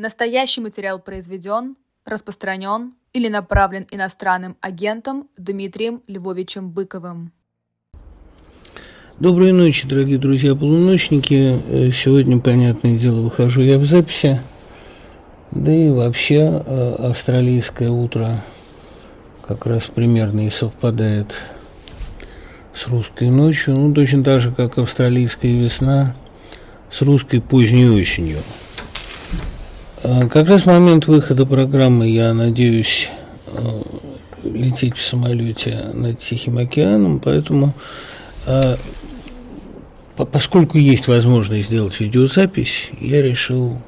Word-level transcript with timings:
Настоящий 0.00 0.60
материал 0.60 1.00
произведен, 1.00 1.74
распространен 2.04 2.92
или 3.12 3.26
направлен 3.26 3.84
иностранным 3.90 4.56
агентом 4.60 5.28
Дмитрием 5.36 6.04
Львовичем 6.06 6.70
Быковым. 6.70 7.32
Доброй 9.18 9.50
ночи, 9.50 9.88
дорогие 9.88 10.18
друзья-полуночники. 10.18 11.58
Э, 11.66 11.90
сегодня, 11.90 12.38
понятное 12.38 12.96
дело, 12.96 13.22
выхожу 13.22 13.62
я 13.62 13.76
в 13.76 13.86
записи. 13.86 14.40
Да 15.50 15.72
и 15.72 15.90
вообще 15.90 16.62
э, 16.64 16.94
австралийское 17.10 17.90
утро 17.90 18.40
как 19.48 19.66
раз 19.66 19.86
примерно 19.86 20.46
и 20.46 20.50
совпадает 20.50 21.34
с 22.72 22.86
русской 22.86 23.30
ночью. 23.30 23.74
Ну, 23.74 23.92
точно 23.92 24.22
так 24.22 24.42
же, 24.42 24.52
как 24.52 24.78
австралийская 24.78 25.60
весна 25.60 26.14
с 26.88 27.02
русской 27.02 27.40
поздней 27.40 27.90
осенью. 27.90 28.38
А, 30.00 30.28
как 30.28 30.48
раз 30.48 30.62
в 30.62 30.66
момент 30.66 31.08
выхода 31.08 31.44
программы 31.44 32.08
я 32.08 32.32
надеюсь 32.32 33.08
а, 33.48 33.82
лететь 34.44 34.96
в 34.96 35.04
самолете 35.04 35.86
над 35.92 36.20
Тихим 36.20 36.58
океаном, 36.58 37.18
поэтому 37.18 37.74
а, 38.46 38.76
поскольку 40.16 40.78
есть 40.78 41.08
возможность 41.08 41.66
сделать 41.66 41.98
видеозапись, 41.98 42.90
я 43.00 43.22
решил, 43.22 43.78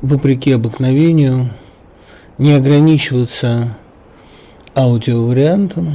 вопреки 0.00 0.50
обыкновению, 0.50 1.50
не 2.36 2.54
ограничиваться 2.54 3.76
аудиовариантом 4.74 5.94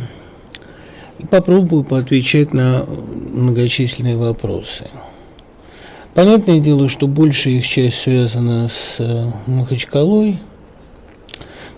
и 1.20 1.26
попробую 1.26 1.84
поотвечать 1.84 2.54
на 2.54 2.86
многочисленные 2.86 4.16
вопросы. 4.16 4.86
Понятное 6.16 6.62
дело, 6.62 6.88
что 6.88 7.08
большая 7.08 7.56
их 7.56 7.68
часть 7.68 8.00
связана 8.00 8.70
с 8.70 8.96
э, 9.00 9.26
Махачкалой. 9.48 10.40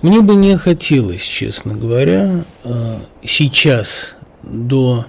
Мне 0.03 0.21
бы 0.21 0.35
не 0.35 0.55
хотелось, 0.57 1.23
честно 1.23 1.73
говоря, 1.73 2.45
э, 2.63 2.97
сейчас 3.25 4.13
до 4.43 5.07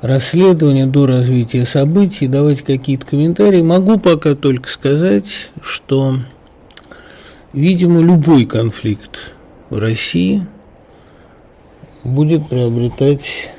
расследования, 0.00 0.86
до 0.86 1.06
развития 1.06 1.64
событий 1.64 2.26
давать 2.26 2.62
какие-то 2.62 3.06
комментарии. 3.06 3.62
Могу 3.62 4.00
пока 4.00 4.34
только 4.34 4.68
сказать, 4.68 5.52
что, 5.62 6.16
видимо, 7.52 8.00
любой 8.00 8.46
конфликт 8.46 9.30
в 9.68 9.78
России 9.78 10.42
будет 12.02 12.48
приобретать 12.48 13.52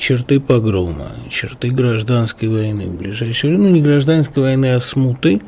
черты 0.00 0.40
погрома, 0.40 1.12
черты 1.28 1.68
гражданской 1.68 2.48
войны 2.48 2.86
в 2.86 2.96
ближайшее 2.96 3.52
время. 3.52 3.68
Ну, 3.68 3.74
не 3.74 3.82
гражданской 3.82 4.42
войны, 4.42 4.74
а 4.74 4.80
смуты. 4.80 5.42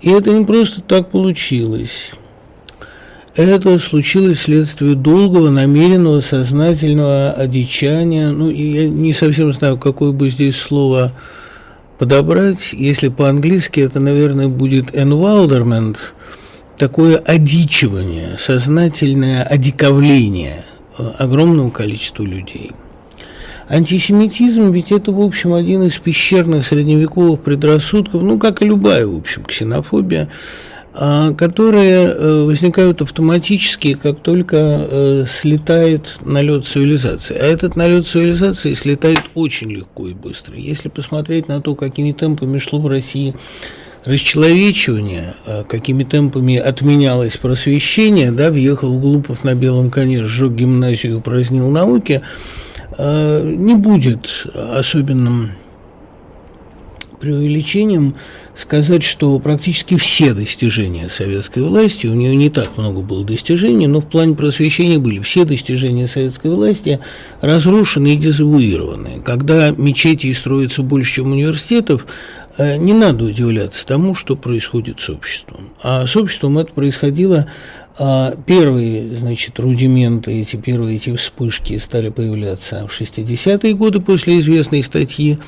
И 0.00 0.10
это 0.10 0.30
не 0.30 0.46
просто 0.46 0.80
так 0.80 1.10
получилось. 1.10 2.12
Это 3.34 3.78
случилось 3.78 4.38
вследствие 4.38 4.94
долгого, 4.94 5.50
намеренного, 5.50 6.20
сознательного 6.20 7.32
одичания. 7.32 8.30
Ну, 8.30 8.50
я 8.50 8.88
не 8.88 9.12
совсем 9.12 9.52
знаю, 9.52 9.78
какое 9.78 10.12
бы 10.12 10.30
здесь 10.30 10.56
слово 10.56 11.12
подобрать. 11.98 12.72
Если 12.72 13.08
по-английски, 13.08 13.80
это, 13.80 14.00
наверное, 14.00 14.48
будет 14.48 14.94
enwilderment, 14.94 15.96
такое 16.76 17.16
одичивание, 17.16 18.36
сознательное 18.38 19.42
одиковление 19.42 20.64
огромного 21.18 21.70
количества 21.70 22.22
людей– 22.22 22.72
Антисемитизм 23.72 24.70
ведь 24.70 24.92
это, 24.92 25.12
в 25.12 25.20
общем, 25.22 25.54
один 25.54 25.82
из 25.84 25.96
пещерных 25.96 26.66
средневековых 26.66 27.40
предрассудков, 27.40 28.22
ну, 28.22 28.38
как 28.38 28.60
и 28.60 28.66
любая, 28.66 29.06
в 29.06 29.16
общем, 29.16 29.44
ксенофобия, 29.44 30.28
а, 30.92 31.32
которые 31.32 32.08
э, 32.08 32.42
возникают 32.42 33.00
автоматически, 33.00 33.94
как 33.94 34.20
только 34.20 34.56
э, 34.58 35.24
слетает 35.26 36.18
налет 36.20 36.66
цивилизации. 36.66 37.34
А 37.34 37.46
этот 37.46 37.74
налет 37.74 38.06
цивилизации 38.06 38.74
слетает 38.74 39.20
очень 39.32 39.70
легко 39.70 40.06
и 40.06 40.12
быстро. 40.12 40.54
Если 40.54 40.90
посмотреть 40.90 41.48
на 41.48 41.62
то, 41.62 41.74
какими 41.74 42.12
темпами 42.12 42.58
шло 42.58 42.78
в 42.78 42.86
России 42.88 43.34
расчеловечивание, 44.04 45.32
а, 45.46 45.64
какими 45.64 46.04
темпами 46.04 46.58
отменялось 46.58 47.38
просвещение, 47.38 48.32
да, 48.32 48.50
въехал 48.50 48.98
Глупов 48.98 49.44
на 49.44 49.54
белом 49.54 49.90
коне, 49.90 50.24
сжег 50.24 50.52
гимназию, 50.52 51.20
упразднил 51.20 51.70
науки– 51.70 52.20
Э, 52.71 52.71
не 52.98 53.74
будет 53.74 54.46
особенным 54.54 55.52
преувеличением 57.22 58.16
сказать, 58.56 59.02
что 59.02 59.38
практически 59.38 59.96
все 59.96 60.34
достижения 60.34 61.08
советской 61.08 61.62
власти, 61.62 62.06
у 62.06 62.14
нее 62.14 62.34
не 62.34 62.50
так 62.50 62.76
много 62.76 63.00
было 63.00 63.24
достижений, 63.24 63.86
но 63.86 64.00
в 64.00 64.06
плане 64.06 64.34
просвещения 64.34 64.98
были 64.98 65.20
все 65.20 65.44
достижения 65.44 66.06
советской 66.06 66.50
власти 66.50 66.98
разрушены 67.40 68.14
и 68.14 68.16
дезавуированы. 68.16 69.22
Когда 69.24 69.70
мечети 69.70 70.32
строятся 70.32 70.82
больше, 70.82 71.16
чем 71.16 71.30
университетов, 71.32 72.06
э, 72.58 72.76
не 72.76 72.92
надо 72.92 73.24
удивляться 73.24 73.86
тому, 73.86 74.16
что 74.16 74.34
происходит 74.34 75.00
с 75.00 75.08
обществом. 75.08 75.70
А 75.80 76.06
с 76.06 76.16
обществом 76.16 76.58
это 76.58 76.72
происходило 76.72 77.46
первые, 78.46 79.16
значит, 79.16 79.58
рудименты, 79.60 80.40
эти 80.40 80.56
первые 80.56 80.96
эти 80.96 81.14
вспышки 81.14 81.76
стали 81.78 82.08
появляться 82.08 82.86
в 82.86 83.00
60-е 83.00 83.74
годы 83.74 84.00
после 84.00 84.38
известной 84.40 84.82
статьи. 84.82 85.38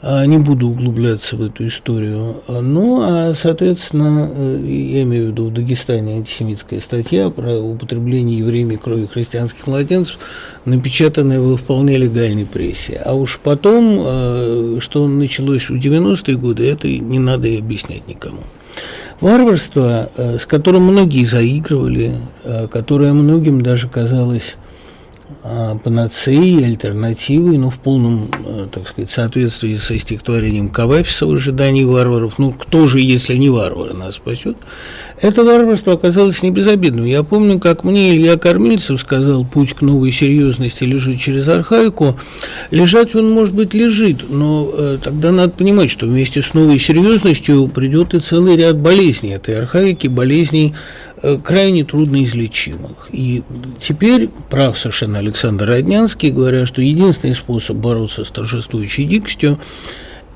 А, 0.00 0.24
не 0.26 0.38
буду 0.38 0.68
углубляться 0.68 1.34
в 1.34 1.42
эту 1.42 1.66
историю. 1.66 2.40
Ну, 2.46 3.00
а, 3.02 3.34
соответственно, 3.34 4.30
э, 4.32 4.64
я 4.64 5.02
имею 5.02 5.24
в 5.24 5.26
виду 5.30 5.46
в 5.46 5.52
Дагестане 5.52 6.14
антисемитская 6.14 6.78
статья 6.78 7.30
про 7.30 7.58
употребление 7.58 8.38
евреями 8.38 8.76
крови 8.76 9.06
христианских 9.06 9.66
младенцев, 9.66 10.18
напечатанная 10.64 11.40
в 11.40 11.56
вполне 11.56 11.98
легальной 11.98 12.46
прессе. 12.46 13.02
А 13.04 13.14
уж 13.14 13.40
потом, 13.42 13.98
э, 13.98 14.76
что 14.78 15.08
началось 15.08 15.68
в 15.68 15.74
90-е 15.74 16.36
годы, 16.36 16.70
это 16.70 16.86
не 16.86 17.18
надо 17.18 17.48
и 17.48 17.58
объяснять 17.58 18.06
никому. 18.06 18.42
Варварство, 19.20 20.10
э, 20.16 20.38
с 20.38 20.46
которым 20.46 20.82
многие 20.84 21.24
заигрывали, 21.24 22.14
э, 22.44 22.68
которое 22.68 23.12
многим 23.12 23.62
даже 23.62 23.88
казалось 23.88 24.56
панацеей, 25.84 26.64
альтернативой, 26.64 27.58
ну, 27.58 27.70
в 27.70 27.78
полном, 27.78 28.28
э, 28.46 28.66
так 28.72 28.88
сказать, 28.88 29.10
соответствии 29.10 29.76
со 29.76 29.98
стихотворением 29.98 30.68
Кавафиса 30.68 31.26
в 31.26 31.32
ожидании 31.32 31.84
варваров. 31.84 32.38
Ну, 32.38 32.52
кто 32.52 32.86
же, 32.86 33.00
если 33.00 33.36
не 33.36 33.50
варвары, 33.50 33.94
нас 33.94 34.16
спасет? 34.16 34.56
Это 35.20 35.44
варварство 35.44 35.94
оказалось 35.94 36.42
не 36.42 36.50
безобидным. 36.50 37.04
Я 37.04 37.22
помню, 37.22 37.58
как 37.58 37.84
мне 37.84 38.16
Илья 38.16 38.36
Кормильцев 38.36 39.00
сказал, 39.00 39.44
путь 39.44 39.74
к 39.74 39.82
новой 39.82 40.12
серьезности 40.12 40.84
лежит 40.84 41.20
через 41.20 41.48
архаику. 41.48 42.18
Лежать 42.70 43.14
он, 43.14 43.30
может 43.30 43.54
быть, 43.54 43.74
лежит, 43.74 44.30
но 44.30 44.70
э, 44.72 44.98
тогда 45.02 45.30
надо 45.30 45.50
понимать, 45.50 45.90
что 45.90 46.06
вместе 46.06 46.42
с 46.42 46.54
новой 46.54 46.78
серьезностью 46.78 47.68
придет 47.68 48.14
и 48.14 48.20
целый 48.20 48.56
ряд 48.56 48.78
болезней 48.78 49.34
этой 49.34 49.56
архаики, 49.56 50.06
болезней 50.08 50.74
крайне 51.42 51.84
трудноизлечимых. 51.84 53.08
И 53.12 53.42
теперь 53.80 54.28
прав 54.50 54.78
совершенно 54.78 55.18
Александр 55.18 55.66
Роднянский, 55.66 56.30
говоря, 56.30 56.66
что 56.66 56.82
единственный 56.82 57.34
способ 57.34 57.76
бороться 57.76 58.24
с 58.24 58.30
торжествующей 58.30 59.04
дикостью 59.04 59.58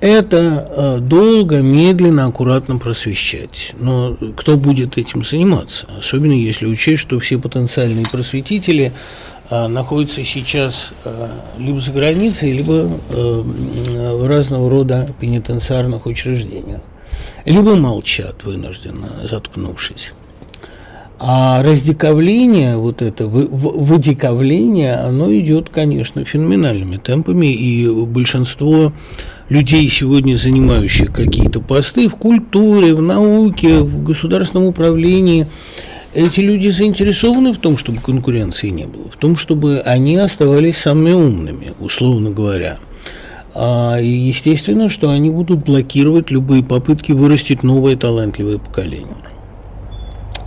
это 0.03 0.67
э, 0.69 0.99
долго, 0.99 1.63
медленно, 1.63 2.27
аккуратно 2.27 2.79
просвещать. 2.79 3.73
Но 3.79 4.17
кто 4.37 4.57
будет 4.57 4.99
этим 4.99 5.25
заниматься? 5.25 5.87
Особенно 5.97 6.33
если 6.33 6.67
учесть, 6.67 7.03
что 7.03 7.21
все 7.21 7.39
потенциальные 7.39 8.07
просветители 8.11 8.93
э, 9.49 9.69
находятся 9.69 10.25
сейчас 10.25 10.93
либо 11.57 11.79
за 11.79 11.93
границей, 11.93 12.53
либо 12.53 12.91
в 13.11 14.27
разного 14.27 14.69
рода 14.69 15.09
пенитенциарных 15.21 16.05
учреждениях, 16.07 16.81
либо 17.45 17.77
молчат 17.77 18.43
вынужденно, 18.43 19.09
заткнувшись. 19.31 20.13
А 21.25 21.63
раздиковление, 21.63 22.77
вот 22.77 23.01
это 23.01 23.29
выдиковление, 23.29 24.95
оно 24.95 25.33
идет, 25.33 25.69
конечно, 25.69 26.25
феноменальными 26.25 26.97
темпами, 26.97 27.47
и 27.47 27.89
большинство 28.07 28.93
людей, 29.49 29.89
сегодня 29.89 30.37
занимающих 30.37 31.13
какие-то 31.13 31.61
посты 31.61 32.09
в 32.09 32.17
культуре, 32.17 32.93
в 32.93 33.01
науке, 33.01 33.79
в 33.79 34.03
государственном 34.03 34.67
управлении, 34.67 35.47
эти 36.13 36.41
люди 36.41 36.71
заинтересованы 36.71 37.53
в 37.53 37.59
том, 37.59 37.79
чтобы 37.79 38.01
конкуренции 38.01 38.71
не 38.71 38.87
было, 38.87 39.09
в 39.09 39.17
том, 39.17 39.37
чтобы 39.37 39.79
они 39.79 40.17
оставались 40.17 40.79
самыми 40.79 41.13
умными, 41.13 41.73
условно 41.79 42.31
говоря. 42.31 42.79
А, 43.55 43.97
и 43.97 44.09
естественно, 44.09 44.91
что 44.91 45.09
они 45.11 45.31
будут 45.31 45.65
блокировать 45.65 46.33
любые 46.33 46.65
попытки 46.65 47.13
вырастить 47.13 47.63
новое 47.63 47.97
талантливое 47.97 48.59
поколение. 48.59 49.32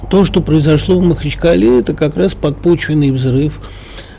То, 0.10 0.26
что 0.26 0.42
произошло 0.42 1.00
в 1.00 1.04
Махачкале, 1.04 1.80
это 1.80 1.94
как 1.94 2.16
раз 2.18 2.34
подпочвенный 2.34 3.12
взрыв 3.12 3.60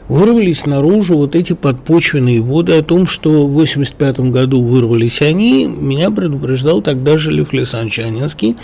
вырвались 0.09 0.67
наружу 0.67 1.17
вот 1.17 1.35
эти 1.35 1.53
подпочвенные 1.53 2.41
воды 2.41 2.73
о 2.73 2.83
том, 2.83 3.07
что 3.07 3.47
в 3.47 3.53
85 3.53 4.21
году 4.31 4.63
вырвались 4.63 5.21
они, 5.21 5.67
меня 5.67 6.11
предупреждал 6.11 6.83
тогда 6.83 7.19
же 7.19 7.33
Лев 7.33 7.53
Лисанчанинский, 7.53 8.57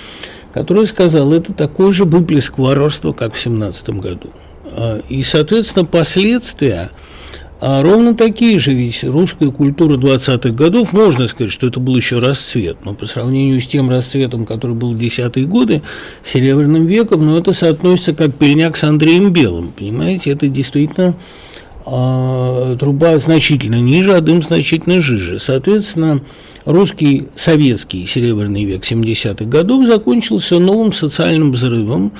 который 0.52 0.86
сказал, 0.86 1.32
это 1.32 1.52
такой 1.52 1.92
же 1.92 2.04
выплеск 2.04 2.58
варварства, 2.58 3.12
как 3.12 3.34
в 3.34 3.40
17 3.40 3.90
году. 3.90 4.30
А, 4.76 4.98
и, 5.08 5.22
соответственно, 5.22 5.84
последствия 5.84 6.90
а 7.64 7.80
ровно 7.80 8.16
такие 8.16 8.58
же, 8.58 8.72
ведь 8.72 9.04
русская 9.04 9.52
культура 9.52 9.96
20-х 9.96 10.50
годов, 10.50 10.92
можно 10.92 11.28
сказать, 11.28 11.52
что 11.52 11.68
это 11.68 11.78
был 11.78 11.94
еще 11.94 12.18
расцвет, 12.18 12.78
но 12.84 12.92
по 12.92 13.06
сравнению 13.06 13.62
с 13.62 13.68
тем 13.68 13.88
расцветом, 13.88 14.46
который 14.46 14.74
был 14.74 14.94
в 14.94 14.98
десятые 14.98 15.46
годы, 15.46 15.80
Серебряным 16.24 16.86
веком, 16.86 17.24
но 17.24 17.38
это 17.38 17.52
соотносится 17.52 18.14
как 18.14 18.34
пельняк 18.34 18.76
с 18.76 18.82
Андреем 18.82 19.32
Белым, 19.32 19.70
понимаете, 19.78 20.32
это 20.32 20.48
действительно 20.48 21.14
а, 21.86 22.76
труба 22.76 23.16
значительно 23.20 23.80
ниже, 23.80 24.12
а 24.16 24.20
дым 24.20 24.42
значительно 24.42 25.00
жиже. 25.00 25.38
Соответственно, 25.38 26.20
русский 26.64 27.28
советский 27.36 28.06
серебряный 28.06 28.64
век 28.64 28.84
70-х 28.84 29.44
годов 29.44 29.86
закончился 29.86 30.58
новым 30.58 30.92
социальным 30.92 31.52
взрывом, 31.52 32.12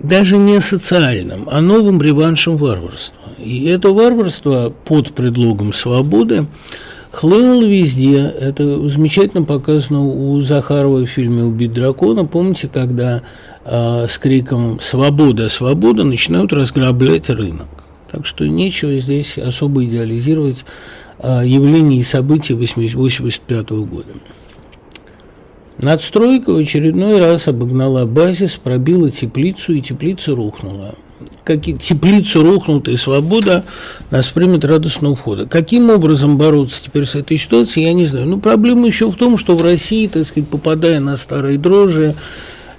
даже 0.00 0.36
не 0.36 0.60
социальным, 0.60 1.48
а 1.50 1.60
новым 1.60 2.00
реваншем 2.00 2.56
варварства. 2.56 3.20
И 3.38 3.64
это 3.64 3.90
варварство 3.90 4.72
под 4.84 5.12
предлогом 5.12 5.72
свободы 5.72 6.46
хлынуло 7.16 7.64
везде. 7.64 8.32
Это 8.40 8.88
замечательно 8.88 9.44
показано 9.44 10.04
у 10.04 10.40
Захарова 10.40 11.00
в 11.00 11.06
фильме 11.06 11.44
«Убить 11.44 11.72
дракона». 11.72 12.26
Помните, 12.26 12.68
когда 12.72 13.22
э, 13.64 14.06
с 14.08 14.18
криком 14.18 14.78
«Свобода! 14.80 15.48
Свобода!» 15.48 16.04
начинают 16.04 16.52
разграблять 16.52 17.30
рынок. 17.30 17.68
Так 18.10 18.26
что 18.26 18.46
нечего 18.46 18.94
здесь 18.98 19.36
особо 19.38 19.84
идеализировать 19.84 20.64
э, 21.18 21.42
явления 21.46 22.00
и 22.00 22.02
события 22.02 22.54
1985 22.54 23.70
года. 23.70 24.12
Надстройка 25.78 26.52
в 26.52 26.56
очередной 26.56 27.20
раз 27.20 27.48
обогнала 27.48 28.06
базис, 28.06 28.56
пробила 28.56 29.10
теплицу, 29.10 29.74
и 29.74 29.82
теплица 29.82 30.34
рухнула 30.34 30.94
как 31.46 31.62
теплицу 31.62 32.42
рухнутая 32.42 32.96
свобода 32.96 33.64
нас 34.10 34.26
примет 34.28 34.64
радостного 34.64 35.14
входа. 35.14 35.46
Каким 35.46 35.90
образом 35.90 36.38
бороться 36.38 36.82
теперь 36.82 37.06
с 37.06 37.14
этой 37.14 37.38
ситуацией, 37.38 37.86
я 37.86 37.92
не 37.92 38.06
знаю. 38.06 38.26
Но 38.26 38.38
проблема 38.38 38.86
еще 38.86 39.10
в 39.10 39.16
том, 39.16 39.38
что 39.38 39.56
в 39.56 39.62
России, 39.62 40.08
так 40.08 40.26
сказать, 40.26 40.48
попадая 40.48 40.98
на 40.98 41.16
старые 41.16 41.56
дрожжи, 41.56 42.16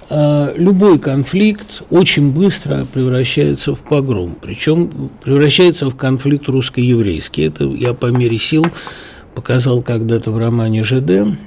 любой 0.10 1.00
конфликт 1.00 1.84
очень 1.90 2.32
быстро 2.32 2.86
превращается 2.94 3.76
в 3.76 3.80
погром. 3.80 4.38
Причем 4.42 5.10
превращается 5.22 5.90
в 5.90 5.96
конфликт 5.96 6.48
русско-еврейский. 6.48 7.44
Это 7.44 7.66
я 7.66 7.94
по 7.94 8.08
мере 8.08 8.38
сил 8.38 8.66
показал 9.36 9.82
когда-то 9.82 10.32
в 10.32 10.38
романе 10.38 10.84
ЖД, 10.84 11.38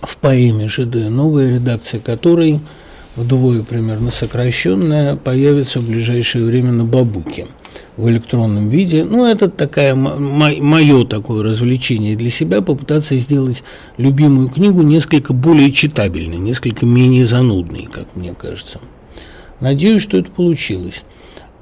в 0.00 0.16
поэме 0.16 0.68
ЖД, 0.68 1.10
новая 1.10 1.50
редакция 1.50 2.00
которой– 2.00 2.60
вдвое 3.16 3.62
примерно 3.62 4.10
сокращенная, 4.10 5.16
появится 5.16 5.80
в 5.80 5.88
ближайшее 5.88 6.44
время 6.44 6.72
на 6.72 6.84
Бабуке 6.84 7.46
в 8.00 8.08
электронном 8.08 8.68
виде. 8.68 9.04
Ну, 9.04 9.24
это 9.24 9.48
такая 9.48 9.94
мое 9.94 11.04
такое 11.04 11.42
развлечение 11.42 12.16
для 12.16 12.30
себя, 12.30 12.62
попытаться 12.62 13.16
сделать 13.18 13.62
любимую 13.98 14.48
книгу 14.48 14.82
несколько 14.82 15.32
более 15.32 15.70
читабельной, 15.70 16.38
несколько 16.38 16.86
менее 16.86 17.26
занудной, 17.26 17.88
как 17.90 18.16
мне 18.16 18.34
кажется. 18.34 18.80
Надеюсь, 19.60 20.02
что 20.02 20.18
это 20.18 20.30
получилось. 20.30 21.02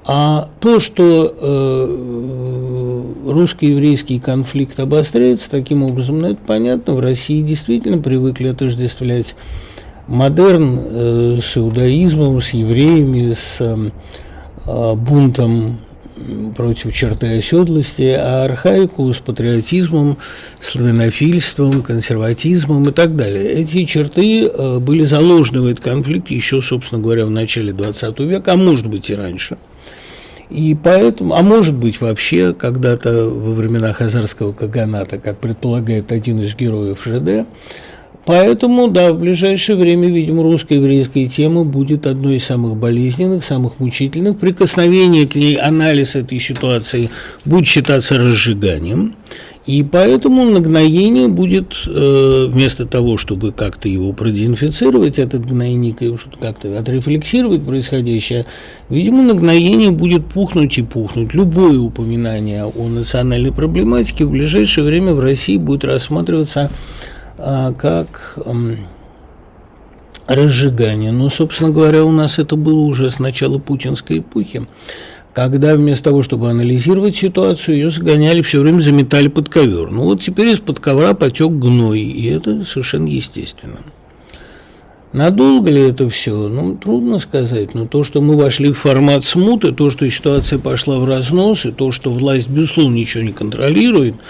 А 0.06 0.48
то, 0.60 0.80
что 0.80 1.34
э, 1.38 3.02
русско-еврейский 3.26 4.20
конфликт 4.20 4.80
обостряется 4.80 5.50
таким 5.50 5.82
образом, 5.82 6.20
ну, 6.20 6.28
это 6.28 6.40
понятно. 6.46 6.94
В 6.94 7.00
России 7.00 7.42
действительно 7.42 7.98
привыкли 7.98 8.48
отождествлять 8.48 9.34
модерн 10.06 10.78
э, 10.80 11.38
с 11.42 11.58
иудаизмом, 11.58 12.40
с 12.40 12.50
евреями, 12.50 13.34
с 13.34 13.58
э, 13.60 14.94
бунтом 14.94 15.78
против 16.56 16.94
черты 16.94 17.38
оседлости, 17.38 18.14
а 18.18 18.44
архаику 18.44 19.12
с 19.12 19.18
патриотизмом, 19.18 20.18
славянофильством, 20.60 21.82
консерватизмом 21.82 22.88
и 22.88 22.92
так 22.92 23.16
далее. 23.16 23.52
Эти 23.52 23.84
черты 23.84 24.46
э, 24.46 24.78
были 24.78 25.04
заложены 25.04 25.62
в 25.62 25.66
этот 25.66 25.84
конфликт 25.84 26.30
еще, 26.30 26.62
собственно 26.62 27.02
говоря, 27.02 27.26
в 27.26 27.30
начале 27.30 27.72
XX 27.72 28.24
века, 28.26 28.52
а 28.52 28.56
может 28.56 28.86
быть 28.86 29.10
и 29.10 29.14
раньше. 29.14 29.58
И 30.50 30.74
поэтому, 30.82 31.34
а 31.34 31.42
может 31.42 31.74
быть 31.74 32.00
вообще 32.00 32.54
когда-то 32.54 33.28
во 33.28 33.52
времена 33.52 33.92
Хазарского 33.92 34.52
Каганата, 34.52 35.18
как 35.18 35.38
предполагает 35.38 36.10
один 36.10 36.40
из 36.40 36.54
героев 36.54 37.02
ЖД, 37.04 37.46
Поэтому, 38.28 38.88
да, 38.88 39.14
в 39.14 39.20
ближайшее 39.20 39.76
время, 39.76 40.10
видимо, 40.10 40.42
русско-еврейская 40.42 41.28
тема 41.28 41.64
будет 41.64 42.06
одной 42.06 42.36
из 42.36 42.44
самых 42.44 42.76
болезненных, 42.76 43.42
самых 43.42 43.80
мучительных. 43.80 44.36
Прикосновение 44.36 45.26
к 45.26 45.34
ней, 45.34 45.54
анализ 45.56 46.14
этой 46.14 46.38
ситуации 46.38 47.08
будет 47.46 47.66
считаться 47.66 48.18
разжиганием. 48.18 49.14
И 49.64 49.82
поэтому 49.82 50.44
нагноение 50.44 51.28
будет, 51.28 51.72
э, 51.86 52.48
вместо 52.52 52.84
того, 52.84 53.16
чтобы 53.16 53.50
как-то 53.50 53.88
его 53.88 54.12
продеинфицировать, 54.12 55.18
этот 55.18 55.46
гнойник, 55.46 55.96
как-то 56.38 56.78
отрефлексировать 56.78 57.64
происходящее, 57.64 58.44
видимо, 58.90 59.22
нагноение 59.22 59.90
будет 59.90 60.26
пухнуть 60.26 60.76
и 60.76 60.82
пухнуть. 60.82 61.32
Любое 61.32 61.78
упоминание 61.78 62.66
о 62.66 62.88
национальной 62.88 63.52
проблематике 63.52 64.26
в 64.26 64.30
ближайшее 64.32 64.84
время 64.84 65.14
в 65.14 65.20
России 65.20 65.56
будет 65.56 65.86
рассматриваться 65.86 66.70
как 67.38 68.38
разжигание. 70.28 71.10
Но, 71.10 71.30
собственно 71.30 71.70
говоря, 71.70 72.04
у 72.04 72.12
нас 72.12 72.38
это 72.38 72.54
было 72.54 72.80
уже 72.80 73.10
с 73.10 73.18
начала 73.18 73.58
путинской 73.58 74.18
эпохи, 74.18 74.66
когда 75.32 75.74
вместо 75.74 76.04
того, 76.04 76.22
чтобы 76.22 76.50
анализировать 76.50 77.16
ситуацию, 77.16 77.76
ее 77.76 77.90
загоняли 77.90 78.42
все 78.42 78.60
время, 78.60 78.80
заметали 78.80 79.28
под 79.28 79.48
ковер. 79.48 79.90
Ну 79.90 80.04
вот 80.04 80.20
теперь 80.20 80.48
из-под 80.48 80.80
ковра 80.80 81.14
потек 81.14 81.50
гной, 81.50 82.00
и 82.00 82.26
это 82.26 82.64
совершенно 82.64 83.08
естественно. 83.08 83.78
Надолго 85.14 85.70
ли 85.70 85.80
это 85.80 86.10
все? 86.10 86.48
Ну, 86.48 86.76
трудно 86.76 87.18
сказать. 87.18 87.74
Но 87.74 87.86
то, 87.86 88.04
что 88.04 88.20
мы 88.20 88.36
вошли 88.36 88.72
в 88.72 88.78
формат 88.78 89.24
смуты, 89.24 89.72
то, 89.72 89.90
что 89.90 90.08
ситуация 90.10 90.58
пошла 90.58 90.98
в 90.98 91.06
разнос, 91.06 91.64
и 91.64 91.72
то, 91.72 91.92
что 91.92 92.12
власть, 92.12 92.50
безусловно, 92.50 92.94
ничего 92.94 93.22
не 93.22 93.32
контролирует– 93.32 94.16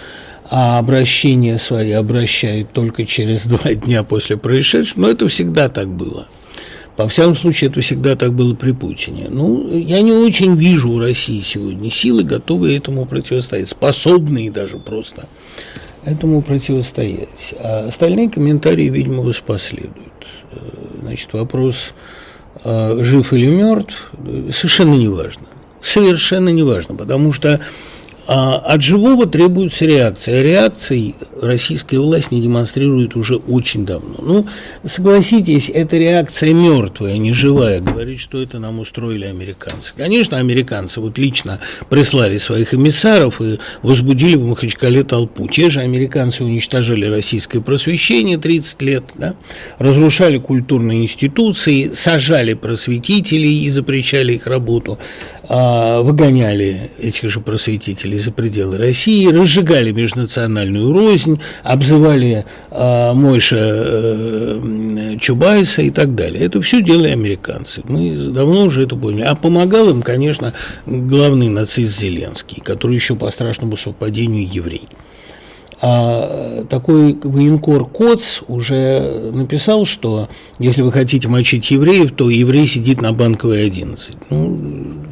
а 0.50 0.78
обращение 0.78 1.58
свои 1.58 1.92
обращает 1.92 2.72
только 2.72 3.04
через 3.06 3.46
два 3.46 3.74
дня 3.74 4.02
после 4.02 4.36
происшедшего, 4.36 5.00
но 5.00 5.08
это 5.10 5.28
всегда 5.28 5.68
так 5.68 5.88
было. 5.88 6.26
По 6.96 7.06
всякому 7.08 7.36
случаю, 7.36 7.70
это 7.70 7.80
всегда 7.80 8.16
так 8.16 8.32
было 8.32 8.54
при 8.54 8.73
Путине. 8.73 9.28
Ну, 9.30 9.70
я 9.76 10.00
не 10.02 10.12
очень 10.12 10.56
вижу 10.56 10.90
у 10.90 10.99
России 10.99 11.40
сегодня 11.42 11.92
силы, 11.92 12.25
готовые 12.25 12.76
этому 12.76 13.06
противостоять, 13.06 13.68
способные 13.68 14.50
даже 14.50 14.78
просто 14.78 15.28
этому 16.04 16.42
противостоять. 16.42 17.54
А 17.61 17.87
остальные 17.88 18.30
комментарии, 18.30 18.88
видимо, 18.88 19.23
вас 19.23 19.38
последуют. 19.38 19.94
Значит, 21.00 21.32
вопрос, 21.34 21.92
а, 22.64 22.99
жив 23.02 23.32
или 23.32 23.46
мертв, 23.46 24.11
совершенно 24.52 24.94
не 24.94 25.08
важно. 25.08 25.46
Совершенно 25.80 26.49
не 26.49 26.64
важно, 26.64 26.96
потому 26.96 27.32
что 27.32 27.61
а 28.28 28.56
от 28.56 28.82
живого 28.82 29.25
требуется 29.25 29.87
реакция. 29.87 30.42
Реакции 30.42 31.14
российская 31.40 31.99
власть 31.99 32.30
не 32.30 32.42
демонстрирует 32.42 33.16
уже 33.16 33.37
очень 33.37 33.87
давно. 33.87 34.16
Ну, 34.18 34.47
согласитесь, 34.85 35.70
эта 35.73 35.97
реакция 35.97 36.52
мертвая, 36.52 37.16
не 37.16 37.32
живая. 37.32 37.80
Говорит, 37.80 38.20
что 38.20 38.42
это 38.42 38.58
нам 38.58 38.80
устроили 38.80 39.25
американцы. 39.25 39.94
Конечно, 39.97 40.37
американцы 40.37 41.00
вот 41.00 41.16
лично 41.16 41.61
прислали 41.88 42.37
своих 42.37 42.75
эмиссаров 42.75 43.40
и 43.40 43.58
возбудили 43.80 44.37
в 44.37 44.44
Махачкале 44.44 45.04
толпу. 45.04 45.49
Те 45.49 45.70
же 45.70 45.80
американцы 45.80 46.44
уничтожали 46.44 47.06
российское 47.06 47.62
просвещение 47.62 48.37
30 48.37 48.82
лет, 48.82 49.04
да? 49.14 49.37
разрушали 49.78 50.37
культурные 50.37 51.04
институции, 51.04 51.92
сажали 51.94 52.52
просветителей 52.52 53.64
и 53.64 53.70
запрещали 53.70 54.35
их 54.35 54.47
работу, 54.47 54.99
а, 55.49 56.02
выгоняли 56.02 56.90
этих 57.00 57.30
же 57.30 57.40
просветителей 57.40 58.17
за 58.18 58.32
пределы 58.32 58.78
России, 58.78 59.26
разжигали 59.26 59.92
межнациональную 59.92 60.92
рознь, 60.92 61.40
обзывали 61.62 62.44
э, 62.70 63.12
Мойша 63.14 63.56
э, 63.58 65.16
Чубайса 65.20 65.82
и 65.82 65.90
так 65.90 66.14
далее. 66.14 66.44
Это 66.44 66.60
все 66.60 66.82
делали 66.82 67.10
американцы. 67.10 67.82
Мы 67.84 68.16
давно 68.16 68.64
уже 68.64 68.84
это 68.84 68.96
поняли. 68.96 69.22
А 69.22 69.34
помогал 69.34 69.90
им, 69.90 70.02
конечно, 70.02 70.52
главный 70.87 71.48
нацист 71.48 71.98
Зеленский, 71.98 72.62
который 72.62 72.94
еще 72.94 73.14
по 73.16 73.30
страшному 73.30 73.76
совпадению 73.76 74.48
еврей. 74.50 74.88
А 75.80 76.64
такой 76.68 77.14
военкор 77.22 77.87
Коц 77.87 78.40
уже 78.48 79.30
написал, 79.32 79.84
что 79.87 80.28
если 80.58 80.82
вы 80.82 80.90
хотите 80.90 81.28
мочить 81.28 81.70
евреев, 81.70 82.10
то 82.12 82.30
еврей 82.30 82.66
сидит 82.66 83.00
на 83.00 83.12
банковой 83.12 83.64
11. 83.64 84.16
Ну, 84.30 84.58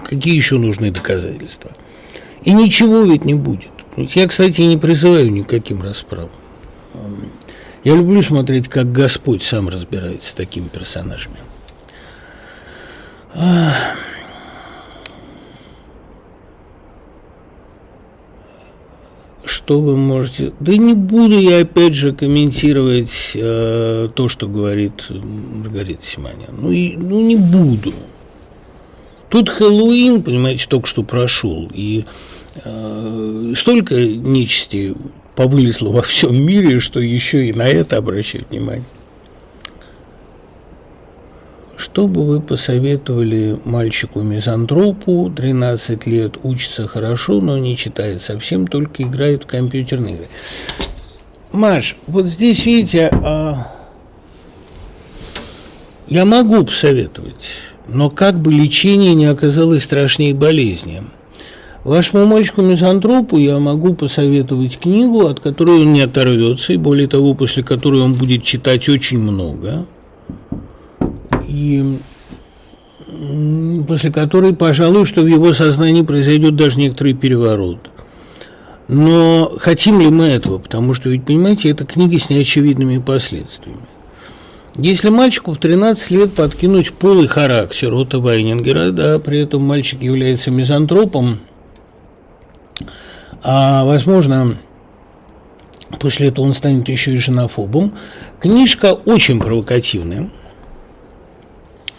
какие 0.08 0.34
еще 0.34 0.58
нужны 0.58 0.90
доказательства? 0.90 1.70
И 2.46 2.52
ничего 2.52 3.02
ведь 3.02 3.24
не 3.24 3.34
будет. 3.34 3.72
Я, 3.96 4.28
кстати, 4.28 4.60
не 4.60 4.76
призываю 4.76 5.32
никаким 5.32 5.82
расправам. 5.82 6.30
Я 7.82 7.96
люблю 7.96 8.22
смотреть, 8.22 8.68
как 8.68 8.92
Господь 8.92 9.42
сам 9.42 9.68
разбирается 9.68 10.30
с 10.30 10.32
такими 10.32 10.68
персонажами. 10.68 11.36
Что 19.44 19.80
вы 19.80 19.96
можете... 19.96 20.52
Да 20.60 20.76
не 20.76 20.94
буду 20.94 21.40
я, 21.40 21.62
опять 21.62 21.94
же, 21.94 22.12
комментировать 22.12 23.32
э, 23.34 24.08
то, 24.14 24.28
что 24.28 24.46
говорит 24.46 25.06
Маргарита 25.10 26.04
Симонян. 26.04 26.54
Ну, 26.56 26.70
и, 26.70 26.96
ну, 26.96 27.20
не 27.22 27.36
буду. 27.36 27.92
Тут 29.28 29.48
Хэллоуин, 29.48 30.22
понимаете, 30.22 30.66
только 30.68 30.86
что 30.86 31.02
прошел, 31.02 31.68
и 31.74 32.04
столько 33.56 33.94
нечисти 33.94 34.94
повылезло 35.34 35.90
во 35.90 36.02
всем 36.02 36.42
мире, 36.42 36.80
что 36.80 37.00
еще 37.00 37.46
и 37.46 37.52
на 37.52 37.68
это 37.68 37.98
обращать 37.98 38.50
внимание. 38.50 38.84
Что 41.76 42.08
бы 42.08 42.26
вы 42.26 42.40
посоветовали 42.40 43.60
мальчику-мизантропу, 43.66 45.30
13 45.34 46.06
лет, 46.06 46.36
учится 46.42 46.88
хорошо, 46.88 47.40
но 47.42 47.58
не 47.58 47.76
читает 47.76 48.22
совсем, 48.22 48.66
только 48.66 49.02
играет 49.02 49.44
в 49.44 49.46
компьютерные 49.46 50.14
игры? 50.14 50.28
Маш, 51.52 51.96
вот 52.06 52.26
здесь, 52.26 52.64
видите, 52.64 53.10
а... 53.12 53.74
я 56.08 56.24
могу 56.24 56.64
посоветовать, 56.64 57.50
но 57.86 58.08
как 58.08 58.38
бы 58.38 58.52
лечение 58.52 59.14
не 59.14 59.26
оказалось 59.26 59.84
страшнее 59.84 60.32
болезни. 60.32 61.02
Вашему 61.86 62.26
мальчику-мизантропу 62.26 63.38
я 63.38 63.58
могу 63.58 63.94
посоветовать 63.94 64.78
книгу, 64.78 65.26
от 65.26 65.40
которой 65.40 65.82
он 65.82 65.92
не 65.92 66.02
оторвется, 66.02 66.72
и 66.72 66.76
более 66.76 67.08
того, 67.08 67.34
после 67.34 67.62
которой 67.62 68.00
он 68.00 68.14
будет 68.14 68.42
читать 68.42 68.88
очень 68.88 69.18
много– 69.18 69.86
и 71.48 71.98
после 73.86 74.12
которой, 74.12 74.54
пожалуй, 74.54 75.06
что 75.06 75.22
в 75.22 75.26
его 75.26 75.52
сознании 75.52 76.02
произойдет 76.02 76.56
даже 76.56 76.78
некоторый 76.78 77.14
переворот. 77.14 77.78
Но 78.88 79.52
хотим 79.58 80.00
ли 80.00 80.08
мы 80.08 80.26
этого? 80.26 80.58
Потому 80.58 80.94
что, 80.94 81.08
ведь, 81.08 81.24
понимаете, 81.24 81.70
это 81.70 81.84
книга 81.84 82.18
с 82.18 82.30
неочевидными 82.30 82.98
последствиями. 82.98 83.86
Если 84.76 85.08
мальчику 85.08 85.52
в 85.52 85.58
13 85.58 86.10
лет 86.10 86.34
подкинуть 86.34 86.92
полый 86.92 87.26
характер 87.26 87.94
Отто 87.94 88.18
Вайнингера, 88.18 88.90
да, 88.90 89.18
при 89.18 89.40
этом 89.40 89.62
мальчик 89.62 90.02
является 90.02 90.50
мизантропом, 90.50 91.40
а, 93.48 93.84
возможно, 93.84 94.56
после 96.00 96.28
этого 96.28 96.44
он 96.44 96.54
станет 96.54 96.88
еще 96.88 97.14
и 97.14 97.18
женофобом, 97.18 97.92
книжка 98.40 98.92
очень 98.92 99.40
провокативная– 99.40 100.30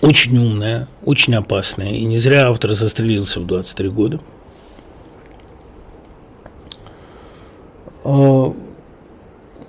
очень 0.02 0.38
умная, 0.38 0.88
очень 1.04 1.36
опасная. 1.36 1.92
И 1.92 2.06
не 2.06 2.20
зря 2.20 2.50
автор 2.50 2.74
застрелился 2.74 3.40
в 3.40 3.48
23 3.48 3.90
года. 3.90 4.20
А, 8.04 8.54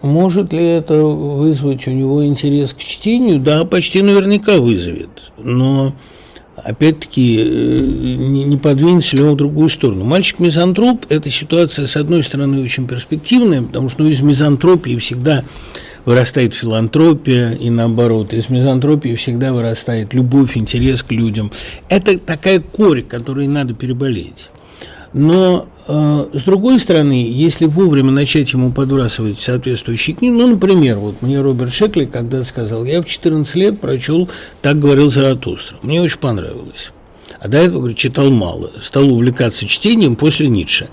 может 0.02 0.52
ли 0.52 0.64
это 0.64 1.02
вызвать 1.02 1.86
у 1.88 1.90
него 1.90 2.24
интерес 2.26 2.74
к 2.74 2.78
чтению? 2.78 3.40
Да, 3.40 3.64
почти 3.64 4.02
наверняка 4.02 4.58
вызовет. 4.58 5.32
Но 5.38 5.92
опять-таки 6.64 7.38
э, 7.40 7.80
не 8.18 8.56
подвинется 8.56 9.16
ли 9.16 9.22
он 9.22 9.34
в 9.34 9.36
другую 9.36 9.68
сторону. 9.68 10.04
Мальчик-мизантроп– 10.04 11.06
это 11.08 11.30
ситуация, 11.30 11.86
с 11.86 11.96
одной 11.96 12.22
стороны, 12.22 12.62
очень 12.62 12.86
перспективная, 12.86 13.62
потому 13.62 13.88
что 13.90 14.02
ну, 14.02 14.08
из 14.08 14.20
мизантропии 14.20 14.96
всегда 14.98 15.44
вырастает 16.04 16.54
филантропия 16.54 17.52
и 17.52 17.68
наоборот. 17.70 18.32
Из 18.32 18.48
мизантропии 18.48 19.14
всегда 19.14 19.52
вырастает 19.52 20.14
любовь, 20.14 20.56
интерес 20.56 21.02
к 21.02 21.12
людям. 21.12 21.50
Это 21.88 22.18
такая 22.18 22.60
корь, 22.60 23.02
которой 23.02 23.46
надо 23.46 23.74
переболеть. 23.74 24.48
Но, 25.12 25.66
э, 25.86 26.24
с 26.34 26.42
другой 26.42 26.78
стороны, 26.78 27.24
если 27.26 27.64
вовремя 27.64 28.10
начать 28.10 28.52
ему 28.52 28.72
подбрасывать 28.72 29.40
соответствующие 29.40 30.14
книги, 30.14 30.32
ну, 30.32 30.48
например, 30.48 30.98
вот 30.98 31.22
мне 31.22 31.40
Роберт 31.40 31.72
Шекли 31.72 32.06
когда 32.06 32.42
сказал, 32.42 32.84
я 32.84 33.00
в 33.00 33.06
14 33.06 33.54
лет 33.54 33.80
прочел 33.80 34.28
«Так 34.60 34.78
говорил 34.78 35.10
Заратустра». 35.10 35.78
Мне 35.82 36.02
очень 36.02 36.18
понравилось. 36.18 36.90
А 37.40 37.48
до 37.48 37.58
этого, 37.58 37.78
говорит, 37.78 37.96
читал 37.96 38.30
мало. 38.30 38.70
Стал 38.82 39.10
увлекаться 39.10 39.66
чтением 39.66 40.16
после 40.16 40.48
Ницше. 40.48 40.88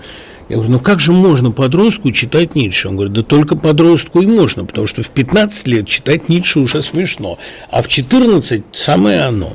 Я 0.48 0.56
говорю, 0.56 0.72
ну 0.72 0.78
как 0.78 1.00
же 1.00 1.12
можно 1.12 1.50
подростку 1.50 2.12
читать 2.12 2.54
Ницше? 2.54 2.88
Он 2.88 2.94
говорит, 2.94 3.14
да 3.14 3.22
только 3.22 3.56
подростку 3.56 4.22
и 4.22 4.26
можно, 4.26 4.64
потому 4.64 4.86
что 4.86 5.02
в 5.02 5.08
15 5.10 5.66
лет 5.66 5.88
читать 5.88 6.28
Ницше 6.28 6.60
уже 6.60 6.82
смешно, 6.82 7.36
а 7.70 7.82
в 7.82 7.88
14 7.88 8.62
самое 8.72 9.22
оно. 9.22 9.54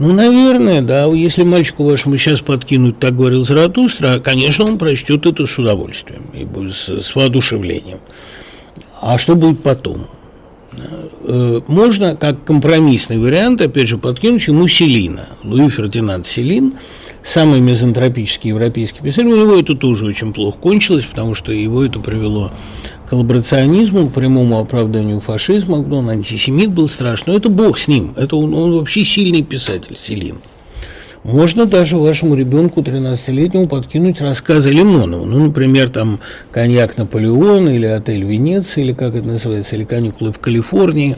Ну, 0.00 0.14
наверное, 0.14 0.80
да. 0.80 1.04
Если 1.04 1.42
мальчику 1.42 1.84
вашему 1.84 2.16
сейчас 2.16 2.40
подкинуть, 2.40 2.98
так 2.98 3.14
говорил 3.14 3.44
Заратустра, 3.44 4.18
конечно, 4.18 4.64
он 4.64 4.78
прочтет 4.78 5.26
это 5.26 5.46
с 5.46 5.58
удовольствием 5.58 6.24
и 6.32 6.72
с, 6.72 6.88
с 6.88 7.14
воодушевлением. 7.14 7.98
А 9.02 9.18
что 9.18 9.34
будет 9.34 9.62
потом? 9.62 10.06
Э, 11.26 11.60
можно, 11.68 12.16
как 12.16 12.44
компромиссный 12.44 13.18
вариант, 13.18 13.60
опять 13.60 13.88
же, 13.88 13.98
подкинуть 13.98 14.46
ему 14.46 14.66
Селина. 14.68 15.28
Луи 15.44 15.68
Фердинанд 15.68 16.26
Селин– 16.26 16.72
самый 17.24 17.60
мизантропический 17.60 18.50
европейский 18.50 19.00
писатель, 19.00 19.28
у 19.28 19.36
него 19.36 19.56
это 19.56 19.76
тоже 19.76 20.06
очень 20.06 20.32
плохо 20.32 20.58
кончилось, 20.58 21.04
потому 21.04 21.34
что 21.34 21.52
его 21.52 21.84
это 21.84 21.98
привело 22.00 22.50
к 23.06 23.10
коллаборационизму, 23.10 24.08
к 24.08 24.14
прямому 24.14 24.58
оправданию 24.58 25.20
фашизма, 25.20 25.76
он 25.76 26.10
антисемит 26.10 26.70
был 26.70 26.88
страшный, 26.88 27.32
но 27.32 27.38
это 27.38 27.48
бог 27.48 27.78
с 27.78 27.88
ним, 27.88 28.12
это 28.16 28.36
он, 28.36 28.54
он 28.54 28.72
вообще 28.72 29.04
сильный 29.04 29.42
писатель, 29.42 29.96
Селин. 29.96 30.36
Можно 31.22 31.66
даже 31.66 31.98
вашему 31.98 32.34
ребенку 32.34 32.80
13-летнему 32.80 33.68
подкинуть 33.68 34.22
рассказы 34.22 34.70
Лимонова. 34.70 35.26
Ну, 35.26 35.46
например, 35.46 35.90
там 35.90 36.18
«Коньяк 36.50 36.96
Наполеона» 36.96 37.68
или 37.68 37.84
«Отель 37.84 38.24
Венеция», 38.24 38.84
или 38.84 38.94
как 38.94 39.14
это 39.14 39.28
называется, 39.28 39.76
или 39.76 39.84
«Каникулы 39.84 40.32
в 40.32 40.38
Калифорнии». 40.38 41.16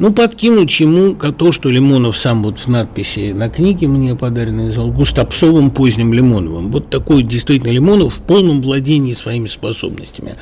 Ну, 0.00 0.14
подкинуть 0.14 0.80
ему 0.80 1.14
то, 1.14 1.52
что 1.52 1.68
Лимонов 1.68 2.16
сам 2.16 2.42
вот 2.42 2.58
в 2.58 2.68
надписи 2.68 3.32
на 3.32 3.50
книге 3.50 3.86
мне 3.86 4.16
подаренной 4.16 4.68
назвал 4.68 4.90
Густапсовым 4.90 5.70
поздним 5.70 6.14
Лимоновым. 6.14 6.70
Вот 6.70 6.88
такой 6.88 7.22
действительно 7.22 7.70
Лимонов 7.70 8.14
в 8.14 8.22
полном 8.22 8.62
владении 8.62 9.12
своими 9.12 9.46
способностями. 9.46 10.36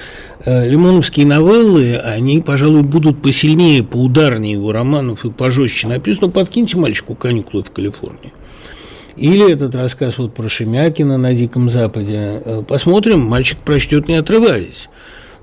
Э, 0.44 0.68
лимоновские 0.70 1.26
новеллы, 1.26 1.96
они, 1.96 2.40
пожалуй, 2.40 2.84
будут 2.84 3.20
посильнее, 3.20 3.82
поударнее 3.82 4.52
его 4.52 4.70
романов 4.70 5.24
и 5.24 5.30
пожестче 5.30 5.88
написаны. 5.88 6.30
Подкиньте 6.30 6.76
мальчику 6.76 7.16
каникулы 7.16 7.64
в 7.64 7.72
Калифорнии. 7.72 8.32
Или 9.16 9.52
этот 9.52 9.74
рассказ 9.74 10.18
вот 10.18 10.34
про 10.34 10.48
Шемякина 10.48 11.18
на 11.18 11.34
Диком 11.34 11.68
Западе. 11.68 12.42
Э, 12.44 12.62
посмотрим, 12.62 13.22
мальчик 13.22 13.58
прочтет, 13.58 14.06
не 14.06 14.14
отрываясь. 14.14 14.88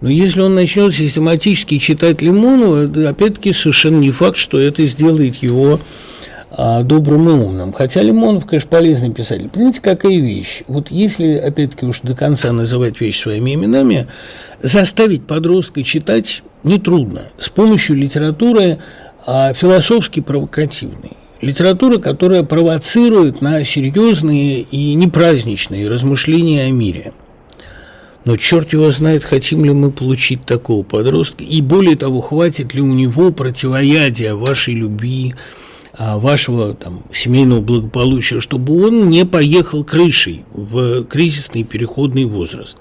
Но 0.05 0.12
если 0.12 0.39
он 0.41 0.53
начнет 0.53 0.93
систематически 0.93 1.79
читать 1.79 2.21
Лимонова, 2.21 2.83
опять-таки 3.09 3.51
совершенно 3.53 3.97
не 3.97 4.12
факт, 4.12 4.38
что 4.38 4.59
это 4.59 4.85
сделает 4.85 5.38
его 5.38 5.79
а, 6.51 6.83
добрым 6.83 7.27
и 7.27 7.31
умным. 7.31 7.74
Хотя 7.74 8.03
Лимонов, 8.03 8.45
конечно, 8.45 8.69
полезный 8.69 9.12
писатель. 9.12 9.50
Понимаете, 9.50 9.81
какая 9.81 10.19
вещь? 10.19 10.62
Вот 10.67 10.91
если, 10.91 11.38
опять-таки, 11.38 11.88
уж 11.88 12.01
до 12.01 12.13
конца 12.13 12.51
называть 12.51 13.01
вещи 13.01 13.19
своими 13.19 13.55
именами, 13.55 14.05
заставить 14.62 15.25
подростка 15.25 15.81
читать 15.81 16.43
нетрудно. 16.62 17.24
С 17.39 17.50
помощью 17.50 17.95
литературы 17.95 18.77
а, 19.25 19.55
философски 19.55 20.19
провокативной. 20.19 21.13
Литература, 21.41 21.97
которая 21.97 22.43
провоцирует 22.43 23.41
на 23.41 23.65
серьезные 23.65 24.62
и 24.62 24.93
непраздничные 24.93 25.89
размышления 25.89 26.65
о 26.65 26.69
мире– 26.69 27.13
но 28.25 28.38
черт 28.38 28.74
его 28.74 28.91
знает, 28.91 29.24
хотим 29.24 29.63
ли 29.63 29.72
мы 29.72 29.91
получить 29.91 30.41
такого 30.41 30.84
подростка, 30.84 31.44
и 31.44 31.62
более 31.62 31.96
того, 31.96 32.22
хватит 32.22 32.74
ли 32.74 32.82
у 32.82 32.91
него 32.91 33.32
противоядия 33.32 34.34
вашей 34.34 34.74
любви, 34.74 35.36
а, 35.94 36.17
вашего 36.17 36.74
там, 36.74 37.03
семейного 37.13 37.62
благополучия, 37.62 38.41
чтобы 38.41 38.86
он 38.86 39.10
не 39.10 39.25
поехал 39.25 39.84
крышей 39.84 40.44
в 40.51 41.05
кризисный 41.05 41.63
переходный 41.63 42.25
возраст. 42.25 42.77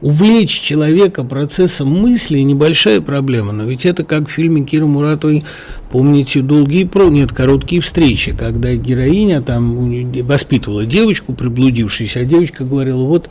Увлечь 0.00 0.58
человека 0.58 1.24
процессом 1.24 1.88
мысли– 1.88 2.38
небольшая 2.40 3.02
проблема, 3.02 3.52
но 3.52 3.64
ведь 3.64 3.84
это 3.84 4.02
как 4.02 4.28
в 4.28 4.32
фильме 4.32 4.64
Кира 4.64 4.86
Муратовой, 4.86 5.44
помните, 5.90 6.40
«Долгие 6.40 6.84
про...» 6.84 7.10
нет, 7.10 7.32
«Короткие 7.32 7.82
встречи», 7.82 8.34
когда 8.34 8.74
героиня 8.74 9.42
там 9.42 10.02
воспитывала 10.22 10.86
девочку, 10.86 11.34
приблудившуюся, 11.34 12.20
а 12.20 12.24
девочка 12.24 12.64
говорила, 12.64 13.04
вот 13.04 13.28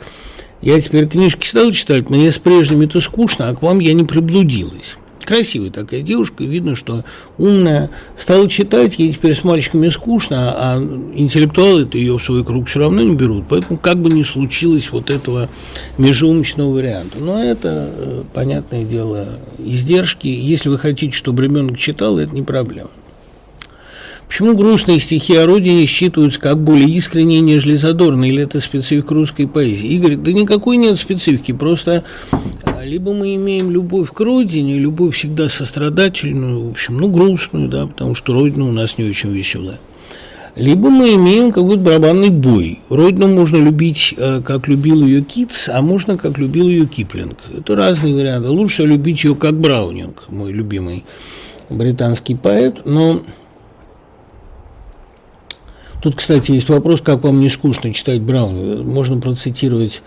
я 0.62 0.80
теперь 0.80 1.06
книжки 1.06 1.46
стал 1.46 1.72
читать, 1.72 2.10
мне 2.10 2.30
с 2.30 2.38
прежними-то 2.38 3.00
скучно, 3.00 3.48
а 3.48 3.54
к 3.54 3.62
вам 3.62 3.78
я 3.78 3.94
не 3.94 4.04
приблудилась. 4.04 4.96
Красивая 5.24 5.70
такая 5.70 6.02
девушка, 6.02 6.44
видно, 6.44 6.74
что 6.74 7.04
умная. 7.38 7.90
Стала 8.18 8.48
читать, 8.48 8.98
ей 8.98 9.12
теперь 9.12 9.34
с 9.34 9.44
мальчиками 9.44 9.88
скучно, 9.88 10.54
а 10.56 10.78
интеллектуалы 11.14 11.82
это 11.82 11.98
ее 11.98 12.18
в 12.18 12.22
свой 12.22 12.44
круг 12.44 12.68
все 12.68 12.80
равно 12.80 13.02
не 13.02 13.14
берут. 13.14 13.44
Поэтому 13.48 13.78
как 13.78 13.98
бы 13.98 14.10
ни 14.10 14.22
случилось 14.22 14.90
вот 14.90 15.10
этого 15.10 15.48
межеумочного 15.98 16.72
варианта. 16.72 17.18
Но 17.20 17.42
это, 17.42 17.90
э, 17.94 18.22
понятное 18.32 18.82
дело, 18.82 19.28
издержки. 19.58 20.26
Если 20.26 20.68
вы 20.68 20.78
хотите, 20.78 21.12
чтобы 21.12 21.44
ребенок 21.44 21.78
читал, 21.78 22.18
это 22.18 22.34
не 22.34 22.42
проблема. 22.42 22.90
Почему 24.30 24.56
грустные 24.56 25.00
стихи 25.00 25.34
о 25.34 25.44
родине 25.44 25.86
считываются 25.86 26.38
как 26.38 26.62
более 26.62 26.88
искренние, 26.88 27.40
нежели 27.40 27.74
задорные? 27.74 28.30
Или 28.30 28.44
это 28.44 28.60
специфика 28.60 29.12
русской 29.12 29.48
поэзии? 29.48 29.88
Игорь, 29.88 30.14
да 30.14 30.32
никакой 30.32 30.76
нет 30.76 30.98
специфики, 30.98 31.50
просто 31.50 32.04
а, 32.62 32.84
либо 32.84 33.12
мы 33.12 33.34
имеем 33.34 33.72
любовь 33.72 34.12
к 34.12 34.20
родине, 34.20 34.78
любовь 34.78 35.16
всегда 35.16 35.48
сострадательную, 35.48 36.68
в 36.68 36.70
общем, 36.70 36.98
ну, 36.98 37.08
грустную, 37.08 37.68
да, 37.68 37.88
потому 37.88 38.14
что 38.14 38.32
родина 38.32 38.68
у 38.68 38.70
нас 38.70 38.98
не 38.98 39.04
очень 39.04 39.32
веселая. 39.32 39.80
Либо 40.54 40.90
мы 40.90 41.16
имеем 41.16 41.50
какой-то 41.50 41.82
барабанный 41.82 42.30
бой. 42.30 42.78
Родину 42.88 43.26
можно 43.26 43.56
любить, 43.56 44.14
э, 44.16 44.42
как 44.44 44.68
любил 44.68 45.04
ее 45.04 45.22
Китс, 45.22 45.68
а 45.68 45.82
можно, 45.82 46.16
как 46.16 46.38
любил 46.38 46.68
ее 46.68 46.86
Киплинг. 46.86 47.36
Это 47.58 47.74
разные 47.74 48.14
варианты. 48.14 48.48
Лучше 48.48 48.84
любить 48.84 49.24
ее, 49.24 49.34
как 49.34 49.58
Браунинг, 49.58 50.26
мой 50.28 50.52
любимый 50.52 51.04
британский 51.68 52.36
поэт, 52.36 52.84
но 52.84 53.22
Тут, 56.00 56.16
кстати, 56.16 56.52
есть 56.52 56.68
вопрос, 56.68 57.00
как 57.02 57.22
вам 57.24 57.40
не 57.40 57.50
скучно 57.50 57.92
читать 57.92 58.20
Брауна. 58.22 58.82
Можно 58.82 59.20
процитировать 59.20 60.02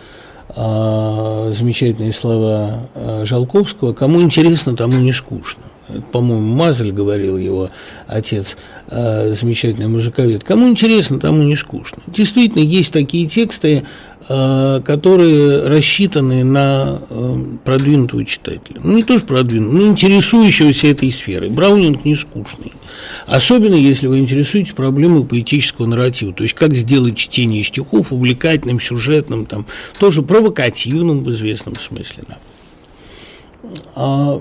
а, 0.50 1.51
замечательные 1.53 2.13
слова 2.13 2.89
а, 2.95 3.25
Жалковского. 3.25 3.93
Кому 3.93 4.21
интересно, 4.21 4.75
тому 4.75 5.00
не 5.00 5.13
скучно. 5.13 5.63
По-моему, 6.11 6.55
Мазель 6.55 6.91
говорил 6.91 7.37
его 7.37 7.69
отец, 8.07 8.55
э, 8.87 9.35
замечательный 9.39 9.87
мужиковед. 9.87 10.43
Кому 10.43 10.69
интересно, 10.69 11.19
тому 11.19 11.43
не 11.43 11.57
скучно. 11.57 12.01
Действительно, 12.07 12.61
есть 12.61 12.93
такие 12.93 13.27
тексты, 13.27 13.83
э, 14.29 14.81
которые 14.85 15.67
рассчитаны 15.67 16.45
на 16.45 17.01
э, 17.09 17.37
продвинутого 17.65 18.23
читателя. 18.23 18.79
Ну, 18.81 18.95
не 18.95 19.03
тоже 19.03 19.25
продвинутого, 19.25 19.77
но 19.77 19.87
интересующегося 19.87 20.87
этой 20.87 21.11
сферой. 21.11 21.49
Браунинг 21.49 22.05
не 22.05 22.15
скучный. 22.15 22.71
Особенно, 23.25 23.75
если 23.75 24.07
вы 24.07 24.19
интересуетесь 24.19 24.71
проблемой 24.71 25.25
поэтического 25.25 25.85
нарратива. 25.85 26.33
То 26.33 26.43
есть, 26.43 26.55
как 26.55 26.73
сделать 26.73 27.17
чтение 27.17 27.63
стихов 27.63 28.13
увлекательным, 28.13 28.79
сюжетным, 28.79 29.45
там, 29.45 29.65
тоже 29.99 30.21
провокативным 30.21 31.25
в 31.25 31.31
известном 31.31 31.75
смысле. 31.77 32.23
Да. 33.95 34.39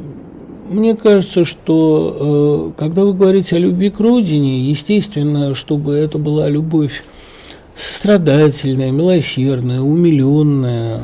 Мне 0.73 0.97
кажется, 0.97 1.45
что 1.45 2.73
э, 2.75 2.81
когда 2.81 3.05
вы 3.05 3.13
говорите 3.13 3.57
о 3.57 3.59
любви 3.59 3.91
к 3.91 4.01
родине, 4.01 4.59
естественно, 4.59 5.55
чтобы 5.55 5.93
это 5.93 6.17
была 6.17 6.49
любовь 6.49 7.05
сострадательная, 7.75 8.91
милосердная, 8.91 9.83
умиленная. 9.83 11.03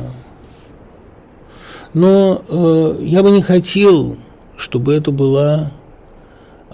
Но 1.93 2.41
э, 2.47 2.99
я 3.03 3.21
бы 3.21 3.29
не 3.29 3.43
хотел, 3.43 4.17
чтобы 4.57 4.93
это 4.93 5.11
была 5.11 5.71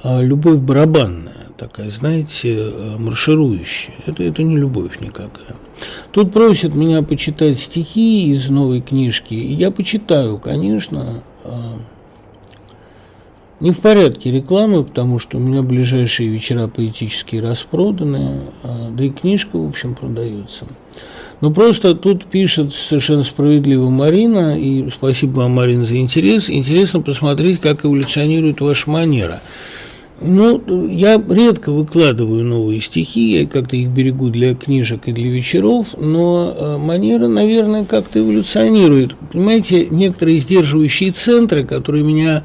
э, 0.02 0.24
любовь 0.24 0.60
барабанная, 0.60 1.48
такая, 1.58 1.90
знаете, 1.90 2.72
марширующая. 2.98 3.96
Это, 4.06 4.24
это 4.24 4.42
не 4.42 4.56
любовь 4.56 5.02
никакая. 5.02 5.58
Тут 6.14 6.32
просят 6.32 6.76
меня 6.76 7.02
почитать 7.02 7.60
стихи 7.60 8.32
из 8.32 8.48
новой 8.48 8.80
книжки, 8.80 9.34
и 9.34 9.54
я 9.54 9.70
почитаю, 9.70 10.38
конечно. 10.38 11.24
Не 13.66 13.72
в 13.72 13.80
порядке 13.80 14.30
рекламы, 14.30 14.84
потому 14.84 15.18
что 15.18 15.38
у 15.38 15.40
меня 15.40 15.64
ближайшие 15.64 16.30
вечера 16.30 16.68
поэтические 16.68 17.42
распроданы, 17.42 18.42
а, 18.62 18.92
да 18.92 19.06
и 19.06 19.10
книжка, 19.10 19.58
в 19.58 19.68
общем, 19.68 19.96
продается. 19.96 20.68
Но 21.42 21.50
просто 21.50 21.96
тут 21.96 22.28
пишет 22.28 22.76
совершенно 22.76 23.24
справедливо 23.24 23.90
Марина, 23.90 24.56
и 24.56 24.88
спасибо 24.92 25.40
вам, 25.40 25.54
Марина, 25.54 25.84
за 25.84 25.98
интерес. 25.98 26.48
Интересно 26.48 27.02
посмотреть, 27.02 27.60
как 27.60 27.84
эволюционирует 27.86 28.62
ваша 28.62 28.88
манера. 28.88 29.42
Ну, 30.22 30.88
я 30.88 31.20
редко 31.28 31.72
выкладываю 31.72 32.46
новые 32.46 32.82
стихи, 32.82 33.40
я 33.40 33.48
как-то 33.48 33.76
их 33.78 33.90
берегу 33.90 34.30
для 34.30 34.54
книжек 34.54 35.08
и 35.08 35.12
для 35.12 35.32
вечеров, 35.32 35.88
но 35.98 36.54
а, 36.56 36.78
манера, 36.78 37.28
наверное, 37.28 37.84
как-то 37.84 38.20
эволюционирует. 38.20 39.16
Понимаете, 39.32 39.88
некоторые 39.90 40.38
сдерживающие 40.38 41.10
центры, 41.10 41.64
которые 41.64 42.04
меня 42.04 42.44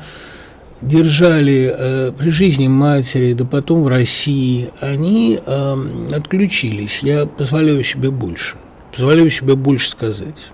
держали 0.83 1.73
э, 1.77 2.13
при 2.13 2.31
жизни 2.31 2.69
матери, 2.69 3.35
да 3.35 3.45
потом 3.45 3.83
в 3.83 3.89
России, 3.89 4.71
они 4.81 5.39
э, 5.45 5.77
отключились. 6.13 7.01
Я 7.03 7.27
позволяю 7.27 7.83
себе 7.85 8.11
больше. 8.11 8.57
Позволяю 8.93 9.31
себе 9.31 9.55
больше 9.55 9.91
сказать. 9.91 10.47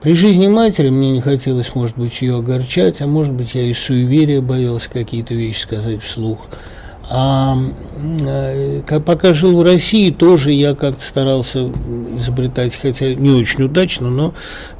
При 0.00 0.12
жизни 0.12 0.46
матери 0.46 0.90
мне 0.90 1.10
не 1.10 1.20
хотелось, 1.20 1.74
может 1.74 1.96
быть, 1.96 2.20
ее 2.22 2.36
огорчать, 2.36 3.00
а 3.00 3.06
может 3.06 3.32
быть, 3.32 3.54
я 3.54 3.62
из 3.62 3.78
суеверия 3.78 4.40
боялся 4.40 4.88
какие-то 4.90 5.34
вещи 5.34 5.62
сказать 5.62 6.02
вслух. 6.02 6.48
А 7.08 7.56
э, 8.02 9.00
пока 9.00 9.32
жил 9.32 9.56
в 9.60 9.62
России, 9.62 10.10
тоже 10.10 10.52
я 10.52 10.74
как-то 10.74 11.04
старался 11.04 11.70
изобретать, 12.16 12.74
хотя 12.74 13.14
не 13.14 13.30
очень 13.30 13.64
удачно, 13.64 14.10
но 14.10 14.34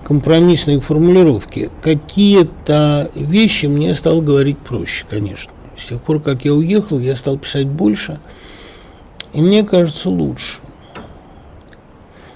компромиссные 0.04 0.80
формулировки. 0.80 1.70
Какие-то 1.82 3.10
вещи 3.14 3.66
мне 3.66 3.94
стал 3.94 4.20
говорить 4.22 4.58
проще, 4.58 5.04
конечно. 5.08 5.52
С 5.78 5.88
тех 5.88 6.02
пор, 6.02 6.20
как 6.20 6.44
я 6.44 6.54
уехал, 6.54 6.98
я 6.98 7.14
стал 7.14 7.38
писать 7.38 7.68
больше, 7.68 8.18
и 9.32 9.40
мне 9.40 9.62
кажется, 9.62 10.10
лучше. 10.10 10.58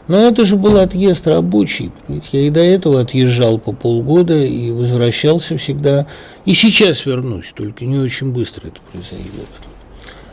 Но 0.07 0.19
это 0.19 0.45
же 0.45 0.57
был 0.57 0.77
отъезд 0.77 1.27
рабочий. 1.29 1.93
Ведь 2.09 2.31
я 2.33 2.41
и 2.41 2.51
до 2.51 2.61
этого 2.61 3.01
отъезжал 3.01 3.59
по 3.59 3.73
полгода 3.73 4.43
и 4.43 4.73
возвращался 4.73 5.57
всегда. 5.57 6.09
И 6.45 6.55
сейчас 6.55 7.07
вернусь, 7.07 7.53
только 7.55 7.85
не 7.85 7.97
очень 7.97 8.33
быстро 8.33 8.69
это 8.69 8.81
произойдет. 8.91 9.70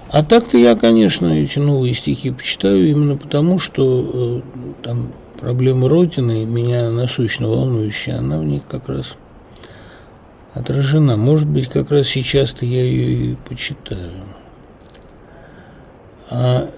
А 0.10 0.24
так-то 0.24 0.58
я, 0.58 0.76
конечно, 0.76 1.28
эти 1.28 1.60
новые 1.60 1.93
стихи 1.93 2.32
почитаю 2.32 2.89
именно 2.89 3.17
потому, 3.17 3.60
что 3.60 3.84
э, 4.13 4.41
там 4.82 5.12
проблема 5.39 5.89
Родины, 5.89 6.46
меня 6.46 6.89
насущно 6.91 7.48
волнующая, 7.48 8.20
она 8.20 8.39
в 8.39 8.46
них 8.46 8.63
как 8.67 8.88
раз 8.88 9.15
отражена. 10.54 11.17
Может 11.17 11.48
быть, 11.48 11.67
как 11.67 11.91
раз 11.91 12.08
сейчас-то 12.08 12.65
я 12.65 12.84
ее 12.84 13.32
и 13.32 13.36
почитаю. 13.48 14.12
А 16.30 16.70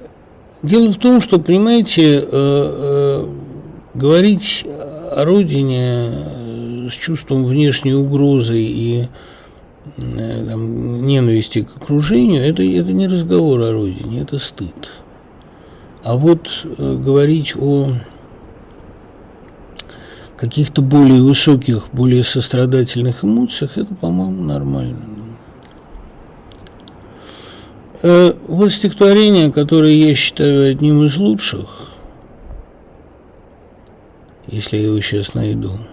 дело 0.62 0.92
в 0.92 0.98
том, 0.98 1.22
что, 1.22 1.39
понимаете, 1.39 2.20
э, 2.20 2.26
э, 2.32 3.28
говорить 3.94 4.65
о 4.65 5.24
Родине 5.24 6.12
э, 6.12 6.88
с 6.89 6.94
чувством 6.94 7.46
внешней 7.46 7.94
угрозы 7.94 8.60
и 8.60 9.08
там, 9.97 11.06
ненависти 11.06 11.63
к 11.63 11.78
окружению, 11.78 12.43
это, 12.43 12.63
это 12.63 12.91
не 12.91 13.08
разговор 13.08 13.62
о 13.62 13.71
родине, 13.71 14.21
это 14.21 14.39
стыд. 14.39 14.91
А 16.04 16.15
вот 16.15 16.47
э, 16.63 16.95
говорить 16.95 17.56
о 17.58 17.93
каких-то 20.38 20.82
более 20.82 21.21
высоких, 21.21 21.89
более 21.91 22.23
сострадательных 22.23 23.23
эмоциях, 23.23 23.78
это, 23.78 23.93
по-моему, 23.93 24.43
нормально. 24.43 24.99
Э, 28.02 28.34
вот 28.47 28.71
стихотворение, 28.71 29.52
которое 29.52 29.93
я 29.93 30.15
считаю 30.15 30.71
одним 30.71 31.06
из 31.06 31.17
лучших, 31.17 31.89
если 34.47 34.78
я 34.78 34.84
его 34.84 35.02
сейчас 35.02 35.34
найду– 35.34 35.71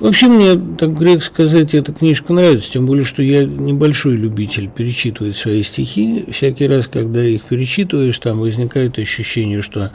Вообще 0.00 0.28
мне, 0.28 0.54
так 0.78 0.96
грех 0.96 1.24
сказать, 1.24 1.74
эта 1.74 1.92
книжка 1.92 2.32
нравится, 2.32 2.70
тем 2.70 2.86
более, 2.86 3.04
что 3.04 3.20
я 3.20 3.44
небольшой 3.44 4.14
любитель 4.14 4.68
перечитывать 4.68 5.36
свои 5.36 5.64
стихи. 5.64 6.24
Всякий 6.30 6.68
раз, 6.68 6.86
когда 6.86 7.24
их 7.24 7.42
перечитываешь, 7.44 8.18
там 8.20 8.38
возникает 8.38 8.96
ощущение, 8.98 9.60
что 9.60 9.90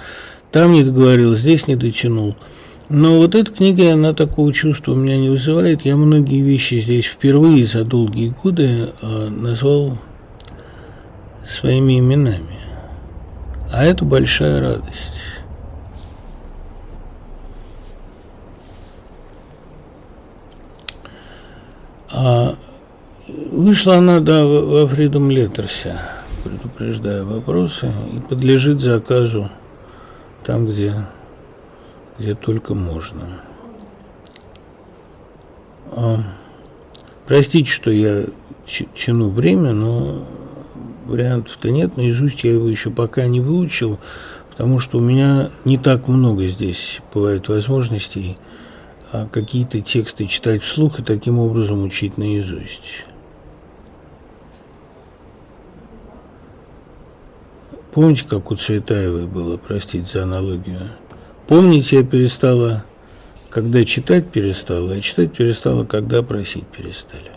там 0.51 0.73
не 0.73 0.83
договорил, 0.83 1.35
здесь 1.35 1.67
не 1.67 1.77
дотянул. 1.77 2.35
Но 2.89 3.17
вот 3.17 3.33
эта 3.33 3.49
книга, 3.49 3.93
она 3.93 4.13
такого 4.13 4.51
чувства 4.51 4.91
у 4.91 4.95
меня 4.95 5.17
не 5.17 5.29
вызывает. 5.29 5.85
Я 5.85 5.95
многие 5.95 6.41
вещи 6.41 6.81
здесь 6.81 7.05
впервые 7.05 7.65
за 7.65 7.85
долгие 7.85 8.33
годы 8.43 8.89
э, 9.01 9.29
назвал 9.29 9.97
своими 11.45 11.99
именами. 11.99 12.59
А 13.71 13.85
это 13.85 14.03
большая 14.03 14.59
радость. 14.59 15.12
А 22.15 22.55
вышла 23.27 23.95
она, 23.97 24.19
да, 24.19 24.45
во 24.45 24.83
Freedom 24.83 25.29
Letterс, 25.29 25.87
предупреждая 26.43 27.23
вопросы, 27.23 27.91
и 28.13 28.19
подлежит 28.19 28.81
заказу 28.81 29.49
там, 30.45 30.67
где, 30.67 30.93
где 32.19 32.35
только 32.35 32.75
можно. 32.75 33.41
А, 35.91 36.19
простите, 37.25 37.71
что 37.71 37.89
я 37.89 38.25
тяну 38.95 39.29
время, 39.29 39.73
но 39.73 40.23
вариантов-то 41.05 41.71
нет. 41.71 41.97
Наизусть 41.97 42.43
я 42.43 42.53
его 42.53 42.67
еще 42.67 42.91
пока 42.91 43.25
не 43.25 43.41
выучил, 43.41 43.97
потому 44.51 44.77
что 44.77 44.99
у 44.99 45.01
меня 45.01 45.49
не 45.65 45.79
так 45.79 46.07
много 46.07 46.45
здесь 46.47 47.01
бывает 47.11 47.47
возможностей 47.47 48.37
какие-то 49.31 49.81
тексты 49.81 50.25
читать 50.27 50.63
вслух 50.63 50.99
и 50.99 51.03
таким 51.03 51.39
образом 51.39 51.83
учить 51.83 52.17
наизусть. 52.17 53.05
Помните, 57.91 58.25
как 58.27 58.49
у 58.49 58.55
Цветаевой 58.55 59.27
было, 59.27 59.57
простите 59.57 60.11
за 60.11 60.23
аналогию? 60.23 60.79
Помните, 61.47 61.97
я 61.97 62.03
перестала, 62.03 62.83
когда 63.51 63.85
читать 63.85 64.31
перестала, 64.31 64.93
а 64.93 65.01
читать 65.01 65.33
перестала, 65.33 65.85
когда 65.85 66.23
просить 66.23 66.65
перестали. 66.65 67.31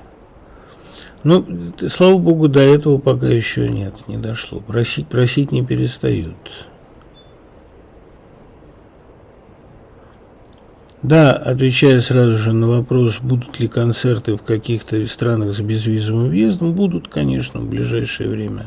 Ну, 1.25 1.45
слава 1.91 2.17
богу, 2.17 2.49
до 2.49 2.61
этого 2.61 2.99
пока 2.99 3.27
еще 3.27 3.69
нет, 3.69 3.95
не 4.07 4.17
дошло. 4.17 4.61
Просить, 4.61 5.09
просить 5.09 5.53
не 5.53 5.63
перестают. 5.63 6.37
Да, 11.03 11.33
отвечая 11.33 12.01
сразу 12.01 12.39
же 12.39 12.53
на 12.53 12.69
вопрос, 12.69 13.19
будут 13.21 13.61
ли 13.61 13.69
концерты 13.69 14.37
в 14.37 14.43
каких-то 14.43 15.07
странах 15.07 15.55
с 15.55 15.61
безвизовым 15.61 16.31
въездом, 16.31 16.73
будут, 16.73 17.09
конечно, 17.09 17.61
в 17.61 17.69
ближайшее 17.69 18.31
время. 18.31 18.65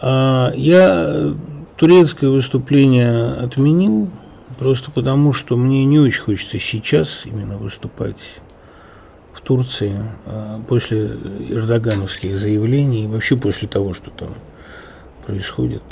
А 0.00 0.52
я 0.54 1.34
турецкое 1.76 2.30
выступление 2.30 3.32
отменил, 3.32 4.08
просто 4.58 4.90
потому, 4.90 5.32
что 5.32 5.56
мне 5.56 5.84
не 5.84 5.98
очень 5.98 6.22
хочется 6.22 6.58
сейчас 6.58 7.22
именно 7.24 7.58
выступать 7.58 8.40
в 9.34 9.40
Турции 9.40 10.02
а 10.24 10.60
после 10.68 11.18
эрдогановских 11.50 12.38
заявлений 12.38 13.04
и 13.04 13.08
вообще 13.08 13.36
после 13.36 13.68
того, 13.68 13.92
что 13.92 14.10
там 14.10 14.34
происходит. 15.26 15.82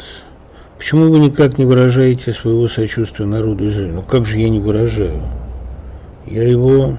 Почему 0.84 1.10
вы 1.10 1.18
никак 1.18 1.56
не 1.56 1.64
выражаете 1.64 2.34
своего 2.34 2.68
сочувствия 2.68 3.24
народу 3.24 3.70
Израиля? 3.70 3.94
Ну 3.94 4.02
как 4.02 4.26
же 4.26 4.38
я 4.38 4.50
не 4.50 4.60
выражаю? 4.60 5.22
Я 6.26 6.46
его 6.46 6.98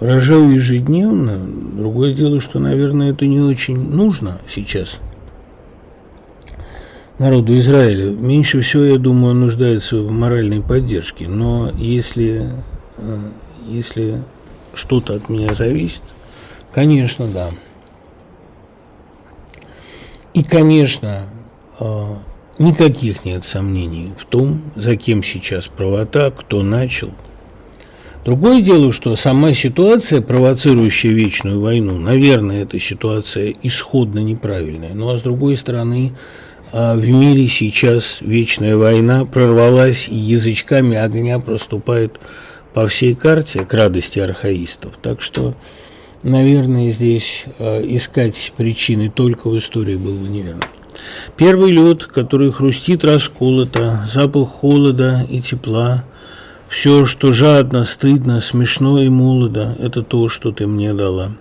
выражаю 0.00 0.50
ежедневно. 0.50 1.38
Другое 1.76 2.14
дело, 2.14 2.40
что, 2.40 2.58
наверное, 2.58 3.12
это 3.12 3.28
не 3.28 3.38
очень 3.38 3.78
нужно 3.78 4.40
сейчас 4.52 4.98
народу 7.20 7.56
Израиля. 7.60 8.10
Меньше 8.10 8.62
всего, 8.62 8.82
я 8.82 8.98
думаю, 8.98 9.34
он 9.34 9.40
нуждается 9.42 9.98
в 9.98 10.10
моральной 10.10 10.62
поддержке. 10.62 11.28
Но 11.28 11.70
если, 11.76 12.50
э, 12.96 13.18
если 13.68 14.24
что-то 14.74 15.14
от 15.14 15.28
меня 15.28 15.54
зависит, 15.54 16.02
конечно, 16.74 17.28
да. 17.28 17.50
И, 20.38 20.42
конечно, 20.44 21.26
э, 21.80 22.14
никаких 22.58 23.24
нет 23.24 23.44
сомнений 23.44 24.12
в 24.18 24.24
том, 24.24 24.62
за 24.76 24.96
кем 24.96 25.22
сейчас 25.22 25.66
правота, 25.66 26.30
кто 26.30 26.62
начал– 26.62 27.10
Другое 28.28 28.60
дело, 28.60 28.92
что 28.92 29.16
сама 29.16 29.54
ситуация, 29.54 30.20
провоцирующая 30.20 31.12
вечную 31.12 31.62
войну, 31.62 31.98
наверное, 31.98 32.62
эта 32.62 32.78
ситуация 32.78 33.54
исходно 33.62 34.18
неправильная. 34.18 34.92
Ну 34.92 35.08
а 35.08 35.16
с 35.16 35.22
другой 35.22 35.56
стороны, 35.56 36.12
а, 36.70 36.94
в 36.94 37.08
мире 37.08 37.48
сейчас 37.48 38.18
вечная 38.20 38.76
война 38.76 39.24
прорвалась 39.24 40.08
и 40.08 40.14
язычками 40.14 40.94
огня 40.94 41.38
проступает 41.38 42.20
по 42.74 42.86
всей 42.86 43.14
карте 43.14 43.64
к 43.64 43.72
радости 43.72 44.18
архаистов. 44.18 44.98
Так 45.00 45.22
что, 45.22 45.54
наверное, 46.22 46.90
здесь 46.90 47.44
а, 47.58 47.80
искать 47.80 48.52
причины 48.56 49.10
только 49.10 49.48
в 49.48 49.58
истории 49.58 49.96
было 49.96 50.14
бы 50.14 50.28
неверно. 50.28 50.62
Первый 51.36 51.70
лед, 51.70 52.04
который 52.04 52.50
хрустит 52.52 53.04
расколото, 53.04 54.08
запах 54.12 54.48
холода 54.48 55.26
и 55.28 55.40
тепла– 55.40 56.04
все, 56.68 57.06
что 57.06 57.32
жадно, 57.32 57.84
стыдно, 57.84 58.40
смешно 58.40 59.00
и 59.00 59.08
молодо, 59.08 59.74
это 59.78 60.02
то, 60.02 60.28
что 60.28 60.52
ты 60.52 60.66
мне 60.66 60.92
дала. 60.92 61.32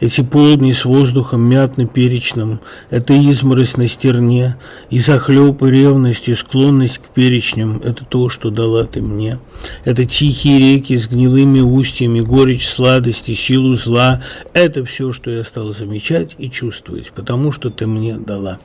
Эти 0.00 0.22
полдни 0.22 0.72
с 0.72 0.84
воздухом 0.84 1.42
мятно-перечным, 1.42 2.60
это 2.90 3.14
изморозь 3.14 3.76
на 3.76 3.88
стерне, 3.88 4.56
и 4.90 4.98
захлеб, 4.98 5.62
и 5.62 5.70
ревность, 5.70 6.28
и 6.28 6.34
склонность 6.34 6.98
к 6.98 7.08
перечням– 7.08 7.80
это 7.84 8.04
то, 8.04 8.28
что 8.28 8.50
дала 8.50 8.84
ты 8.84 9.00
мне. 9.00 9.38
Это 9.84 10.04
тихие 10.04 10.74
реки 10.74 10.98
с 10.98 11.06
гнилыми 11.06 11.60
устьями, 11.60 12.20
горечь 12.20 12.68
сладости, 12.68 13.34
силу 13.34 13.74
зла– 13.74 14.22
это 14.54 14.84
все, 14.84 15.12
что 15.12 15.30
я 15.30 15.44
стал 15.44 15.72
замечать 15.72 16.34
и 16.38 16.50
чувствовать, 16.50 17.12
потому 17.12 17.52
что 17.52 17.70
ты 17.70 17.86
мне 17.86 18.16
дала. 18.16 18.58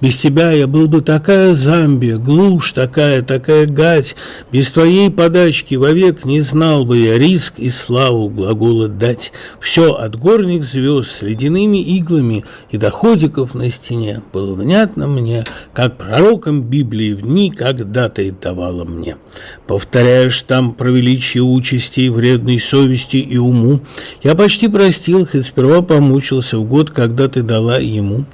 Без 0.00 0.16
тебя 0.16 0.50
я 0.52 0.66
был 0.66 0.88
бы 0.88 1.00
такая 1.00 1.54
Замбия, 1.54 2.16
глушь 2.16 2.72
такая, 2.72 3.22
такая 3.22 3.66
гать, 3.66 4.16
без 4.50 4.70
твоей 4.70 5.10
подачки 5.10 5.74
вовек 5.74 6.24
не 6.24 6.40
знал 6.40 6.84
бы 6.84 6.98
я 6.98 7.18
риск 7.18 7.54
и 7.58 7.70
славу 7.70 8.28
глагола 8.28 8.88
дать. 8.88 9.32
Все 9.60 9.92
от 9.94 10.16
горня 10.16 10.49
сборник 10.50 10.64
звезд 10.64 11.10
с 11.10 11.22
ледяными 11.22 11.78
иглами 11.78 12.44
и 12.70 12.76
доходиков 12.76 13.54
на 13.54 13.70
стене 13.70 14.22
было 14.32 14.54
внятно 14.54 15.06
мне, 15.06 15.44
как 15.72 15.96
пророком 15.96 16.62
Библии 16.62 17.12
в 17.12 17.22
дни, 17.22 17.50
когда 17.50 18.08
ты 18.08 18.32
давала 18.32 18.84
мне. 18.84 19.16
Повторяешь 19.66 20.42
там 20.42 20.72
про 20.72 20.90
величие 20.90 21.42
участи, 21.42 22.08
вредной 22.08 22.58
совести 22.58 23.16
и 23.16 23.38
уму. 23.38 23.80
Я 24.22 24.34
почти 24.34 24.68
простил, 24.68 25.26
хоть 25.26 25.46
сперва 25.46 25.82
помучился 25.82 26.58
в 26.58 26.64
год, 26.64 26.90
когда 26.90 27.28
ты 27.28 27.42
дала 27.42 27.78
ему. 27.78 28.24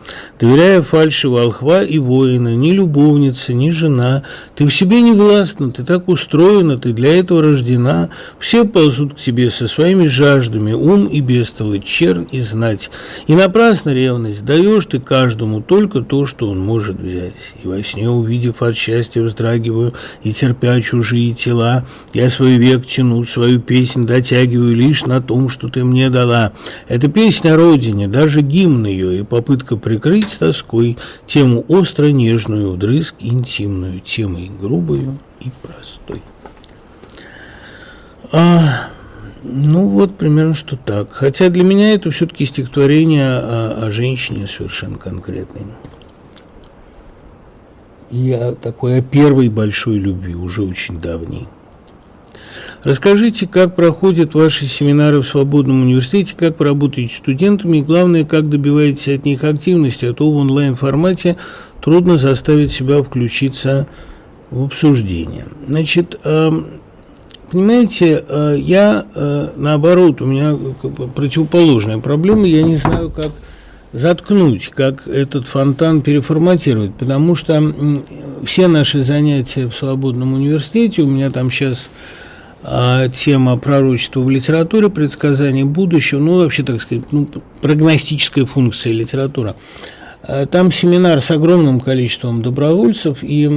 Доверяя 0.41 0.83
фальши 0.83 1.29
волхва 1.29 1.83
и 1.83 1.99
воина, 1.99 2.55
ни 2.55 2.73
любовница, 2.73 3.53
ни 3.53 3.71
жена, 3.71 4.23
ты 4.55 4.65
в 4.67 4.71
себе 4.71 5.03
не 5.03 5.13
властна, 5.13 5.71
ты 5.71 5.83
так 5.83 6.09
устроена, 6.09 6.79
ты 6.79 6.93
для 6.93 7.19
этого 7.19 7.43
рождена. 7.43 8.09
Все 8.39 8.65
ползут 8.65 9.15
к 9.15 9.17
тебе 9.19 9.51
со 9.51 9.69
своими 9.69 10.07
жаждами, 10.07 10.73
ум 10.73 11.07
и 11.07 11.21
бестолочь, 11.21 11.87
чернь 12.07 12.29
и 12.31 12.41
знать. 12.41 12.91
И 13.27 13.35
напрасно 13.35 13.91
ревность, 13.91 14.45
даешь 14.45 14.87
ты 14.87 15.01
каждому 15.01 15.61
только 15.61 16.03
то, 16.03 16.25
что 16.27 16.49
он 16.49 16.61
может 16.61 17.01
взять. 17.01 17.35
И 17.63 17.67
во 17.67 17.83
сне, 17.83 18.09
увидев 18.09 18.63
от 18.63 18.77
счастья, 18.77 19.23
вздрагиваю 19.23 19.93
и 20.23 20.33
терпя 20.33 20.81
чужие 20.81 21.35
тела, 21.35 21.85
я 22.15 22.31
свой 22.31 22.59
век 22.59 22.87
тяну, 22.87 23.25
свою 23.25 23.61
песнь 23.61 24.07
дотягиваю 24.07 24.77
лишь 24.77 25.05
на 25.05 25.21
том, 25.21 25.49
что 25.49 25.69
ты 25.69 25.83
мне 25.83 26.09
дала. 26.09 26.53
Это 26.87 27.09
песня 27.09 27.55
о 27.55 27.57
родине, 27.57 28.07
даже 28.07 28.41
гимн 28.41 28.87
ее, 28.87 29.19
и 29.19 29.25
попытка 29.25 29.77
прикрыть 29.77 30.31
с 30.31 30.37
тоской 30.37 30.97
тему 31.27 31.65
остро 31.67 32.07
нежную, 32.07 32.73
вдрызг 32.73 33.17
интимную, 33.19 34.01
темой 34.01 34.51
грубую 34.61 35.19
и 35.41 35.51
простой. 35.61 36.23
А 38.33 38.91
ну 39.49 39.89
вот, 39.89 40.17
примерно 40.17 40.55
что 40.55 40.77
так. 40.77 41.13
Хотя 41.13 41.49
для 41.49 41.65
меня 41.65 41.95
это 41.95 42.11
все-таки 42.11 42.45
стихотворение 42.45 43.27
о, 43.27 43.87
о 43.87 43.91
женщине 43.91 44.47
совершенно 44.47 44.99
конкретной. 44.99 45.67
И 48.11 48.33
о 48.33 48.53
такой 48.53 48.99
о 48.99 49.03
первой 49.03 49.49
большой 49.49 49.99
любви, 49.99 50.35
уже 50.35 50.63
очень 50.63 51.01
давней. 51.01 51.47
Расскажите, 52.83 53.49
как 53.49 53.75
проходят 53.75 54.35
ваши 54.35 54.67
семинары 54.67 55.21
в 55.21 55.27
свободном 55.27 55.83
университете, 55.83 56.35
как 56.37 56.59
вы 56.59 56.67
работаете 56.67 57.13
с 57.13 57.17
студентами, 57.17 57.79
и 57.79 57.83
главное, 57.83 58.25
как 58.25 58.49
добиваетесь 58.49 59.09
от 59.09 59.25
них 59.25 59.43
активности, 59.43 60.05
а 60.05 60.13
то 60.15 60.31
в 60.31 60.37
онлайн-формате 60.37 61.37
трудно 61.81 62.17
заставить 62.17 62.71
себя 62.71 63.03
включиться 63.03 63.89
в 64.51 64.65
обсуждение. 64.65 65.47
Значит, 65.67 66.21
Понимаете, 67.51 68.25
э, 68.29 68.57
я 68.59 69.07
э, 69.15 69.51
наоборот, 69.57 70.21
у 70.21 70.27
меня 70.27 70.57
противоположная 71.15 71.99
проблема, 71.99 72.47
я 72.47 72.63
не 72.63 72.77
знаю, 72.77 73.11
как 73.11 73.31
заткнуть, 73.93 74.69
как 74.69 75.07
этот 75.07 75.47
фонтан 75.47 76.01
переформатировать, 76.01 76.95
потому 76.95 77.37
что 77.37 77.73
все 78.45 78.67
наши 78.67 79.03
занятия 79.03 79.69
в 79.69 79.75
свободном 79.75 80.35
университете, 80.35 81.03
у 81.03 81.07
меня 81.07 81.31
там 81.31 81.51
сейчас 81.51 81.89
а, 82.63 83.09
тема 83.09 83.57
пророчества 83.59 84.21
в 84.21 84.29
литературе, 84.29 84.91
предсказание 84.91 85.65
будущего, 85.65 86.19
ну, 86.19 86.39
вообще, 86.39 86.65
так 86.65 86.83
сказать, 86.83 87.05
ну, 87.13 87.29
прогностическая 87.63 88.45
функция 88.45 88.93
литература. 88.93 89.55
А, 90.23 90.47
там 90.47 90.73
семинар 90.73 91.23
с 91.23 91.31
огромным 91.31 91.81
количеством 91.81 92.43
добровольцев, 92.43 93.19
и 93.23 93.49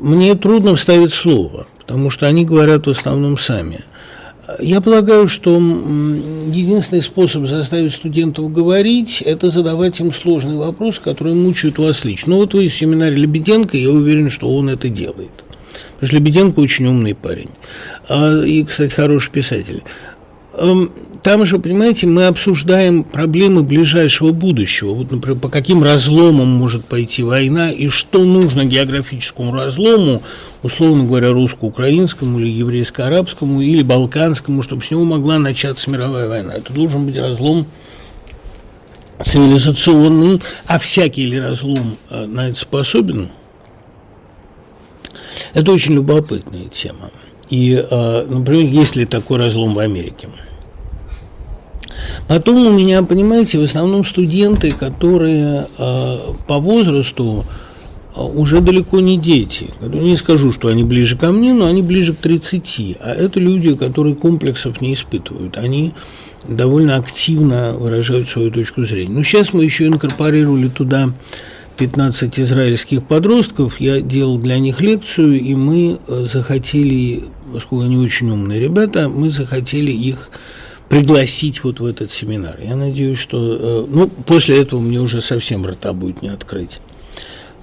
мне 0.00 0.34
трудно 0.34 0.74
вставить 0.76 1.14
слово 1.14 1.66
потому 1.86 2.10
что 2.10 2.26
они 2.26 2.44
говорят 2.44 2.86
в 2.86 2.90
основном 2.90 3.36
сами. 3.36 3.80
Я 4.60 4.82
полагаю, 4.82 5.26
что 5.26 5.56
единственный 5.56 7.00
способ 7.00 7.46
заставить 7.46 7.94
студентов 7.94 8.52
говорить– 8.52 9.22
это 9.26 9.48
задавать 9.48 10.00
им 10.00 10.12
сложный 10.12 10.56
вопрос, 10.56 10.98
который 10.98 11.34
мучает 11.34 11.78
вас 11.78 12.04
лично. 12.04 12.32
Ну 12.32 12.36
вот 12.38 12.52
вы 12.52 12.68
в 12.68 12.74
семинаре 12.74 13.16
Лебеденко, 13.16 13.76
я 13.78 13.90
уверен, 13.90 14.30
что 14.30 14.54
он 14.54 14.68
это 14.68 14.88
делает. 14.90 15.32
Потому 15.94 16.06
что 16.08 16.16
Лебеденко 16.16 16.60
очень 16.60 16.86
умный 16.86 17.14
парень. 17.14 17.50
А, 18.08 18.42
и, 18.42 18.62
кстати, 18.64 18.92
хороший 18.92 19.30
писатель. 19.30 19.82
Эм, 20.56 20.90
там 21.24 21.46
же, 21.46 21.58
понимаете, 21.58 22.06
мы 22.06 22.26
обсуждаем 22.26 23.02
проблемы 23.02 23.62
ближайшего 23.62 24.30
будущего. 24.30 24.92
Вот, 24.92 25.10
например, 25.10 25.38
по 25.38 25.48
каким 25.48 25.82
разломам 25.82 26.48
может 26.48 26.84
пойти 26.84 27.22
война 27.22 27.72
и 27.72 27.88
что 27.88 28.24
нужно 28.24 28.66
географическому 28.66 29.50
разлому, 29.50 30.22
условно 30.62 31.04
говоря, 31.04 31.30
русско-украинскому 31.30 32.38
или 32.38 32.50
еврейско-арабскому 32.50 33.62
или 33.62 33.82
балканскому, 33.82 34.62
чтобы 34.62 34.84
с 34.84 34.90
него 34.90 35.04
могла 35.04 35.38
начаться 35.38 35.90
мировая 35.90 36.28
война. 36.28 36.54
Это 36.54 36.72
должен 36.74 37.06
быть 37.06 37.16
разлом 37.16 37.66
цивилизационный, 39.24 40.42
а 40.66 40.78
всякий 40.78 41.24
ли 41.24 41.40
разлом 41.40 41.96
э, 42.10 42.26
на 42.26 42.50
это 42.50 42.58
способен? 42.58 43.30
Это 45.54 45.72
очень 45.72 45.94
любопытная 45.94 46.68
тема. 46.70 47.10
И, 47.48 47.72
э, 47.74 48.26
например, 48.28 48.66
есть 48.66 48.94
ли 48.94 49.06
такой 49.06 49.38
разлом 49.38 49.72
в 49.72 49.78
Америке– 49.78 50.28
Потом 52.28 52.66
у 52.66 52.70
меня, 52.70 53.02
понимаете, 53.02 53.58
в 53.58 53.62
основном 53.62 54.04
студенты, 54.04 54.72
которые 54.72 55.66
э, 55.78 56.18
по 56.46 56.58
возрасту 56.58 57.44
э, 58.14 58.20
уже 58.20 58.60
далеко 58.60 59.00
не 59.00 59.18
дети. 59.18 59.70
Не 59.80 60.16
скажу, 60.16 60.52
что 60.52 60.68
они 60.68 60.84
ближе 60.84 61.16
ко 61.16 61.32
мне, 61.32 61.52
но 61.52 61.66
они 61.66 61.82
ближе 61.82 62.12
к 62.12 62.18
30. 62.18 62.98
А 63.00 63.12
это 63.12 63.40
люди, 63.40 63.74
которые 63.74 64.14
комплексов 64.14 64.80
не 64.80 64.94
испытывают. 64.94 65.56
Они 65.56 65.92
довольно 66.48 66.96
активно 66.96 67.72
выражают 67.72 68.28
свою 68.28 68.50
точку 68.50 68.84
зрения. 68.84 69.14
Но 69.14 69.22
сейчас 69.22 69.52
мы 69.52 69.64
еще 69.64 69.86
инкорпорировали 69.86 70.68
туда 70.68 71.12
15 71.76 72.38
израильских 72.38 73.04
подростков. 73.04 73.80
Я 73.80 74.00
делал 74.00 74.38
для 74.38 74.58
них 74.58 74.80
лекцию, 74.80 75.40
и 75.40 75.54
мы 75.54 75.98
э, 76.06 76.26
захотели, 76.30 77.24
поскольку 77.52 77.84
они 77.84 77.96
очень 77.96 78.30
умные 78.30 78.60
ребята, 78.60 79.08
мы 79.08 79.30
захотели 79.30 79.90
их 79.90 80.30
пригласить 80.88 81.64
вот 81.64 81.80
в 81.80 81.86
этот 81.86 82.10
семинар. 82.10 82.58
Я 82.62 82.76
надеюсь, 82.76 83.18
что... 83.18 83.38
Э, 83.38 83.86
ну, 83.88 84.08
после 84.08 84.60
этого 84.60 84.80
мне 84.80 85.00
уже 85.00 85.20
совсем 85.20 85.66
рта 85.66 85.92
будет 85.92 86.22
не 86.22 86.28
открыть. 86.28 86.80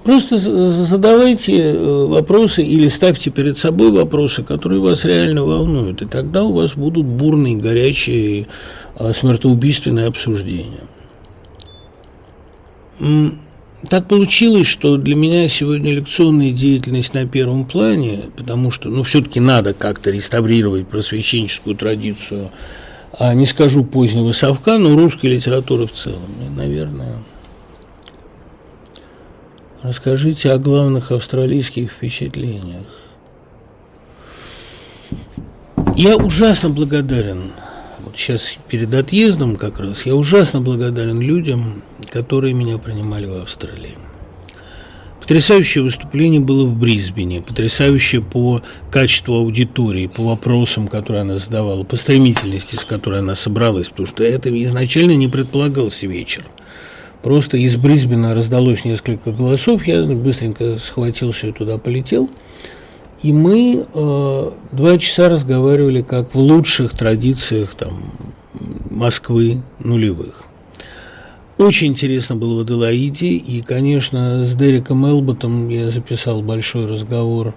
Просто 0.04 0.36
задавайте 0.36 1.52
э, 1.56 2.06
вопросы 2.06 2.64
или 2.64 2.88
ставьте 2.88 3.30
перед 3.30 3.56
собой 3.56 3.92
вопросы, 3.92 4.42
которые 4.42 4.80
вас 4.80 5.04
реально 5.04 5.44
волнуют, 5.44 6.02
и 6.02 6.06
тогда 6.06 6.42
у 6.42 6.52
вас 6.52 6.74
будут 6.74 7.06
бурные, 7.06 7.56
горячие, 7.56 8.48
э, 8.96 9.12
смертоубийственные 9.12 10.06
обсуждения. 10.06 10.80
Так 13.88 14.06
получилось, 14.06 14.66
что 14.66 14.96
для 14.96 15.16
меня 15.16 15.48
сегодня 15.48 15.92
лекционная 15.92 16.52
деятельность 16.52 17.14
на 17.14 17.26
первом 17.26 17.64
плане, 17.64 18.20
потому 18.36 18.70
что, 18.70 18.90
ну, 18.90 19.02
все-таки 19.02 19.40
надо 19.40 19.74
как-то 19.74 20.10
реставрировать 20.10 20.86
просвещенческую 20.86 21.76
традицию 21.76 22.50
а 23.18 23.34
не 23.34 23.46
скажу 23.46 23.84
позднего 23.84 24.32
совка, 24.32 24.78
но 24.78 24.96
русской 24.96 25.26
литературы 25.26 25.86
в 25.86 25.92
целом. 25.92 26.22
Наверное, 26.56 27.18
расскажите 29.82 30.50
о 30.50 30.58
главных 30.58 31.12
австралийских 31.12 31.92
впечатлениях. 31.92 32.86
Я 35.96 36.16
ужасно 36.16 36.70
благодарен, 36.70 37.52
вот 38.00 38.16
сейчас 38.16 38.54
перед 38.68 38.94
отъездом 38.94 39.56
как 39.56 39.78
раз, 39.78 40.06
я 40.06 40.14
ужасно 40.14 40.62
благодарен 40.62 41.20
людям, 41.20 41.82
которые 42.10 42.54
меня 42.54 42.78
принимали 42.78 43.26
в 43.26 43.42
Австралии. 43.42 43.98
Потрясающее 45.22 45.84
выступление 45.84 46.40
было 46.40 46.64
в 46.64 46.76
Брисбене, 46.76 47.42
потрясающее 47.42 48.20
по 48.20 48.60
качеству 48.90 49.36
аудитории, 49.36 50.08
по 50.08 50.24
вопросам, 50.24 50.88
которые 50.88 51.20
она 51.20 51.36
задавала, 51.36 51.84
по 51.84 51.94
стремительности, 51.94 52.74
с 52.74 52.84
которой 52.84 53.20
она 53.20 53.36
собралась, 53.36 53.88
потому 53.88 54.08
что 54.08 54.24
это 54.24 54.50
изначально 54.64 55.12
не 55.12 55.28
предполагался 55.28 56.08
вечер. 56.08 56.44
Просто 57.22 57.56
из 57.56 57.76
Брисбена 57.76 58.34
раздалось 58.34 58.84
несколько 58.84 59.30
голосов, 59.30 59.86
я 59.86 60.02
быстренько 60.02 60.76
схватился 60.78 61.46
и 61.46 61.52
туда 61.52 61.78
полетел. 61.78 62.28
И 63.22 63.32
мы 63.32 63.86
э, 63.94 64.50
два 64.72 64.98
часа 64.98 65.28
разговаривали 65.28 66.02
как 66.02 66.34
в 66.34 66.38
лучших 66.38 66.98
традициях 66.98 67.76
там, 67.76 68.12
Москвы 68.90 69.62
нулевых. 69.78 70.46
Очень 71.58 71.88
интересно 71.88 72.34
было 72.34 72.56
в 72.56 72.60
Аделаиде, 72.60 73.28
и, 73.28 73.60
конечно, 73.60 74.44
с 74.44 74.54
Дереком 74.56 75.06
Элботом 75.06 75.68
я 75.68 75.90
записал 75.90 76.42
большой 76.42 76.86
разговор 76.86 77.54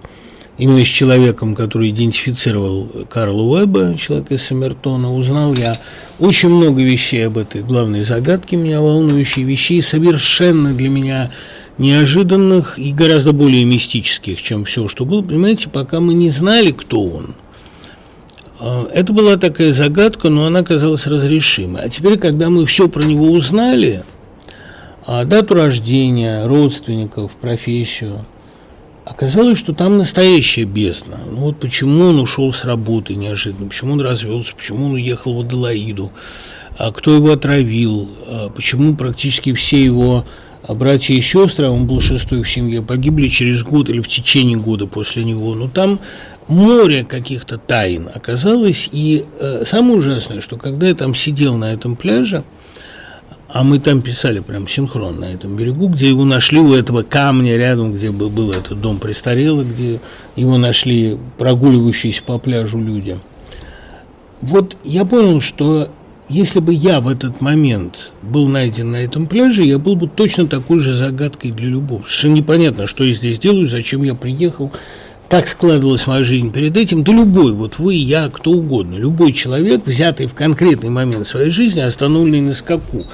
именно 0.58 0.84
с 0.84 0.88
человеком, 0.88 1.54
который 1.54 1.90
идентифицировал 1.90 2.88
Карла 3.08 3.42
Уэбба, 3.42 3.96
человека 3.96 4.34
из 4.34 4.42
Саммертона. 4.42 5.14
Узнал 5.14 5.54
я 5.54 5.76
очень 6.18 6.50
много 6.50 6.82
вещей 6.82 7.26
об 7.26 7.38
этой 7.38 7.62
главной 7.62 8.04
загадке, 8.04 8.56
меня 8.56 8.80
волнующие 8.80 9.44
вещей, 9.44 9.82
совершенно 9.82 10.72
для 10.72 10.88
меня 10.88 11.30
неожиданных 11.78 12.78
и 12.78 12.92
гораздо 12.92 13.32
более 13.32 13.64
мистических, 13.64 14.40
чем 14.40 14.66
все, 14.66 14.88
что 14.88 15.04
было. 15.04 15.22
Понимаете, 15.22 15.68
пока 15.68 16.00
мы 16.00 16.14
не 16.14 16.30
знали, 16.30 16.70
кто 16.70 17.02
он– 17.02 17.34
это 18.60 19.12
была 19.12 19.36
такая 19.36 19.72
загадка, 19.72 20.28
но 20.28 20.46
она 20.46 20.62
казалась 20.62 21.06
разрешимой. 21.06 21.82
А 21.82 21.88
теперь, 21.88 22.18
когда 22.18 22.48
мы 22.48 22.66
все 22.66 22.88
про 22.88 23.02
него 23.02 23.30
узнали, 23.30 24.02
а, 25.06 25.24
дату 25.24 25.54
рождения, 25.54 26.44
родственников, 26.46 27.32
профессию, 27.32 28.24
оказалось, 29.04 29.58
что 29.58 29.72
там 29.72 29.98
настоящая 29.98 30.64
бездна. 30.64 31.18
Ну 31.30 31.42
вот 31.42 31.60
почему 31.60 32.06
он 32.06 32.18
ушел 32.18 32.52
с 32.52 32.64
работы 32.64 33.14
неожиданно, 33.14 33.68
почему 33.68 33.92
он 33.92 34.00
развелся, 34.00 34.54
почему 34.56 34.86
он 34.86 34.94
уехал 34.94 35.34
в 35.34 35.40
Аделаиду, 35.40 36.10
а 36.78 36.92
кто 36.92 37.14
его 37.14 37.32
отравил, 37.32 38.08
почему 38.54 38.96
практически 38.96 39.52
все 39.52 39.82
его 39.82 40.24
братья 40.74 41.14
и 41.14 41.20
сестры, 41.20 41.68
он 41.68 41.86
был 41.86 42.00
шестой 42.00 42.42
в 42.42 42.50
семье, 42.50 42.82
погибли 42.82 43.28
через 43.28 43.62
год 43.62 43.88
или 43.88 44.00
в 44.00 44.08
течение 44.08 44.58
года 44.58 44.86
после 44.86 45.24
него. 45.24 45.54
Но 45.54 45.64
ну, 45.64 45.70
там 45.70 46.00
море 46.48 47.04
каких-то 47.04 47.58
тайн 47.58 48.08
оказалось. 48.12 48.88
И 48.92 49.24
э, 49.38 49.64
самое 49.66 49.98
ужасное, 49.98 50.40
что 50.40 50.56
когда 50.56 50.88
я 50.88 50.94
там 50.94 51.14
сидел 51.14 51.56
на 51.56 51.72
этом 51.72 51.96
пляже, 51.96 52.44
а 53.48 53.62
мы 53.62 53.78
там 53.78 54.02
писали 54.02 54.40
прям 54.40 54.66
синхрон 54.66 55.20
на 55.20 55.26
этом 55.26 55.56
берегу, 55.56 55.88
где 55.88 56.08
его 56.08 56.24
нашли 56.24 56.58
у 56.58 56.74
этого 56.74 57.02
камня 57.02 57.56
рядом, 57.56 57.92
где 57.92 58.10
был, 58.10 58.50
этот 58.52 58.80
дом 58.80 58.98
престарелых, 58.98 59.72
где 59.72 60.00
его 60.34 60.58
нашли 60.58 61.16
прогуливающиеся 61.38 62.22
по 62.24 62.38
пляжу 62.38 62.80
люди. 62.80 63.18
Вот 64.42 64.76
я 64.84 65.04
понял, 65.04 65.40
что 65.40 65.88
если 66.28 66.58
бы 66.58 66.74
я 66.74 67.00
в 67.00 67.08
этот 67.08 67.40
момент 67.40 68.10
был 68.22 68.48
найден 68.48 68.90
на 68.90 68.96
этом 68.96 69.26
пляже, 69.26 69.62
я 69.62 69.78
был 69.78 69.94
бы 69.94 70.08
точно 70.08 70.48
такой 70.48 70.80
же 70.80 70.92
загадкой 70.92 71.52
для 71.52 71.68
любого. 71.68 72.02
Совершенно 72.02 72.34
непонятно, 72.34 72.86
что 72.88 73.04
я 73.04 73.14
здесь 73.14 73.38
делаю, 73.38 73.68
зачем 73.68 74.02
я 74.02 74.14
приехал, 74.14 74.72
так 75.28 75.48
складывалась 75.48 76.06
моя 76.06 76.24
жизнь 76.24 76.52
перед 76.52 76.76
этим, 76.76 77.02
да 77.02 77.12
любой, 77.12 77.52
вот 77.52 77.78
вы, 77.78 77.94
я, 77.94 78.28
кто 78.28 78.52
угодно, 78.52 78.94
любой 78.94 79.32
человек, 79.32 79.84
взятый 79.84 80.26
в 80.26 80.34
конкретный 80.34 80.90
момент 80.90 81.26
своей 81.26 81.50
жизни, 81.50 81.80
остановленный 81.80 82.42
на 82.42 82.54
скаку, 82.54 83.04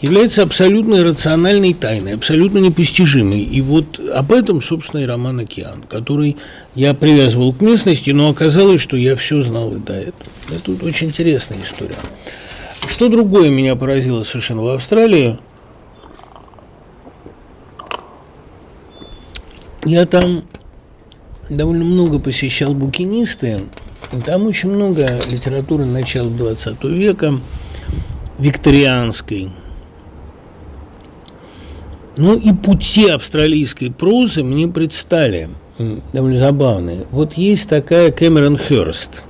является 0.00 0.42
абсолютно 0.42 1.02
рациональной 1.02 1.72
тайной, 1.72 2.14
абсолютно 2.14 2.58
непостижимой. 2.58 3.40
И 3.40 3.60
вот 3.62 3.98
об 4.14 4.32
этом, 4.32 4.60
собственно, 4.60 5.00
и 5.00 5.06
роман 5.06 5.40
«Океан», 5.40 5.82
который 5.88 6.36
я 6.74 6.92
привязывал 6.92 7.54
к 7.54 7.62
местности, 7.62 8.10
но 8.10 8.28
оказалось, 8.28 8.82
что 8.82 8.96
я 8.96 9.16
все 9.16 9.42
знал 9.42 9.72
и 9.74 9.78
до 9.78 9.94
этого. 9.94 10.30
Это 10.50 10.84
очень 10.84 11.08
интересная 11.08 11.58
история. 11.62 11.96
Что 12.88 13.08
другое 13.08 13.48
меня 13.48 13.76
поразило 13.76 14.24
совершенно 14.24 14.62
в 14.62 14.68
Австралии? 14.68 15.38
Я 19.84 20.04
там 20.06 20.44
довольно 21.54 21.84
много 21.84 22.18
посещал 22.18 22.74
букинисты. 22.74 23.60
Там 24.26 24.46
очень 24.46 24.70
много 24.70 25.08
литературы 25.30 25.84
начала 25.84 26.28
20 26.28 26.84
века, 26.84 27.34
викторианской. 28.38 29.50
Ну 32.16 32.36
и 32.36 32.52
пути 32.52 33.08
австралийской 33.08 33.90
прозы 33.90 34.42
мне 34.42 34.68
предстали 34.68 35.48
довольно 36.12 36.38
забавные. 36.38 37.06
Вот 37.10 37.34
есть 37.34 37.68
такая 37.68 38.12
Кэмерон 38.12 38.58
Хёрст, 38.58 39.22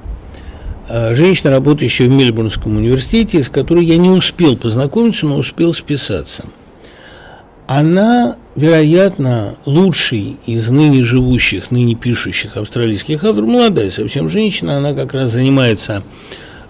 а, 0.88 1.14
женщина, 1.14 1.50
работающая 1.50 2.08
в 2.08 2.10
Мельбурнском 2.10 2.76
университете, 2.76 3.42
с 3.42 3.48
которой 3.48 3.84
я 3.84 3.96
не 3.98 4.10
успел 4.10 4.56
познакомиться, 4.56 5.26
но 5.26 5.36
успел 5.36 5.72
списаться– 5.72 6.44
она, 7.66 8.36
вероятно, 8.56 9.54
лучший 9.64 10.36
из 10.46 10.68
ныне 10.68 11.04
живущих, 11.04 11.70
ныне 11.70 11.94
пишущих 11.94 12.56
австралийских 12.56 13.24
авторов, 13.24 13.48
молодая 13.48 13.90
совсем 13.90 14.28
женщина, 14.28 14.78
она 14.78 14.94
как 14.94 15.12
раз 15.14 15.32
занимается 15.32 16.02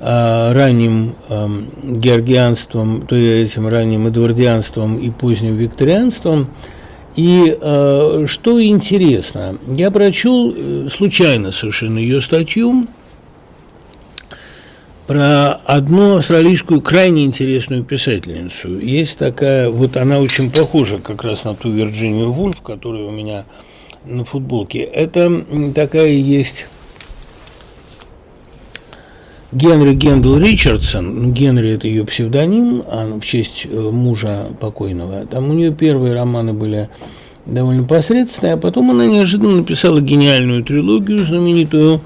э, 0.01 0.53
ранним 0.53 1.15
э, 1.29 1.49
георгианством, 1.83 3.07
то 3.07 3.17
есть 3.17 3.53
этим 3.53 3.69
ранним 3.69 4.07
эдвардианством 4.07 4.99
и 4.99 5.11
поздним 5.11 5.57
викторианством, 5.57 6.49
И 7.15 7.57
э, 7.61 8.25
что 8.27 8.63
интересно, 8.65 9.59
я 9.67 9.91
прочел 9.91 10.55
э, 10.57 10.89
случайно 10.91 11.53
совершенно 11.53 11.99
ее 11.99 12.23
статью 12.23 12.87
про 15.13 15.53
одну 15.67 16.17
австралийскую 16.17 16.81
крайне 16.81 17.27
интересную 17.27 17.85
писательницу. 17.85 18.79
Есть 18.79 19.19
такая, 19.19 19.69
вот 19.69 19.99
она 19.99 20.21
очень 20.21 20.51
похожа 20.51 21.01
как 21.01 21.23
раз 21.23 21.45
на 21.45 21.55
ту 21.55 21.71
Вирджинию 21.71 22.33
Вульф, 22.33 22.63
которая 22.63 23.05
у 23.05 23.11
меня 23.11 23.45
на 24.07 24.25
футболке. 24.25 24.79
Это 24.79 25.45
такая 25.75 26.09
есть 26.09 26.65
Генри 29.53 29.93
Гендел 29.93 30.39
Ричардсон, 30.39 31.35
Генри– 31.35 31.69
это 31.75 31.89
ее 31.89 32.07
псевдоним, 32.07 32.83
а 32.87 33.07
в 33.07 33.21
честь 33.21 33.67
э, 33.67 33.91
мужа 33.93 34.47
покойного. 34.61 35.27
Там 35.27 35.51
у 35.51 35.53
нее 35.53 35.75
первые 35.75 36.15
романы 36.15 36.55
были 36.55 36.89
довольно 37.45 37.85
посредственные, 37.85 38.55
а 38.55 38.57
потом 38.57 38.91
она 38.91 39.05
неожиданно 39.05 39.57
написала 39.57 40.01
гениальную 40.01 40.65
трилогию 40.65 41.23
знаменитую 41.23 42.01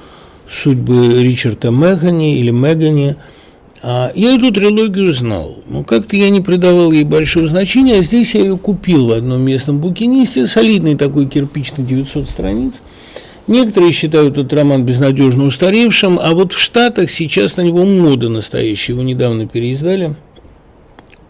«Судьбы 0.51 1.23
Ричарда 1.23 1.71
Мегани» 1.71 2.39
или 2.39 2.51
«Мегани». 2.51 3.17
А 3.83 4.11
я 4.15 4.37
эту 4.37 4.53
трилогию 4.53 5.13
знал, 5.13 5.59
но 5.69 5.85
как-то 5.85 6.17
я 6.17 6.31
не 6.31 6.41
придавал 6.41 6.93
ей 6.93 7.05
большого 7.05 7.47
значения, 7.47 7.99
а 7.99 8.03
здесь 8.03 8.35
я 8.35 8.41
ее 8.41 8.57
купил 8.57 9.07
в 9.07 9.13
одном 9.13 9.43
местном 9.43 9.79
букинисте, 9.79 10.47
солидный 10.47 10.97
такой 10.97 11.27
кирпичный 11.27 11.85
900 11.85 12.29
страниц– 12.29 12.75
Некоторые 13.47 13.93
считают 13.93 14.37
этот 14.37 14.53
роман 14.53 14.85
безнадежно 14.85 15.45
устаревшим, 15.45 16.19
а 16.21 16.33
вот 16.33 16.53
в 16.53 16.59
Штатах 16.59 17.11
сейчас 17.11 17.57
на 17.57 17.61
него 17.61 17.85
мода 17.85 18.29
настоящая. 18.29 18.95
Его 18.95 19.03
недавно 19.03 19.47
переиздали 19.47 20.17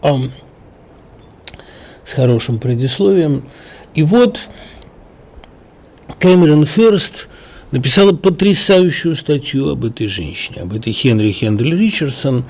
а, 0.01 0.15
с 2.05 2.13
хорошим 2.13 2.57
предисловием. 2.57 3.43
И 3.93 4.01
вот 4.01 4.39
Кэмерон 6.19 6.65
Херст 6.65 7.27
написала 7.71 8.13
потрясающую 8.13 9.15
статью 9.15 9.69
об 9.69 9.85
этой 9.85 10.07
женщине, 10.07 10.61
об 10.61 10.73
этой 10.73 10.93
Хенри 10.93 11.31
Хендель 11.31 11.75
Ричардсон. 11.75 12.45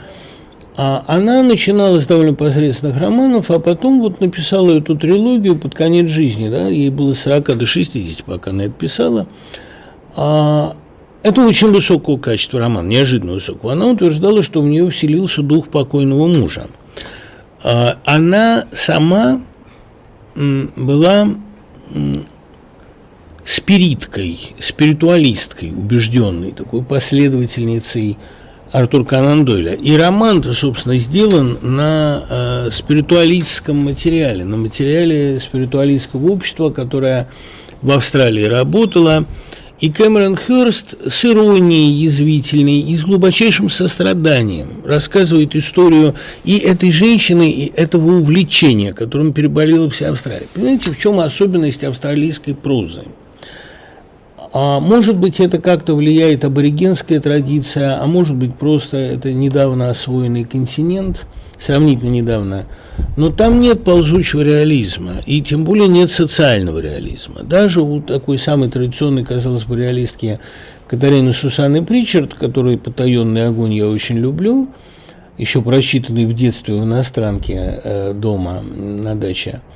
А 0.79 1.03
она 1.07 1.41
начинала 1.41 1.99
с 1.99 2.05
довольно 2.05 2.35
посредственных 2.35 2.99
романов, 2.99 3.49
а 3.49 3.59
потом 3.59 3.99
вот 3.99 4.21
написала 4.21 4.77
эту 4.77 4.95
трилогию 4.95 5.55
под 5.55 5.73
конец 5.73 6.07
жизни, 6.07 6.49
да, 6.49 6.67
ей 6.67 6.91
было 6.91 7.15
40 7.15 7.57
до 7.57 7.65
60, 7.65 8.23
пока 8.23 8.51
она 8.51 8.65
это 8.65 8.73
писала. 8.73 9.25
А, 10.15 10.75
это 11.23 11.41
очень 11.41 11.71
высокого 11.71 12.19
качества 12.19 12.59
роман, 12.59 12.87
неожиданно 12.87 13.33
высокого. 13.33 13.73
Она 13.73 13.87
утверждала, 13.87 14.43
что 14.43 14.61
в 14.61 14.65
нее 14.65 14.87
вселился 14.91 15.41
дух 15.41 15.69
покойного 15.69 16.27
мужа. 16.27 16.67
А, 17.63 17.97
она 18.05 18.65
сама 18.71 19.41
была 20.35 21.27
спириткой, 23.47 24.37
спиритуалисткой, 24.59 25.71
убежденной, 25.71 26.51
такой 26.51 26.83
последовательницей 26.83 28.17
Артур 28.73 29.05
Канан 29.05 29.45
Дойля. 29.45 29.73
И 29.73 29.95
роман-то, 29.95 30.53
собственно, 30.53 30.97
сделан 30.97 31.57
на 31.61 32.23
э, 32.29 32.69
спиритуалистском 32.71 33.77
материале, 33.77 34.43
на 34.43 34.57
материале 34.57 35.39
спиритуалистского 35.39 36.29
общества, 36.29 36.71
которое 36.71 37.29
в 37.81 37.89
Австралии 37.91 38.43
работало. 38.43 39.25
И 39.79 39.91
Кэмерон 39.91 40.35
Хёрст 40.35 40.95
с 41.07 41.23
иронией 41.23 41.91
язвительной 42.03 42.79
и 42.79 42.97
с 42.97 43.05
глубочайшим 43.05 43.69
состраданием 43.69 44.81
рассказывает 44.83 45.55
историю 45.55 46.15
и 46.43 46.57
этой 46.57 46.91
женщины, 46.91 47.49
и 47.49 47.71
этого 47.73 48.17
увлечения, 48.17 48.91
которым 48.91 49.31
переболела 49.31 49.89
вся 49.89 50.09
Австралия. 50.09 50.47
Понимаете, 50.53 50.91
в 50.91 50.99
чем 50.99 51.19
особенность 51.19 51.85
австралийской 51.85 52.55
прозы? 52.55 53.03
А 54.59 54.79
может 54.79 55.19
быть, 55.19 55.39
это 55.39 55.59
как-то 55.59 55.93
влияет 55.93 56.43
аборигенская 56.43 57.19
традиция, 57.19 58.01
а 58.01 58.07
может 58.07 58.35
быть, 58.35 58.55
просто 58.55 58.97
это 58.97 59.31
недавно 59.31 59.91
освоенный 59.91 60.45
континент, 60.45 61.27
сравнительно 61.59 62.09
недавно. 62.09 62.65
Но 63.17 63.29
там 63.29 63.61
нет 63.61 63.83
ползучего 63.83 64.41
реализма, 64.41 65.17
и 65.27 65.43
тем 65.43 65.63
более 65.63 65.87
нет 65.87 66.09
социального 66.09 66.79
реализма. 66.79 67.43
Даже 67.43 67.83
у 67.83 68.01
такой 68.01 68.39
самой 68.39 68.69
традиционной, 68.69 69.23
казалось 69.23 69.65
бы, 69.65 69.77
реалистки 69.77 70.39
Катарины 70.87 71.33
Сусанны 71.33 71.85
Причард, 71.85 72.33
которой 72.33 72.79
«Потаенный 72.79 73.49
огонь» 73.49 73.75
я 73.75 73.87
очень 73.87 74.17
люблю, 74.17 74.69
еще 75.37 75.61
прочитанный 75.61 76.25
в 76.25 76.33
детстве 76.33 76.73
в 76.73 76.83
иностранке 76.83 77.79
э, 77.83 78.13
дома 78.15 78.63
на 78.63 79.13
даче– 79.13 79.61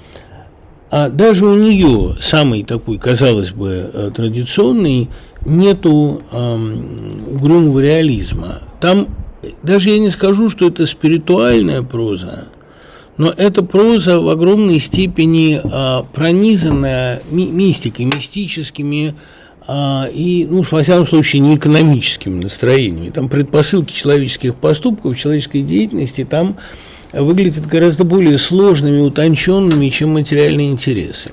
а 0.92 1.08
даже 1.08 1.46
у 1.46 1.56
нее 1.56 2.18
самый 2.20 2.64
такой, 2.64 2.98
казалось 2.98 3.52
бы, 3.52 3.90
э, 3.94 4.12
традиционный, 4.14 5.10
нету 5.46 6.22
эм, 6.34 7.14
угрюмого 7.32 7.80
реализма. 7.80 8.60
Там 8.82 9.08
даже 9.64 9.90
я 9.90 10.00
не 10.00 10.10
скажу, 10.10 10.50
что 10.50 10.68
это 10.68 10.86
спиритуальная 10.86 11.82
проза, 11.82 12.50
но 13.16 13.30
это 13.30 13.64
проза 13.64 14.20
в 14.20 14.28
огромной 14.28 14.82
степени 14.82 15.62
э, 15.64 16.04
пронизанная 16.14 17.22
ми 17.32 17.46
мистикой, 17.46 18.06
мистическими 18.06 19.16
э, 19.68 20.04
и, 20.14 20.46
ну, 20.50 20.62
во 20.70 20.84
всяком 20.84 21.08
случае, 21.08 21.40
не 21.40 21.56
экономическими 21.56 22.44
настроениями. 22.44 23.12
Там 23.12 23.30
предпосылки 23.30 23.94
человеческих 23.94 24.56
поступков, 24.56 25.18
человеческой 25.18 25.62
деятельности, 25.62 26.28
там 26.30 26.58
выглядят 27.14 27.68
гораздо 27.68 28.04
более 28.04 28.38
сложными, 28.38 29.02
утонченными, 29.02 29.90
чем 29.90 30.12
материальные 30.12 30.72
интересы. 30.72 31.32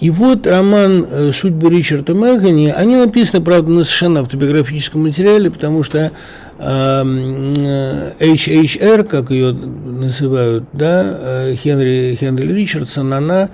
И 0.00 0.10
вот 0.10 0.46
роман 0.46 1.06
э, 1.08 1.30
«Судьбы 1.32 1.70
Ричарда 1.70 2.14
Мэгани», 2.14 2.68
они 2.68 2.96
написаны, 2.96 3.42
правда, 3.44 3.70
на 3.70 3.84
совершенно 3.84 4.20
автобиографическом 4.20 5.02
материале, 5.02 5.50
потому 5.50 5.82
что 5.82 6.10
HHR, 6.58 7.80
эм, 8.80 9.04
как 9.06 9.30
ее 9.30 9.52
называют, 9.52 10.64
да, 10.72 11.02
э, 11.04 11.56
Хенри, 11.56 12.16
Хенри 12.20 12.52
Ричардсон, 12.52 13.12
она 13.12 13.50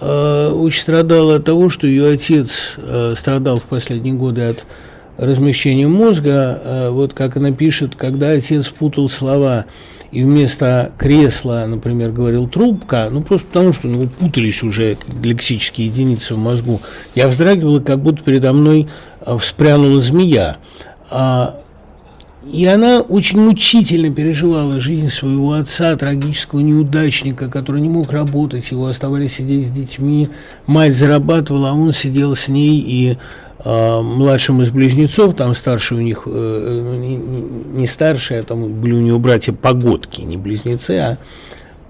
э, 0.00 0.48
очень 0.48 0.80
страдала 0.80 1.36
от 1.36 1.44
того, 1.44 1.68
что 1.68 1.86
ее 1.86 2.08
отец 2.12 2.76
страдал 3.16 3.58
в 3.58 3.64
последние 3.64 4.14
годы 4.14 4.42
от 4.42 4.64
размещения 5.18 5.86
мозга. 5.86 6.88
Вот 6.90 7.12
как 7.12 7.36
она 7.36 7.52
пишет, 7.52 7.94
когда 7.96 8.30
отец 8.30 8.68
путал 8.68 9.08
слова 9.10 9.66
и 10.12 10.22
вместо 10.22 10.92
кресла, 10.98 11.64
например, 11.68 12.10
говорил 12.10 12.48
трубка, 12.48 13.08
ну 13.10 13.22
просто 13.22 13.46
потому, 13.46 13.72
что 13.72 13.86
ну, 13.86 14.08
путались 14.08 14.62
уже 14.62 14.96
лексические 15.22 15.86
единицы 15.86 16.34
в 16.34 16.38
мозгу, 16.38 16.80
я 17.14 17.28
вздрагивала, 17.28 17.80
как 17.80 18.00
будто 18.00 18.22
передо 18.22 18.52
мной 18.52 18.88
а, 19.20 19.38
вспрянула 19.38 20.00
змея. 20.00 20.56
А, 21.10 21.60
и 22.52 22.64
она 22.66 23.00
очень 23.00 23.40
мучительно 23.40 24.12
переживала 24.12 24.80
жизнь 24.80 25.10
своего 25.10 25.52
отца, 25.52 25.94
трагического 25.96 26.60
неудачника, 26.60 27.48
который 27.48 27.80
не 27.80 27.88
мог 27.88 28.12
работать, 28.12 28.70
его 28.70 28.86
оставали 28.86 29.28
сидеть 29.28 29.68
с 29.68 29.70
детьми, 29.70 30.30
мать 30.66 30.94
зарабатывала, 30.94 31.70
а 31.70 31.74
он 31.74 31.92
сидел 31.92 32.34
с 32.34 32.48
ней 32.48 32.80
и 32.80 33.18
младшим 33.64 34.62
из 34.62 34.70
близнецов, 34.70 35.36
там 35.36 35.54
старший 35.54 35.98
у 35.98 36.00
них, 36.00 36.22
э, 36.26 36.80
ну, 36.82 37.78
не, 37.78 37.86
старший, 37.86 38.40
а 38.40 38.42
там 38.42 38.80
были 38.80 38.94
у 38.94 39.00
него 39.00 39.18
братья 39.18 39.52
погодки, 39.52 40.22
не 40.22 40.36
близнецы, 40.36 40.92
а 40.92 41.18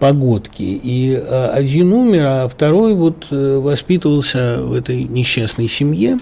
погодки. 0.01 0.63
И 0.63 1.15
а, 1.15 1.53
один 1.55 1.93
умер, 1.93 2.25
а 2.27 2.49
второй 2.49 2.95
вот 2.95 3.27
э, 3.31 3.59
воспитывался 3.59 4.59
в 4.61 4.73
этой 4.73 5.05
несчастной 5.05 5.69
семье. 5.69 6.19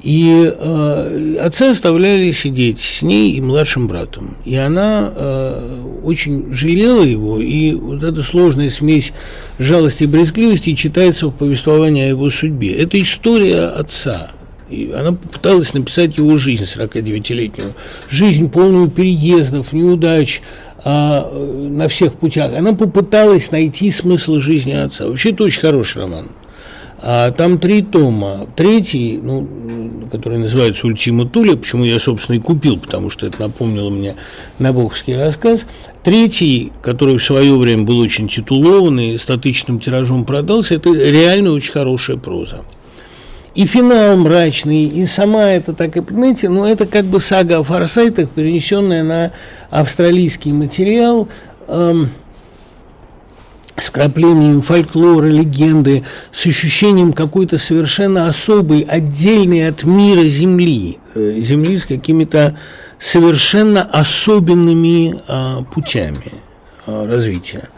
И 0.00 0.52
э, 0.52 1.36
отца 1.40 1.70
оставляли 1.70 2.32
сидеть 2.32 2.80
с 2.80 3.02
ней 3.02 3.34
и 3.34 3.40
младшим 3.40 3.86
братом. 3.86 4.36
И 4.44 4.56
она 4.56 5.12
очень 6.02 6.52
жалела 6.52 7.04
его, 7.04 7.38
и 7.38 7.72
вот 7.74 8.02
эта 8.02 8.24
сложная 8.24 8.70
смесь 8.70 9.12
жалости 9.60 10.02
и 10.02 10.06
брезгливости 10.08 10.74
читается 10.74 11.28
в 11.28 11.30
повествовании 11.30 12.02
о 12.02 12.08
его 12.08 12.30
судьбе. 12.30 12.74
Это 12.74 13.00
история 13.00 13.66
отца– 13.66 14.32
и 14.72 14.90
она 14.90 15.12
попыталась 15.12 15.74
написать 15.74 16.16
его 16.16 16.36
жизнь, 16.38 16.64
49-летнюю. 16.64 17.74
Жизнь, 18.08 18.50
полную 18.50 18.88
переездов, 18.88 19.72
неудач, 19.72 20.40
а, 20.84 21.28
э, 21.30 21.68
на 21.70 21.88
всех 21.88 22.14
путях. 22.14 22.52
Она 22.56 22.72
попыталась 22.72 23.50
найти 23.50 23.90
смысл 23.90 24.38
жизни 24.38 24.72
отца. 24.72 25.06
Вообще, 25.06 25.30
это 25.30 25.44
очень 25.44 25.60
хороший 25.60 26.02
роман. 26.02 26.28
А 27.04 27.32
там 27.32 27.58
три 27.58 27.82
тома. 27.82 28.46
Третий, 28.56 29.18
ну, 29.22 29.46
который 30.10 30.38
называется 30.38 30.86
«Ультима 30.86 31.26
Туля», 31.26 31.56
почему 31.56 31.84
я, 31.84 31.98
собственно, 31.98 32.36
и 32.36 32.40
купил, 32.40 32.78
потому 32.78 33.10
что 33.10 33.26
это 33.26 33.40
напомнило 33.40 33.90
мне 33.90 34.14
Набоковский 34.58 35.16
рассказ. 35.16 35.62
Третий, 36.04 36.72
который 36.80 37.18
в 37.18 37.24
свое 37.24 37.56
время 37.56 37.84
был 37.84 37.98
очень 37.98 38.28
титулованный, 38.28 39.18
статичным 39.18 39.80
тиражом 39.80 40.24
продался, 40.24 40.76
это 40.76 40.90
реально 40.92 41.50
очень 41.50 41.72
хорошая 41.72 42.16
проза 42.16 42.62
и 43.54 43.66
финал 43.66 44.16
мрачный, 44.16 44.84
и 44.84 45.06
сама 45.06 45.50
это 45.50 45.72
так 45.72 45.96
и 45.96 46.00
понимаете, 46.00 46.48
ну 46.48 46.64
это 46.64 46.86
как 46.86 47.04
бы 47.04 47.20
сага 47.20 47.58
о 47.58 47.64
форсайтах, 47.64 48.30
перенесенная 48.30 49.02
на 49.02 49.32
австралийский 49.70 50.52
материал. 50.52 51.28
Эм, 51.68 52.08
с 53.76 53.86
вкраплением 53.86 54.60
фольклора, 54.60 55.26
легенды, 55.26 56.04
с 56.30 56.46
ощущением 56.46 57.12
какой-то 57.12 57.58
совершенно 57.58 58.28
особой, 58.28 58.82
отдельной 58.82 59.66
от 59.66 59.82
мира 59.84 60.24
Земли, 60.24 60.98
э, 61.14 61.40
Земли 61.40 61.78
с 61.78 61.86
какими-то 61.86 62.56
совершенно 63.00 63.82
особенными 63.82 65.16
а, 65.26 65.62
путями 65.62 66.32
а, 66.86 67.06
развития. 67.06 67.68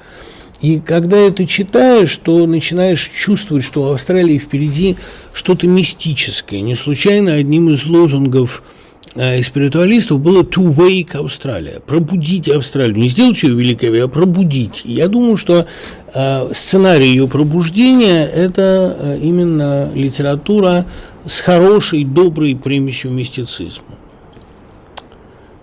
И 0.64 0.80
когда 0.80 1.18
это 1.18 1.46
читаешь, 1.46 2.16
то 2.16 2.46
начинаешь 2.46 3.10
чувствовать, 3.14 3.64
что 3.64 3.82
в 3.82 3.92
Австралии 3.92 4.38
впереди 4.38 4.96
что-то 5.34 5.66
мистическое. 5.66 6.62
Не 6.62 6.74
случайно 6.74 7.34
одним 7.34 7.68
из 7.68 7.84
лозунгов– 7.84 8.62
э, 9.14 9.42
спиритуалистов 9.42 10.20
было 10.20 10.42
to 10.42 10.74
wake 10.74 11.16
Австралия, 11.16 11.80
пробудить 11.80 12.48
Австралию, 12.48 12.96
не 12.96 13.08
сделать 13.08 13.42
ее 13.42 13.54
великой, 13.54 14.02
а 14.02 14.08
пробудить. 14.08 14.82
И 14.84 14.92
я 14.92 15.08
думаю, 15.08 15.36
что 15.36 15.66
э, 16.12 16.50
сценарий 16.54 17.08
ее 17.08 17.28
пробуждения– 17.28 18.24
это 18.34 18.96
э, 18.98 19.18
именно 19.22 19.90
литература 19.94 20.86
с 21.26 21.40
хорошей, 21.40 22.04
доброй 22.04 22.56
примесью 22.56 23.10
мистицизма. 23.10 23.93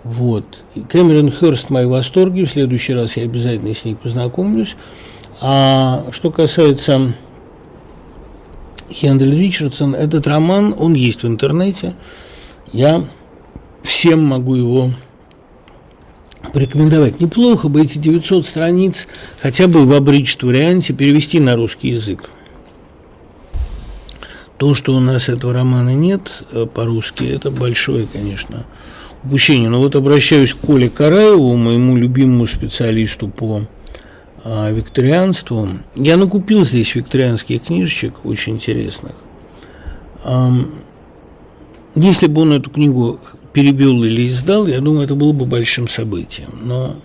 Вот. 0.03 0.45
Кэмерон 0.89 1.31
Херст 1.31 1.69
мои 1.69 1.85
восторги. 1.85 2.43
В 2.43 2.49
следующий 2.51 2.93
раз 2.93 3.17
я 3.17 3.23
обязательно 3.23 3.73
с 3.75 3.85
ней 3.85 3.95
познакомлюсь. 3.95 4.75
А 5.39 6.05
что 6.11 6.31
касается 6.31 7.13
Хендель 8.91 9.39
Ричардсон, 9.39 9.95
этот 9.95 10.27
роман, 10.27 10.75
он 10.77 10.93
есть 10.93 11.23
в 11.23 11.27
интернете. 11.27 11.95
Я 12.73 13.05
всем 13.83 14.23
могу 14.23 14.55
его 14.55 14.91
порекомендовать. 16.53 17.19
Неплохо 17.19 17.69
бы 17.69 17.83
эти 17.83 17.97
900 17.97 18.45
страниц 18.45 19.07
хотя 19.41 19.67
бы 19.67 19.85
в 19.85 19.93
абриджд 19.93 20.43
варианте 20.43 20.93
перевести 20.93 21.39
на 21.39 21.55
русский 21.55 21.89
язык. 21.89 22.29
То, 24.57 24.75
что 24.75 24.95
у 24.95 24.99
нас 24.99 25.27
этого 25.27 25.53
романа 25.53 25.95
нет 25.95 26.43
э, 26.51 26.67
по-русски, 26.67 27.23
это 27.23 27.49
большое, 27.49 28.05
конечно, 28.05 28.65
упущение. 29.23 29.69
Но 29.69 29.79
вот 29.79 29.95
обращаюсь 29.95 30.53
к 30.53 30.59
Коле 30.59 30.89
Караеву, 30.89 31.55
моему 31.55 31.97
любимому 31.97 32.47
специалисту 32.47 33.27
по 33.27 33.63
а, 34.43 34.71
викторианству. 34.71 35.67
Я 35.95 36.17
накупил 36.17 36.65
здесь 36.65 36.95
викторианских 36.95 37.63
книжечек, 37.63 38.13
очень 38.23 38.53
интересных. 38.53 39.13
А, 40.23 40.51
если 41.95 42.27
бы 42.27 42.41
он 42.41 42.53
эту 42.53 42.69
книгу 42.69 43.19
перебил 43.53 44.03
или 44.03 44.27
издал, 44.27 44.67
я 44.67 44.79
думаю, 44.79 45.03
это 45.03 45.15
было 45.15 45.33
бы 45.33 45.45
большим 45.45 45.87
событием. 45.87 46.49
Но 46.63 46.95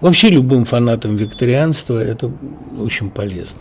вообще 0.00 0.28
любым 0.28 0.64
фанатам 0.64 1.16
викторианства 1.16 1.98
это 1.98 2.30
очень 2.78 3.10
полезно. 3.10 3.58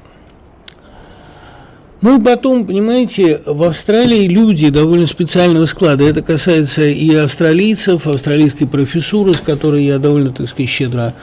Ну 2.04 2.20
и 2.20 2.22
потом, 2.22 2.68
понимаете, 2.68 3.40
в 3.46 3.64
Австралии 3.64 4.28
люди 4.28 4.70
довольно 4.70 5.08
специального 5.08 5.66
склада. 5.68 6.04
Это 6.04 6.22
касается 6.22 6.82
и 6.82 7.16
австралийцев, 7.16 8.06
австралийской 8.06 8.68
профессуры, 8.68 9.34
с 9.34 9.40
которой 9.40 9.86
я 9.86 10.00
довольно, 10.00 10.32
так 10.32 10.50
сказать, 10.50 10.70
щедро 10.70 11.14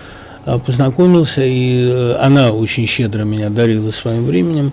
а, 0.47 0.59
познакомился, 0.59 1.43
и 1.45 1.83
э, 1.83 2.15
она 2.15 2.53
очень 2.53 2.87
щедро 2.87 3.25
меня 3.25 3.51
дарила 3.51 3.91
своим 3.91 4.25
временем. 4.25 4.73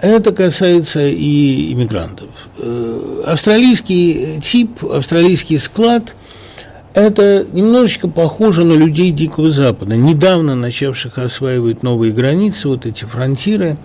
Это 0.00 0.32
касается 0.32 1.06
и 1.06 1.74
иммигрантов. 1.74 2.28
Э, 2.56 3.22
австралийский 3.26 4.40
тип, 4.40 4.82
австралийский 4.82 5.58
склад– 5.58 6.14
это 6.94 7.44
немножечко 7.52 8.08
похоже 8.08 8.64
на 8.64 8.72
людей 8.72 9.10
Дикого 9.10 9.50
Запада, 9.50 9.94
недавно 9.94 10.54
начавших 10.54 11.18
осваивать 11.18 11.82
новые 11.82 12.14
границы, 12.14 12.68
вот 12.68 12.86
эти 12.86 13.04
фронтиры. 13.04 13.76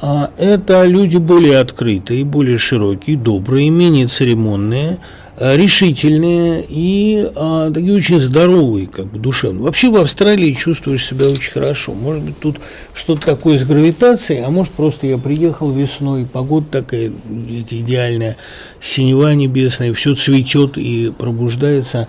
А 0.00 0.30
это 0.36 0.84
люди 0.84 1.16
более 1.16 1.58
открытые, 1.58 2.24
более 2.24 2.58
широкие, 2.58 3.16
добрые, 3.16 3.70
менее 3.70 4.06
церемонные– 4.06 4.98
Э, 5.38 5.54
решительные 5.54 6.64
и 6.66 7.30
а, 7.36 7.70
такие 7.70 7.94
очень 7.94 8.20
здоровые, 8.20 8.86
как 8.86 9.06
бы 9.06 9.18
душевные. 9.18 9.64
Вообще 9.64 9.90
в 9.90 9.96
Австралии 9.96 10.52
чувствуешь 10.52 11.04
себя 11.04 11.28
очень 11.28 11.52
хорошо. 11.52 11.92
Может 11.92 12.22
быть, 12.22 12.40
тут 12.40 12.56
что-то 12.94 13.26
такое 13.26 13.58
с 13.58 13.64
гравитацией, 13.64 14.42
а 14.42 14.48
может, 14.48 14.72
просто 14.72 15.06
я 15.06 15.18
приехал 15.18 15.70
весной, 15.70 16.24
погода 16.24 16.66
такая 16.70 17.12
идеальная, 17.28 18.38
синева 18.80 19.34
небесная, 19.34 19.92
все 19.92 20.14
цветет 20.14 20.78
и 20.78 21.12
пробуждается. 21.16 22.08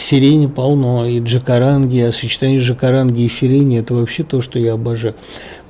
Сирени 0.00 0.46
полно, 0.46 1.06
и 1.06 1.20
джакаранги, 1.20 1.98
а 1.98 2.10
сочетание 2.10 2.58
джакаранги 2.58 3.20
и 3.20 3.28
сирени– 3.28 3.78
это 3.80 3.92
вообще 3.92 4.22
то, 4.22 4.40
что 4.40 4.58
я 4.58 4.72
обожаю. 4.72 5.14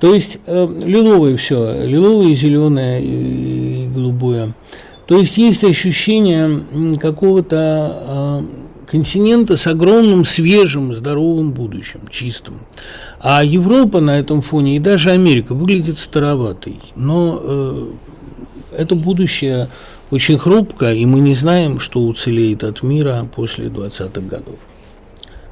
То 0.01 0.15
есть 0.15 0.39
э, 0.47 0.69
лиловое 0.85 1.37
все, 1.37 1.87
лиловое, 1.87 2.35
зеленое 2.35 3.03
и, 3.03 3.85
и 3.85 3.89
голубое– 3.89 4.53
то 5.07 5.19
есть 5.19 5.37
есть 5.37 5.65
ощущение 5.65 6.97
какого-то 6.99 7.97
э, 8.07 8.91
континента 8.91 9.57
с 9.57 9.67
огромным, 9.67 10.25
свежим, 10.25 10.95
здоровым 10.95 11.53
будущим, 11.53 12.09
чистым. 12.11 12.61
А 13.21 13.45
Европа 13.45 14.01
на 14.01 14.19
этом 14.19 14.41
фоне 14.41 14.77
и 14.77 14.79
даже 14.79 15.11
Америка 15.11 15.55
выглядит 15.55 15.99
староватой. 15.99 16.81
Но 16.97 17.39
э, 17.43 17.87
это 18.79 18.95
будущее 18.95 19.69
очень 20.11 20.39
хрупко, 20.39 20.93
и 20.93 21.05
мы 21.05 21.21
не 21.21 21.35
знаем, 21.35 21.81
что 21.81 22.01
уцелеет 22.01 22.65
от 22.65 22.83
мира 22.83 23.27
после 23.35 23.67
20-х 23.67 24.21
годов. 24.23 24.57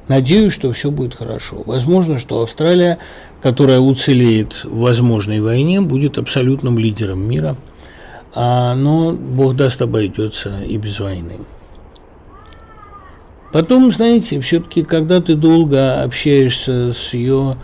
Надеюсь, 0.07 0.53
что 0.53 0.73
все 0.73 0.89
будет 0.89 1.15
хорошо. 1.15 1.61
Возможно, 1.65 2.17
что 2.19 2.41
Австралия, 2.41 2.97
которая 3.43 3.79
уцелеет 3.79 4.63
в 4.63 4.79
возможной 4.79 5.41
войне, 5.41 5.81
будет 5.81 6.17
абсолютным 6.17 6.79
лидером 6.79 7.21
мира– 7.21 7.55
а, 8.35 8.73
но 8.75 9.11
Бог 9.11 9.55
даст 9.55 9.81
обойдется 9.81 10.61
и 10.61 10.77
без 10.77 10.99
войны. 10.99 11.39
Потом, 13.51 13.91
знаете, 13.91 14.39
все-таки, 14.41 14.81
когда 14.81 15.21
ты 15.21 15.35
долго 15.35 16.01
общаешься 16.01 16.91
с 16.91 17.13
ее 17.13 17.57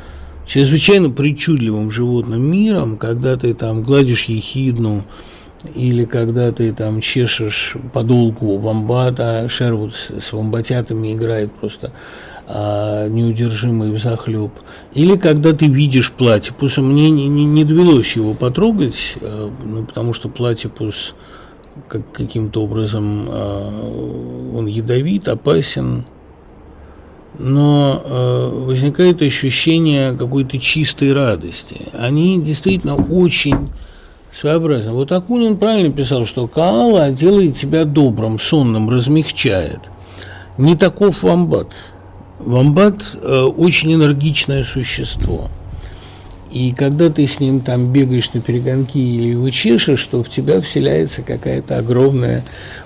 чрезвычайно 0.46 1.10
причудливым 1.10 1.90
животным 1.90 2.42
миром, 2.52 2.98
когда 2.98 3.36
ты 3.38 3.56
там 3.56 3.82
гладишь 3.82 4.26
ехидну, 4.26 5.04
или 5.74 6.06
когда 6.06 6.52
ты 6.52 6.72
там 6.74 7.02
чешешь 7.02 7.76
подолгу 7.92 8.60
вамбата, 8.60 9.48
Шервуд 9.50 9.94
с 9.96 10.32
вамбатятами 10.32 11.14
играет 11.14 11.52
просто 11.52 11.92
а, 12.52 13.08
неудержимый 13.08 13.92
взахлеб. 13.92 14.52
Или 14.96 15.18
когда 15.18 15.54
ты 15.54 15.68
видишь 15.68 16.12
платипус, 16.12 16.78
мне 16.78 17.12
не, 17.12 17.28
не, 17.28 17.46
не 17.46 17.64
довелось 17.64 18.16
его 18.16 18.34
потрогать, 18.34 19.16
а, 19.22 19.52
ну, 19.64 19.86
потому 19.86 20.14
что 20.14 20.30
платипус 20.30 21.14
как, 21.88 22.12
каким-то 22.12 22.64
образом 22.64 23.28
а, 23.30 24.52
он 24.56 24.66
ядовит, 24.66 25.28
опасен, 25.28 26.06
но 27.38 28.02
э, 28.04 28.64
возникает 28.66 29.22
ощущение 29.22 30.14
какой-то 30.14 30.58
чистой 30.58 31.14
радости. 31.14 31.88
Они 31.94 32.42
действительно 32.42 32.96
очень 32.96 33.70
своеобразны. 34.34 34.92
Вот 34.92 35.12
Акунин 35.12 35.58
правильно 35.58 35.94
писал, 35.94 36.26
что 36.26 36.48
Каала 36.48 37.12
делает 37.12 37.56
тебя 37.56 37.86
добрым, 37.86 38.40
сонным, 38.40 38.90
размягчает. 38.90 39.80
Не 40.58 40.76
таков 40.76 41.24
вамбат. 41.24 41.70
Вамбат 42.40 43.18
э, 43.22 43.42
очень 43.42 43.94
энергичное 43.94 44.64
существо. 44.64 45.50
И 46.52 46.72
когда 46.72 47.10
ты 47.12 47.28
с 47.28 47.40
ним 47.40 47.60
там 47.60 47.92
бегаешь 47.92 48.34
на 48.34 48.42
перегонки 48.42 48.98
или 48.98 49.30
его 49.30 49.50
чешешь, 49.52 50.08
то 50.10 50.24
в 50.24 50.30
тебя 50.30 50.62
вселяется 50.62 51.22
какая-то 51.22 51.78
огромная 51.78 52.44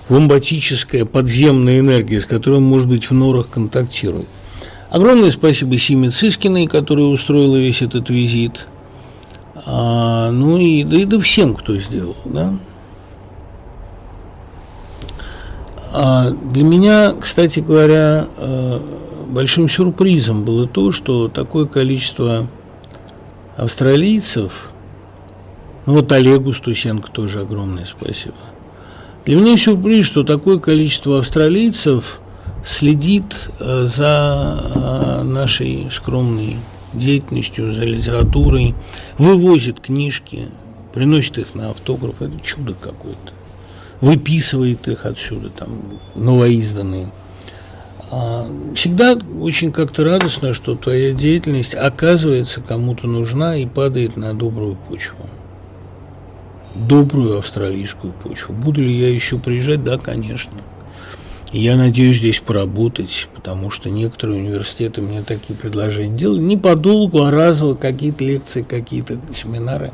вамбатическая 0.08 1.06
подземная 1.06 1.78
энергия, 1.78 2.20
с 2.20 2.26
которой, 2.26 2.60
может 2.60 2.88
быть, 2.88 3.08
в 3.08 3.14
норах 3.14 3.48
контактирует. 3.48 4.28
Огромное 4.90 5.30
спасибо 5.30 5.78
Симе 5.78 6.10
Цискиной, 6.10 6.66
которая 6.66 7.06
устроила 7.06 7.56
весь 7.56 7.80
этот 7.80 8.10
визит. 8.10 8.66
А, 9.64 10.30
ну 10.30 10.58
и 10.58 10.84
да, 10.84 10.96
и 10.96 11.04
да 11.04 11.18
всем, 11.20 11.54
кто 11.54 11.76
сделал, 11.78 12.16
да. 12.26 12.54
А 15.90 16.30
для 16.30 16.64
меня, 16.64 17.14
кстати 17.18 17.60
говоря, 17.60 18.26
э, 18.36 18.80
большим 19.26 19.68
сюрпризом 19.68 20.44
было 20.44 20.66
то, 20.66 20.92
что 20.92 21.28
такое 21.28 21.66
количество 21.66 22.48
австралийцев, 23.56 24.70
ну 25.86 25.94
вот 25.94 26.10
Олегу 26.12 26.52
Стусенко 26.52 27.10
тоже 27.10 27.40
огромное 27.40 27.84
спасибо. 27.84 28.36
Для 29.24 29.36
меня 29.36 29.56
сюрприз, 29.56 30.04
что 30.04 30.22
такое 30.22 30.58
количество 30.58 31.18
австралийцев 31.20 32.20
следит 32.64 33.50
э, 33.58 33.86
за 33.86 34.60
э, 34.74 35.22
нашей 35.22 35.88
скромной 35.90 36.56
деятельностью, 36.92 37.72
за 37.72 37.84
литературой, 37.84 38.74
вывозит 39.18 39.80
книжки, 39.80 40.48
приносит 40.92 41.38
их 41.38 41.54
на 41.54 41.70
автограф. 41.70 42.20
Это 42.20 42.38
чудо 42.42 42.74
какое-то. 42.74 43.32
Выписывает 44.00 44.86
их 44.88 45.06
отсюда, 45.06 45.48
там, 45.50 45.70
новоизданные. 46.14 47.10
А, 48.10 48.46
всегда 48.74 49.16
очень 49.40 49.72
как-то 49.72 50.04
радостно, 50.04 50.54
что 50.54 50.74
твоя 50.74 51.12
деятельность 51.12 51.74
оказывается 51.74 52.60
кому-то 52.60 53.06
нужна 53.06 53.56
и 53.56 53.66
падает 53.66 54.16
на 54.16 54.34
добрую 54.34 54.76
почву. 54.88 55.26
Добрую 56.74 57.38
австралийскую 57.38 58.12
почву. 58.12 58.52
Буду 58.52 58.82
ли 58.82 58.92
я 58.92 59.08
еще 59.08 59.38
приезжать? 59.38 59.84
Да, 59.84 59.96
конечно. 59.96 60.60
Я 61.52 61.76
надеюсь 61.76 62.16
здесь 62.16 62.40
поработать, 62.40 63.28
потому 63.32 63.70
что 63.70 63.88
некоторые 63.88 64.42
университеты 64.42 65.00
мне 65.00 65.22
такие 65.22 65.56
предложения 65.56 66.18
делали. 66.18 66.40
Не 66.40 66.56
подолгу, 66.56 67.22
а 67.22 67.30
разово 67.30 67.74
какие-то 67.74 68.24
лекции, 68.24 68.62
какие-то 68.62 69.20
семинары. 69.32 69.92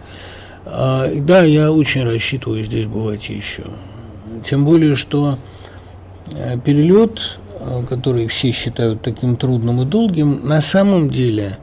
А, 0.64 1.06
да, 1.16 1.42
я 1.42 1.70
очень 1.70 2.04
рассчитываю 2.04 2.64
здесь 2.64 2.86
бывать 2.86 3.28
еще. 3.28 3.64
Тем 4.48 4.64
более, 4.64 4.94
что 4.94 5.36
э, 6.32 6.58
перелет 6.61 7.38
который 7.88 8.26
все 8.28 8.52
считают 8.52 9.02
таким 9.02 9.36
трудным 9.36 9.82
и 9.82 9.84
долгим, 9.84 10.40
на 10.44 10.61
самом 10.61 11.11
деле 11.11 11.58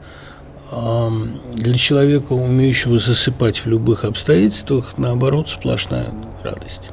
для 0.70 1.78
человека, 1.78 2.34
умеющего 2.34 2.98
засыпать 2.98 3.58
в 3.58 3.66
любых 3.66 4.04
обстоятельствах, 4.04 4.98
наоборот, 4.98 5.48
сплошная 5.48 6.12
радость. 6.42 6.90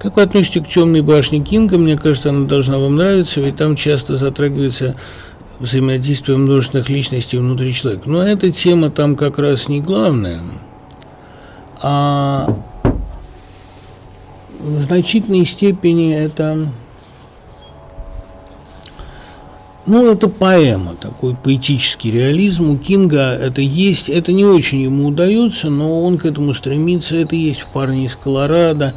Как 0.00 0.16
вы 0.16 0.22
относитесь 0.22 0.64
к 0.64 0.68
темной 0.68 1.00
башне 1.00 1.40
Кинга? 1.40 1.78
Мне 1.78 1.96
кажется, 1.96 2.30
она 2.30 2.48
должна 2.48 2.78
вам 2.78 2.96
нравиться, 2.96 3.40
ведь 3.40 3.56
там 3.56 3.76
часто 3.76 4.16
затрагивается 4.16 4.96
взаимодействие 5.60 6.36
множественных 6.36 6.88
личностей 6.88 7.38
внутри 7.38 7.72
человека. 7.72 8.10
Но 8.10 8.20
эта 8.20 8.50
тема 8.50 8.90
там 8.90 9.14
как 9.14 9.38
раз 9.38 9.68
не 9.68 9.80
главная. 9.80 10.40
А 11.80 12.58
в 14.58 14.82
значительной 14.82 15.46
степени 15.46 16.12
это 16.12 16.68
ну, 19.84 20.12
это 20.12 20.28
поэма, 20.28 20.94
такой 20.94 21.34
поэтический 21.34 22.12
реализм. 22.12 22.70
У 22.70 22.78
Кинга 22.78 23.32
это 23.32 23.60
есть, 23.60 24.08
это 24.08 24.32
не 24.32 24.44
очень 24.44 24.82
ему 24.82 25.08
удается, 25.08 25.70
но 25.70 26.02
он 26.02 26.18
к 26.18 26.24
этому 26.24 26.54
стремится. 26.54 27.16
Это 27.16 27.34
есть 27.34 27.60
в 27.60 27.66
«Парне 27.66 28.06
из 28.06 28.14
Колорадо». 28.14 28.94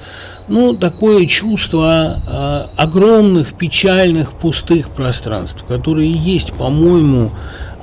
Ну, 0.48 0.76
такое 0.76 1.26
чувство 1.26 2.22
э, 2.28 2.68
огромных, 2.78 3.54
печальных, 3.54 4.34
пустых 4.34 4.92
пространств, 4.92 5.64
которые 5.68 6.12
есть, 6.12 6.54
по-моему, 6.54 7.32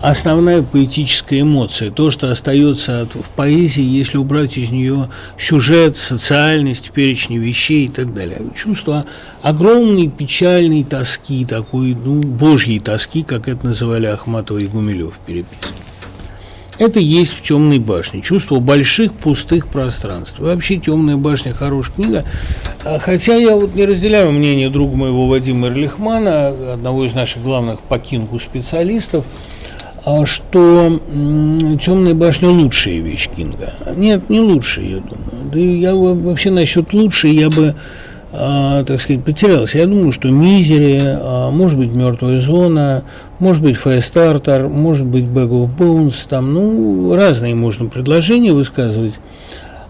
основная 0.02 0.62
поэтическая 0.62 1.42
эмоция, 1.42 1.90
то, 1.90 2.10
что 2.10 2.30
остается 2.30 3.06
в 3.14 3.28
поэзии, 3.30 3.82
если 3.82 4.18
убрать 4.18 4.58
из 4.58 4.70
нее 4.70 5.08
сюжет, 5.38 5.96
социальность, 5.96 6.90
перечни 6.90 7.38
вещей 7.38 7.86
и 7.86 7.88
так 7.88 8.12
далее. 8.12 8.40
Чувство 8.54 9.06
огромной 9.42 10.08
печальной 10.08 10.82
тоски, 10.82 11.44
такой, 11.44 11.94
ну, 11.94 12.20
божьей 12.20 12.80
тоски, 12.80 13.22
как 13.22 13.48
это 13.48 13.66
называли 13.66 14.06
Ахматова 14.06 14.58
и 14.58 14.66
Гумилев 14.66 15.14
в 15.14 15.18
переписке. 15.26 15.74
Это 16.78 16.98
есть 16.98 17.32
в 17.32 17.42
«Темной 17.42 17.78
башне». 17.78 18.22
Чувство 18.22 18.58
больших 18.58 19.12
пустых 19.12 19.68
пространств. 19.68 20.40
вообще 20.40 20.78
«Темная 20.78 21.16
башня»– 21.16 21.52
хорошая 21.54 21.94
книга. 21.94 22.24
А, 22.84 22.98
хотя 22.98 23.36
я 23.36 23.54
вот 23.54 23.76
не 23.76 23.84
разделяю 23.84 24.32
мнение 24.32 24.68
друга 24.68 24.96
моего 24.96 25.28
Вадима 25.28 25.68
Эрлихмана, 25.68 26.72
одного 26.72 27.04
из 27.04 27.14
наших 27.14 27.42
главных 27.42 27.78
по 27.80 28.00
Кингу 28.00 28.40
специалистов– 28.40 29.24
что 30.26 31.00
«Темная 31.80 32.14
башня» 32.14 32.48
лучшая 32.48 32.98
вещь 32.98 33.28
Кинга. 33.34 33.72
Нет, 33.96 34.28
не 34.28 34.40
лучшая, 34.40 34.84
я 34.84 34.96
думаю. 34.96 35.50
Да 35.52 35.58
я 35.58 35.94
вообще 35.94 36.50
насчет 36.50 36.92
лучшей 36.92 37.34
я 37.34 37.50
бы, 37.50 37.74
а, 38.32 38.82
так 38.84 39.00
сказать, 39.00 39.24
потерялся. 39.24 39.78
Я 39.78 39.86
думаю, 39.86 40.10
что 40.10 40.28
«Мизери», 40.28 41.00
а, 41.04 41.50
может 41.50 41.78
быть, 41.78 41.92
«Мертвая 41.92 42.40
зона», 42.40 43.04
может 43.38 43.62
быть, 43.62 43.76
«Файстартер», 43.76 44.68
может 44.68 45.06
быть, 45.06 45.24
«Bag 45.24 45.50
of 45.50 45.76
Bones», 45.76 46.14
там, 46.28 46.52
ну, 46.52 47.14
разные 47.14 47.54
можно 47.54 47.88
предложения 47.88 48.52
высказывать 48.52 49.14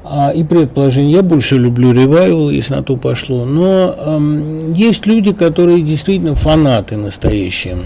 а, 0.05 0.31
и 0.31 0.45
предположения. 0.45 1.13
Я 1.13 1.23
больше 1.23 1.57
люблю 1.57 1.93
ревайвал, 1.93 2.51
если 2.51 2.75
на 2.75 2.83
то 2.83 2.97
пошло. 2.97 3.47
Но 3.47 3.95
эм, 3.99 4.73
есть 4.75 5.07
люди, 5.07 5.33
которые 5.33 5.81
действительно 5.83 6.35
фанаты 6.35 6.97
настоящие 6.97 7.77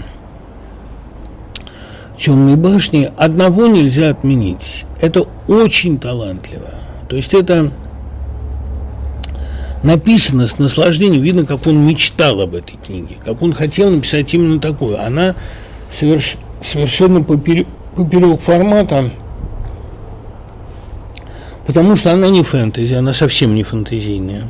темной 2.17 2.55
башни, 2.55 3.11
одного 3.17 3.67
нельзя 3.67 4.09
отменить. 4.09 4.85
Это 5.01 5.25
очень 5.47 5.99
талантливо. 5.99 6.69
То 7.09 7.15
есть 7.15 7.33
это 7.33 7.71
написано 9.83 10.47
с 10.47 10.57
наслаждением. 10.59 11.21
Видно, 11.21 11.45
как 11.45 11.67
он 11.67 11.85
мечтал 11.85 12.41
об 12.41 12.55
этой 12.55 12.77
книге, 12.77 13.17
как 13.23 13.41
он 13.41 13.53
хотел 13.53 13.91
написать 13.91 14.33
именно 14.33 14.59
такую. 14.59 15.01
Она 15.03 15.35
соверш... 15.93 16.37
совершенно 16.63 17.23
поперек, 17.23 17.67
поперек 17.95 18.41
формата, 18.41 19.11
потому 21.65 21.95
что 21.95 22.11
она 22.11 22.29
не 22.29 22.43
фэнтези, 22.43 22.93
она 22.93 23.13
совсем 23.13 23.55
не 23.55 23.63
фэнтезийная. 23.63 24.49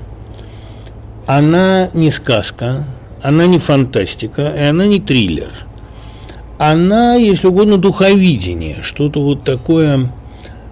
Она 1.26 1.90
не 1.94 2.10
сказка, 2.10 2.86
она 3.22 3.46
не 3.46 3.60
фантастика, 3.60 4.48
и 4.48 4.62
она 4.62 4.88
не 4.88 5.02
триллер– 5.02 5.52
она, 6.58 7.16
если 7.16 7.48
угодно, 7.48 7.78
духовидение, 7.78 8.78
что-то 8.82 9.22
вот 9.22 9.44
такое 9.44 10.12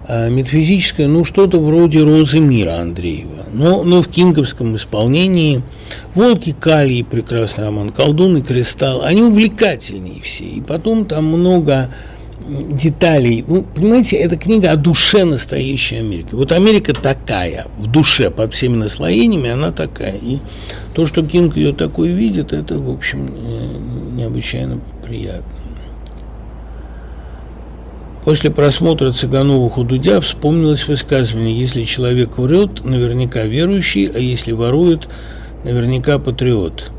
э, 0.08 0.30
метафизическое, 0.30 1.06
ну, 1.06 1.24
что-то 1.24 1.58
вроде 1.60 2.02
«Розы 2.02 2.40
мира» 2.40 2.80
Андреева. 2.80 3.44
Но, 3.52 3.84
но 3.84 4.02
в 4.02 4.08
кинговском 4.08 4.76
исполнении 4.76 5.62
«Волки 6.14 6.54
Калии» 6.58 7.02
прекрасный 7.02 7.64
роман, 7.64 7.90
«Колдун 7.90 8.38
и 8.38 8.42
кристалл», 8.42 9.02
они 9.02 9.22
увлекательнее 9.22 10.22
все. 10.22 10.44
И 10.44 10.60
потом 10.60 11.04
там 11.04 11.26
много 11.26 11.88
деталей. 12.48 13.44
Ну, 13.46 13.62
понимаете, 13.62 14.16
эта 14.16 14.36
книга 14.36 14.72
о 14.72 14.76
душе 14.76 15.24
настоящей 15.24 15.96
Америки. 15.96 16.28
Вот 16.32 16.52
Америка 16.52 16.94
такая, 16.94 17.66
в 17.78 17.86
душе, 17.86 18.30
под 18.30 18.54
всеми 18.54 18.76
наслоениями 18.76 19.50
она 19.50 19.72
такая. 19.72 20.16
И 20.16 20.38
то, 20.94 21.06
что 21.06 21.24
Кинг 21.24 21.56
ее 21.56 21.72
такой 21.72 22.08
видит, 22.08 22.52
это, 22.52 22.78
в 22.78 22.90
общем, 22.90 24.16
необычайно 24.16 24.80
приятно. 25.02 25.55
После 28.26 28.50
просмотра 28.50 29.12
Цыгановых 29.12 29.78
у 29.78 29.84
Дудя 29.84 30.20
вспомнилось 30.20 30.88
высказывание 30.88 31.56
«Если 31.56 31.84
человек 31.84 32.38
врет, 32.38 32.84
наверняка 32.84 33.44
верующий, 33.44 34.08
а 34.08 34.18
если 34.18 34.50
ворует, 34.50 35.08
наверняка 35.62 36.18
патриот». 36.18 36.90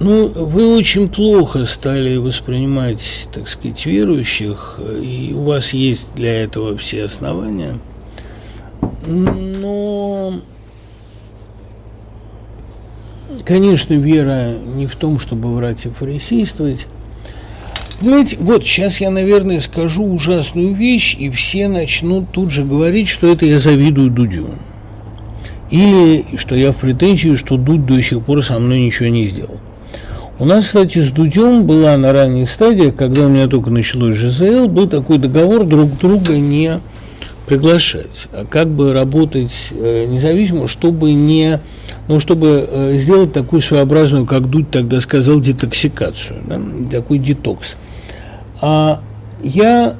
Ну, 0.00 0.28
вы 0.28 0.76
очень 0.76 1.08
плохо 1.08 1.64
стали 1.64 2.18
воспринимать, 2.18 3.26
так 3.32 3.48
сказать, 3.48 3.86
верующих, 3.86 4.78
и 5.02 5.32
у 5.34 5.44
вас 5.44 5.72
есть 5.72 6.12
для 6.14 6.42
этого 6.42 6.76
все 6.76 7.04
основания. 7.04 7.78
Но, 9.06 10.34
конечно, 13.46 13.94
вера 13.94 14.56
не 14.76 14.84
в 14.84 14.94
том, 14.94 15.18
чтобы 15.18 15.54
врать 15.54 15.86
и 15.86 15.88
фарисействовать, 15.88 16.80
Понимаете, 18.00 18.38
вот 18.40 18.64
сейчас 18.64 18.98
я, 19.02 19.10
наверное, 19.10 19.60
скажу 19.60 20.02
ужасную 20.04 20.74
вещь, 20.74 21.14
и 21.18 21.28
все 21.28 21.68
начнут 21.68 22.30
тут 22.32 22.50
же 22.50 22.64
говорить, 22.64 23.08
что 23.08 23.26
это 23.26 23.44
я 23.44 23.58
завидую 23.58 24.10
Дудю. 24.10 24.48
Или 25.70 26.24
что 26.36 26.54
я 26.54 26.72
в 26.72 26.76
претензии, 26.76 27.34
что 27.34 27.58
Дудь 27.58 27.84
до 27.84 28.00
сих 28.00 28.24
пор 28.24 28.42
со 28.42 28.58
мной 28.58 28.86
ничего 28.86 29.10
не 29.10 29.26
сделал. 29.26 29.58
У 30.38 30.46
нас, 30.46 30.64
кстати, 30.64 30.98
с 30.98 31.10
Дудем 31.10 31.66
была 31.66 31.98
на 31.98 32.14
ранних 32.14 32.50
стадиях, 32.50 32.96
когда 32.96 33.26
у 33.26 33.28
меня 33.28 33.46
только 33.48 33.68
началось 33.68 34.14
ЖЗЛ, 34.14 34.68
был 34.68 34.88
такой 34.88 35.18
договор 35.18 35.64
друг 35.64 35.98
друга 35.98 36.38
не 36.38 36.80
приглашать, 37.46 38.28
а 38.32 38.46
как 38.46 38.68
бы 38.68 38.94
работать 38.94 39.52
э, 39.72 40.06
независимо, 40.06 40.68
чтобы 40.68 41.12
не, 41.12 41.60
ну, 42.08 42.18
чтобы 42.18 42.66
э, 42.66 42.96
сделать 42.96 43.34
такую 43.34 43.60
своеобразную, 43.60 44.24
как 44.24 44.48
Дудь 44.48 44.70
тогда 44.70 45.00
сказал, 45.00 45.40
детоксикацию, 45.40 46.38
да, 46.46 46.58
такой 46.90 47.18
детокс. 47.18 47.74
А 48.60 49.00
я 49.42 49.96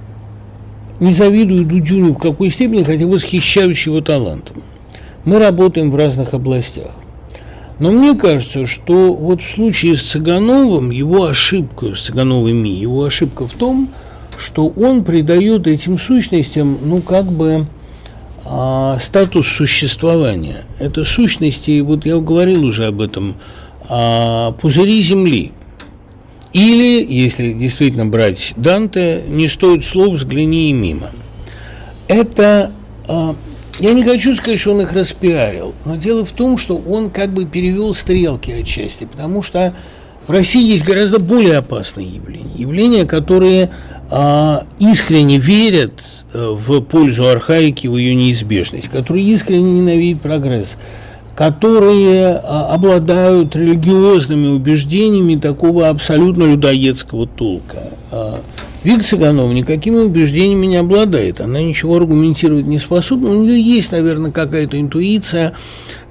не 1.01 1.15
завидую 1.15 1.65
Дудюню 1.65 2.13
в 2.13 2.19
какой 2.19 2.51
степени, 2.51 2.83
хотя 2.83 3.07
восхищаюсь 3.07 3.87
его 3.87 4.01
талантом. 4.01 4.63
Мы 5.25 5.39
работаем 5.39 5.91
в 5.91 5.97
разных 5.97 6.35
областях. 6.35 6.91
Но 7.79 7.91
мне 7.91 8.15
кажется, 8.15 8.67
что 8.67 9.15
вот 9.15 9.41
в 9.41 9.51
случае 9.51 9.97
с 9.97 10.03
Цыгановым, 10.03 10.91
его 10.91 11.25
ошибка, 11.25 11.95
с 11.95 12.03
Цыгановыми, 12.03 12.69
его 12.69 13.05
ошибка 13.05 13.47
в 13.47 13.55
том, 13.55 13.89
что 14.37 14.69
он 14.69 15.05
придает 15.05 15.67
этим 15.67 15.99
сущностям, 15.99 16.77
ну, 16.85 17.01
как 17.01 17.25
бы, 17.25 17.67
а, 18.45 18.99
статус 19.01 19.49
существования. 19.49 20.65
Это 20.79 21.05
сущности, 21.05 21.81
вот 21.81 22.05
я 22.05 22.19
говорил 22.19 22.65
уже 22.65 22.87
об 22.87 23.01
этом, 23.01 23.37
а, 23.89 24.53
пузыри 24.53 25.03
Земли– 25.03 25.53
или, 26.53 27.05
если 27.05 27.53
действительно 27.53 28.07
брать 28.07 28.53
Данте, 28.57 29.25
не 29.29 29.49
стоит 29.49 29.85
слов, 29.85 30.17
взгляни 30.17 30.71
и 30.71 30.73
мимо. 30.73 31.11
Это, 32.09 32.73
э, 33.09 33.35
я 33.79 33.93
не 33.93 34.03
хочу 34.03 34.35
сказать, 34.35 34.59
что 34.59 34.73
он 34.73 34.81
их 34.81 34.93
распиарил, 34.93 35.75
но 35.85 35.97
дело 35.97 36.25
в 36.25 36.33
том, 36.33 36.59
что 36.59 36.77
он 36.77 37.11
как 37.11 37.33
бы 37.33 37.45
перевел 37.45 37.95
стрелки 37.95 38.51
отчасти, 38.51 39.05
потому 39.05 39.43
что 39.43 39.75
В 40.27 40.33
России 40.33 40.65
есть 40.65 40.85
гораздо 40.85 41.19
более 41.19 41.57
опасные 41.57 42.07
явления. 42.07 42.55
Явления, 42.55 43.05
которые 43.05 43.71
а, 44.11 44.65
искренне 44.79 45.39
верят 45.39 45.95
э, 46.33 46.51
в 46.53 46.83
пользу 46.83 47.29
архаики, 47.29 47.89
в 47.89 47.97
ее 47.97 48.15
неизбежность, 48.15 48.89
которые 48.91 49.25
искренне 49.27 49.81
ненавидят 49.81 50.23
прогресс, 50.23 50.77
которые 51.41 52.35
а, 52.35 52.75
обладают 52.75 53.57
религиозными 53.57 54.49
убеждениями 54.49 55.37
такого 55.37 55.89
абсолютно 55.89 56.45
людоедского 56.45 57.27
толка. 57.27 57.79
А, 58.11 58.41
Вика 58.85 59.03
Цыганова 59.03 59.51
никакими 59.51 60.01
убеждениями 60.01 60.67
не 60.67 60.77
обладает, 60.77 61.41
она 61.41 61.63
ничего 61.63 61.97
аргументировать 61.97 62.67
не 62.67 62.79
способна, 62.79 63.31
у 63.31 63.43
нее 63.43 63.59
есть, 63.59 63.91
наверное, 63.91 64.33
какая-то 64.33 64.79
интуиция, 64.79 65.55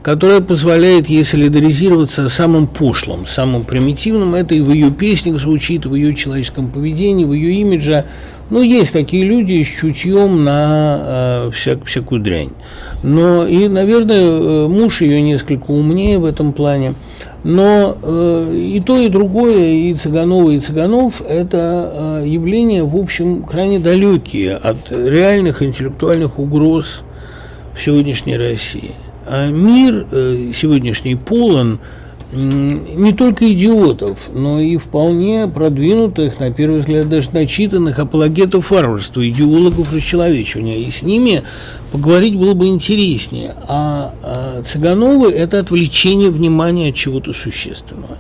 которая 0.01 0.39
позволяет 0.41 1.07
ей 1.09 1.23
солидаризироваться 1.23 2.27
с 2.27 2.33
самым 2.33 2.65
пошлым, 2.65 3.27
самым 3.27 3.65
примитивным. 3.65 4.33
Это 4.33 4.55
и 4.55 4.61
в 4.61 4.73
ее 4.73 4.89
песнях 4.89 5.39
звучит, 5.39 5.85
в 5.85 5.93
ее 5.93 6.15
человеческом 6.15 6.71
поведении, 6.71 7.25
в 7.25 7.33
ее 7.33 7.53
имидже. 7.61 8.05
Ну, 8.49 8.61
есть 8.63 8.93
такие 8.93 9.25
люди 9.25 9.61
с 9.63 9.67
чутьем 9.67 10.43
на 10.43 10.99
э, 11.01 11.51
всяк, 11.51 11.85
всякую 11.85 12.21
дрянь. 12.21 12.49
Но 13.03 13.45
и, 13.45 13.67
наверное, 13.67 14.23
э, 14.23 14.67
муж 14.67 15.01
ее 15.01 15.21
несколько 15.21 15.69
умнее 15.69 16.17
в 16.17 16.25
этом 16.25 16.53
плане. 16.53 16.95
Но 17.43 17.95
э, 18.01 18.53
и 18.55 18.81
то, 18.81 18.97
и 18.97 19.07
другое, 19.07 19.71
и 19.71 19.93
Цыганова, 19.93 20.49
и 20.49 20.59
Цыганов– 20.59 21.21
это 21.29 22.21
э, 22.21 22.27
явления, 22.27 22.83
в 22.83 22.95
общем, 22.97 23.43
крайне 23.43 23.79
далекие 23.79 24.55
от 24.55 24.91
реальных 24.91 25.61
интеллектуальных 25.61 26.39
угроз 26.39 27.03
сегодняшней 27.79 28.35
России. 28.35 28.91
А 29.25 29.47
мир 29.47 30.07
э, 30.11 30.51
сегодняшний 30.55 31.15
полон 31.15 31.79
не 32.31 33.11
только 33.13 33.51
идиотов, 33.51 34.29
но 34.31 34.59
и 34.59 34.77
вполне 34.77 35.47
продвинутых, 35.47 36.39
на 36.39 36.51
первый 36.51 36.81
взгляд, 36.81 37.09
даже 37.09 37.29
начитанных 37.31 37.97
апологетов 37.97 38.69
варварства, 38.69 39.27
идеологов 39.27 39.91
расчеловечивания. 39.91 40.77
И 40.77 40.91
с 40.91 41.01
ними 41.01 41.43
поговорить 41.91 42.35
было 42.35 42.53
бы 42.53 42.67
интереснее. 42.67 43.55
А, 43.67 44.13
а 44.21 44.61
Цыгановы– 44.63 45.31
это 45.33 45.59
отвлечение 45.59 46.29
внимания 46.29 46.89
от 46.89 46.95
чего-то 46.95 47.33
существенного. 47.33 48.17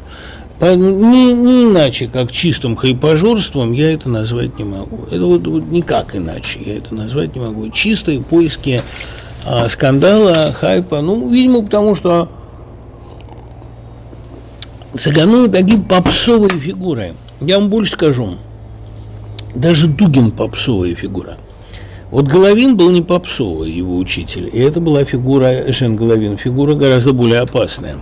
Не, 0.59 1.33
не 1.33 1.65
иначе, 1.65 2.09
как 2.11 2.31
чистым 2.31 2.75
хайпажорством, 2.75 3.71
я 3.71 3.93
это 3.93 4.09
назвать 4.09 4.57
не 4.57 4.65
могу. 4.65 5.05
Это 5.09 5.23
вот, 5.25 5.47
вот 5.47 5.71
никак 5.71 6.15
иначе 6.15 6.59
я 6.65 6.77
это 6.77 6.93
назвать 6.95 7.35
не 7.35 7.41
могу. 7.41 7.69
Чистые 7.69 8.21
поиски 8.21 8.81
а, 9.45 9.69
скандала, 9.69 10.51
хайпа. 10.51 10.99
Ну, 10.99 11.29
видимо, 11.29 11.61
потому 11.61 11.95
что 11.95 12.27
Цыгановы 14.97 15.49
такие 15.49 15.79
попсовые 15.79 16.59
фигуры. 16.59 17.13
Я 17.41 17.59
вам 17.59 17.69
больше 17.69 17.93
скажу. 17.93 18.35
Даже 19.53 19.87
Дугин 19.87 20.31
попсовая 20.31 20.95
фигура. 20.95 21.37
Вот 22.11 22.25
Головин 22.25 22.75
был 22.75 22.89
не 22.89 23.03
попсовый, 23.03 23.71
его 23.71 23.97
учитель, 23.97 24.49
и 24.51 24.59
это 24.59 24.79
была 24.79 25.05
фигура, 25.05 25.71
Жен 25.71 25.95
Головин, 25.95 26.37
фигура 26.37 26.73
гораздо 26.73 27.13
более 27.13 27.41
опасная. 27.41 27.99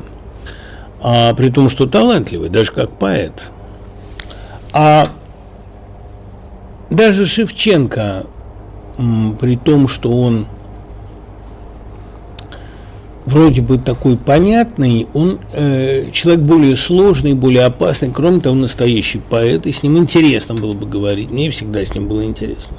А 1.01 1.33
при 1.33 1.49
том, 1.49 1.69
что 1.69 1.87
талантливый, 1.87 2.49
даже 2.49 2.71
как 2.71 2.89
поэт. 2.91 3.33
А 4.71 5.09
даже 6.89 7.25
Шевченко, 7.25 8.25
при 9.41 9.57
том, 9.57 9.89
что 9.89 10.09
он 10.09 10.47
вроде 13.27 13.61
бы 13.61 13.77
такой 13.77 14.17
понятный, 14.17 15.07
он 15.13 15.39
э, 15.53 16.09
человек 16.11 16.41
более 16.41 16.75
сложный, 16.77 17.33
более 17.33 17.65
опасный, 17.65 18.09
кроме 18.11 18.39
того, 18.39 18.55
настоящий 18.55 19.19
поэт, 19.19 19.67
и 19.67 19.73
с 19.73 19.83
ним 19.83 19.97
интересно 19.97 20.55
было 20.55 20.73
бы 20.73 20.87
говорить, 20.87 21.29
мне 21.29 21.49
всегда 21.51 21.85
с 21.85 21.93
ним 21.93 22.07
было 22.07 22.23
интересно. 22.23 22.77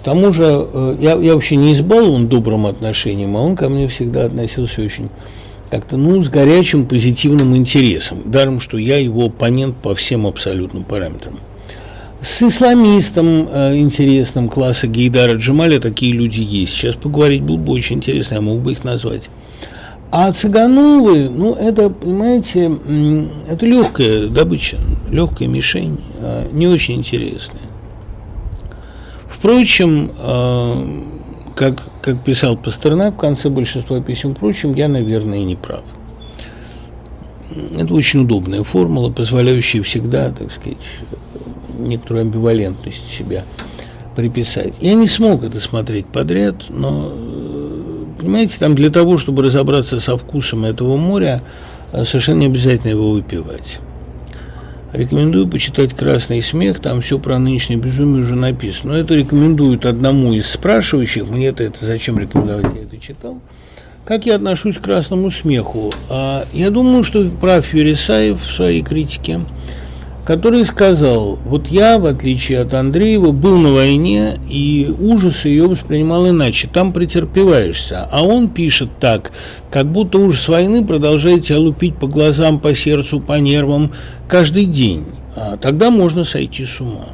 К 0.00 0.04
тому 0.04 0.32
же, 0.32 0.44
э, 0.44 0.96
я, 1.00 1.14
я 1.14 1.34
вообще 1.34 1.56
не 1.56 1.72
избалован 1.72 2.26
добрым 2.26 2.66
отношением, 2.66 3.36
а 3.36 3.40
он 3.40 3.56
ко 3.56 3.68
мне 3.68 3.88
всегда 3.88 4.24
относился 4.24 4.82
очень 4.82 5.08
как-то, 5.70 5.96
ну, 5.96 6.22
с 6.22 6.28
горячим 6.28 6.86
позитивным 6.86 7.56
интересом, 7.56 8.22
даром, 8.24 8.60
что 8.60 8.78
я 8.78 8.98
его 8.98 9.26
оппонент 9.26 9.76
по 9.76 9.94
всем 9.94 10.26
абсолютным 10.26 10.84
параметрам. 10.84 11.38
С 12.24 12.40
исламистом 12.40 13.48
э, 13.52 13.76
интересным 13.76 14.48
класса 14.48 14.86
Гейдара 14.86 15.34
Джамаля 15.34 15.78
такие 15.78 16.14
люди 16.14 16.40
есть. 16.40 16.72
Сейчас 16.72 16.94
поговорить 16.94 17.42
было 17.42 17.58
бы 17.58 17.74
очень 17.74 17.96
интересно, 17.96 18.36
я 18.36 18.40
мог 18.40 18.60
бы 18.60 18.72
их 18.72 18.82
назвать. 18.82 19.28
А 20.10 20.32
цыгановы, 20.32 21.28
ну, 21.28 21.54
это, 21.54 21.90
понимаете, 21.90 22.78
это 23.46 23.66
легкая 23.66 24.28
добыча, 24.28 24.78
легкая 25.10 25.48
мишень, 25.48 26.00
э, 26.20 26.46
не 26.50 26.66
очень 26.66 26.94
интересная. 26.94 27.60
Впрочем, 29.28 30.10
э, 30.18 31.02
как, 31.54 31.76
как 32.00 32.24
писал 32.24 32.56
Пастернак 32.56 33.14
в 33.14 33.18
конце 33.18 33.50
большинства 33.50 34.00
писем, 34.00 34.34
впрочем, 34.34 34.74
я, 34.74 34.88
наверное, 34.88 35.40
и 35.40 35.44
не 35.44 35.56
прав. 35.56 35.82
Это 37.78 37.92
очень 37.92 38.22
удобная 38.22 38.64
формула, 38.64 39.10
позволяющая 39.10 39.82
всегда, 39.82 40.30
так 40.30 40.50
сказать, 40.50 40.78
некоторую 41.78 42.22
амбивалентность 42.22 43.06
себя 43.06 43.44
приписать. 44.14 44.74
Я 44.80 44.94
не 44.94 45.08
смог 45.08 45.42
это 45.42 45.60
смотреть 45.60 46.06
подряд, 46.06 46.66
но, 46.68 47.10
э, 47.12 48.04
понимаете, 48.18 48.56
там 48.58 48.74
для 48.74 48.90
того, 48.90 49.18
чтобы 49.18 49.42
разобраться 49.42 50.00
со 50.00 50.16
вкусом 50.16 50.64
этого 50.64 50.96
моря, 50.96 51.42
э, 51.92 52.04
совершенно 52.04 52.40
не 52.40 52.46
обязательно 52.46 52.90
его 52.90 53.10
выпивать. 53.10 53.78
Рекомендую 54.92 55.48
почитать 55.48 55.92
«Красный 55.92 56.40
смех», 56.40 56.78
там 56.78 57.00
все 57.00 57.18
про 57.18 57.38
нынешнее 57.38 57.76
безумие 57.76 58.22
уже 58.22 58.36
написано. 58.36 58.92
Но 58.92 58.98
это 58.98 59.14
рекомендуют 59.14 59.86
одному 59.86 60.32
из 60.32 60.48
спрашивающих, 60.48 61.28
мне-то 61.28 61.64
это 61.64 61.84
зачем 61.84 62.18
рекомендовать, 62.18 62.66
я 62.76 62.82
это 62.82 62.96
читал. 62.98 63.40
Как 64.04 64.26
я 64.26 64.36
отношусь 64.36 64.76
к 64.76 64.82
«Красному 64.82 65.30
смеху»? 65.30 65.92
А, 66.10 66.44
я 66.52 66.70
думаю, 66.70 67.02
что 67.02 67.28
прав 67.28 67.74
Юрисаев 67.74 68.40
в 68.40 68.52
своей 68.52 68.82
критике– 68.82 69.40
который 70.24 70.64
сказал, 70.64 71.38
вот 71.44 71.68
я, 71.68 71.98
в 71.98 72.06
отличие 72.06 72.60
от 72.60 72.72
Андреева, 72.72 73.32
был 73.32 73.58
на 73.58 73.72
войне 73.72 74.38
и 74.48 74.92
ужас 74.98 75.44
ее 75.44 75.66
воспринимал 75.66 76.28
иначе, 76.28 76.68
там 76.72 76.92
претерпеваешься. 76.92 78.08
А 78.10 78.22
он 78.22 78.48
пишет 78.48 78.88
так, 78.98 79.32
как 79.70 79.86
будто 79.86 80.18
ужас 80.18 80.48
войны 80.48 80.84
продолжает 80.84 81.44
тебя 81.44 81.58
лупить 81.58 81.96
по 81.96 82.06
глазам, 82.06 82.58
по 82.58 82.74
сердцу, 82.74 83.20
по 83.20 83.38
нервам 83.38 83.92
каждый 84.26 84.64
день. 84.64 85.06
А 85.36 85.56
тогда 85.56 85.90
можно 85.90 86.24
сойти 86.24 86.64
с 86.64 86.80
ума. 86.80 87.08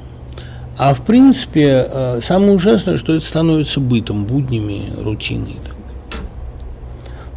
А 0.78 0.94
в 0.94 1.02
принципе, 1.02 1.86
э, 1.90 2.20
самое 2.22 2.52
ужасное, 2.52 2.96
что 2.96 3.14
это 3.14 3.24
становится 3.24 3.80
бытом, 3.80 4.24
буднями, 4.24 4.84
рутиной. 5.02 5.56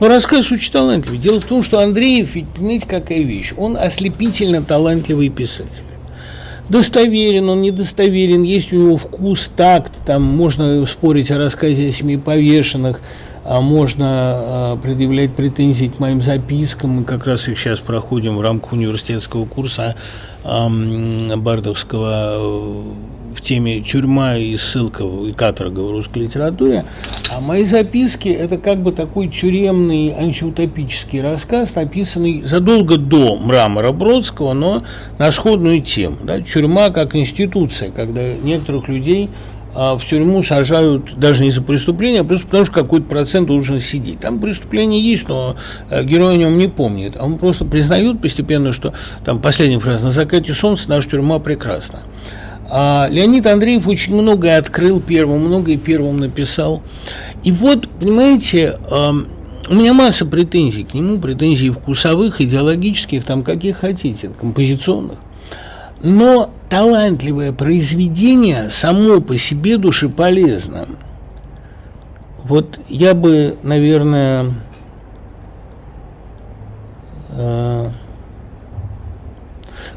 Но 0.03 0.09
рассказ 0.09 0.51
очень 0.51 0.69
талантливый. 0.69 1.17
Дело 1.17 1.39
в 1.39 1.45
том, 1.45 1.63
что 1.63 1.79
Андреев, 1.79 2.35
ведь, 2.35 2.49
понимаете, 2.49 2.85
какая 2.85 3.21
вещь? 3.21 3.53
Он 3.55 3.77
ослепительно 3.77 4.61
талантливый 4.61 5.29
писатель. 5.29 5.85
Достоверен, 6.67 7.47
он 7.47 7.61
недостоверен, 7.61 8.43
есть 8.43 8.73
у 8.73 8.75
него 8.75 8.97
вкус, 8.97 9.49
такт, 9.55 9.93
там 10.05 10.21
можно 10.21 10.85
спорить 10.87 11.31
о 11.31 11.37
рассказе 11.37 11.87
о 11.87 11.91
семи 11.93 12.17
повешенных, 12.17 12.99
а 13.45 13.61
можно 13.61 14.07
а, 14.09 14.75
предъявлять 14.75 15.31
претензии 15.31 15.85
к 15.85 15.99
моим 15.99 16.21
запискам. 16.21 16.89
Мы 16.89 17.05
как 17.05 17.25
раз 17.25 17.47
их 17.47 17.57
сейчас 17.57 17.79
проходим 17.79 18.35
в 18.35 18.41
рамках 18.41 18.73
университетского 18.73 19.45
курса 19.45 19.95
Бардовского 20.43 22.83
в 23.33 23.41
теме 23.41 23.81
тюрьма 23.81 24.37
и 24.37 24.55
ссылка 24.57 25.03
и 25.03 25.33
каторга 25.33 25.81
в 25.81 25.91
русской 25.91 26.23
литературе, 26.23 26.85
а 27.35 27.39
мои 27.41 27.65
записки– 27.65 28.27
это 28.29 28.57
как 28.57 28.79
бы 28.79 28.91
такой 28.91 29.27
тюремный 29.27 30.13
антиутопический 30.17 31.21
рассказ, 31.21 31.75
написанный 31.75 32.43
задолго 32.43 32.97
до 32.97 33.37
мрамора 33.37 33.91
Бродского, 33.91 34.53
но 34.53 34.83
на 35.17 35.31
сходную 35.31 35.81
тему. 35.81 36.17
Да? 36.23 36.41
Тюрьма 36.41 36.89
как 36.89 37.15
институция, 37.15 37.91
когда 37.91 38.33
некоторых 38.33 38.87
людей 38.87 39.29
а, 39.75 39.97
в 39.97 40.05
тюрьму 40.05 40.43
сажают 40.43 41.17
даже 41.17 41.43
не 41.43 41.51
за 41.51 41.61
преступление, 41.61 42.21
а 42.21 42.23
просто 42.23 42.45
потому, 42.45 42.65
что 42.65 42.73
какой-то 42.73 43.07
процент 43.07 43.47
должен 43.47 43.79
сидеть. 43.79 44.19
Там 44.19 44.39
преступление 44.39 45.01
есть, 45.01 45.27
но 45.27 45.55
а, 45.89 46.03
герой 46.03 46.35
о 46.35 46.37
нем 46.37 46.57
не 46.57 46.67
помнит. 46.67 47.15
А 47.17 47.25
он 47.25 47.37
просто 47.37 47.65
признает 47.65 48.21
постепенно, 48.21 48.71
что 48.71 48.93
там 49.25 49.39
последняя 49.39 49.79
фраза 49.79 50.05
«На 50.05 50.11
закате 50.11 50.53
солнца 50.53 50.89
наша 50.89 51.09
тюрьма 51.09 51.39
прекрасна». 51.39 52.01
А 52.75 53.07
Леонид 53.11 53.45
Андреев 53.45 53.87
очень 53.87 54.15
многое 54.15 54.57
открыл 54.57 54.99
первым, 54.99 55.41
многое 55.41 55.77
первым 55.77 56.17
написал. 56.17 56.81
И 57.43 57.51
вот, 57.51 57.87
понимаете, 57.87 58.79
у 59.69 59.75
меня 59.75 59.93
масса 59.93 60.25
претензий 60.25 60.83
к 60.83 60.95
нему, 60.95 61.19
претензий 61.19 61.69
вкусовых, 61.69 62.41
идеологических, 62.41 63.23
там 63.25 63.43
каких 63.43 63.77
хотите, 63.77 64.29
композиционных. 64.29 65.19
Но 66.01 66.49
талантливое 66.67 67.53
произведение 67.53 68.71
само 68.71 69.21
по 69.21 69.37
себе 69.37 69.77
душеполезно. 69.77 70.87
Вот 72.43 72.79
я 72.89 73.13
бы, 73.13 73.55
наверное, 73.61 74.51
э, 77.37 77.89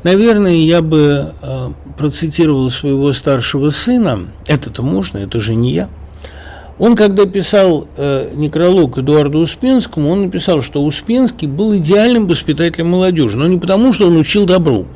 наверное, 0.07 0.55
я 0.55 0.83
бы 0.83 1.33
э, 1.43 1.71
процитировал 1.99 2.71
своего 2.71 3.13
старшего 3.13 3.71
сына. 3.71 4.29
Это-то 4.47 4.83
можно, 4.83 5.19
это 5.19 5.41
же 5.41 5.57
не 5.57 5.73
я. 5.73 5.89
Он, 6.79 6.95
когда 6.95 7.27
писал 7.27 7.89
э, 7.97 8.31
некролог 8.35 8.99
Эдуарду 8.99 9.39
Успенскому, 9.41 10.11
он 10.11 10.23
написал, 10.23 10.63
что 10.63 10.85
Успенский 10.85 11.49
был 11.49 11.77
идеальным 11.77 12.29
воспитателем 12.29 12.89
молодежи, 12.91 13.37
но 13.37 13.49
не 13.49 13.59
потому, 13.59 13.93
что 13.93 14.07
он 14.07 14.17
учил 14.17 14.47
добру, 14.47 14.87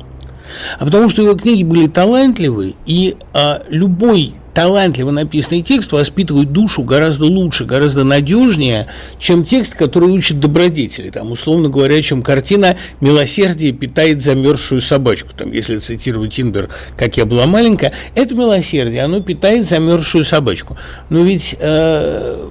а 0.79 0.85
потому 0.85 1.09
что 1.09 1.21
его 1.21 1.35
книги 1.35 1.63
были 1.63 1.87
талантливы, 1.87 2.75
и 2.85 3.17
э, 3.33 3.59
любой 3.67 4.35
талантливо 4.53 5.11
написанный 5.11 5.61
текст 5.61 5.91
воспитывает 5.91 6.51
душу 6.51 6.83
гораздо 6.83 7.25
лучше, 7.25 7.65
гораздо 7.65 8.03
надежнее, 8.03 8.87
чем 9.19 9.45
текст, 9.45 9.75
который 9.75 10.09
учит 10.09 10.39
добродетели. 10.39 11.09
Там, 11.09 11.31
условно 11.31 11.69
говоря, 11.69 12.01
чем 12.01 12.21
картина 12.21 12.77
«Милосердие 12.99 13.71
питает 13.71 14.21
замерзшую 14.21 14.81
собачку». 14.81 15.29
Там, 15.35 15.51
если 15.51 15.77
цитировать 15.77 16.33
Тинбер 16.33 16.69
«Как 16.97 17.17
я 17.17 17.25
была 17.25 17.45
маленькая», 17.45 17.93
это 18.15 18.35
милосердие, 18.35 19.03
оно 19.03 19.21
питает 19.21 19.67
замерзшую 19.67 20.23
собачку. 20.23 20.77
Но 21.09 21.23
ведь 21.23 21.55
э, 21.59 22.49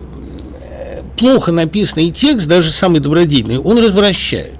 плохо 1.18 1.52
написанный 1.52 2.10
текст, 2.10 2.48
даже 2.48 2.70
самый 2.70 3.00
добродетельный, 3.00 3.58
он 3.58 3.78
развращает. 3.78 4.54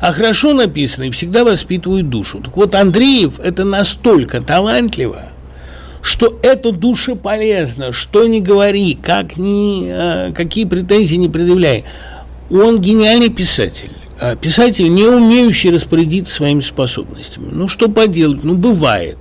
А 0.00 0.12
хорошо 0.12 0.52
написанный 0.52 1.10
всегда 1.10 1.44
воспитывает 1.44 2.08
душу. 2.08 2.38
Так 2.38 2.56
вот, 2.56 2.74
Андреев– 2.76 3.40
это 3.42 3.64
настолько 3.64 4.40
талантливо– 4.40 5.28
что 6.04 6.38
это 6.42 6.70
душеполезно, 6.70 7.92
что 7.92 8.26
не 8.26 8.42
говори, 8.42 8.94
как 8.94 9.38
ни, 9.38 9.88
э, 9.88 10.32
какие 10.32 10.66
претензии 10.66 11.14
не 11.16 11.30
предъявляй. 11.30 11.84
Он 12.50 12.78
гениальный 12.78 13.30
писатель. 13.30 13.90
А 14.20 14.36
писатель, 14.36 14.92
не 14.92 15.04
умеющий 15.04 15.70
распорядиться 15.70 16.34
своими 16.34 16.60
способностями. 16.60 17.48
Ну, 17.50 17.68
что 17.68 17.88
поделать? 17.88 18.44
Ну, 18.44 18.54
бывает. 18.54 19.16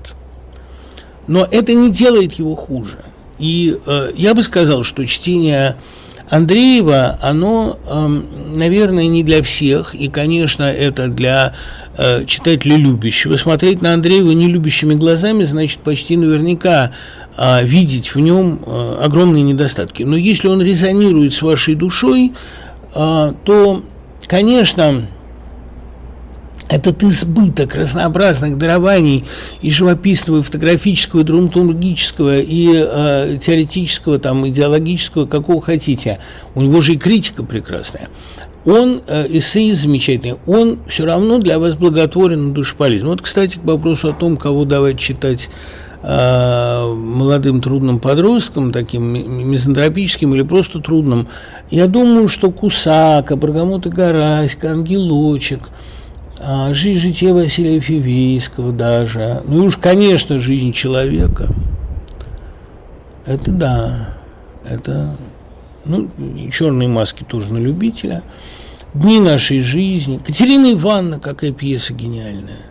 Но 1.26 1.48
это 1.50 1.74
не 1.74 1.90
делает 1.90 2.34
его 2.34 2.54
хуже. 2.54 2.98
И 3.40 3.78
э, 3.86 4.12
я 4.18 4.36
бы 4.36 4.44
сказал, 4.44 4.84
что 4.84 5.06
чтение 5.06 5.78
Андреева, 6.30 7.18
оно, 7.22 7.80
э, 7.88 8.08
наверное, 8.58 9.08
не 9.08 9.24
для 9.24 9.42
всех. 9.42 9.96
И, 9.96 10.10
конечно, 10.10 10.64
это 10.64 11.08
для 11.08 11.56
э, 11.98 12.26
читателя 12.26 12.76
любящего. 12.76 13.38
Смотреть 13.38 13.82
на 13.82 13.94
Андреева 13.94 14.32
нелюбящими 14.32 14.96
глазами, 14.96 15.44
значит, 15.44 15.80
почти 15.80 16.18
наверняка 16.18 16.92
э, 17.38 17.64
видеть 17.66 18.14
в 18.16 18.20
нем 18.20 18.62
э, 18.66 18.98
огромные 19.02 19.44
недостатки. 19.44 20.04
Но 20.04 20.16
если 20.16 20.48
он 20.48 20.62
резонирует 20.62 21.34
с 21.34 21.42
вашей 21.42 21.76
душой, 21.76 22.34
э, 22.96 23.34
то, 23.44 23.84
конечно, 24.28 25.08
этот 26.70 27.04
избыток 27.04 27.76
разнообразных 27.76 28.58
дарований 28.58 29.26
и 29.62 29.70
живописного, 29.70 30.40
и 30.40 30.42
фотографического, 30.42 31.22
и 31.22 31.24
драматургического, 31.24 32.40
и 32.40 32.70
э, 32.74 33.38
теоретического, 33.40 34.18
там, 34.18 34.48
идеологического, 34.48 35.26
какого 35.28 35.62
хотите. 35.62 36.20
У 36.56 36.62
него 36.62 36.82
же 36.82 36.94
и 36.94 36.98
критика 36.98 37.44
прекрасная 37.44 38.10
он, 38.66 39.02
э, 39.08 39.26
эссеист 39.38 39.82
замечательный, 39.82 40.38
он 40.48 40.80
все 40.88 41.06
равно 41.06 41.40
для 41.40 41.60
вас 41.60 41.76
благотворен 41.76 42.52
и 42.52 42.54
душеполезен. 42.54 43.08
Вот, 43.08 43.22
кстати, 43.22 43.58
к 43.58 43.64
вопросу 43.64 44.10
о 44.10 44.14
том, 44.14 44.38
кого 44.38 44.64
давать 44.66 44.98
читать 44.98 45.50
э, 46.02 46.94
молодым 46.94 47.62
трудным 47.62 48.00
подросткам, 48.00 48.72
таким 48.72 49.04
мизантропическим 49.52 50.34
или 50.34 50.44
просто 50.44 50.80
трудным, 50.80 51.28
я 51.70 51.88
думаю, 51.88 52.28
что 52.28 52.52
Кусака, 52.52 53.36
Баргамот 53.36 53.86
и 53.86 53.90
Гараська, 53.90 54.72
Ангелочек, 54.72 55.70
э, 56.40 56.74
жизнь 56.74 57.00
жития 57.00 57.34
Василия 57.34 57.80
Фивейского 57.82 58.72
даже, 58.72 59.44
ну 59.46 59.64
и 59.64 59.68
уж, 59.68 59.78
конечно, 59.78 60.40
жизнь 60.40 60.72
человека. 60.72 61.48
Это 63.26 63.52
да, 63.52 64.10
это 64.66 65.16
ну, 65.86 66.10
черные 66.52 66.88
маски 66.88 67.24
тоже 67.24 67.54
на 67.54 67.58
любителя. 67.58 68.24
Дни 68.94 69.20
нашей 69.20 69.60
жизни. 69.60 70.20
Катерина 70.26 70.72
Ивановна, 70.74 71.20
какая 71.20 71.52
пьеса 71.52 71.94
гениальная. 71.94 72.68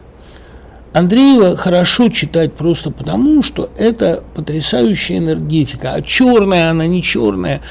Андреева 0.93 1.57
хорошо 1.57 2.11
читать 2.11 2.53
просто 2.53 2.91
потому, 2.91 3.43
что 3.43 3.71
это 3.77 4.23
потрясающая 4.35 5.19
энергетика. 5.19 5.95
А 5.95 6.03
черная 6.03 6.71
она 6.71 6.87
не 6.87 7.03
черная. 7.03 7.63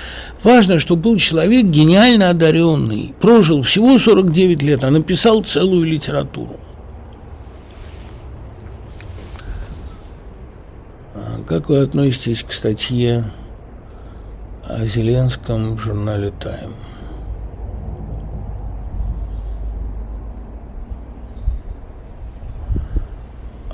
Важно, 0.44 0.80
что 0.80 0.96
был 0.96 1.18
человек 1.18 1.66
гениально 1.66 2.32
одаренный, 2.32 3.14
прожил 3.22 3.62
всего 3.62 3.98
49 4.00 4.64
лет, 4.64 4.84
а 4.84 4.90
написал 4.90 5.44
целую 5.44 5.86
литературу. 5.86 6.60
А 11.14 11.44
как 11.48 11.70
вы 11.70 11.80
относитесь 11.80 12.42
к 12.42 12.52
статье 12.52 13.32
о 14.72 14.86
Зеленском 14.86 15.76
в 15.76 15.80
журнале 15.80 16.32
«Тайм». 16.40 16.74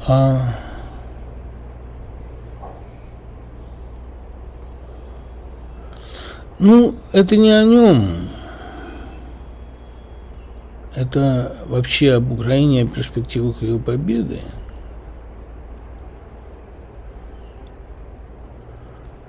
А 0.08 0.39
Ну, 6.60 6.95
это 7.12 7.38
не 7.38 7.52
о 7.52 7.64
нем. 7.64 8.30
Это 10.95 11.56
вообще 11.68 12.14
об 12.14 12.32
Украине, 12.32 12.82
о 12.82 12.88
перспективах 12.88 13.62
ее 13.62 13.78
победы. 13.78 14.39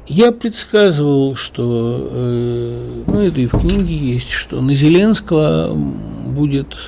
Я 0.09 0.32
предсказывал, 0.32 1.36
что, 1.36 2.09
э, 2.11 3.02
ну 3.06 3.20
это 3.20 3.42
и 3.42 3.46
в 3.46 3.50
книге 3.50 3.94
есть, 3.94 4.30
что 4.30 4.62
на 4.62 4.74
Зеленского 4.74 5.74
будет, 5.74 6.78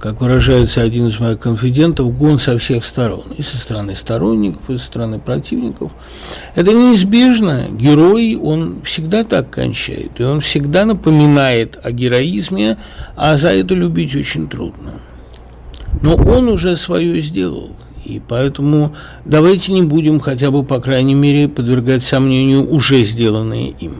как 0.00 0.20
выражается 0.20 0.82
один 0.82 1.06
из 1.06 1.20
моих 1.20 1.38
конфидентов, 1.38 2.18
гон 2.18 2.40
со 2.40 2.58
всех 2.58 2.84
сторон. 2.84 3.22
И 3.38 3.42
со 3.42 3.56
стороны 3.56 3.94
сторонников, 3.94 4.68
и 4.68 4.76
со 4.76 4.84
стороны 4.84 5.20
противников. 5.20 5.92
Это 6.56 6.72
неизбежно. 6.72 7.68
Герой, 7.70 8.34
он 8.34 8.82
всегда 8.82 9.22
так 9.22 9.50
кончает. 9.50 10.18
И 10.18 10.24
он 10.24 10.40
всегда 10.40 10.86
напоминает 10.86 11.78
о 11.84 11.92
героизме, 11.92 12.78
а 13.14 13.36
за 13.36 13.50
это 13.50 13.74
любить 13.74 14.16
очень 14.16 14.48
трудно. 14.48 14.94
Но 16.02 16.16
он 16.16 16.48
уже 16.48 16.74
свое 16.74 17.20
сделал. 17.20 17.76
И 18.04 18.20
поэтому 18.26 18.94
давайте 19.24 19.72
не 19.72 19.82
будем 19.82 20.20
хотя 20.20 20.50
бы, 20.50 20.62
по 20.62 20.80
крайней 20.80 21.14
мере, 21.14 21.48
подвергать 21.48 22.02
сомнению 22.02 22.70
уже 22.70 23.02
сделанное 23.04 23.72
им. 23.80 23.96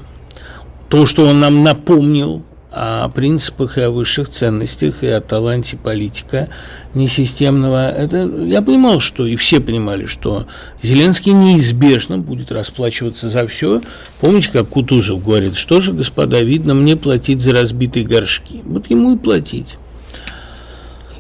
То, 0.88 1.06
что 1.06 1.26
он 1.26 1.40
нам 1.40 1.62
напомнил 1.64 2.42
о 2.70 3.08
принципах 3.08 3.78
и 3.78 3.82
о 3.82 3.90
высших 3.90 4.28
ценностях, 4.28 5.04
и 5.04 5.06
о 5.06 5.20
таланте 5.20 5.76
политика 5.76 6.48
несистемного, 6.92 7.88
это 7.88 8.28
я 8.44 8.62
понимал, 8.62 8.98
что, 8.98 9.26
и 9.26 9.36
все 9.36 9.60
понимали, 9.60 10.06
что 10.06 10.46
Зеленский 10.82 11.32
неизбежно 11.32 12.18
будет 12.18 12.50
расплачиваться 12.50 13.28
за 13.28 13.46
все. 13.46 13.80
Помните, 14.20 14.50
как 14.52 14.68
Кутузов 14.68 15.24
говорит, 15.24 15.56
что 15.56 15.80
же, 15.80 15.92
господа, 15.92 16.40
видно 16.42 16.74
мне 16.74 16.96
платить 16.96 17.42
за 17.42 17.52
разбитые 17.52 18.04
горшки. 18.04 18.62
Вот 18.64 18.90
ему 18.90 19.14
и 19.14 19.18
платить 19.18 19.76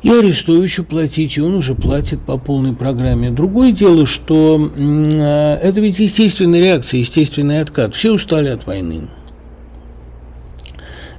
и 0.04 0.10
Арестовичу 0.10 0.84
платить, 0.84 1.38
и 1.38 1.40
он 1.40 1.54
уже 1.54 1.74
платит 1.74 2.20
по 2.20 2.36
полной 2.36 2.74
программе. 2.74 3.30
Другое 3.30 3.72
дело, 3.72 4.04
что 4.04 4.70
э, 4.76 5.58
это 5.62 5.80
ведь 5.80 5.98
естественная 5.98 6.60
реакция, 6.60 7.00
естественный 7.00 7.62
откат. 7.62 7.94
Все 7.94 8.12
устали 8.12 8.50
от 8.50 8.66
войны. 8.66 9.08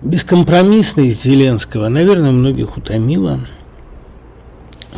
Бескомпромиссность 0.03 1.23
Зеленского, 1.23 1.87
наверное, 1.89 2.29
многих 2.29 2.77
утомила, 2.77 3.39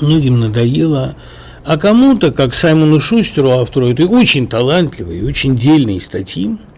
многим 0.01 0.41
надоело. 0.41 1.15
А 1.63 1.77
кому-то, 1.77 2.33
как 2.33 2.55
Саймону 2.55 2.99
Шустеру, 2.99 3.51
автору 3.51 3.87
этой 3.87 4.05
очень 4.05 4.47
талантливой 4.47 5.19
и 5.19 5.23
очень 5.23 5.55
дельной 5.55 6.01
статьи, 6.01 6.57
а, 6.57 6.76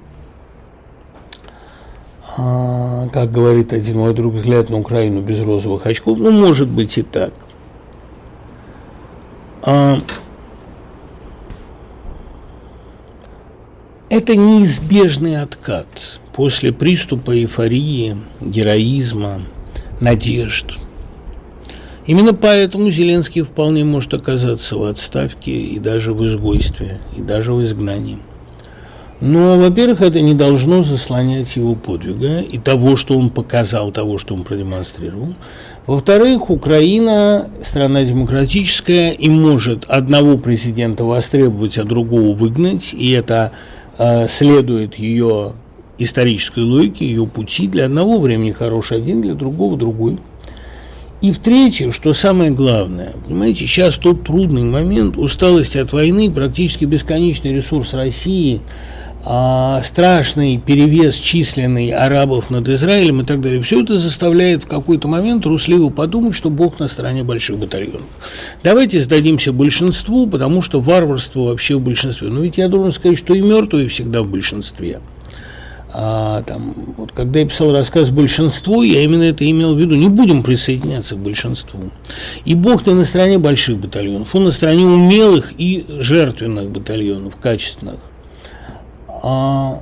как 2.35 3.31
говорит 3.31 3.73
один 3.73 3.97
мой 3.97 4.13
друг, 4.13 4.35
взгляд 4.35 4.69
на 4.69 4.77
Украину 4.77 5.21
без 5.21 5.41
розовых 5.41 5.85
очков. 5.85 6.19
Ну, 6.19 6.31
может 6.31 6.67
быть 6.67 6.97
и 6.97 7.01
так. 7.01 7.33
А, 9.63 9.99
это 14.09 14.35
неизбежный 14.35 15.41
откат 15.41 16.19
после 16.33 16.71
приступа 16.71 17.35
эйфории, 17.35 18.17
героизма, 18.39 19.41
надежд. 19.99 20.77
Именно 22.05 22.33
поэтому 22.33 22.89
Зеленский 22.89 23.43
вполне 23.43 23.83
может 23.83 24.13
оказаться 24.13 24.77
в 24.77 24.83
отставке 24.83 25.51
и 25.51 25.77
даже 25.77 26.13
в 26.13 26.25
изгойстве, 26.25 26.99
и 27.15 27.21
даже 27.21 27.53
в 27.53 27.61
изгнании. 27.61 28.17
Но, 29.21 29.57
во-первых, 29.57 30.01
это 30.01 30.21
не 30.21 30.33
должно 30.33 30.81
заслонять 30.81 31.55
его 31.57 31.75
подвига 31.75 32.39
и 32.39 32.57
того, 32.57 32.95
что 32.95 33.17
он 33.17 33.29
показал, 33.29 33.91
того, 33.91 34.17
что 34.17 34.33
он 34.33 34.43
продемонстрировал. 34.43 35.33
Во-вторых, 35.87 36.49
Украина 36.49 37.49
страна 37.65 38.03
демократическая 38.03 39.11
и 39.11 39.29
может 39.29 39.83
одного 39.89 40.37
президента 40.37 41.03
востребовать, 41.03 41.77
а 41.77 41.83
другого 41.83 42.33
выгнать, 42.33 42.93
и 42.93 43.11
это 43.11 43.51
э, 43.97 44.29
следует 44.29 44.95
ее 44.95 45.53
исторической 45.97 46.63
логике, 46.63 47.05
ее 47.05 47.27
пути. 47.27 47.67
Для 47.67 47.85
одного 47.85 48.21
времени 48.21 48.51
хороший 48.51 48.99
один, 48.99 49.21
для 49.21 49.33
другого 49.33 49.75
другой. 49.75 50.17
И 51.21 51.33
в-третьих, 51.33 51.93
что 51.93 52.13
самое 52.13 52.51
главное, 52.51 53.11
понимаете, 53.27 53.65
сейчас 53.65 53.97
тот 53.97 54.23
трудный 54.23 54.63
момент 54.63 55.17
усталости 55.17 55.77
от 55.77 55.91
войны, 55.91 56.31
практически 56.31 56.85
бесконечный 56.85 57.51
ресурс 57.51 57.93
России– 57.93 58.61
а, 59.25 59.81
страшный 59.83 60.57
перевес 60.57 61.15
численный 61.15 61.91
арабов 61.91 62.49
над 62.49 62.67
Израилем 62.69 63.21
и 63.21 63.25
так 63.25 63.41
далее, 63.41 63.61
все 63.61 63.83
это 63.83 63.97
заставляет 63.97 64.63
в 64.63 64.67
какой-то 64.67 65.07
момент 65.07 65.43
трусливо 65.43 65.89
подумать, 65.89 66.35
что 66.35 66.49
Бог 66.49 66.79
на 66.79 66.87
стороне 66.87 67.23
больших 67.23 67.57
батальонов. 67.57 68.07
Давайте 68.63 69.01
сдадимся 69.01 69.51
большинству, 69.51 70.25
потому 70.25 70.61
что 70.61 70.79
варварство 70.79 71.41
вообще 71.41 71.75
в 71.75 71.81
большинстве. 71.81 72.29
Но 72.29 72.41
ведь 72.41 72.57
я 72.57 72.69
должен 72.69 72.93
сказать, 72.93 73.17
что 73.17 73.33
и 73.33 73.41
мертвые 73.41 73.89
всегда 73.89 74.23
в 74.23 74.27
большинстве. 74.27 75.01
А, 75.91 76.43
там, 76.43 76.75
вот, 76.97 77.11
когда 77.11 77.39
я 77.39 77.47
писал 77.47 77.73
рассказ 77.73 78.11
«Большинство», 78.11 78.83
я 78.83 79.01
именно 79.01 79.23
это 79.23 79.49
имел 79.49 79.75
в 79.75 79.79
виду. 79.79 79.95
Не 79.95 80.07
будем 80.07 80.43
присоединяться 80.43 81.15
к 81.15 81.19
большинству. 81.19 81.89
И 82.45 82.53
Бог 82.53 82.85
не 82.85 82.93
на 82.93 83.05
стороне 83.05 83.39
больших 83.39 83.79
батальонов, 83.79 84.33
он 84.35 84.45
на 84.45 84.51
стороне 84.51 84.85
умелых 84.85 85.53
и 85.57 85.83
жертвенных 85.87 86.69
батальонов, 86.69 87.35
качественных. 87.37 87.95
А 89.21 89.81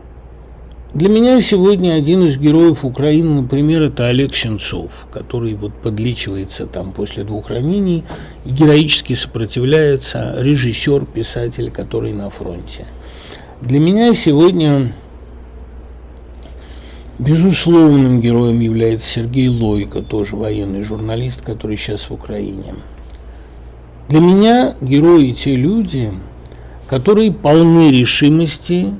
для 0.94 1.10
меня 1.10 1.42
сегодня 1.42 1.94
один 1.94 2.26
из 2.26 2.38
героев 2.38 2.84
Украины, 2.84 3.42
например, 3.42 3.84
это 3.84 4.08
Олег 4.08 4.36
Сенцов, 4.36 4.92
который 5.12 5.54
вот 5.54 5.74
подлечивается 5.74 6.66
там 6.66 6.92
после 6.92 7.24
двух 7.24 7.50
ранений 7.50 8.04
и 8.46 8.50
героически 8.50 9.14
сопротивляется, 9.14 10.36
режиссер, 10.40 11.06
писатель, 11.06 11.72
который 11.72 12.14
на 12.14 12.30
фронте. 12.30 12.86
Для 13.62 13.80
меня 13.80 14.14
сегодня 14.16 14.94
безусловным 17.20 18.22
героем 18.22 18.60
является 18.60 19.08
Сергей 19.08 19.50
Лойко, 19.50 20.02
тоже 20.02 20.36
военный 20.36 20.84
журналист, 20.84 21.42
который 21.42 21.78
сейчас 21.78 22.10
в 22.10 22.14
Украине. 22.14 22.76
Для 24.10 24.20
меня 24.20 24.76
герои 24.80 25.32
те 25.32 25.56
люди, 25.56 26.14
которые 26.88 27.32
полны 27.32 27.92
решимости 27.92 28.94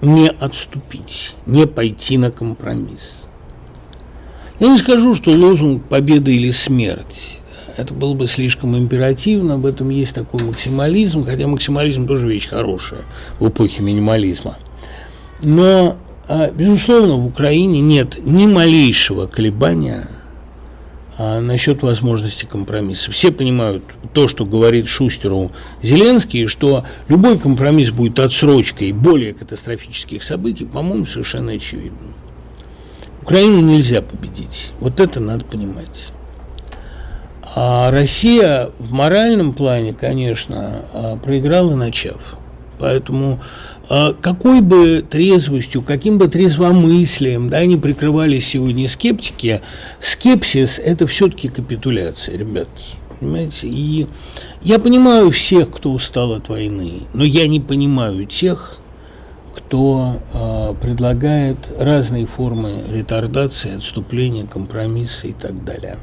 не 0.00 0.28
отступить, 0.28 1.34
не 1.46 1.66
пойти 1.66 2.18
на 2.18 2.30
компромисс. 2.30 3.26
Я 4.58 4.68
не 4.68 4.78
скажу, 4.78 5.14
что 5.14 5.32
лозунг 5.32 5.84
«победа 5.84 6.30
или 6.30 6.50
смерть» 6.50 7.38
это 7.76 7.92
было 7.92 8.14
бы 8.14 8.26
слишком 8.26 8.76
императивно, 8.76 9.58
в 9.58 9.66
этом 9.66 9.90
есть 9.90 10.14
такой 10.14 10.42
максимализм, 10.42 11.24
хотя 11.24 11.46
максимализм 11.46 12.06
тоже 12.06 12.28
вещь 12.28 12.48
хорошая 12.48 13.02
в 13.38 13.48
эпохе 13.48 13.82
минимализма. 13.82 14.56
Но, 15.42 15.96
а, 16.28 16.50
безусловно, 16.50 17.16
в 17.16 17.26
Украине 17.26 17.80
нет 17.80 18.18
ни 18.24 18.46
малейшего 18.46 19.26
колебания 19.26 20.08
а 21.18 21.40
насчет 21.40 21.82
возможности 21.82 22.44
компромисса. 22.44 23.10
Все 23.10 23.32
понимают 23.32 23.82
то, 24.12 24.28
что 24.28 24.44
говорит 24.44 24.86
Шустеру 24.86 25.52
Зеленский, 25.82 26.46
что 26.46 26.84
любой 27.08 27.38
компромисс 27.38 27.90
будет 27.90 28.18
отсрочкой 28.18 28.92
более 28.92 29.32
катастрофических 29.32 30.22
событий, 30.22 30.66
по-моему, 30.66 31.06
совершенно 31.06 31.52
очевидно. 31.52 31.98
Украину 33.22 33.60
нельзя 33.60 34.02
победить. 34.02 34.72
Вот 34.78 35.00
это 35.00 35.18
надо 35.20 35.44
понимать. 35.44 36.06
А 37.54 37.90
Россия 37.90 38.70
в 38.78 38.92
моральном 38.92 39.54
плане, 39.54 39.94
конечно, 39.94 40.84
а, 40.92 41.16
проиграла 41.16 41.74
начав. 41.74 42.36
Поэтому 42.78 43.40
какой 43.88 44.60
бы 44.60 45.04
трезвостью, 45.08 45.82
каким 45.82 46.18
бы 46.18 46.28
трезвомыслием 46.28 47.48
да, 47.48 47.64
не 47.64 47.76
прикрывались 47.76 48.48
сегодня 48.48 48.88
скептики, 48.88 49.60
скепсис– 50.00 50.78
это 50.84 51.06
все-таки 51.06 51.48
капитуляция, 51.48 52.36
ребят. 52.36 52.68
Понимаете? 53.18 53.68
И 53.68 54.06
я 54.62 54.78
понимаю 54.78 55.30
всех, 55.30 55.70
кто 55.70 55.92
устал 55.92 56.32
от 56.32 56.48
войны, 56.48 57.04
но 57.14 57.24
я 57.24 57.46
не 57.46 57.60
понимаю 57.60 58.26
тех, 58.26 58.78
кто 59.54 60.20
э, 60.32 60.74
предлагает 60.82 61.56
разные 61.78 62.26
формы 62.26 62.82
ретардации, 62.90 63.76
отступления, 63.76 64.46
компромисса 64.46 65.28
и 65.28 65.32
так 65.32 65.64
далее. 65.64 65.96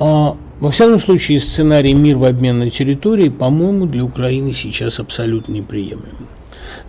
А 0.00 0.36
во 0.60 0.70
всяком 0.70 0.98
случае, 0.98 1.40
сценарий 1.40 1.94
«Мир 1.94 2.18
в 2.18 2.24
обмен 2.24 2.58
на 2.58 2.70
территории», 2.70 3.28
по-моему, 3.28 3.86
для 3.86 4.04
Украины 4.04 4.52
сейчас 4.52 4.98
абсолютно 4.98 5.52
неприемлем. 5.52 6.28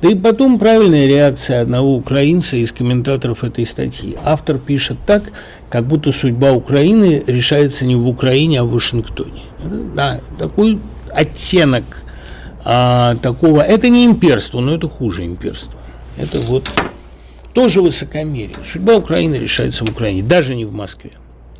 Да 0.01 0.09
и 0.09 0.15
потом 0.15 0.59
правильная 0.59 1.07
реакция 1.07 1.61
одного 1.61 1.95
украинца 1.95 2.55
из 2.55 2.71
комментаторов 2.71 3.43
этой 3.43 3.65
статьи. 3.65 4.17
Автор 4.23 4.57
пишет 4.57 4.97
так, 5.05 5.23
как 5.69 5.85
будто 5.87 6.11
судьба 6.11 6.53
Украины 6.53 7.23
решается 7.27 7.85
не 7.85 7.95
в 7.95 8.07
Украине, 8.07 8.61
а 8.61 8.63
в 8.63 8.71
Вашингтоне. 8.71 9.41
Да, 9.95 10.19
такой 10.37 10.79
оттенок 11.13 11.83
а, 12.63 13.15
такого. 13.21 13.61
Это 13.61 13.89
не 13.89 14.05
имперство, 14.05 14.59
но 14.59 14.75
это 14.75 14.87
хуже 14.87 15.25
имперства. 15.25 15.73
Это 16.17 16.39
вот 16.41 16.69
тоже 17.53 17.81
высокомерие. 17.81 18.57
Судьба 18.65 18.95
Украины 18.95 19.35
решается 19.35 19.85
в 19.85 19.89
Украине, 19.89 20.23
даже 20.23 20.55
не 20.55 20.65
в 20.65 20.73
Москве. 20.73 21.11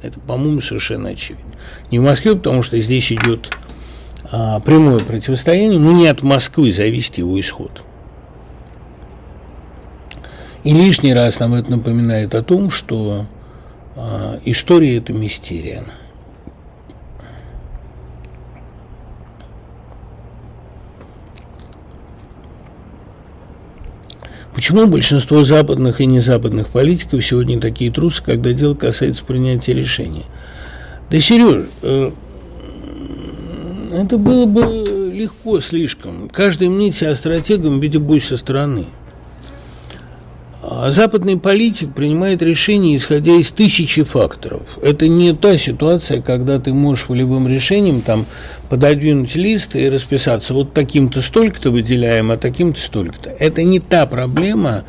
Это, 0.02 0.20
по-моему, 0.20 0.62
совершенно 0.62 1.10
очевидно. 1.10 1.56
Не 1.92 2.00
в 2.00 2.04
Москве, 2.04 2.36
потому 2.36 2.64
что 2.64 2.80
здесь 2.80 3.12
идет 3.12 3.50
а, 4.32 4.60
прямое 4.60 5.00
противостояние, 5.00 5.80
но 5.80 5.92
не 5.92 6.08
от 6.08 6.22
Москвы 6.22 6.72
зависит 6.72 7.18
его 7.18 7.40
исход. 7.40 7.82
И 10.64 10.74
лишний 10.74 11.14
раз 11.14 11.40
нам 11.40 11.54
это 11.54 11.72
напоминает 11.72 12.36
о 12.36 12.44
том, 12.44 12.70
что 12.70 13.26
а, 13.96 14.40
история– 14.46 14.98
это 14.98 15.14
мистерия. 15.14 15.84
Почему 24.60 24.88
большинство 24.88 25.46
западных 25.46 26.02
и 26.02 26.06
незападных 26.06 26.68
политиков 26.68 27.24
сегодня 27.24 27.62
такие 27.62 27.90
трусы, 27.94 28.22
когда 28.22 28.52
дело 28.52 28.76
касается 28.76 29.24
принятия 29.24 29.74
решений? 29.74 30.26
Да, 31.10 31.18
Сереж, 31.22 31.68
э, 31.82 32.12
это 33.94 34.18
было 34.18 34.46
бы 34.46 35.14
легко 35.14 35.62
слишком. 35.62 36.28
Каждый 36.28 36.68
мнит 36.68 36.94
себя 36.94 37.16
стратегом, 37.16 37.80
видя 37.80 38.02
бой 38.02 38.20
со 38.20 38.36
стороны– 38.36 38.88
западный 40.90 41.40
политик 41.40 41.94
принимает 41.96 42.42
решения, 42.42 42.96
исходя 42.96 43.34
из 43.36 43.52
тысячи 43.52 44.04
факторов. 44.04 44.78
Это 44.82 45.08
не 45.08 45.34
та 45.34 45.58
ситуация, 45.58 46.22
когда 46.22 46.60
ты 46.60 46.74
можешь 46.74 47.10
волевым 47.10 47.48
решением 47.48 48.02
там 48.02 48.26
пододвинуть 48.70 49.36
лист 49.36 49.76
и 49.76 49.90
расписаться, 49.90 50.54
вот 50.54 50.74
таким-то 50.74 51.22
столько-то 51.22 51.72
выделяем, 51.72 52.30
а 52.30 52.38
таким-то 52.38 52.80
столько-то. 52.80 53.30
Это 53.32 53.64
не 53.64 53.80
та 53.80 54.06
проблема, 54.06 54.84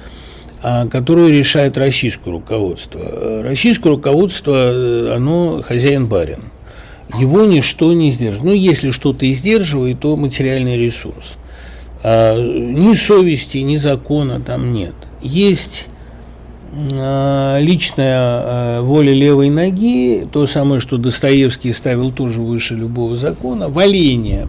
а, 0.63 0.87
которую 0.87 1.33
решает 1.33 1.79
российское 1.79 2.31
руководство. 2.31 3.43
Российское 3.43 3.89
руководство, 3.89 4.55
э, 4.55 5.15
оно 5.17 5.63
хозяин-барин. 5.63 6.41
Его 7.19 7.45
ничто 7.47 7.93
не 7.95 8.13
сдерживает. 8.13 8.45
Ну, 8.45 8.53
если 8.53 8.91
что-то 8.91 9.25
и 9.25 9.33
сдерживает, 9.33 10.01
то 10.01 10.17
материальный 10.17 10.77
ресурс. 10.77 11.37
А, 12.03 12.37
ни 12.39 12.93
совести, 12.95 13.59
ни 13.59 13.79
закона 13.79 14.41
там 14.41 14.75
нет– 14.75 14.95
есть 15.23 15.89
а, 16.93 17.59
личная 17.59 18.17
а, 18.19 18.83
воля 18.83 19.13
левой 19.13 19.51
ноги, 19.51 20.27
то 20.33 20.47
самое, 20.47 20.81
что 20.81 20.99
Достоевский 20.99 21.73
ставил 21.73 22.13
тоже 22.13 22.41
выше 22.41 22.75
любого 22.75 23.17
закона, 23.17 23.69
валение. 23.69 24.47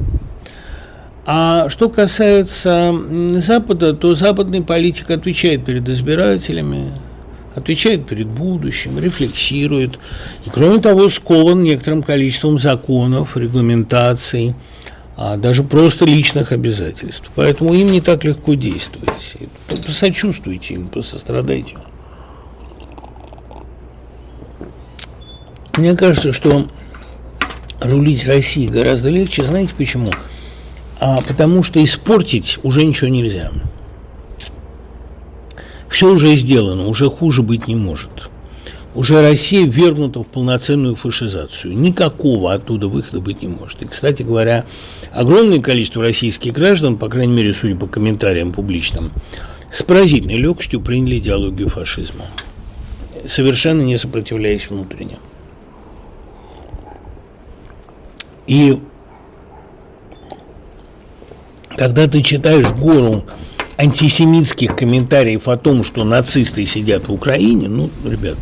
А 1.25 1.69
что 1.69 1.89
касается 1.89 2.95
Запада, 3.35 3.93
то 3.93 4.15
западный 4.15 4.63
политик 4.63 5.11
отвечает 5.11 5.65
перед 5.65 5.87
избирателями, 5.87 6.91
отвечает 7.55 8.05
перед 8.05 8.27
будущим, 8.27 8.99
рефлексирует, 8.99 9.99
и, 10.45 10.49
кроме 10.49 10.79
того, 10.79 11.09
скован 11.09 11.63
некоторым 11.63 12.03
количеством 12.03 12.59
законов, 12.59 13.37
регламентаций, 13.37 14.55
а 15.17 15.37
даже 15.37 15.63
просто 15.63 16.05
личных 16.05 16.51
обязательств. 16.51 17.29
Поэтому 17.35 17.73
им 17.73 17.87
не 17.87 18.01
так 18.01 18.23
легко 18.23 18.53
действовать. 18.53 19.35
Посочувствуйте 19.67 20.75
им, 20.75 20.87
посострадайте. 20.87 21.77
Мне 25.77 25.95
кажется, 25.95 26.33
что 26.33 26.67
рулить 27.79 28.27
Россией 28.27 28.69
гораздо 28.69 29.09
легче. 29.09 29.45
Знаете 29.45 29.73
почему? 29.77 30.11
а 31.01 31.19
потому 31.21 31.63
что 31.63 31.83
испортить 31.83 32.59
уже 32.61 32.85
ничего 32.85 33.09
нельзя. 33.09 33.51
Все 35.89 36.09
уже 36.09 36.35
сделано, 36.35 36.85
уже 36.87 37.09
хуже 37.09 37.41
быть 37.41 37.67
не 37.67 37.75
может. 37.75 38.29
Уже 38.93 39.21
Россия 39.21 39.65
ввергнута 39.65 40.21
в 40.21 40.27
полноценную 40.27 40.95
фашизацию. 40.95 41.77
Никакого 41.77 42.53
оттуда 42.53 42.87
выхода 42.87 43.21
быть 43.21 43.41
не 43.41 43.47
может. 43.47 43.81
И, 43.81 43.85
кстати 43.85 44.21
говоря, 44.23 44.65
огромное 45.13 45.61
количество 45.61 46.01
российских 46.01 46.51
граждан, 46.51 46.97
по 46.97 47.07
крайней 47.07 47.33
мере, 47.33 47.53
судя 47.53 47.77
по 47.77 47.87
комментариям 47.87 48.51
публичным, 48.51 49.11
с 49.71 49.81
поразительной 49.83 50.37
легкостью 50.37 50.81
приняли 50.81 51.19
идеологию 51.19 51.69
фашизма, 51.69 52.25
совершенно 53.25 53.81
не 53.81 53.97
сопротивляясь 53.97 54.69
внутренне. 54.69 55.17
И 58.47 58.77
когда 61.77 62.07
ты 62.09 62.21
читаешь 62.21 62.69
гору 62.71 63.23
антисемитских 63.77 64.75
комментариев 64.75 65.47
о 65.47 65.55
том, 65.55 65.85
что 65.85 66.03
нацисты 66.03 66.65
сидят 66.65 67.07
в 67.07 67.13
Украине, 67.13 67.69
ну, 67.69 67.89
ребят, 68.03 68.37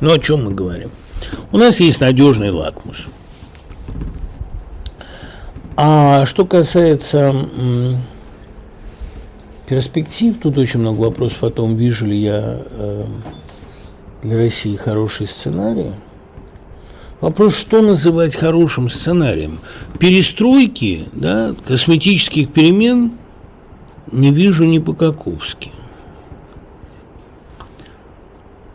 ну 0.00 0.12
о 0.12 0.18
чем 0.18 0.44
мы 0.44 0.52
говорим? 0.52 0.90
У 1.52 1.58
нас 1.58 1.80
есть 1.80 2.00
надежный 2.00 2.50
лакмус. 2.50 3.06
А 5.76 6.26
что 6.26 6.44
касается 6.44 7.48
перспектив, 9.68 10.36
тут 10.42 10.58
очень 10.58 10.80
много 10.80 11.00
вопросов 11.00 11.42
о 11.42 11.50
том, 11.50 11.76
вижу 11.76 12.06
ли 12.06 12.20
я 12.20 12.60
э, 12.70 13.06
для 14.22 14.36
России 14.36 14.76
хороший 14.76 15.28
сценарий– 15.28 15.92
Вопрос, 17.20 17.56
что 17.56 17.82
называть 17.82 18.36
хорошим 18.36 18.88
сценарием? 18.88 19.58
Перестройки, 19.98 21.06
да, 21.12 21.52
косметических 21.66 22.52
перемен 22.52 23.12
не 24.12 24.30
вижу 24.30 24.64
ни 24.64 24.78
по-каковски. 24.78 25.72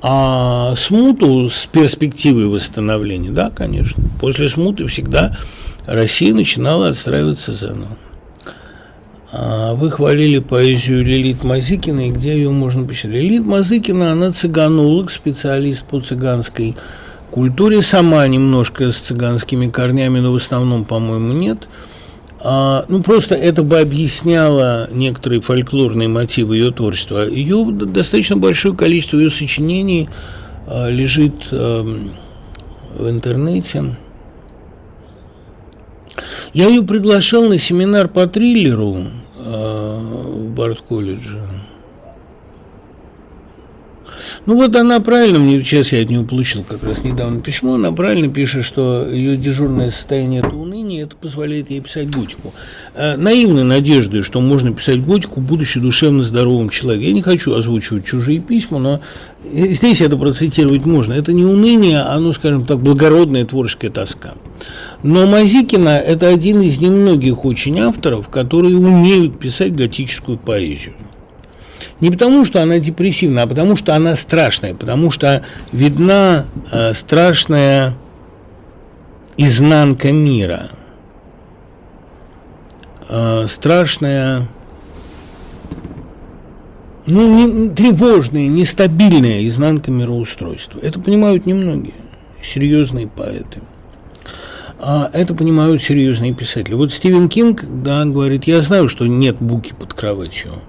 А 0.05 0.75
смуту 0.75 1.49
с 1.49 1.65
перспективой 1.65 2.47
восстановления, 2.47 3.31
да, 3.31 3.49
конечно. 3.49 4.03
После 4.19 4.49
смуты 4.49 4.85
всегда 4.87 5.37
Россия 5.85 6.33
начинала 6.33 6.89
отстраиваться 6.89 7.53
заново. 7.53 7.97
А 9.31 9.73
вы 9.75 9.89
хвалили 9.89 10.39
поэзию 10.39 11.05
Лилит 11.05 11.45
Мазыкиной, 11.45 12.11
где 12.11 12.35
ее 12.35 12.49
можно 12.49 12.85
почитать? 12.85 13.11
Лилит 13.11 13.45
Мазыкина, 13.45 14.11
она 14.11 14.33
цыганолог, 14.33 15.09
специалист 15.09 15.83
по 15.83 16.01
цыганской 16.01 16.75
культуре 17.31 17.81
сама 17.81 18.27
немножко 18.27 18.91
с 18.91 18.97
цыганскими 18.97 19.69
корнями, 19.69 20.19
но 20.19 20.33
в 20.33 20.35
основном, 20.35 20.83
по-моему, 20.83 21.31
нет. 21.31 21.69
А, 22.45 22.83
ну, 22.89 23.01
просто 23.01 23.35
это 23.35 23.63
бы 23.63 23.79
объясняло 23.79 24.89
некоторые 24.91 25.39
фольклорные 25.39 26.09
мотивы 26.09 26.57
ее 26.57 26.71
творчества. 26.71 27.25
Ее 27.25 27.65
достаточно 27.71 28.35
большое 28.35 28.75
количество 28.75 29.17
ее 29.17 29.29
сочинений 29.29 30.09
а, 30.67 30.89
лежит 30.89 31.47
а, 31.51 31.83
в 32.97 33.09
интернете. 33.09 33.95
Я 36.53 36.67
ее 36.67 36.83
приглашал 36.83 37.47
на 37.47 37.57
семинар 37.57 38.09
по 38.09 38.27
триллеру 38.27 39.07
а, 39.37 39.97
в 39.97 40.49
Барт-колледже. 40.49 41.47
Ну 44.45 44.55
вот 44.55 44.75
она 44.75 44.99
правильно, 44.99 45.39
мне 45.39 45.63
сейчас 45.63 45.93
я 45.93 46.01
от 46.01 46.09
нее 46.09 46.25
получил 46.25 46.63
как 46.63 46.83
раз 46.83 47.05
недавно 47.05 47.39
письмо, 47.39 47.75
она 47.75 47.93
правильно 47.93 48.27
пишет, 48.27 48.65
что 48.65 49.07
ее 49.09 49.37
дежурное 49.37 49.89
состояние– 49.89 50.41
это 50.45 50.53
уныние, 50.53 51.03
это 51.03 51.15
позволяет 51.15 51.71
ей 51.71 51.79
писать 51.79 52.09
готику. 52.09 52.53
А, 52.93 53.15
наивной 53.15 53.63
надеждой, 53.63 54.21
что 54.21 54.41
можно 54.41 54.73
писать 54.73 55.01
готику, 55.05 55.39
будучи 55.39 55.79
душевно 55.79 56.23
здоровым 56.23 56.67
человеком. 56.67 57.07
Я 57.07 57.13
не 57.13 57.21
хочу 57.21 57.53
озвучивать 57.53 58.05
чужие 58.05 58.39
письма, 58.39 58.79
но 58.79 58.99
здесь 59.49 60.01
это 60.01 60.17
процитировать 60.17 60.85
можно. 60.85 61.13
Это 61.13 61.31
не 61.31 61.45
уныние, 61.45 62.01
а, 62.01 62.19
ну, 62.19 62.33
скажем 62.33 62.65
так, 62.65 62.79
благородная 62.79 63.45
творческая 63.45 63.91
тоска. 63.91 64.33
Но 65.03 65.25
Мазикина– 65.25 65.97
это 66.05 66.27
один 66.27 66.61
из 66.61 66.81
немногих 66.81 67.45
очень 67.45 67.79
авторов, 67.79 68.27
которые 68.27 68.77
умеют 68.77 69.39
писать 69.39 69.73
готическую 69.73 70.37
поэзию. 70.37 70.95
Не 72.03 72.11
потому, 72.11 72.43
что 72.43 72.61
она 72.61 72.79
депрессивна, 72.79 73.43
а 73.43 73.47
потому, 73.47 73.77
что 73.77 73.95
она 73.95 74.17
страшная, 74.17 74.75
потому 74.75 75.09
что 75.09 75.45
видна 75.71 76.47
э, 76.69 76.93
страшная 76.93 77.93
изнанка 79.37 80.11
мира, 80.11 80.71
э, 83.07 83.45
страшная, 83.47 84.49
ну, 87.05 87.37
не, 87.37 87.69
тревожная, 87.69 88.47
нестабильная 88.47 89.47
изнанка 89.47 89.89
мироустройства. 89.89 90.79
Это 90.81 90.99
понимают 90.99 91.45
немногие 91.45 91.95
серьезные 92.43 93.07
поэты. 93.07 93.61
А 94.77 95.09
это 95.13 95.33
понимают 95.33 95.81
серьезные 95.81 96.33
писатели. 96.33 96.73
Вот 96.73 96.91
Стивен 96.91 97.29
Кинг, 97.29 97.63
да, 97.63 98.03
говорит, 98.03 98.43
я 98.43 98.61
знаю, 98.61 98.89
что 98.89 99.07
нет 99.07 99.37
буки 99.39 99.73
под 99.73 99.93
кроватью– 99.93 100.51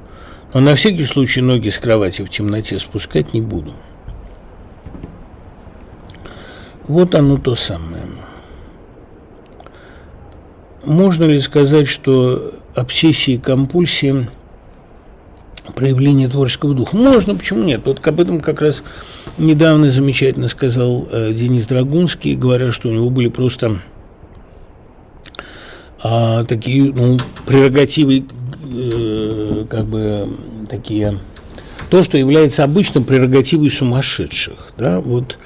но 0.54 0.60
на 0.60 0.76
всякий 0.76 1.04
случай 1.04 1.40
ноги 1.40 1.68
с 1.68 1.78
кровати 1.78 2.22
в 2.22 2.30
темноте 2.30 2.78
спускать 2.78 3.34
не 3.34 3.42
буду. 3.42 3.72
Вот 6.86 7.14
оно 7.16 7.38
то 7.38 7.56
самое. 7.56 8.04
Можно 10.84 11.24
ли 11.24 11.40
сказать, 11.40 11.88
что 11.88 12.52
обсессии 12.74 13.34
и 13.34 13.38
компульсии 13.38 14.28
проявление 15.74 16.28
творческого 16.28 16.74
духа? 16.74 16.96
Можно, 16.96 17.34
почему 17.34 17.64
нет? 17.64 17.80
Вот 17.84 18.06
об 18.06 18.20
этом 18.20 18.40
как 18.40 18.60
раз 18.60 18.84
недавно 19.38 19.90
замечательно 19.90 20.48
сказал 20.48 21.08
э, 21.10 21.32
Денис 21.32 21.66
Драгунский, 21.66 22.36
говоря, 22.36 22.70
что 22.70 22.90
у 22.90 22.92
него 22.92 23.10
были 23.10 23.28
просто 23.28 23.80
а, 26.02 26.44
такие 26.44 26.92
ну, 26.92 27.18
прерогативы 27.46 28.26
э, 28.64 29.64
как 29.68 29.84
бы 29.86 30.28
такие 30.68 31.18
то, 31.90 32.02
что 32.02 32.18
является 32.18 32.64
обычным 32.64 33.04
прерогативой 33.04 33.70
сумасшедших, 33.70 34.72
да, 34.78 35.00
вот 35.00 35.38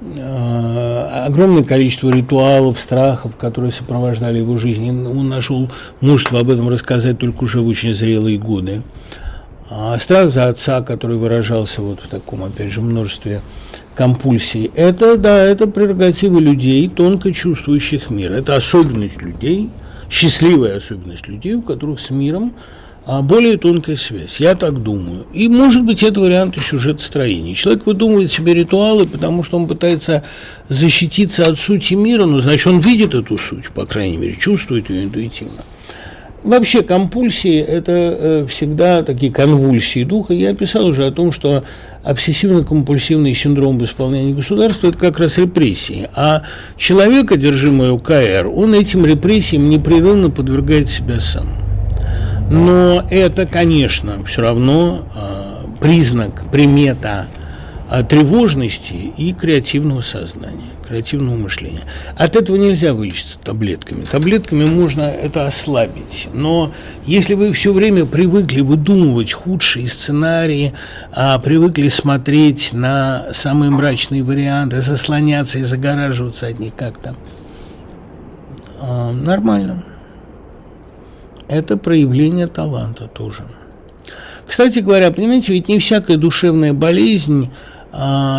э, 0.00 1.24
огромное 1.26 1.64
количество 1.64 2.10
ритуалов, 2.10 2.78
страхов, 2.78 3.36
которые 3.36 3.72
сопровождали 3.72 4.38
его 4.38 4.58
жизнь. 4.58 4.88
Он 4.90 5.28
нашел 5.28 5.70
мужество 6.00 6.40
об 6.40 6.50
этом 6.50 6.68
рассказать 6.68 7.18
только 7.18 7.44
уже 7.44 7.60
в 7.60 7.68
очень 7.68 7.94
зрелые 7.94 8.38
годы. 8.38 8.82
А 9.68 9.98
страх 9.98 10.30
за 10.30 10.48
отца, 10.48 10.80
который 10.82 11.16
выражался 11.16 11.82
вот 11.82 12.00
в 12.00 12.08
таком, 12.08 12.44
опять 12.44 12.70
же, 12.70 12.80
множестве 12.80 13.40
компульсий, 13.94 14.70
это, 14.74 15.16
да, 15.16 15.42
это 15.42 15.66
прерогатива 15.66 16.38
людей, 16.38 16.88
тонко 16.88 17.32
чувствующих 17.32 18.10
мир. 18.10 18.32
Это 18.32 18.54
особенность 18.54 19.22
людей– 19.22 19.70
счастливая 20.10 20.76
особенность 20.76 21.28
людей, 21.28 21.54
у 21.54 21.62
которых 21.62 22.00
с 22.00 22.10
миром 22.10 22.54
а 23.06 23.22
более 23.22 23.56
тонкая 23.56 23.94
связь. 23.94 24.40
Я 24.40 24.56
так 24.56 24.82
думаю. 24.82 25.26
И, 25.32 25.48
может 25.48 25.84
быть, 25.84 26.02
это 26.02 26.18
вариант 26.18 26.56
сюжет 26.60 27.00
строения. 27.00 27.54
Человек 27.54 27.86
выдумывает 27.86 28.32
себе 28.32 28.52
ритуалы, 28.52 29.04
потому 29.04 29.44
что 29.44 29.58
он 29.58 29.68
пытается 29.68 30.24
защититься 30.68 31.44
от 31.44 31.60
сути 31.60 31.94
мира, 31.94 32.26
но, 32.26 32.40
значит, 32.40 32.66
он 32.66 32.80
видит 32.80 33.14
эту 33.14 33.38
суть, 33.38 33.70
по 33.70 33.86
крайней 33.86 34.16
мере, 34.16 34.34
чувствует 34.34 34.90
ее 34.90 35.04
интуитивно. 35.04 35.62
Вообще 36.46 36.84
компульсии– 36.84 37.58
это 37.58 37.92
э, 37.92 38.46
всегда 38.48 39.02
такие 39.02 39.32
конвульсии 39.32 40.04
духа. 40.04 40.32
Я 40.32 40.54
писал 40.54 40.86
уже 40.86 41.04
о 41.04 41.10
том, 41.10 41.32
что 41.32 41.64
обсессивно-компульсивный 42.04 43.34
синдром 43.34 43.82
исполнения 43.82 44.32
государства– 44.32 44.86
это 44.88 44.96
как 44.96 45.18
раз 45.18 45.38
репрессии. 45.38 46.08
А 46.14 46.42
человек, 46.76 47.32
одержимый 47.32 47.90
УКР, 47.90 48.48
он 48.54 48.74
этим 48.74 49.04
репрессиям 49.04 49.68
непрерывно 49.68 50.30
подвергает 50.30 50.88
себя 50.88 51.18
сам. 51.18 51.48
Но 52.48 53.04
это, 53.10 53.44
конечно, 53.46 54.24
все 54.24 54.42
равно 54.42 55.04
э, 55.16 55.80
признак, 55.80 56.44
примета 56.52 57.26
э, 57.90 58.04
тревожности 58.04 59.12
и 59.16 59.32
креативного 59.32 60.02
сознания 60.02 60.75
креативного 60.86 61.36
мышления. 61.36 61.82
От 62.16 62.36
этого 62.36 62.56
нельзя 62.56 62.94
вылечиться 62.94 63.38
таблетками. 63.42 64.04
Таблетками 64.10 64.64
можно 64.64 65.02
это 65.02 65.46
ослабить. 65.46 66.28
Но 66.32 66.72
если 67.04 67.34
вы 67.34 67.52
все 67.52 67.72
время 67.72 68.06
привыкли 68.06 68.60
выдумывать 68.60 69.32
худшие 69.32 69.88
сценарии, 69.88 70.72
а 71.12 71.38
привыкли 71.38 71.88
смотреть 71.88 72.72
на 72.72 73.26
самые 73.32 73.70
мрачные 73.70 74.22
варианты, 74.22 74.80
заслоняться 74.80 75.58
и 75.58 75.64
загораживаться 75.64 76.46
от 76.46 76.58
них 76.58 76.74
как-то, 76.74 77.16
а, 78.80 79.12
нормально. 79.12 79.84
Это 81.48 81.76
проявление 81.76 82.46
таланта 82.46 83.06
тоже. 83.06 83.44
Кстати 84.46 84.78
говоря, 84.78 85.10
понимаете, 85.10 85.52
ведь 85.52 85.68
не 85.68 85.78
всякая 85.78 86.16
душевная 86.16 86.72
болезнь 86.72 87.50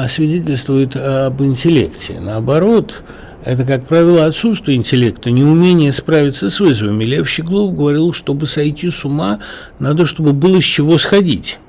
свидетельствует 0.09 0.95
об 0.95 1.41
интеллекте. 1.41 2.19
Наоборот, 2.19 3.03
это, 3.43 3.63
как 3.63 3.85
правило, 3.87 4.25
отсутствие 4.25 4.77
интеллекта, 4.77 5.31
неумение 5.31 5.91
справиться 5.91 6.49
с 6.49 6.59
вызовами. 6.59 7.05
Лев 7.05 7.29
Щеглов 7.29 7.75
говорил, 7.75 8.11
чтобы 8.11 8.45
сойти 8.45 8.89
с 8.89 9.05
ума, 9.05 9.39
надо, 9.79 10.05
чтобы 10.05 10.33
было 10.33 10.59
с 10.59 10.65
чего 10.65 10.97
сходить. 10.97 11.59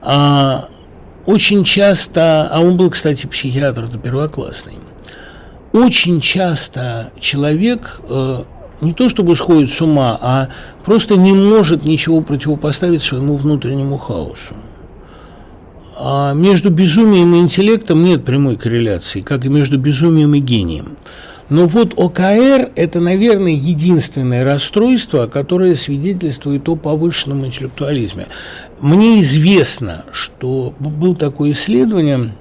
А 0.00 0.68
очень 1.26 1.64
часто, 1.64 2.48
а 2.50 2.60
он 2.60 2.76
был, 2.76 2.90
кстати, 2.90 3.26
психиатр, 3.26 3.84
это 3.84 3.98
первоклассный, 3.98 4.78
очень 5.72 6.20
часто 6.20 7.10
человек 7.20 8.00
э, 8.08 8.44
не 8.80 8.94
то 8.94 9.08
чтобы 9.08 9.36
сходит 9.36 9.70
с 9.70 9.80
ума, 9.82 10.18
а 10.20 10.48
просто 10.84 11.16
не 11.16 11.32
может 11.32 11.84
ничего 11.84 12.20
противопоставить 12.20 13.02
своему 13.02 13.36
внутреннему 13.36 13.98
хаосу. 13.98 14.54
А 15.98 16.34
между 16.34 16.68
безумием 16.68 17.34
и 17.34 17.38
интеллектом 17.38 18.04
нет 18.04 18.22
прямой 18.22 18.56
корреляции, 18.56 19.22
как 19.22 19.46
и 19.46 19.48
между 19.48 19.78
безумием 19.78 20.34
и 20.34 20.40
гением. 20.40 20.98
Но 21.48 21.66
вот 21.66 21.94
ОКР– 21.96 22.70
это, 22.76 23.00
наверное, 23.00 23.52
единственное 23.52 24.44
расстройство, 24.44 25.26
которое 25.26 25.74
свидетельствует 25.74 26.68
о 26.68 26.76
повышенном 26.76 27.46
интеллектуализме. 27.46 28.26
Мне 28.80 29.20
известно, 29.20 30.04
что 30.12 30.74
было 30.78 31.14
такое 31.14 31.52
исследование, 31.52 32.32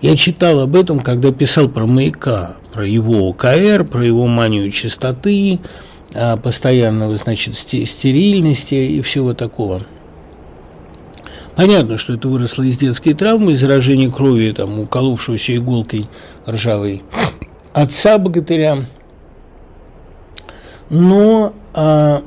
я 0.00 0.16
читал 0.16 0.60
об 0.60 0.74
этом, 0.74 1.00
когда 1.00 1.32
писал 1.32 1.68
про 1.68 1.86
маяка, 1.86 2.56
про 2.72 2.86
его 2.86 3.28
ОКР, 3.28 3.84
про 3.84 4.06
его 4.06 4.26
манию 4.26 4.70
чистоты, 4.70 5.58
а, 6.14 6.38
постоянного, 6.38 7.18
значит, 7.18 7.58
стерильности 7.58 8.74
и 8.74 9.02
всего 9.02 9.34
такого– 9.34 9.82
Понятно, 11.56 11.98
что 11.98 12.14
это 12.14 12.28
выросло 12.28 12.62
из 12.62 12.78
детской 12.78 13.12
травмы, 13.12 13.52
из 13.52 13.60
заражения 13.60 14.10
крови, 14.10 14.52
там, 14.52 14.78
уколовшегося 14.80 15.56
иголкой 15.56 16.06
ржавой 16.48 17.02
отца 17.72 18.18
богатыря. 18.18 18.86
Но 20.88 21.54
а, 21.74 22.22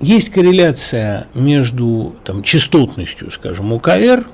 есть 0.00 0.30
корреляция 0.30 1.28
между 1.34 2.16
там, 2.24 2.42
частотностью, 2.42 3.30
скажем, 3.30 3.72
УКР 3.72 4.26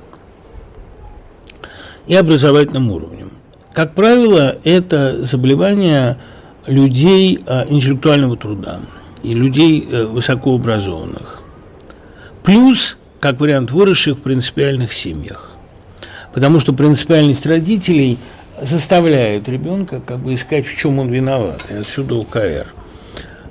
и 2.07 2.14
образовательным 2.14 2.90
уровнем. 2.90 3.32
Как 3.72 3.95
правило, 3.95 4.57
это 4.64 5.24
заболевание 5.24 6.18
людей 6.66 7.40
а, 7.47 7.64
интеллектуального 7.68 8.36
труда 8.36 8.80
и 9.22 9.32
людей 9.32 9.86
а, 9.90 10.07
высокообразованных. 10.07 11.42
Плюс 12.42 12.97
как 13.25 13.41
вариант 13.41 13.70
выросших 13.70 14.18
в 14.18 14.20
принципиальных 14.20 14.93
семьях. 14.93 15.53
Потому 16.35 16.61
что 16.61 16.75
принципиальность 16.75 17.47
родителей 17.47 18.18
заставляет 18.61 19.49
ребенка 19.49 20.03
как 20.07 20.18
бы 20.18 20.35
искать, 20.35 20.66
в 20.66 20.77
чем 20.77 20.99
он 20.99 21.09
виноват. 21.09 21.64
И 21.70 21.72
отсюда 21.72 22.16
УКР. 22.16 22.66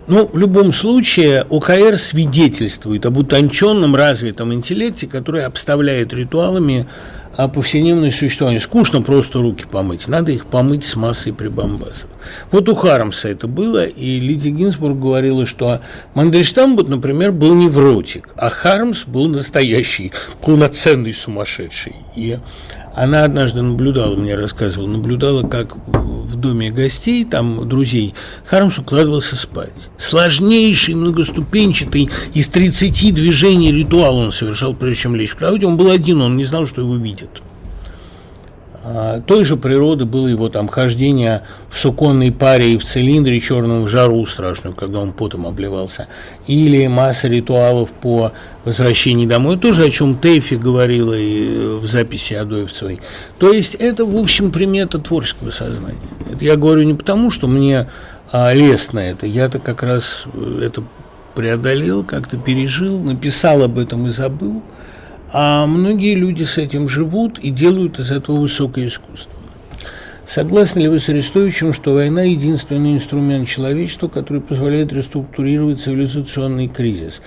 Ну, 0.05 0.29
в 0.31 0.37
любом 0.37 0.73
случае, 0.73 1.43
ОКР 1.49 1.97
свидетельствует 1.97 3.05
об 3.05 3.17
утонченном, 3.17 3.95
развитом 3.95 4.53
интеллекте, 4.53 5.07
который 5.07 5.45
обставляет 5.45 6.13
ритуалами 6.13 6.87
а 7.35 7.47
повседневное 7.47 8.11
существование. 8.11 8.59
Скучно 8.59 9.01
просто 9.01 9.39
руки 9.39 9.65
помыть, 9.69 10.07
надо 10.07 10.31
их 10.31 10.45
помыть 10.45 10.85
с 10.85 10.95
массой 10.95 11.33
прибамбасов. 11.33 12.07
Вот 12.51 12.69
у 12.69 12.75
Хармса 12.75 13.29
это 13.29 13.47
было, 13.47 13.85
и 13.85 14.19
Лидия 14.19 14.51
Гинзбург 14.51 14.97
говорила, 14.97 15.45
что 15.45 15.81
Мандельштам, 16.13 16.75
вот, 16.75 16.89
например, 16.89 17.31
был 17.31 17.55
невротик, 17.55 18.29
а 18.37 18.49
Хармс 18.49 19.05
был 19.05 19.27
настоящий, 19.27 20.11
полноценный 20.41 21.13
сумасшедший. 21.13 21.95
И 22.15 22.37
она 22.95 23.23
однажды 23.23 23.61
наблюдала, 23.61 24.15
мне 24.15 24.35
рассказывала, 24.35 24.87
наблюдала, 24.87 25.47
как 25.47 25.75
в 25.87 26.35
доме 26.35 26.71
гостей, 26.71 27.25
там, 27.25 27.67
друзей, 27.67 28.13
Хармс 28.45 28.77
укладывался 28.77 29.35
спать. 29.35 29.73
Сложнейший, 29.97 30.95
многоступенчатый, 30.95 32.09
из 32.33 32.47
30 32.47 33.13
движений 33.13 33.71
ритуал 33.71 34.17
он 34.17 34.31
совершал, 34.31 34.73
прежде 34.73 35.01
чем 35.01 35.15
лечь 35.15 35.31
в 35.31 35.37
кровать. 35.37 35.63
Он 35.63 35.77
был 35.77 35.89
один, 35.89 36.21
он 36.21 36.37
не 36.37 36.43
знал, 36.43 36.67
что 36.67 36.81
его 36.81 36.95
видят. 36.95 37.41
А, 38.85 39.21
той 39.21 39.45
же 39.45 39.55
природы 39.55 40.03
было 40.03 40.27
его 40.27 40.49
там 40.49 40.67
хождение 40.67 41.43
в 41.69 41.79
суконной 41.79 42.33
паре 42.33 42.73
и 42.73 42.77
в 42.77 42.83
цилиндре 42.83 43.39
черном 43.39 43.83
в 43.83 43.87
жару 43.87 44.25
страшную, 44.25 44.75
когда 44.75 44.99
он 44.99 45.13
потом 45.13 45.47
обливался, 45.47 46.07
или 46.47 46.85
масса 46.87 47.29
ритуалов 47.29 47.91
по 47.91 48.33
возвращении 48.65 49.25
домой, 49.25 49.57
тоже 49.57 49.85
о 49.85 49.89
чем 49.89 50.17
Тэфи 50.17 50.55
говорила 50.55 51.13
и 51.13 51.55
э, 51.55 51.75
в 51.77 51.87
записи 51.87 52.33
Адоевцевой. 52.33 52.99
То 53.39 53.53
есть 53.53 53.75
это, 53.75 54.05
в 54.05 54.17
общем, 54.17 54.51
примета 54.51 54.99
творческого 54.99 55.51
сознания. 55.51 55.99
Это 56.29 56.43
я 56.43 56.57
говорю 56.57 56.83
не 56.83 56.93
потому, 56.93 57.31
что 57.31 57.47
мне 57.47 57.89
а, 58.33 58.53
лестно 58.53 58.99
это, 58.99 59.25
я-то 59.25 59.59
как 59.59 59.81
раз 59.83 60.23
э, 60.33 60.61
это 60.65 60.83
преодолел, 61.35 62.03
как-то 62.03 62.35
пережил, 62.35 62.99
написал 62.99 63.63
об 63.63 63.79
этом 63.79 64.07
и 64.07 64.09
забыл– 64.09 64.61
а 65.33 65.65
многие 65.65 66.13
люди 66.13 66.43
с 66.43 66.59
этим 66.59 66.87
живут 66.87 67.39
и 67.39 67.49
делают 67.49 67.99
из 67.99 68.11
этого 68.11 68.39
высокое 68.39 68.87
искусство. 68.87 69.31
Согласны 70.27 70.81
ли 70.81 70.87
вы 70.87 70.99
с 70.99 71.09
Арестовичем, 71.09 71.73
что 71.73 71.93
война– 71.93 72.21
единственный 72.23 72.93
инструмент 72.93 73.47
человечества, 73.47 74.07
который 74.07 74.41
позволяет 74.41 74.93
реструктурировать 74.93 75.81
цивилизационный 75.81 76.69
кризис? 76.69 77.21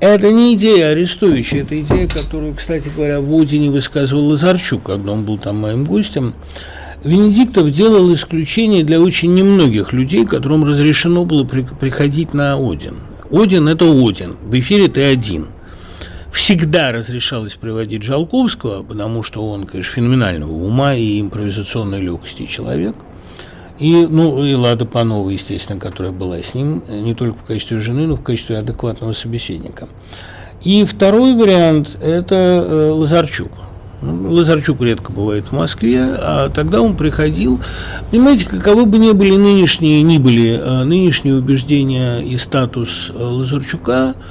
Это 0.00 0.30
не 0.30 0.54
идея 0.54 0.90
Арестовича, 0.90 1.58
это 1.58 1.80
идея, 1.80 2.06
которую, 2.06 2.54
кстати 2.54 2.88
говоря, 2.94 3.20
в 3.20 3.34
Одине 3.34 3.70
высказывал 3.70 4.26
Лазарчук, 4.26 4.84
когда 4.84 5.12
он 5.12 5.24
был 5.24 5.38
там 5.38 5.58
моим 5.58 5.84
гостем. 5.84 6.34
Венедиктов 7.02 7.70
делал 7.72 8.12
исключение 8.14 8.84
для 8.84 9.00
очень 9.00 9.34
немногих 9.34 9.92
людей, 9.92 10.24
которым 10.24 10.64
разрешено 10.64 11.24
было 11.24 11.44
приходить 11.44 12.32
на 12.32 12.54
Один. 12.54 12.94
Один– 13.30 13.66
это 13.68 13.86
Один, 13.86 14.36
в 14.42 14.56
эфире 14.58 14.88
ты 14.88 15.02
один– 15.02 15.48
всегда 16.36 16.92
разрешалось 16.92 17.54
приводить 17.54 18.02
Жалковского, 18.02 18.82
потому 18.82 19.22
что 19.22 19.44
он, 19.48 19.64
конечно, 19.64 19.94
феноменального 19.94 20.52
ума 20.52 20.94
и 20.94 21.18
импровизационной 21.18 22.02
легкости 22.02 22.44
человек. 22.44 22.94
И, 23.78 24.06
ну, 24.08 24.44
и 24.44 24.54
Лада 24.54 24.84
Панова, 24.84 25.30
естественно, 25.30 25.80
которая 25.80 26.12
была 26.12 26.36
с 26.42 26.54
ним, 26.54 26.82
не 26.88 27.14
только 27.14 27.38
в 27.38 27.44
качестве 27.44 27.80
жены, 27.80 28.06
но 28.06 28.16
в 28.16 28.22
качестве 28.22 28.58
адекватного 28.58 29.14
собеседника. 29.14 29.88
И 30.62 30.84
второй 30.84 31.34
вариант– 31.34 31.96
это 32.02 32.34
э, 32.34 32.90
Лазарчук. 32.90 33.52
Ну, 34.02 34.30
Лазарчук 34.32 34.82
редко 34.82 35.12
бывает 35.12 35.48
в 35.48 35.52
Москве, 35.52 36.02
а 36.02 36.50
тогда 36.50 36.82
он 36.82 36.98
приходил. 36.98 37.60
Понимаете, 38.10 38.46
каковы 38.46 38.84
бы 38.84 38.98
ни 38.98 39.12
были 39.12 39.36
нынешние, 39.36 40.02
ни 40.02 40.18
были 40.18 40.60
э, 40.62 40.84
нынешние 40.84 41.34
убеждения 41.34 42.18
и 42.20 42.36
статус 42.36 43.10
э, 43.10 43.22
Лазарчука– 43.22 44.14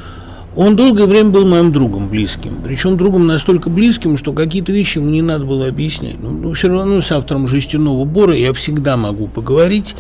он 0.56 0.76
долгое 0.76 1.06
время 1.06 1.32
был 1.32 1.46
моим 1.46 1.72
другом 1.72 2.10
близким, 2.10 2.62
причем 2.64 2.98
другом 2.98 3.28
настолько 3.28 3.70
близким, 3.70 4.18
что 4.18 4.32
какие-то 4.32 4.72
вещи 4.72 4.98
ему 5.00 5.10
не 5.10 5.22
надо 5.22 5.46
было 5.46 5.68
объяснять. 5.68 6.22
Но, 6.22 6.30
но 6.30 6.54
все 6.54 6.70
равно 6.70 7.02
с 7.02 7.12
автором 7.12 7.48
«Жестяного 7.48 8.06
бора» 8.06 8.36
я 8.36 8.54
всегда 8.54 8.96
могу 8.96 9.28
поговорить, 9.28 9.96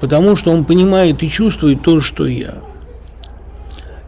потому 0.00 0.36
что 0.36 0.52
он 0.52 0.64
понимает 0.64 1.22
и 1.22 1.28
чувствует 1.28 1.82
то, 1.82 2.00
что 2.00 2.26
я. 2.26 2.54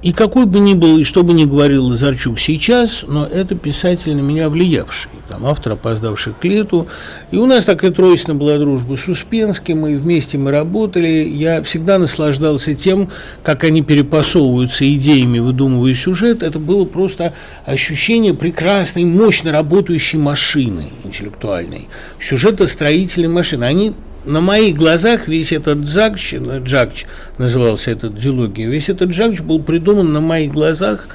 И 0.01 0.13
какой 0.13 0.47
бы 0.47 0.61
ни 0.61 0.75
был, 0.75 0.99
и 0.99 1.05
что 1.05 1.25
бы 1.25 1.33
ни 1.33 1.45
говорил 1.45 1.87
Лазарчук 1.87 2.39
сейчас, 2.39 3.05
но 3.09 3.27
это 3.27 3.57
писатель 3.57 4.15
на 4.15 4.21
меня 4.21 4.49
влиявший, 4.49 5.11
там, 5.29 5.45
автор, 5.45 5.73
опоздавший 5.73 6.35
к 6.41 6.45
лету. 6.45 6.87
И 7.33 7.37
у 7.37 7.47
нас 7.47 7.65
такая 7.65 7.91
тройственная 7.91 8.39
была 8.39 8.59
дружба 8.59 8.97
с 8.97 9.09
Успенским, 9.09 9.85
и 9.89 9.97
вместе 9.97 10.39
мы 10.39 10.53
работали. 10.53 11.09
Я 11.09 11.65
всегда 11.65 11.99
наслаждался 11.99 12.75
тем, 12.75 13.11
как 13.43 13.65
они 13.65 13.83
перепасовываются 13.83 14.89
идеями, 14.95 15.41
выдумывая 15.41 15.95
сюжет. 15.95 16.45
Это 16.45 16.61
было 16.61 16.85
просто 16.85 17.35
ощущение 17.67 18.35
прекрасной, 18.35 19.05
мощно 19.05 19.51
работающей 19.51 20.19
машины 20.19 20.87
интеллектуальной, 21.03 21.89
сюжетостроительной 22.21 23.29
машины. 23.29 23.65
Они 23.65 23.95
на 24.25 24.41
моих 24.41 24.77
глазах 24.77 25.29
весь 25.29 25.53
этот 25.53 25.79
джакч, 25.79 26.35
джакч 26.35 27.07
назывался 27.39 27.91
этот 27.91 28.19
дилогия, 28.19 28.67
весь 28.67 28.89
этот 28.89 29.11
джакч 29.11 29.41
был 29.41 29.63
придуман 29.63 30.13
на 30.13 30.21
моих 30.21 30.53
глазах 30.53 31.09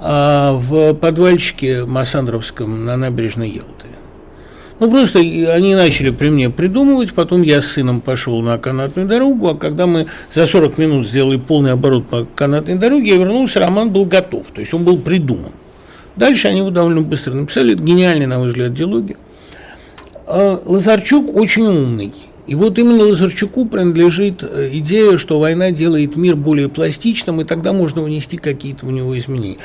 а, 0.00 0.52
в 0.52 0.94
подвальчике 0.94 1.84
Массандровском 1.84 2.84
на 2.84 2.96
набережной 2.96 3.50
Ялты. 3.50 3.86
Ну, 4.80 4.88
просто 4.88 5.18
они 5.18 5.74
начали 5.74 6.10
при 6.10 6.28
мне 6.28 6.50
придумывать, 6.50 7.12
потом 7.12 7.42
я 7.42 7.60
с 7.60 7.66
сыном 7.66 8.00
пошел 8.00 8.40
на 8.42 8.58
канатную 8.58 9.08
дорогу, 9.08 9.48
а 9.48 9.54
когда 9.56 9.86
мы 9.86 10.06
за 10.32 10.46
40 10.46 10.78
минут 10.78 11.06
сделали 11.06 11.36
полный 11.36 11.72
оборот 11.72 12.06
по 12.06 12.24
канатной 12.24 12.76
дороге, 12.76 13.10
я 13.10 13.16
вернулся, 13.16 13.58
роман 13.58 13.90
был 13.90 14.04
готов, 14.04 14.46
то 14.54 14.60
есть 14.60 14.72
он 14.72 14.84
был 14.84 14.98
придуман. 14.98 15.50
Дальше 16.14 16.48
они 16.48 16.58
его 16.58 16.70
довольно 16.70 17.00
быстро 17.00 17.34
написали, 17.34 17.74
это 17.74 17.82
гениальный, 17.82 18.26
на 18.26 18.38
мой 18.38 18.48
взгляд, 18.48 18.72
диалоги. 18.72 19.16
А 20.28 20.58
Лазарчук 20.64 21.34
очень 21.34 21.66
умный, 21.66 22.12
И 22.48 22.54
вот 22.54 22.78
именно 22.78 23.04
Лазарчуку 23.04 23.66
принадлежит 23.66 24.42
э, 24.42 24.70
идея, 24.72 25.18
что 25.18 25.38
война 25.38 25.70
делает 25.70 26.16
мир 26.16 26.34
более 26.34 26.70
пластичным, 26.70 27.42
и 27.42 27.44
тогда 27.44 27.74
можно 27.74 28.02
внести 28.02 28.38
какие-то 28.38 28.86
в 28.86 28.90
него 28.90 29.16
изменения. 29.18 29.58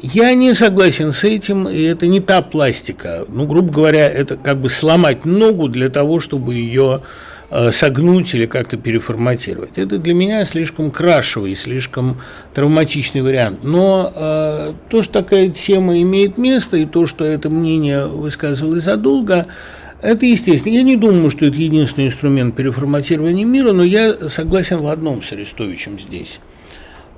Я 0.00 0.32
не 0.32 0.54
согласен 0.54 1.12
с 1.12 1.22
этим, 1.22 1.68
и 1.68 1.82
это 1.82 2.06
не 2.06 2.20
та 2.20 2.40
пластика. 2.40 3.26
Ну, 3.28 3.46
грубо 3.46 3.70
говоря, 3.70 4.08
это 4.08 4.38
как 4.38 4.58
бы 4.58 4.70
сломать 4.70 5.26
ногу 5.26 5.68
для 5.68 5.90
того, 5.90 6.18
чтобы 6.18 6.54
ее 6.54 7.02
э, 7.50 7.72
согнуть 7.72 8.34
или 8.34 8.46
как-то 8.46 8.78
переформатировать. 8.78 9.72
Это 9.76 9.98
для 9.98 10.14
меня 10.14 10.42
слишком 10.46 10.90
крашевый, 10.90 11.54
слишком 11.54 12.22
травматичный 12.54 13.20
вариант. 13.20 13.64
Но 13.64 14.10
э, 14.16 14.72
то, 14.88 15.02
что 15.02 15.12
такая 15.12 15.50
тема 15.50 16.00
имеет 16.00 16.38
место, 16.38 16.78
и 16.78 16.86
то, 16.86 17.06
что 17.06 17.22
это 17.22 17.50
мнение 17.50 18.06
высказывалось 18.06 18.84
задолго, 18.84 19.46
это 20.02 20.26
естественно. 20.26 20.74
Я 20.74 20.82
не 20.82 20.96
думаю, 20.96 21.30
что 21.30 21.46
это 21.46 21.56
единственный 21.56 22.08
инструмент 22.08 22.56
переформатирования 22.56 23.44
мира, 23.44 23.72
но 23.72 23.82
я 23.82 24.14
согласен 24.28 24.78
в 24.78 24.88
одном 24.88 25.22
с 25.22 25.32
Арестовичем 25.32 25.98
здесь. 25.98 26.40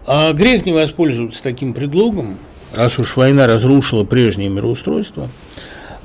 А 0.07 0.33
грех 0.33 0.67
не 0.67 0.73
воспользоваться 0.73 1.43
таким 1.43 1.75
предлогом, 1.75 2.37
раз 2.75 2.99
уж 2.99 3.17
война 3.17 3.47
разрушила 3.47 4.05
прежнее 4.05 4.49
мироустройство, 4.49 5.29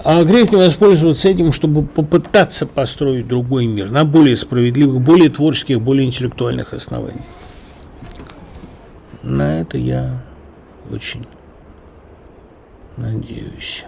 а 0.03 0.23
грех 0.23 0.51
не 0.51 0.57
воспользоваться 0.57 1.27
этим, 1.27 1.51
чтобы 1.51 1.83
попытаться 1.83 2.67
построить 2.67 3.27
другой 3.27 3.65
мир 3.65 3.89
на 3.89 4.05
более 4.05 4.37
справедливых, 4.37 5.01
более 5.01 5.29
творческих, 5.29 5.81
более 5.81 6.05
интеллектуальных 6.05 6.73
основаниях. 6.73 7.25
На 9.23 9.59
это 9.61 9.79
я 9.79 10.23
очень 10.91 11.25
надеюсь. 12.97 13.86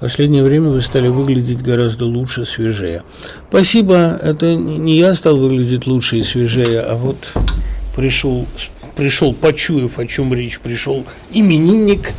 Последнее 0.00 0.44
время 0.44 0.68
вы 0.68 0.82
стали 0.82 1.08
выглядеть 1.08 1.62
гораздо 1.62 2.04
лучше, 2.04 2.44
свежее. 2.44 3.02
Спасибо, 3.48 4.18
это 4.22 4.54
не 4.54 4.98
я 4.98 5.14
стал 5.14 5.38
выглядеть 5.38 5.86
лучше 5.86 6.18
и 6.18 6.22
свежее, 6.22 6.80
а 6.80 6.96
вот 6.96 7.32
пришел, 7.94 8.46
пришел 8.94 9.32
почуяв, 9.32 9.98
о 9.98 10.06
чем 10.06 10.34
речь, 10.34 10.60
пришел 10.60 11.06
именинник, 11.30 12.12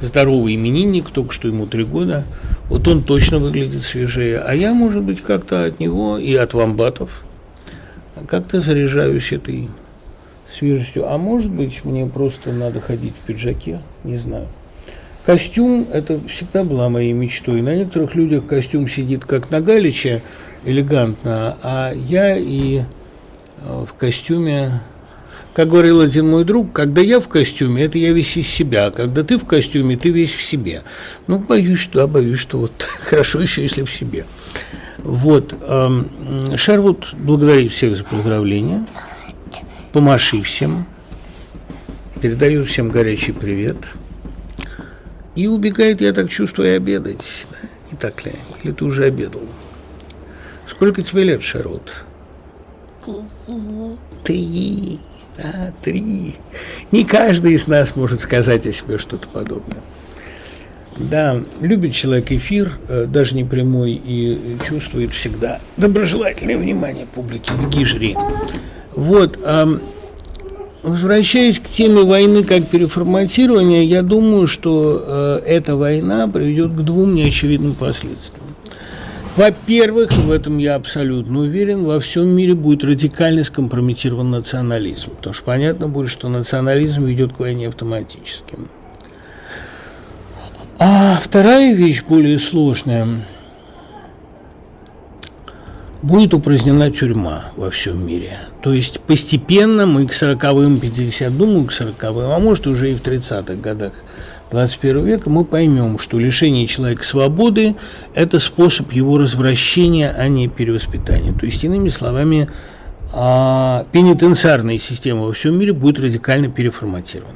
здоровый 0.00 0.54
именинник, 0.54 1.10
только 1.10 1.34
что 1.34 1.48
ему 1.48 1.66
три 1.66 1.84
года, 1.84 2.24
вот 2.70 2.88
он 2.88 3.02
точно 3.02 3.38
выглядит 3.38 3.82
свежее, 3.82 4.38
а 4.38 4.54
я, 4.54 4.72
может 4.72 5.02
быть, 5.02 5.20
как-то 5.20 5.64
от 5.64 5.78
него 5.78 6.16
и 6.16 6.34
от 6.34 6.54
вамбатов 6.54 7.24
как-то 8.28 8.62
заряжаюсь 8.62 9.32
этой 9.32 9.68
свежестью, 10.48 11.06
а 11.06 11.18
может 11.18 11.50
быть, 11.50 11.84
мне 11.84 12.06
просто 12.06 12.50
надо 12.52 12.80
ходить 12.80 13.12
в 13.12 13.26
пиджаке, 13.26 13.80
не 14.04 14.16
знаю. 14.16 14.48
Костюм– 15.26 15.86
это 15.92 16.18
всегда 16.28 16.64
была 16.64 16.88
моей 16.88 17.12
мечтой. 17.12 17.62
На 17.62 17.76
некоторых 17.76 18.14
людях 18.14 18.46
костюм 18.46 18.88
сидит 18.88 19.24
как 19.24 19.50
на 19.50 19.60
Галиче, 19.60 20.22
элегантно, 20.64 21.56
а 21.62 21.92
я 21.94 22.36
и 22.36 22.80
э, 22.80 23.84
в 23.88 23.92
костюме 23.94 24.80
как 25.54 25.68
говорил 25.68 26.00
один 26.00 26.28
мой 26.28 26.44
друг, 26.44 26.72
когда 26.72 27.02
я 27.02 27.18
в 27.18 27.28
костюме, 27.28 27.82
это 27.82 27.98
я 27.98 28.12
весь 28.12 28.36
из 28.36 28.48
себя, 28.48 28.90
когда 28.90 29.24
ты 29.24 29.36
в 29.36 29.44
костюме, 29.44 29.96
ты 29.96 30.10
весь 30.10 30.32
в 30.32 30.42
себе. 30.42 30.84
Ну, 31.26 31.38
боюсь, 31.40 31.88
да, 31.92 32.06
боюсь, 32.06 32.38
что 32.38 32.58
вот 32.58 32.72
хорошо 33.00 33.40
еще, 33.40 33.62
если 33.62 33.82
в 33.82 33.90
себе. 33.90 34.26
Вот. 34.98 35.54
Эм, 35.66 36.08
Шервуд 36.56 37.14
благодарит 37.14 37.72
всех 37.72 37.96
за 37.96 38.04
поздравления. 38.04 38.86
Помаши 39.92 40.40
всем. 40.40 40.86
Передаю 42.20 42.64
всем 42.64 42.88
горячий 42.88 43.32
привет. 43.32 43.76
И 45.40 45.46
убегает, 45.46 46.02
я 46.02 46.12
так 46.12 46.28
чувствую, 46.28 46.76
обедать. 46.76 47.46
Да? 47.50 47.68
Не 47.90 47.96
так 47.96 48.26
ли? 48.26 48.32
Или 48.62 48.72
ты 48.72 48.84
уже 48.84 49.06
обедал? 49.06 49.40
Сколько 50.68 51.02
тебе 51.02 51.24
лет, 51.24 51.42
Шарот? 51.42 51.90
Три. 54.22 54.98
Да, 55.38 55.72
три. 55.80 56.36
Не 56.92 57.06
каждый 57.06 57.54
из 57.54 57.66
нас 57.66 57.96
может 57.96 58.20
сказать 58.20 58.66
о 58.66 58.72
себе 58.74 58.98
что-то 58.98 59.28
подобное. 59.28 59.80
Да, 60.98 61.42
любит 61.62 61.94
человек 61.94 62.30
эфир, 62.32 62.78
э, 62.88 63.06
даже 63.06 63.34
не 63.34 63.44
прямой, 63.44 63.92
и 63.92 64.58
чувствует 64.68 65.14
всегда 65.14 65.58
доброжелательное 65.78 66.58
внимание 66.58 67.06
публики. 67.06 67.50
Беги, 67.52 67.86
жри. 67.86 68.14
Вот, 68.94 69.38
Возвращаясь 70.82 71.58
к 71.58 71.68
теме 71.68 72.02
войны 72.04 72.42
как 72.42 72.68
переформатирования, 72.68 73.82
я 73.82 74.02
думаю, 74.02 74.46
что 74.46 75.04
э, 75.06 75.40
эта 75.46 75.76
война 75.76 76.26
приведет 76.26 76.72
к 76.72 76.76
двум 76.76 77.14
неочевидным 77.14 77.74
последствиям. 77.74 78.46
Во-первых, 79.36 80.12
в 80.12 80.30
этом 80.30 80.56
я 80.58 80.74
абсолютно 80.74 81.40
уверен, 81.40 81.84
во 81.84 82.00
всем 82.00 82.28
мире 82.28 82.54
будет 82.54 82.82
радикально 82.82 83.44
скомпрометирован 83.44 84.30
национализм. 84.30 85.10
Потому 85.10 85.34
что 85.34 85.44
понятно 85.44 85.88
будет, 85.88 86.10
что 86.10 86.28
национализм 86.28 87.04
ведет 87.04 87.34
к 87.34 87.40
войне 87.40 87.68
автоматически. 87.68 88.56
А 90.78 91.20
вторая 91.22 91.74
вещь, 91.74 92.02
более 92.08 92.38
сложная– 92.38 93.26
будет 96.02 96.34
упразднена 96.34 96.90
тюрьма 96.90 97.52
во 97.56 97.70
всем 97.70 98.06
мире. 98.06 98.38
То 98.62 98.72
есть 98.72 99.00
постепенно 99.00 99.86
мы 99.86 100.06
к 100.06 100.12
40-м, 100.12 100.80
50 100.80 101.36
думаю, 101.36 101.66
к 101.66 101.72
40-м, 101.72 102.30
а 102.30 102.38
может 102.38 102.66
уже 102.66 102.92
и 102.92 102.94
в 102.94 103.02
30-х 103.02 103.54
годах 103.54 103.92
21 104.50 105.04
века 105.04 105.30
мы 105.30 105.44
поймем, 105.44 105.98
что 105.98 106.18
лишение 106.18 106.66
человека 106.66 107.04
свободы– 107.04 107.76
это 108.14 108.38
способ 108.38 108.92
его 108.92 109.18
развращения, 109.18 110.10
а 110.10 110.28
не 110.28 110.48
перевоспитания. 110.48 111.32
То 111.32 111.46
есть, 111.46 111.62
иными 111.62 111.88
словами, 111.88 112.50
а, 113.12 113.86
пенитенциарная 113.92 114.78
система 114.78 115.22
во 115.22 115.32
всем 115.32 115.58
мире 115.58 115.72
будет 115.72 116.00
радикально 116.00 116.50
переформатирована. 116.50 117.34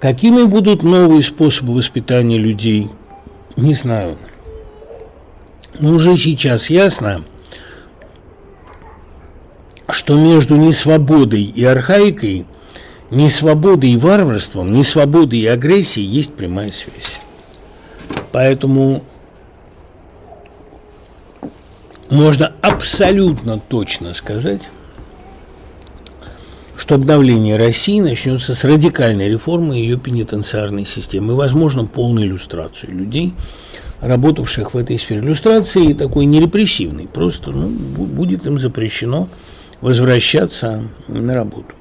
Какими 0.00 0.44
будут 0.44 0.82
новые 0.82 1.22
способы 1.22 1.74
воспитания 1.74 2.38
людей, 2.38 2.88
не 3.56 3.74
знаю– 3.74 4.16
но 5.78 5.90
уже 5.90 6.16
сейчас 6.16 6.70
ясно, 6.70 7.24
что 9.88 10.16
между 10.16 10.56
несвободой 10.56 11.42
и 11.42 11.64
архаикой, 11.64 12.46
несвободой 13.10 13.90
и 13.90 13.96
варварством, 13.96 14.72
несвободой 14.72 15.40
и 15.40 15.46
агрессией 15.46 16.06
есть 16.06 16.34
прямая 16.34 16.72
связь. 16.72 17.20
Поэтому 18.32 19.02
можно 22.10 22.52
абсолютно 22.60 23.58
точно 23.58 24.14
сказать, 24.14 24.62
что 26.76 26.94
обновление 26.94 27.56
России 27.56 28.00
начнется 28.00 28.54
с 28.54 28.64
радикальной 28.64 29.28
реформы 29.28 29.76
ее 29.76 29.98
пенитенциарной 29.98 30.86
системы 30.86 31.32
и, 31.32 31.36
возможно, 31.36 31.86
полной 31.86 32.24
иллюстрации 32.24 32.88
людей– 32.88 33.32
работавших 34.00 34.74
в 34.74 34.76
этой 34.76 34.98
сфере. 34.98 35.20
Иллюстрации 35.20 35.92
такой 35.92 36.26
нерепрессивный, 36.26 37.08
просто 37.08 37.50
ну, 37.50 37.68
будет 37.68 38.46
им 38.46 38.58
запрещено 38.58 39.28
возвращаться 39.80 40.84
на 41.08 41.34
работу. 41.34 41.74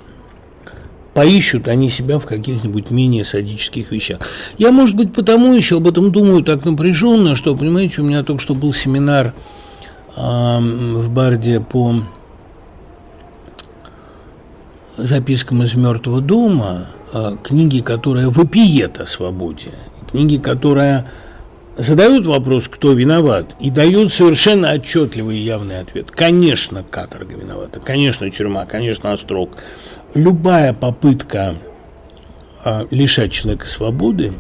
Поищут 1.13 1.67
они 1.67 1.89
себя 1.89 2.19
в 2.19 2.25
каких-нибудь 2.25 2.91
менее 2.91 3.23
садических 3.23 3.91
вещах. 3.91 4.19
Я, 4.59 4.71
может 4.71 4.95
быть, 4.95 5.13
потому 5.13 5.53
еще 5.53 5.77
об 5.77 5.87
этом 5.87 6.11
думаю 6.11 6.43
так 6.43 6.63
напряженно, 6.63 7.35
что, 7.35 7.55
понимаете, 7.55 8.01
у 8.01 8.05
меня 8.05 8.21
только 8.23 8.41
что 8.41 8.53
был 8.53 8.71
семинар 8.71 9.33
э, 10.15 10.19
в 10.19 11.09
Барде 11.09 11.59
по 11.59 12.03
запискам 14.97 15.63
из 15.63 15.73
мертвого 15.73 16.21
дома, 16.21 16.87
э, 17.13 17.35
книги, 17.43 17.79
которая 17.79 18.29
вопиет 18.29 18.99
о 18.99 19.07
свободе, 19.07 19.73
книги, 20.11 20.37
которая 20.37 21.09
задают 21.77 22.25
вопрос, 22.25 22.67
кто 22.67 22.93
виноват, 22.93 23.55
и 23.59 23.69
дают 23.69 24.11
совершенно 24.11 24.71
отчетливый 24.71 25.37
и 25.37 25.43
явный 25.43 25.79
ответ. 25.79 26.11
Конечно, 26.11 26.83
каторга 26.83 27.35
виновата, 27.35 27.79
конечно, 27.79 28.29
тюрьма, 28.29 28.65
конечно, 28.65 29.13
острог. 29.13 29.51
Любая 30.13 30.73
попытка 30.73 31.55
а, 32.63 32.85
лишать 32.91 33.31
человека 33.31 33.67
свободы 33.67 34.33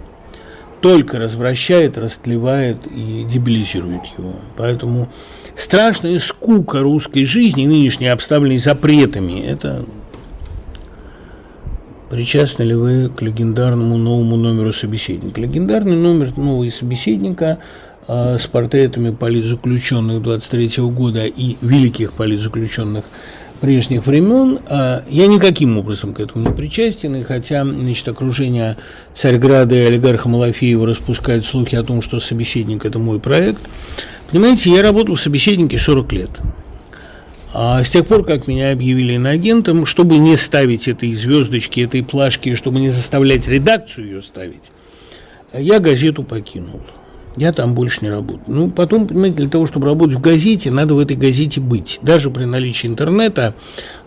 только 0.81 1.19
развращает, 1.19 1.97
растлевает 1.97 2.85
и 2.87 3.23
дебилизирует 3.23 4.01
его. 4.17 4.33
Поэтому 4.55 5.09
страшная 5.55 6.19
скука 6.19 6.79
русской 6.79 7.25
жизни, 7.25 7.65
нынешняя 7.65 8.13
обставленной 8.13 8.57
запретами, 8.57 9.41
это 9.41 9.85
Причастны 12.09 12.63
ли 12.63 12.73
вы 12.73 13.09
к 13.09 13.21
легендарному 13.21 13.97
новому 13.97 14.37
номеру 14.37 14.71
собеседника? 14.71 15.41
Легендарный 15.41 15.97
номер 15.97 16.37
нового 16.37 16.69
собеседника 16.69 17.57
э, 18.07 18.37
с 18.37 18.47
портретами 18.47 19.09
политзаключенных 19.09 20.21
23 20.21 20.83
года 20.83 21.25
и 21.25 21.57
великих 21.61 22.13
политзаключенных 22.13 23.03
прежних 23.59 24.05
времен. 24.05 24.59
А 24.69 25.03
я 25.09 25.27
никаким 25.27 25.77
образом 25.77 26.13
к 26.13 26.21
этому 26.21 26.47
не 26.47 26.55
причастен, 26.55 27.13
и 27.17 27.23
хотя 27.23 27.65
значит, 27.65 28.07
окружение 28.07 28.77
Царьграда 29.13 29.75
и 29.75 29.79
олигарха 29.79 30.29
Малафеева 30.29 30.87
распускает 30.87 31.45
слухи 31.45 31.75
о 31.75 31.83
том, 31.83 32.01
что 32.01 32.21
собеседник– 32.21 32.85
это 32.85 32.99
мой 32.99 33.19
проект, 33.19 33.61
понимаете, 34.31 34.71
я 34.71 34.81
работал 34.81 35.15
в 35.15 35.21
собеседнике 35.21 35.77
40 35.77 36.13
лет. 36.13 36.29
А 37.53 37.83
с 37.83 37.89
тех 37.89 38.05
пор, 38.05 38.25
как 38.25 38.47
меня 38.47 38.71
объявили 38.71 39.13
иноагентом, 39.13 39.85
чтобы 39.85 40.17
не 40.17 40.35
ставить 40.35 40.87
этой 40.87 41.13
звездочки, 41.13 41.79
этой 41.79 42.03
плашки, 42.03 42.55
чтобы 42.55 42.79
не 42.79 42.89
заставлять 42.89 43.47
редакцию 43.47 44.07
ее 44.07 44.21
ставить, 44.21 44.71
я 45.53 45.79
газету 45.79 46.23
покинул. 46.23 46.81
Я 47.37 47.53
там 47.53 47.75
больше 47.75 47.99
не 48.01 48.09
работаю. 48.09 48.43
Ну, 48.47 48.71
потом, 48.71 49.05
понимаете, 49.05 49.37
для 49.37 49.49
того, 49.49 49.67
чтобы 49.67 49.85
работать 49.85 50.15
в 50.17 50.21
газете, 50.21 50.71
надо 50.71 50.95
в 50.95 50.99
этой 50.99 51.15
газете 51.15 51.61
быть. 51.61 51.99
Даже 52.01 52.31
при 52.31 52.45
наличии 52.45 52.87
интернета 52.87 53.53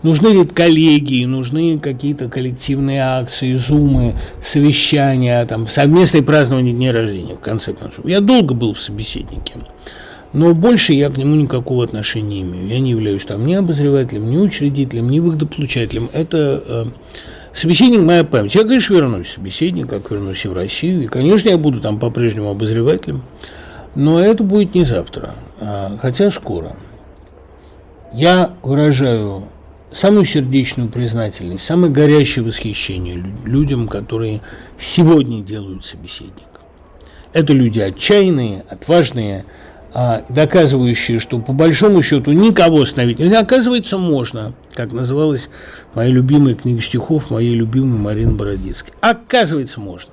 нужны 0.03 0.45
коллеги, 0.45 1.23
нужны 1.23 1.79
какие-то 1.79 2.27
коллективные 2.27 3.01
акции, 3.01 3.53
зумы, 3.53 4.15
совещания, 4.43 5.45
там, 5.45 5.69
совместные 5.69 6.23
празднования 6.23 6.73
дней 6.73 6.91
рождения, 6.91 7.35
в 7.35 7.39
конце 7.39 7.71
концов. 7.71 8.05
Я 8.05 8.19
долго 8.19 8.53
был 8.53 8.73
в 8.73 8.81
собеседнике. 8.81 9.53
Но 10.33 10.53
больше 10.53 10.93
я 10.93 11.09
к 11.09 11.17
нему 11.17 11.35
никакого 11.35 11.83
отношения 11.83 12.41
не 12.41 12.49
имею. 12.49 12.67
Я 12.67 12.79
не 12.79 12.91
являюсь 12.91 13.25
там 13.25 13.45
ни 13.45 13.53
обозревателем, 13.53 14.29
ни 14.29 14.37
учредителем, 14.37 15.09
ни 15.09 15.19
выгодополучателем. 15.19 16.09
Это 16.13 16.63
э, 16.65 16.85
собеседник 17.53 18.01
моя 18.01 18.23
память. 18.23 18.55
Я, 18.55 18.63
конечно, 18.63 18.93
вернусь 18.93 19.29
собеседник, 19.29 19.89
как 19.89 20.09
вернусь 20.09 20.45
и 20.45 20.47
в 20.47 20.53
Россию. 20.53 21.03
И, 21.03 21.07
конечно, 21.07 21.49
я 21.49 21.57
буду 21.57 21.81
там 21.81 21.99
по-прежнему 21.99 22.49
обозревателем. 22.49 23.23
Но 23.93 24.19
это 24.19 24.43
будет 24.43 24.73
не 24.73 24.85
завтра, 24.85 25.35
а, 25.59 25.97
хотя 26.01 26.31
скоро. 26.31 26.77
Я 28.13 28.51
выражаю 28.61 29.45
самую 29.93 30.25
сердечную 30.25 30.89
признательность, 30.89 31.65
самое 31.65 31.91
горящее 31.91 32.45
восхищение 32.45 33.21
людям, 33.45 33.87
которые 33.87 34.41
сегодня 34.77 35.41
делают 35.41 35.83
собеседник. 35.83 36.47
Это 37.33 37.53
люди 37.53 37.79
отчаянные, 37.79 38.63
отважные, 38.69 39.45
доказывающие, 39.93 41.19
что 41.19 41.39
по 41.39 41.53
большому 41.53 42.01
счету 42.01 42.31
никого 42.31 42.81
остановить 42.81 43.19
нельзя. 43.19 43.39
Оказывается, 43.39 43.97
можно, 43.97 44.53
как 44.73 44.93
называлась 44.93 45.49
моя 45.93 46.09
любимая 46.09 46.55
книга 46.55 46.81
стихов 46.81 47.29
моей 47.29 47.55
любимой 47.55 47.99
Марины 47.99 48.33
Бородицкой. 48.33 48.93
Оказывается, 49.01 49.79
можно. 49.79 50.11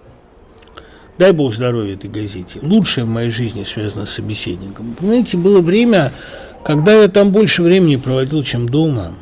Дай 1.18 1.32
бог 1.32 1.54
здоровья 1.54 1.94
этой 1.94 2.10
газете. 2.10 2.60
Лучшее 2.62 3.04
в 3.04 3.08
моей 3.08 3.30
жизни 3.30 3.64
связано 3.64 4.06
с 4.06 4.10
собеседником. 4.10 4.94
Понимаете, 4.98 5.36
было 5.36 5.60
время, 5.60 6.12
когда 6.64 6.92
я 6.92 7.08
там 7.08 7.30
больше 7.30 7.62
времени 7.62 7.96
проводил, 7.96 8.42
чем 8.44 8.68
дома. 8.68 9.12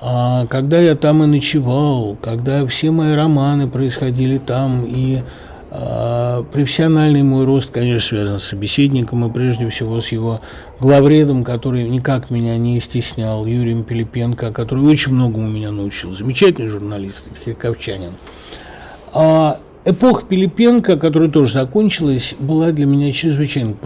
А 0.00 0.46
когда 0.46 0.78
я 0.78 0.94
там 0.94 1.22
и 1.22 1.26
ночевал, 1.26 2.18
когда 2.20 2.66
все 2.66 2.90
мои 2.90 3.14
романы 3.14 3.66
происходили 3.66 4.36
там, 4.36 4.84
и 4.84 5.20
а, 5.20 5.24
профессиональный 6.52 7.22
мой 7.22 7.44
рост, 7.44 7.70
конечно, 7.70 8.08
связан 8.08 8.38
с 8.38 8.44
собеседником 8.44 9.24
и 9.24 9.32
прежде 9.32 9.68
всего 9.68 10.00
с 10.00 10.08
его 10.08 10.40
главредом, 10.80 11.44
который 11.44 11.88
никак 11.88 12.30
меня 12.30 12.56
не 12.56 12.80
стеснял, 12.80 13.44
Юрием 13.44 13.84
Пилипенко, 13.84 14.52
который 14.52 14.84
очень 14.84 15.12
многому 15.12 15.48
меня 15.48 15.70
научил. 15.70 16.14
Замечательный 16.14 16.68
журналист, 16.68 17.24
харьковчанин. 17.44 18.12
А 19.12 19.58
эпоха 19.84 20.24
Пилипенко, 20.24 20.96
которая 20.96 21.28
тоже 21.28 21.52
закончилась, 21.52 22.34
была 22.38 22.72
для 22.72 22.86
меня 22.86 23.12
чрезвычайно 23.12 23.76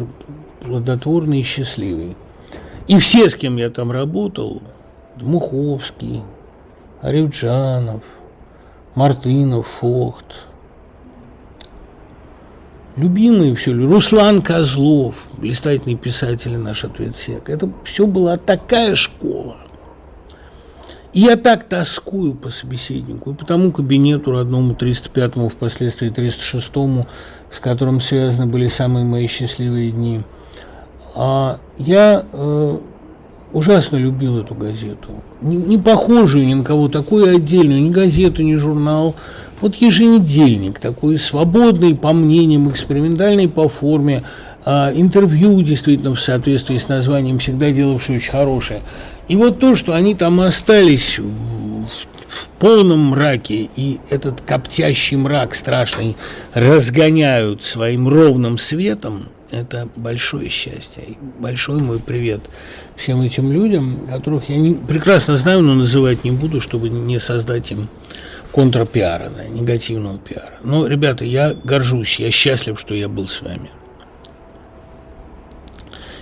плодотворной 0.60 1.40
и 1.40 1.44
счастливой. 1.44 2.16
И 2.86 2.98
все, 2.98 3.30
с 3.30 3.34
кем 3.34 3.56
я 3.56 3.70
там 3.70 3.90
работал, 3.90 4.62
Дмуховский, 5.16 6.22
Аревджанов, 7.00 8.02
Мартынов, 8.94 9.66
Фохт– 9.66 10.46
любимые 12.96 13.54
все, 13.54 13.72
Руслан 13.72 14.42
Козлов, 14.42 15.26
блистательный 15.36 15.96
писатель 15.96 16.56
наш 16.56 16.84
ответсек. 16.84 17.48
Это 17.48 17.70
все 17.84 18.06
была 18.06 18.36
такая 18.36 18.94
школа. 18.94 19.56
И 21.12 21.20
я 21.20 21.36
так 21.36 21.64
тоскую 21.64 22.34
по 22.34 22.50
собеседнику, 22.50 23.32
и 23.32 23.34
по 23.34 23.44
тому 23.44 23.72
кабинету 23.72 24.30
родному 24.30 24.74
305-му, 24.74 25.48
впоследствии 25.48 26.12
306-му, 26.12 27.06
с 27.52 27.58
которым 27.58 28.00
связаны 28.00 28.46
были 28.46 28.68
самые 28.68 29.04
мои 29.04 29.26
счастливые 29.26 29.90
дни. 29.90 30.22
А 31.16 31.58
я 31.78 32.24
э, 32.32 32.78
ужасно 33.52 33.96
любил 33.96 34.38
эту 34.38 34.54
газету. 34.54 35.08
Не, 35.40 35.56
не 35.56 35.78
похожую 35.78 36.46
ни 36.46 36.54
на 36.54 36.64
кого, 36.64 36.88
такую 36.88 37.34
отдельную, 37.34 37.82
ни 37.82 37.90
газету, 37.90 38.44
ни 38.44 38.54
журнал, 38.54 39.16
вот 39.60 39.76
еженедельник, 39.76 40.78
такой 40.78 41.18
свободный 41.18 41.94
по 41.94 42.12
мнениям, 42.12 42.70
экспериментальный 42.70 43.48
по 43.48 43.68
форме, 43.68 44.22
а, 44.64 44.92
интервью 44.94 45.62
действительно 45.62 46.14
в 46.14 46.20
соответствии 46.20 46.78
с 46.78 46.88
названием, 46.88 47.38
всегда 47.38 47.70
делавший 47.70 48.16
очень 48.16 48.30
хорошее. 48.30 48.80
И 49.28 49.36
вот 49.36 49.58
то, 49.58 49.74
что 49.74 49.94
они 49.94 50.14
там 50.14 50.40
остались 50.40 51.18
в, 51.18 52.48
полном 52.58 53.06
мраке, 53.10 53.70
и 53.74 54.00
этот 54.10 54.42
коптящий 54.42 55.16
мрак 55.16 55.54
страшный 55.54 56.14
разгоняют 56.52 57.64
своим 57.64 58.06
ровным 58.06 58.58
светом, 58.58 59.28
это 59.50 59.88
большое 59.96 60.50
счастье. 60.50 61.16
Большой 61.38 61.80
мой 61.80 61.98
привет 61.98 62.40
всем 62.96 63.22
этим 63.22 63.50
людям, 63.50 64.06
которых 64.12 64.50
я 64.50 64.58
не, 64.58 64.74
прекрасно 64.74 65.38
знаю, 65.38 65.62
но 65.62 65.74
называть 65.74 66.22
не 66.22 66.32
буду, 66.32 66.60
чтобы 66.60 66.90
не 66.90 67.18
создать 67.18 67.72
им 67.72 67.88
контрпиара, 68.52 69.30
да, 69.30 69.46
негативного 69.46 70.18
пиара. 70.18 70.54
Но, 70.62 70.86
ребята, 70.86 71.24
я 71.24 71.54
горжусь, 71.54 72.18
я 72.18 72.30
счастлив, 72.30 72.78
что 72.78 72.94
я 72.94 73.08
был 73.08 73.28
с 73.28 73.40
вами. 73.42 73.70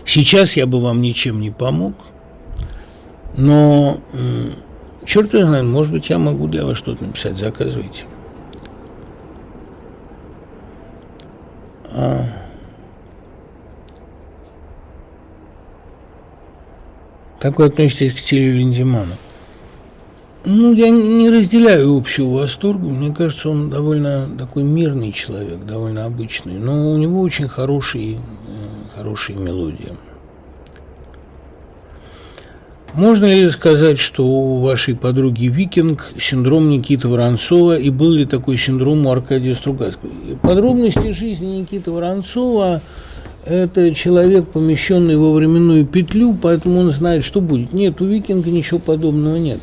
Сейчас 0.05 0.57
я 0.57 0.67
бы 0.67 0.81
вам 0.81 1.03
ничем 1.03 1.41
не 1.41 1.51
помог, 1.51 1.95
но 3.37 4.01
черт 5.05 5.31
знает, 5.31 5.67
может 5.67 5.93
быть, 5.93 6.09
я 6.09 6.19
могу 6.19 6.49
для 6.49 6.65
вас 6.65 6.79
что-то 6.79 7.05
написать, 7.05 7.39
заказывайте. 7.39 8.05
А... 11.93 12.25
Как 17.39 17.59
вы 17.59 17.67
относитесь 17.67 18.15
к 18.15 18.21
Тилю 18.21 18.57
Линдеману? 18.57 19.13
Ну, 20.51 20.73
я 20.73 20.89
не 20.89 21.29
разделяю 21.29 21.95
общего 21.95 22.39
восторга. 22.39 22.89
Мне 22.89 23.15
кажется, 23.15 23.51
он 23.51 23.69
довольно 23.69 24.31
такой 24.39 24.63
мирный 24.63 25.13
человек, 25.13 25.67
довольно 25.67 26.07
обычный. 26.07 26.55
Но 26.55 26.91
у 26.91 26.97
него 26.97 27.21
очень 27.21 27.49
хорошие, 27.49 28.15
э, 28.15 28.19
хорошие 28.97 29.37
мелодии. 29.37 29.91
Можно 32.95 33.27
ли 33.27 33.51
сказать, 33.51 33.99
что 33.99 34.27
у 34.27 34.61
вашей 34.61 34.97
подруги 34.97 35.49
Викинг 35.49 36.15
синдром 36.19 36.71
Никиты 36.71 37.09
Воронцова 37.09 37.79
и 37.79 37.91
был 37.91 38.13
ли 38.13 38.25
такой 38.25 38.57
синдром 38.57 39.07
у 39.07 39.11
Аркадия 39.11 39.55
Стругацкого? 39.55 40.11
Подробности 40.41 41.11
жизни 41.11 41.59
Никиты 41.59 41.91
Воронцова– 41.91 42.81
это 43.45 43.95
человек, 43.95 44.47
помещенный 44.47 45.19
во 45.19 45.35
временную 45.35 45.85
петлю, 45.85 46.35
поэтому 46.41 46.81
он 46.81 46.93
знает, 46.93 47.23
что 47.23 47.43
будет. 47.43 47.75
Нет, 47.75 48.01
у 48.01 48.07
Викинга 48.07 48.51
ничего 48.51 48.79
подобного 48.79 49.37
нет. 49.37 49.59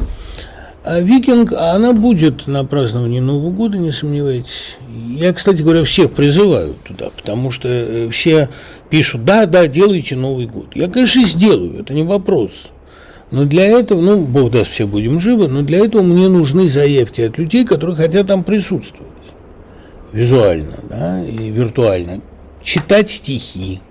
А 0.86 1.02
викинг, 1.02 1.52
она 1.52 1.94
будет 1.94 2.46
на 2.46 2.64
праздновании 2.64 3.20
Нового 3.20 3.50
года, 3.50 3.76
не 3.80 3.92
сомневайтесь. 3.92 4.78
Я, 5.10 5.34
кстати 5.34 5.64
говоря, 5.64 5.84
всех 5.84 6.12
призываю 6.12 6.76
туда, 6.84 7.10
потому 7.10 7.50
что 7.50 7.68
э, 7.68 8.10
все 8.12 8.50
пишут, 8.92 9.26
да, 9.26 9.48
да, 9.48 9.66
делайте 9.66 10.16
Новый 10.16 10.46
год. 10.46 10.76
Я, 10.76 10.88
конечно, 10.88 11.26
сделаю, 11.26 11.80
это 11.80 11.92
не 11.96 12.04
вопрос. 12.04 12.68
Но 13.32 13.46
для 13.46 13.66
этого, 13.66 14.00
ну, 14.00 14.22
Бог 14.22 14.52
даст, 14.52 14.70
все 14.70 14.86
будем 14.86 15.20
живы, 15.20 15.48
но 15.48 15.64
для 15.64 15.84
этого 15.84 16.04
мне 16.04 16.30
нужны 16.30 16.70
заявки 16.70 17.22
от 17.22 17.40
людей, 17.40 17.66
которые 17.66 17.96
хотят 17.96 18.28
там 18.28 18.44
присутствовать. 18.44 19.12
Визуально, 20.12 20.76
да, 20.88 21.26
и 21.26 21.50
виртуально. 21.50 22.22
Читать 22.62 23.10
стихи, 23.10 23.82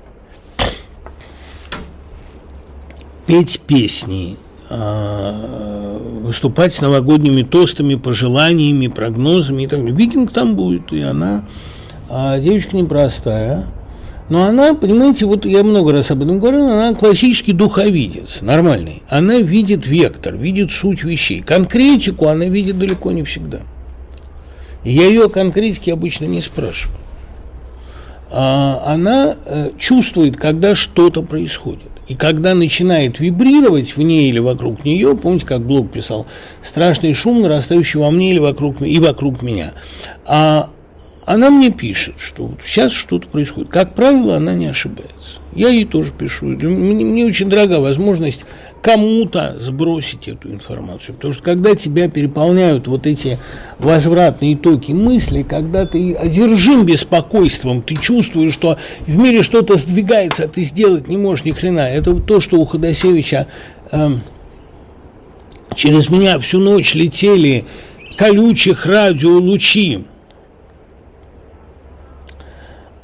петь 3.26 3.58
песни, 3.66 4.36
а, 4.36 4.53
выступать 4.70 6.72
с 6.72 6.80
новогодними 6.80 7.42
тостами, 7.42 7.96
пожеланиями, 7.96 8.88
прогнозами 8.88 9.64
и 9.64 9.66
так 9.66 9.80
далее. 9.80 9.94
Викинг 9.94 10.32
там 10.32 10.56
будет, 10.56 10.92
и 10.92 11.02
она 11.02 11.44
а 12.08 12.38
девочка 12.38 12.76
непростая. 12.76 13.66
Но 14.28 14.44
она, 14.44 14.74
понимаете, 14.74 15.26
вот 15.26 15.44
я 15.44 15.62
много 15.62 15.92
раз 15.92 16.10
об 16.10 16.22
этом 16.22 16.38
говорил, 16.38 16.68
она 16.68 16.94
классический 16.94 17.52
духовидец, 17.52 18.40
нормальный. 18.40 19.02
Она 19.08 19.38
видит 19.38 19.86
вектор, 19.86 20.36
видит 20.36 20.70
суть 20.70 21.04
вещей. 21.04 21.42
Конкретику 21.42 22.28
она 22.28 22.46
видит 22.46 22.78
далеко 22.78 23.12
не 23.12 23.22
всегда. 23.22 23.60
Я 24.82 25.06
ее 25.06 25.26
о 25.26 25.90
обычно 25.90 26.24
не 26.24 26.40
спрашиваю. 26.40 26.98
А 28.30 28.82
она 28.86 29.36
э, 29.44 29.70
чувствует, 29.78 30.36
когда 30.36 30.74
что-то 30.74 31.22
происходит. 31.22 31.93
И 32.06 32.14
когда 32.14 32.54
начинает 32.54 33.18
вибрировать 33.18 33.96
в 33.96 34.02
ней 34.02 34.28
или 34.28 34.38
вокруг 34.38 34.84
нее, 34.84 35.16
помните, 35.16 35.46
как 35.46 35.62
Блок 35.62 35.90
писал, 35.90 36.26
страшный 36.62 37.14
шум, 37.14 37.42
нарастающий 37.42 38.00
во 38.00 38.10
мне 38.10 38.30
или 38.30 38.38
вокруг, 38.38 38.82
и 38.82 38.98
вокруг 38.98 39.42
меня. 39.42 39.72
А 40.26 40.70
она 41.26 41.50
мне 41.50 41.70
пишет, 41.70 42.16
что 42.18 42.46
вот 42.46 42.58
сейчас 42.64 42.92
что-то 42.92 43.28
происходит. 43.28 43.70
Как 43.70 43.94
правило, 43.94 44.36
она 44.36 44.54
не 44.54 44.66
ошибается. 44.66 45.40
Я 45.54 45.68
ей 45.68 45.86
тоже 45.86 46.12
пишу. 46.12 46.46
Мне, 46.46 47.04
мне 47.04 47.24
очень 47.24 47.48
дорога 47.48 47.80
возможность 47.80 48.40
кому-то 48.82 49.56
сбросить 49.58 50.28
эту 50.28 50.50
информацию. 50.50 51.14
Потому 51.14 51.32
что 51.32 51.42
когда 51.42 51.74
тебя 51.74 52.10
переполняют 52.10 52.88
вот 52.88 53.06
эти 53.06 53.38
возвратные 53.78 54.56
токи 54.56 54.92
мысли, 54.92 55.42
когда 55.42 55.86
ты 55.86 56.14
одержим 56.14 56.84
беспокойством, 56.84 57.80
ты 57.80 57.96
чувствуешь, 57.96 58.52
что 58.52 58.76
в 59.06 59.16
мире 59.16 59.42
что-то 59.42 59.78
сдвигается, 59.78 60.44
а 60.44 60.48
ты 60.48 60.64
сделать 60.64 61.08
не 61.08 61.16
можешь 61.16 61.46
ни 61.46 61.52
хрена. 61.52 61.88
Это 61.88 62.14
то, 62.16 62.40
что 62.40 62.58
у 62.60 62.66
Ходосевича 62.66 63.46
э, 63.90 64.10
через 65.74 66.10
меня 66.10 66.38
всю 66.38 66.58
ночь 66.58 66.94
летели 66.94 67.64
колючих 68.18 68.84
радиолучи 68.84 70.04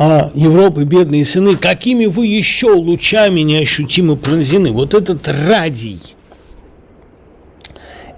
а 0.03 0.31
Европы 0.35 0.85
бедные 0.85 1.27
сыны, 1.27 1.57
какими 1.57 2.07
вы 2.07 2.27
еще 2.27 2.73
лучами 2.73 3.41
неощутимо 3.41 4.17
пронзены. 4.17 4.73
Вот 4.73 4.95
этот 4.95 5.29
радий, 5.29 6.01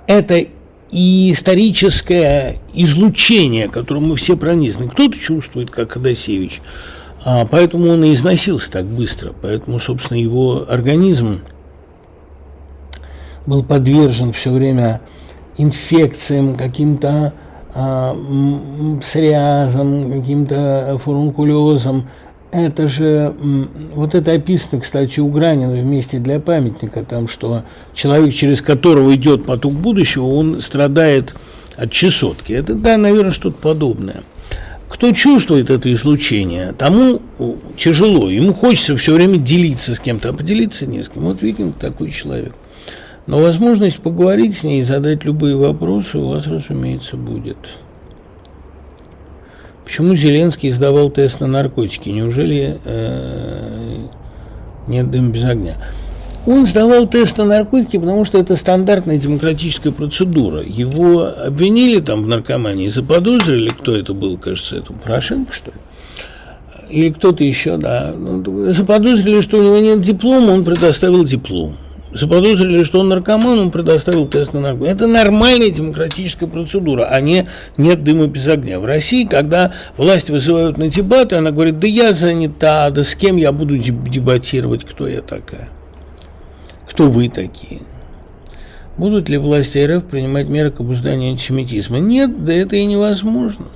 это 0.07 0.45
и 0.93 1.33
историческое 1.33 2.59
излучение, 2.73 3.67
которым 3.67 4.11
мы 4.11 4.17
все 4.17 4.37
пронизаны. 4.37 4.91
Кто-то 4.91 5.19
чувствует, 5.19 5.73
как 5.73 5.91
Ходосевич, 5.91 6.63
а 7.25 7.47
поэтому 7.47 7.89
он 7.89 8.05
и 8.05 8.15
износился 8.15 8.71
так 8.71 8.87
быстро, 8.87 9.35
поэтому, 9.43 9.81
собственно, 9.81 10.19
его 10.19 10.65
организм 10.69 11.41
был 13.45 13.65
подвержен 13.65 14.33
все 14.33 14.53
время 14.53 15.01
инфекциям, 15.59 16.55
каким-то 16.55 17.33
псориазом, 19.01 20.13
каким-то 20.13 20.99
фурункулезом. 21.03 22.09
Это 22.51 22.87
же, 22.87 23.35
вот 23.95 24.15
это 24.15 24.33
описано, 24.33 24.83
кстати, 24.83 25.21
у 25.21 25.29
Гранина 25.29 25.73
вместе 25.73 26.19
для 26.19 26.39
памятника, 26.39 27.03
там, 27.03 27.27
что 27.27 27.63
человек, 27.95 28.35
через 28.35 28.61
которого 28.61 29.15
идет 29.15 29.47
поток 29.47 29.73
будущего, 29.73 30.27
он 30.27 30.61
страдает 30.61 31.35
от 31.79 31.91
чесотки. 31.91 32.53
Это, 32.53 32.75
да, 32.75 32.99
наверное, 32.99 33.33
что-то 33.33 33.57
подобное. 33.57 34.23
Кто 34.91 35.13
чувствует 35.13 35.71
это 35.71 35.91
излучение, 35.95 36.75
тому 36.75 37.23
тяжело. 37.79 38.29
Ему 38.29 38.53
хочется 38.53 38.95
все 38.99 39.15
время 39.15 39.39
делиться 39.39 39.95
с 39.95 39.99
кем-то, 39.99 40.29
а 40.29 40.33
поделиться 40.35 40.85
не 40.85 41.03
с 41.03 41.09
кем. 41.09 41.23
Вот 41.23 41.41
видим 41.41 41.73
такой 41.73 42.11
человек. 42.11 42.53
Но 43.27 43.41
возможность 43.41 44.01
поговорить 44.01 44.57
с 44.57 44.65
ней 44.65 44.81
и 44.81 44.85
задать 44.85 45.25
любые 45.25 45.57
вопросы 45.57 46.19
у 46.19 46.29
вас, 46.29 46.47
разумеется, 46.47 47.17
будет. 47.17 47.57
Почему 49.85 50.15
Зеленский 50.17 50.71
сдавал 50.73 51.11
тест 51.11 51.41
на 51.41 51.47
наркотики? 51.47 52.09
Неужели 52.09 52.79
э, 52.85 53.99
нет 54.89 55.11
дыма 55.11 55.31
без 55.31 55.45
огня? 55.45 55.77
Он 56.47 56.67
сдавал 56.67 57.07
тест 57.07 57.39
на 57.39 57.45
наркотики, 57.45 57.99
потому 57.99 58.25
что 58.25 58.39
это 58.39 58.57
стандартная 58.57 59.19
демократическая 59.19 59.93
процедура. 59.93 60.61
Его 60.61 61.31
обвинили 61.47 62.01
там 62.01 62.25
в 62.25 62.27
наркомании, 62.27 62.89
заподозрили, 62.89 63.71
кто 63.71 63.95
это 63.95 64.15
был, 64.15 64.37
кажется, 64.37 64.77
это 64.77 64.93
Порошенко, 64.93 65.53
что 65.53 65.71
ли? 65.71 65.77
Или 66.91 67.11
кто-то 67.11 67.45
еще, 67.45 67.77
да. 67.77 68.13
Ну, 68.17 68.73
заподозрили, 68.73 69.41
что 69.41 69.59
у 69.59 69.63
него 69.63 69.79
нет 69.79 70.03
диплома, 70.03 70.51
он 70.51 70.65
предоставил 70.65 71.25
диплом 71.25 71.77
заподозрили, 72.15 72.83
что 72.83 73.01
он 73.01 73.09
наркоман, 73.09 73.59
он 73.59 73.71
предоставил 73.71 74.27
тест 74.27 74.53
на 74.53 74.61
наркотики. 74.61 74.91
Это 74.91 75.07
нормальная 75.07 75.71
демократическая 75.71 76.47
процедура, 76.47 77.05
а 77.05 77.21
не 77.21 77.47
нет 77.77 78.05
дыма 78.05 78.27
без 78.27 78.47
огня. 78.49 78.81
В 78.81 78.85
России, 78.85 79.25
когда 79.25 79.73
власть 79.97 80.31
вызывают 80.31 80.79
на 80.79 80.89
дебаты, 80.89 81.37
она 81.37 81.51
говорит, 81.51 81.79
да 81.79 81.87
я 81.87 82.13
занята, 82.13 82.91
да 82.91 83.03
с 83.03 83.15
кем 83.15 83.37
я 83.37 83.53
буду 83.53 83.79
дебатировать, 83.79 84.85
кто 84.85 85.07
я 85.07 85.23
такая, 85.23 85.71
кто 86.89 87.11
вы 87.11 87.29
такие. 87.29 87.81
Будут 88.99 89.29
ли 89.31 89.39
власти 89.39 89.79
РФ 89.79 90.05
принимать 90.05 90.49
меры 90.49 90.71
к 90.71 90.81
обузданию 90.81 91.31
антисемитизма? 91.31 91.99
Нет, 91.99 92.45
да 92.45 92.53
это 92.53 92.77
и 92.77 92.85
невозможно. 92.85 93.67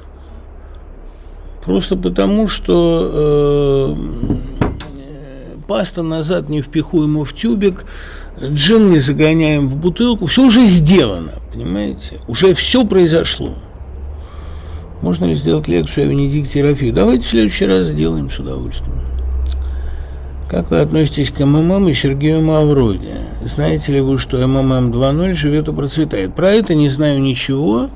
Просто 1.64 1.96
потому, 1.96 2.46
что 2.48 3.96
э, 3.98 4.36
паста 5.66 6.02
назад 6.02 6.48
не 6.48 6.60
впихуема 6.60 7.24
в 7.24 7.34
тюбик, 7.34 7.86
джин 8.42 8.90
не 8.90 8.98
загоняем 8.98 9.68
в 9.68 9.76
бутылку, 9.76 10.26
все 10.26 10.44
уже 10.44 10.66
сделано, 10.66 11.32
понимаете? 11.52 12.20
Уже 12.28 12.54
все 12.54 12.84
произошло. 12.84 13.54
Можно 15.02 15.26
ли 15.26 15.34
сделать 15.34 15.68
лекцию 15.68 16.06
о 16.06 16.08
Венедикте 16.10 16.60
Ерофею? 16.60 16.92
Давайте 16.92 17.24
в 17.24 17.28
следующий 17.28 17.66
раз 17.66 17.86
сделаем 17.86 18.30
с 18.30 18.38
удовольствием. 18.38 19.00
Как 20.48 20.70
вы 20.70 20.80
относитесь 20.80 21.30
к 21.30 21.44
МММ 21.44 21.88
и 21.88 21.94
Сергею 21.94 22.40
Мавроди? 22.40 23.14
Знаете 23.44 23.92
ли 23.92 24.00
вы, 24.00 24.16
что 24.16 24.38
МММ 24.38 24.92
2.0 24.92 25.34
живет 25.34 25.68
и 25.68 25.72
процветает? 25.72 26.34
Про 26.34 26.52
это 26.52 26.74
не 26.74 26.88
знаю 26.88 27.20
ничего. 27.20 27.90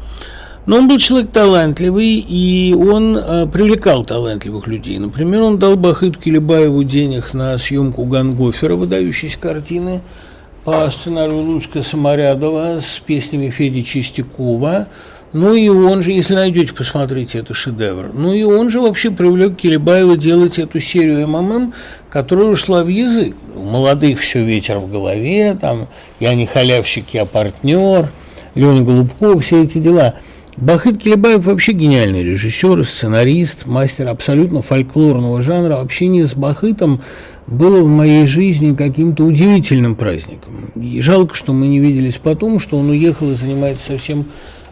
Но 0.66 0.76
он 0.76 0.88
был 0.88 0.98
человек 0.98 1.30
талантливый, 1.30 2.18
и 2.18 2.74
он 2.74 3.16
э, 3.16 3.46
привлекал 3.46 4.04
талантливых 4.04 4.66
людей. 4.66 4.98
Например, 4.98 5.42
он 5.42 5.58
дал 5.58 5.76
Бахыту 5.76 6.18
Килибаеву 6.18 6.84
денег 6.84 7.32
на 7.34 7.56
съемку 7.56 8.04
Гонгофера, 8.04 8.74
выдающейся 8.74 9.38
картины– 9.38 10.00
по 10.64 10.90
сценарию 10.90 11.38
Луцика-Саморядова 11.38 12.80
с 12.80 12.98
песнями 12.98 13.50
Феди 13.50 13.82
Чистякова. 13.82 14.88
Ну 15.32 15.54
и 15.54 15.68
он 15.68 16.02
же, 16.02 16.10
если 16.10 16.34
найдете, 16.34 16.72
посмотрите, 16.74 17.38
это 17.38 17.54
шедевр. 17.54 18.10
Ну 18.12 18.32
и 18.32 18.42
он 18.42 18.68
же 18.68 18.80
вообще 18.80 19.12
привлек 19.12 19.56
Килибаева 19.56 20.16
делать 20.16 20.58
эту 20.58 20.80
серию 20.80 21.26
МММ, 21.28 21.72
которая 22.08 22.48
ушла 22.48 22.82
в 22.82 22.88
язык. 22.88 23.36
У 23.54 23.62
молодых 23.62 24.20
все 24.20 24.44
ветер 24.44 24.78
в 24.78 24.90
голове, 24.90 25.56
там 25.60 25.86
я 26.18 26.34
не 26.34 26.46
халявщик, 26.46 27.04
я 27.12 27.26
партнер, 27.26 28.08
Леня 28.56 28.82
Голубков, 28.82 29.44
все 29.44 29.62
эти 29.62 29.78
дела. 29.78 30.14
Бахыт 30.56 31.00
Келебаев 31.00 31.44
вообще 31.44 31.72
гениальный 31.72 32.24
режиссер, 32.24 32.84
сценарист, 32.84 33.66
мастер 33.66 34.08
абсолютно 34.08 34.62
фольклорного 34.62 35.40
жанра. 35.42 35.76
Общение 35.76 36.26
с 36.26 36.34
Бахытом 36.34 37.00
было 37.50 37.82
в 37.82 37.88
моей 37.88 38.26
жизни 38.26 38.74
каким-то 38.74 39.24
удивительным 39.24 39.96
праздником. 39.96 40.70
И 40.76 41.00
жалко, 41.00 41.34
что 41.34 41.52
мы 41.52 41.66
не 41.66 41.80
виделись 41.80 42.16
потом, 42.16 42.60
что 42.60 42.78
он 42.78 42.90
уехал 42.90 43.30
и 43.32 43.34
занимается 43.34 43.88
совсем 43.88 44.26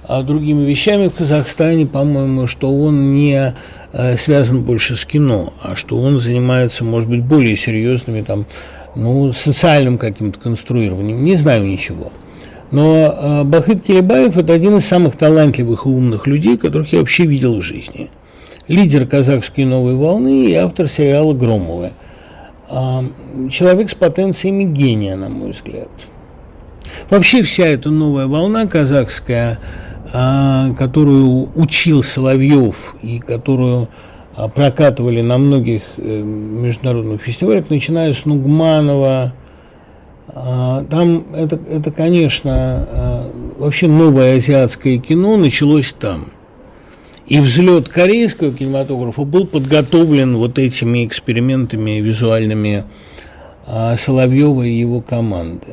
а, 0.04 0.22
другими 0.22 0.64
вещами 0.64 1.08
в 1.08 1.14
Казахстане, 1.14 1.86
по-моему, 1.86 2.46
что 2.46 2.72
он 2.72 3.14
не 3.14 3.54
а, 3.92 4.16
связан 4.16 4.62
больше 4.62 4.94
с 4.94 5.04
кино, 5.04 5.52
а 5.60 5.74
что 5.74 5.98
он 5.98 6.20
занимается, 6.20 6.84
может 6.84 7.08
быть, 7.10 7.22
более 7.22 7.56
серьезными 7.56 8.22
там, 8.22 8.46
ну, 8.94 9.32
социальным 9.32 9.98
каким-то 9.98 10.38
конструированием. 10.38 11.24
Не 11.24 11.36
знаю 11.36 11.64
ничего. 11.66 12.12
Но 12.70 13.14
э, 13.16 13.44
Бахыт 13.44 13.82
Кирибаев– 13.82 14.36
это 14.36 14.52
один 14.52 14.76
из 14.76 14.84
самых 14.84 15.16
талантливых 15.16 15.86
и 15.86 15.88
умных 15.88 16.26
людей, 16.26 16.58
которых 16.58 16.92
я 16.92 16.98
вообще 16.98 17.24
видел 17.24 17.56
в 17.56 17.62
жизни. 17.62 18.10
Лидер 18.66 19.06
казахской 19.06 19.64
новой 19.64 19.94
волны 19.94 20.50
и 20.50 20.54
автор 20.54 20.86
сериала 20.86 21.32
«Громовы». 21.32 21.92
А, 22.70 23.02
человек 23.50 23.90
с 23.90 23.94
потенциями 23.94 24.64
гения, 24.64 25.16
на 25.16 25.28
мой 25.28 25.52
взгляд. 25.52 25.88
Вообще 27.10 27.42
вся 27.42 27.66
эта 27.66 27.90
новая 27.90 28.26
волна 28.26 28.66
казахская, 28.66 29.58
а, 30.12 30.74
которую 30.74 31.50
учил 31.54 32.02
Соловьев 32.02 32.94
и 33.00 33.20
которую 33.20 33.88
а, 34.36 34.48
прокатывали 34.48 35.22
на 35.22 35.38
многих 35.38 35.82
э, 35.96 36.22
международных 36.22 37.22
фестивалях, 37.22 37.70
начиная 37.70 38.12
с 38.12 38.24
Нугманова, 38.24 39.32
там 40.34 41.24
это, 41.34 41.58
это 41.70 41.90
конечно, 41.90 43.24
вообще 43.56 43.88
новое 43.88 44.36
азиатское 44.36 44.98
кино 44.98 45.38
началось 45.38 45.94
там– 45.98 46.26
и 47.28 47.40
взлет 47.40 47.88
корейского 47.88 48.52
кинематографа 48.52 49.24
был 49.24 49.46
подготовлен 49.46 50.36
вот 50.36 50.58
этими 50.58 51.04
экспериментами 51.06 52.00
визуальными 52.00 52.84
а, 53.66 53.96
Соловьева 53.98 54.62
и 54.62 54.72
его 54.72 55.02
команды. 55.02 55.66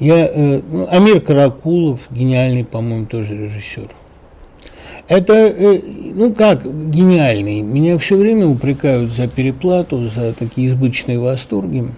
Я, 0.00 0.26
э, 0.26 0.60
ну, 0.68 0.88
Амир 0.90 1.20
Каракулов, 1.20 2.00
гениальный, 2.10 2.64
по-моему, 2.64 3.06
тоже 3.06 3.36
режиссер. 3.36 3.88
Это, 5.06 5.32
э, 5.32 5.80
ну 6.14 6.34
как, 6.34 6.64
гениальный. 6.90 7.62
Меня 7.62 7.96
все 7.98 8.16
время 8.16 8.48
упрекают 8.48 9.12
за 9.12 9.28
переплату, 9.28 10.08
за 10.08 10.32
такие 10.32 10.70
избыточные 10.70 11.20
восторги. 11.20 11.90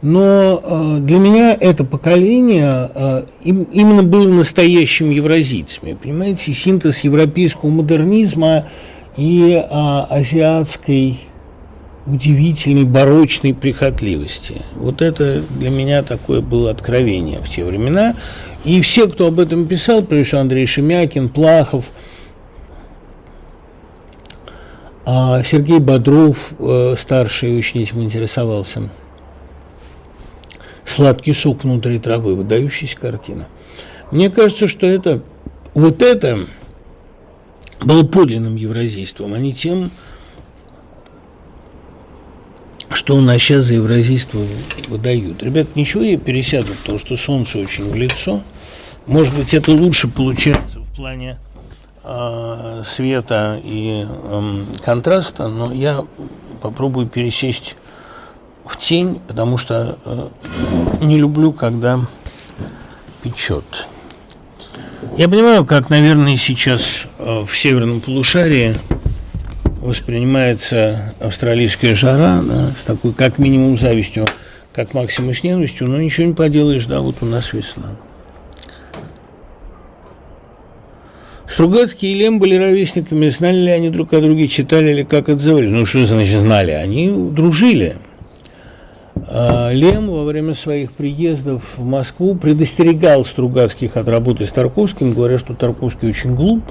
Но 0.00 0.60
э, 0.62 0.98
для 1.00 1.18
меня 1.18 1.56
это 1.58 1.82
поколение 1.82 2.88
э, 2.94 3.24
именно 3.42 4.04
было 4.04 4.28
настоящими 4.28 5.14
евразийцами. 5.14 5.94
Понимаете, 6.00 6.52
синтез 6.52 7.00
европейского 7.00 7.70
модернизма 7.70 8.68
и 9.16 9.54
э, 9.54 9.64
азиатской 9.68 11.18
удивительной 12.06 12.84
барочной 12.84 13.54
прихотливости. 13.54 14.62
Вот 14.76 15.02
это 15.02 15.42
для 15.58 15.70
меня 15.70 16.04
такое 16.04 16.40
было 16.42 16.70
откровение 16.70 17.40
в 17.40 17.48
те 17.48 17.64
времена. 17.64 18.14
И 18.64 18.80
все, 18.82 19.08
кто 19.08 19.26
об 19.26 19.40
этом 19.40 19.66
писал, 19.66 20.02
прежде 20.02 20.28
всего 20.28 20.40
Андрей 20.42 20.66
Шемякин, 20.66 21.28
Плахов, 21.28 21.86
а 25.04 25.42
Сергей 25.42 25.78
Бодров, 25.78 26.50
старший, 26.98 27.56
очень 27.56 27.82
этим 27.82 28.02
интересовался. 28.02 28.90
«Сладкий 30.88 31.32
сок 31.32 31.64
внутри 31.64 31.98
травы», 31.98 32.34
выдающаяся 32.34 32.96
картина. 32.96 33.46
Мне 34.10 34.30
кажется, 34.30 34.68
что 34.68 34.86
это, 34.86 35.22
вот 35.74 36.02
это 36.02 36.46
было 37.80 38.04
подлинным 38.04 38.56
евразийством, 38.56 39.34
а 39.34 39.38
не 39.38 39.52
тем, 39.52 39.90
что 42.90 43.16
у 43.16 43.20
нас 43.20 43.38
сейчас 43.38 43.66
за 43.66 43.74
евразийство 43.74 44.40
выдают. 44.88 45.42
Ребят, 45.42 45.76
ничего, 45.76 46.02
я 46.02 46.18
пересяду, 46.18 46.72
потому 46.80 46.98
что 46.98 47.16
солнце 47.16 47.58
очень 47.58 47.90
в 47.90 47.94
лицо. 47.94 48.40
Может 49.06 49.34
быть, 49.36 49.54
это 49.54 49.72
лучше 49.72 50.08
получается 50.08 50.80
в 50.80 50.96
плане 50.96 51.38
э, 52.02 52.82
света 52.84 53.60
и 53.62 54.06
э, 54.06 54.64
контраста, 54.84 55.48
но 55.48 55.72
я 55.72 56.04
попробую 56.60 57.06
пересесть 57.06 57.76
в 58.68 58.76
тень, 58.76 59.20
потому 59.26 59.56
что 59.56 59.98
э, 60.04 60.28
не 61.00 61.16
люблю, 61.18 61.52
когда 61.52 62.00
печет. 63.22 63.64
Я 65.16 65.28
понимаю, 65.28 65.64
как, 65.64 65.90
наверное, 65.90 66.36
сейчас 66.36 67.04
э, 67.18 67.44
в 67.46 67.56
северном 67.56 68.00
полушарии 68.00 68.74
воспринимается 69.80 71.14
австралийская 71.18 71.94
жара 71.94 72.42
да, 72.42 72.72
с 72.78 72.84
такой, 72.84 73.12
как 73.12 73.38
минимум, 73.38 73.76
завистью, 73.78 74.26
как 74.72 74.92
максимум 74.92 75.32
с 75.32 75.42
ненавистью, 75.42 75.88
но 75.88 76.00
ничего 76.00 76.26
не 76.26 76.34
поделаешь, 76.34 76.84
да, 76.84 77.00
вот 77.00 77.16
у 77.22 77.26
нас 77.26 77.52
весна. 77.52 77.96
Стругацкий 81.50 82.12
и 82.12 82.14
Лем 82.14 82.38
были 82.38 82.56
ровесниками, 82.56 83.28
знали 83.30 83.56
ли 83.56 83.70
они 83.70 83.88
друг 83.88 84.12
о 84.12 84.20
друге, 84.20 84.46
читали 84.46 84.92
ли, 84.92 85.04
как 85.04 85.28
отзывали. 85.28 85.66
Ну, 85.66 85.86
что 85.86 86.04
значит 86.04 86.40
знали? 86.40 86.72
Они 86.72 87.10
дружили. 87.10 87.96
А 89.28 89.72
Лем 89.72 90.08
во 90.08 90.24
время 90.24 90.54
своих 90.54 90.92
приездов 90.92 91.62
в 91.76 91.84
Москву 91.84 92.34
предостерегал 92.34 93.24
Стругацких 93.24 93.96
от 93.96 94.08
работы 94.08 94.46
с 94.46 94.50
Тарковским, 94.50 95.12
говоря, 95.12 95.38
что 95.38 95.54
Тарковский 95.54 96.08
очень 96.08 96.34
глуп, 96.34 96.62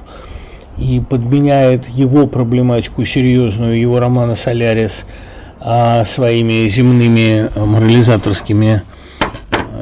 и 0.77 1.01
подменяет 1.01 1.89
его 1.89 2.27
проблематику 2.27 3.03
серьезную, 3.05 3.79
его 3.79 3.99
романа 3.99 4.35
«Солярис» 4.35 5.05
а, 5.59 6.05
своими 6.05 6.67
земными 6.67 7.49
а, 7.55 7.65
морализаторскими, 7.65 8.83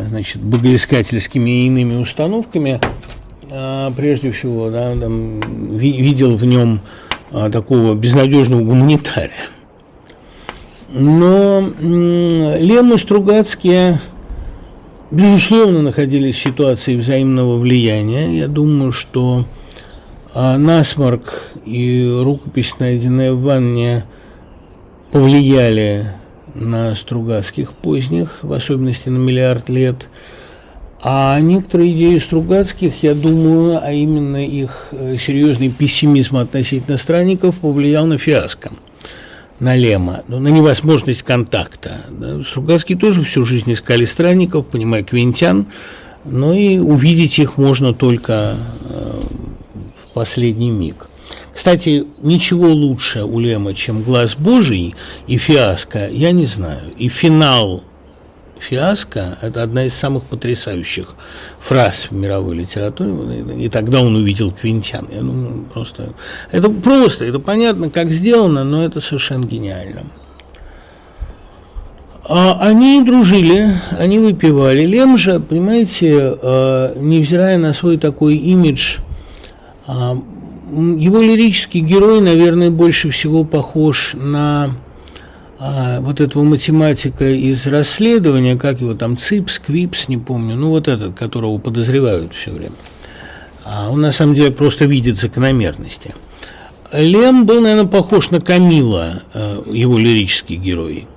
значит, 0.07 0.41
богоискательскими 0.41 1.49
и 1.49 1.67
иными 1.67 1.95
установками, 1.95 2.79
прежде 3.95 4.31
всего, 4.31 4.69
да, 4.69 4.93
там, 4.93 5.39
видел 5.77 6.35
в 6.35 6.45
нем 6.45 6.81
такого 7.51 7.93
безнадежного 7.93 8.61
гуманитария. 8.61 9.49
Но 10.97 11.71
Лем 11.81 12.93
и 12.93 12.97
Стругацкие, 12.97 13.99
безусловно, 15.11 15.81
находились 15.81 16.35
в 16.35 16.41
ситуации 16.41 16.95
взаимного 16.95 17.57
влияния. 17.57 18.37
Я 18.37 18.47
думаю, 18.47 18.93
что 18.93 19.43
а 20.33 20.57
насморк 20.57 21.51
и 21.65 22.09
рукопись, 22.21 22.79
найденная 22.79 23.33
в 23.33 23.41
ванне, 23.41 24.05
повлияли 25.11 26.07
на 26.53 26.95
Стругацких 26.95 27.73
поздних, 27.73 28.39
в 28.41 28.53
особенности 28.53 29.09
на 29.09 29.17
миллиард 29.17 29.67
лет. 29.67 30.07
А 31.03 31.37
некоторые 31.41 31.91
идеи 31.91 32.17
Стругацких, 32.19 33.03
я 33.03 33.15
думаю, 33.15 33.79
а 33.81 33.91
именно 33.91 34.45
их 34.45 34.87
э, 34.91 35.17
серьезный 35.17 35.69
пессимизм 35.69 36.37
относительно 36.37 36.97
странников 36.97 37.59
повлиял 37.59 38.05
на 38.05 38.17
фиаско, 38.17 38.71
на 39.59 39.75
Лема, 39.75 40.23
ну, 40.27 40.39
на 40.39 40.49
невозможность 40.49 41.23
контакта. 41.23 42.01
Стругацкие 42.45 42.97
тоже 42.97 43.23
всю 43.23 43.45
жизнь 43.45 43.71
искали 43.73 44.05
странников, 44.05 44.67
понимая 44.67 45.03
квинтян, 45.03 45.67
но 46.25 46.53
и 46.53 46.77
увидеть 46.77 47.39
их 47.39 47.57
можно 47.57 47.93
только 47.93 48.57
э, 48.89 49.21
последний 50.13 50.71
миг. 50.71 51.07
Кстати, 51.53 52.05
ничего 52.21 52.67
лучше 52.67 53.23
у 53.23 53.39
Лема, 53.39 53.73
чем 53.73 54.03
«Глаз 54.03 54.35
Божий» 54.35 54.95
и 55.25 55.37
«Фиаско», 55.37 56.07
я 56.09 56.31
не 56.31 56.45
знаю. 56.45 56.91
И 56.97 57.07
финал 57.07 57.83
«Фиаско»– 58.59 59.37
это 59.41 59.63
одна 59.63 59.85
из 59.85 59.93
самых 59.93 60.23
потрясающих 60.23 61.15
фраз 61.59 62.07
в 62.09 62.13
мировой 62.13 62.55
литературе. 62.55 63.43
И 63.57 63.69
тогда 63.69 64.01
он 64.01 64.15
увидел 64.15 64.51
Квинтян. 64.51 65.07
Я 65.11 65.19
думаю, 65.19 65.65
просто... 65.73 66.13
Это 66.51 66.69
просто, 66.69 67.25
это 67.25 67.39
понятно, 67.39 67.89
как 67.89 68.09
сделано, 68.09 68.63
но 68.63 68.83
это 68.83 69.01
совершенно 69.01 69.45
гениально. 69.45 70.03
А 72.27 72.57
они 72.61 73.03
дружили, 73.03 73.79
они 73.99 74.19
выпивали. 74.19 74.85
Лем 74.85 75.17
же, 75.17 75.39
понимаете, 75.39 76.37
э, 76.41 76.93
невзирая 76.99 77.57
на 77.57 77.73
свой 77.73 77.97
такой 77.97 78.37
имидж– 78.37 78.97
а, 79.87 80.17
его 80.67 81.21
лирический 81.21 81.81
герой, 81.81 82.21
наверное, 82.21 82.71
больше 82.71 83.11
всего 83.11 83.43
похож 83.43 84.13
на 84.13 84.71
а, 85.59 85.99
вот 86.01 86.21
этого 86.21 86.43
математика 86.43 87.29
из 87.29 87.65
расследования, 87.67 88.55
как 88.55 88.81
его 88.81 88.93
там, 88.93 89.17
Ципс, 89.17 89.59
Квипс, 89.59 90.07
не 90.07 90.17
помню, 90.17 90.55
ну 90.55 90.69
вот 90.69 90.87
этот, 90.87 91.15
которого 91.15 91.57
подозревают 91.57 92.33
все 92.33 92.51
время. 92.51 92.75
А 93.63 93.89
он 93.89 94.01
на 94.01 94.11
самом 94.11 94.35
деле 94.35 94.51
просто 94.51 94.85
видит 94.85 95.17
закономерности. 95.17 96.13
Лем 96.93 97.45
был, 97.45 97.61
наверное, 97.61 97.89
похож 97.89 98.29
на 98.31 98.39
Камила, 98.39 99.21
а, 99.33 99.63
его 99.71 99.97
лирический 99.97 100.57
герой. 100.57 101.07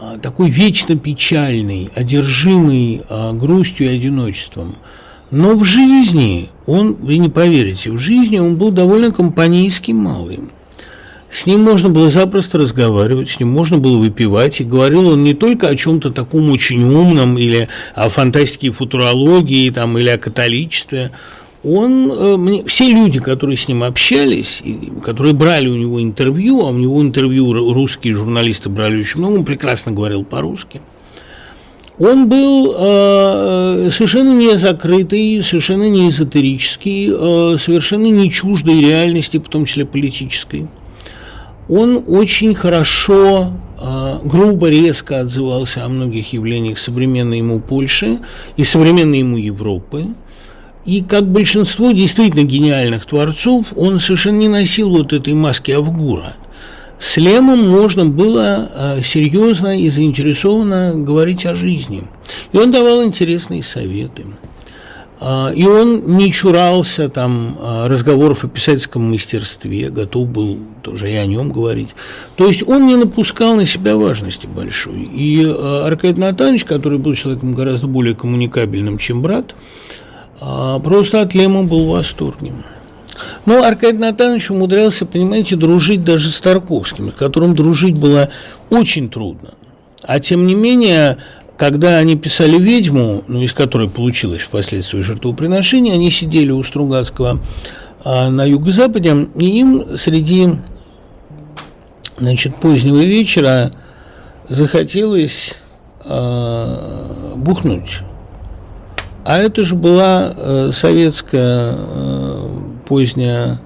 А, 0.00 0.18
такой 0.18 0.50
вечно 0.50 0.96
печальный, 0.96 1.90
одержимый 1.94 3.02
грустью 3.34 3.86
и 3.86 3.96
одиночеством– 3.96 4.76
но 5.32 5.54
в 5.54 5.64
жизни 5.64 6.50
он, 6.66 6.92
вы 6.92 7.16
не 7.16 7.30
поверите, 7.30 7.90
в 7.90 7.96
жизни 7.96 8.38
он 8.38 8.56
был 8.56 8.70
довольно 8.70 9.10
компанейским 9.10 9.96
малым. 9.96 10.50
С 11.32 11.46
ним 11.46 11.60
можно 11.60 11.88
было 11.88 12.10
запросто 12.10 12.58
разговаривать, 12.58 13.30
с 13.30 13.40
ним 13.40 13.48
можно 13.48 13.78
было 13.78 13.96
выпивать, 13.96 14.60
и 14.60 14.64
говорил 14.64 15.08
он 15.08 15.24
не 15.24 15.32
только 15.32 15.68
о 15.68 15.76
чем-то 15.76 16.10
таком 16.10 16.50
очень 16.50 16.82
умном, 16.82 17.38
или 17.38 17.68
о 17.94 18.10
фантастике 18.10 18.66
и 18.66 18.70
футурологии, 18.70 19.70
там, 19.70 19.96
или 19.96 20.10
о 20.10 20.18
католичестве. 20.18 21.10
Он, 21.64 22.12
э, 22.12 22.36
мне, 22.36 22.64
все 22.66 22.90
люди, 22.90 23.18
которые 23.18 23.56
с 23.56 23.66
ним 23.66 23.82
общались, 23.82 24.60
и, 24.62 24.92
которые 25.02 25.32
брали 25.32 25.68
у 25.68 25.76
него 25.76 26.02
интервью, 26.02 26.60
а 26.60 26.68
у 26.68 26.76
него 26.76 27.00
интервью 27.00 27.52
русские 27.72 28.14
журналисты 28.14 28.68
брали 28.68 29.00
очень 29.00 29.20
много, 29.20 29.38
он 29.38 29.44
прекрасно 29.44 29.92
говорил 29.92 30.24
по-русски– 30.24 30.82
он 31.98 32.28
был 32.28 32.74
э, 32.76 33.90
совершенно 33.92 34.36
не 34.36 34.56
закрытый, 34.56 35.42
совершенно 35.42 35.88
не 35.88 36.08
эзотерический, 36.08 37.10
э, 37.12 37.58
совершенно 37.58 38.06
не 38.06 38.30
чуждой 38.30 38.80
реальности, 38.80 39.36
в 39.36 39.48
том 39.48 39.66
числе 39.66 39.84
политической. 39.84 40.66
Он 41.74 42.04
очень 42.06 42.54
хорошо, 42.54 43.50
э, 43.80 44.18
грубо, 44.24 44.68
резко 44.68 45.20
отзывался 45.20 45.86
о 45.86 45.88
многих 45.88 46.34
явлениях 46.34 46.78
современной 46.78 47.38
ему 47.38 47.60
Польши 47.60 48.18
и 48.58 48.64
современной 48.64 49.20
ему 49.20 49.38
Европы. 49.38 50.04
И 50.84 51.00
как 51.00 51.26
большинство 51.26 51.92
действительно 51.92 52.44
гениальных 52.44 53.06
творцов, 53.06 53.68
он 53.74 54.00
совершенно 54.00 54.36
не 54.36 54.48
носил 54.48 54.90
вот 54.90 55.14
этой 55.14 55.32
маски 55.32 55.70
Авгура– 55.70 56.34
с 57.02 57.16
Лемом 57.16 57.68
можно 57.68 58.06
было 58.06 58.70
э, 58.72 59.02
серьезно 59.02 59.76
и 59.76 59.90
заинтересованно 59.90 60.92
говорить 60.94 61.44
о 61.46 61.56
жизни. 61.56 62.04
И 62.52 62.56
он 62.56 62.70
давал 62.70 63.02
интересные 63.02 63.64
советы. 63.64 64.24
А, 65.24 65.50
и 65.50 65.64
он 65.64 66.16
не 66.16 66.32
чурался 66.32 67.08
там 67.08 67.56
а, 67.60 67.86
разговоров 67.86 68.42
о 68.42 68.48
писательском 68.48 69.08
мастерстве, 69.08 69.88
готов 69.88 70.26
был 70.26 70.58
тоже 70.82 71.12
и 71.12 71.14
о 71.14 71.26
нем 71.26 71.52
говорить. 71.52 71.90
То 72.34 72.48
есть 72.48 72.66
он 72.66 72.88
не 72.88 72.96
напускал 72.96 73.54
на 73.54 73.64
себя 73.64 73.96
важности 73.96 74.46
большой. 74.46 75.02
И 75.02 75.44
а, 75.46 75.86
Аркадий 75.86 76.20
Натанович, 76.20 76.64
который 76.64 76.98
был 76.98 77.14
человеком 77.14 77.54
гораздо 77.54 77.86
более 77.86 78.16
коммуникабельным, 78.16 78.98
чем 78.98 79.22
брат, 79.22 79.54
просто 80.40 81.20
от 81.20 81.34
Лема 81.34 81.62
был 81.62 81.86
восторгнем. 81.86 82.64
Но 83.46 83.62
Аркадий 83.62 83.98
Натанович 83.98 84.50
умудрялся, 84.50 85.06
понимаете, 85.06 85.54
дружить 85.54 86.02
даже 86.02 86.30
с 86.30 86.40
Тарковским, 86.40 87.12
с 87.12 87.14
которым 87.14 87.54
дружить 87.54 87.96
было 87.96 88.30
очень 88.70 89.08
трудно. 89.08 89.50
А 90.02 90.18
тем 90.18 90.48
не 90.48 90.56
менее, 90.56 91.18
когда 91.62 91.98
они 91.98 92.16
писали 92.16 92.58
«Ведьму», 92.58 93.22
ну, 93.28 93.40
из 93.40 93.52
которой 93.52 93.88
получилось 93.88 94.42
впоследствии 94.42 95.00
жертвоприношение, 95.00 95.94
они 95.94 96.10
сидели 96.10 96.50
у 96.50 96.60
Стругацкого 96.64 97.38
а, 98.04 98.30
на 98.30 98.44
юго-западе, 98.44 99.28
и 99.36 99.60
им 99.60 99.96
среди 99.96 100.58
значит, 102.18 102.56
позднего 102.56 103.04
вечера 103.04 103.70
захотелось 104.48 105.54
э, 106.04 107.34
бухнуть. 107.36 108.00
А 109.24 109.38
это 109.38 109.64
же 109.64 109.76
была 109.76 110.34
э, 110.36 110.70
советская 110.72 111.76
э, 111.78 112.48
поздняя 112.88 113.60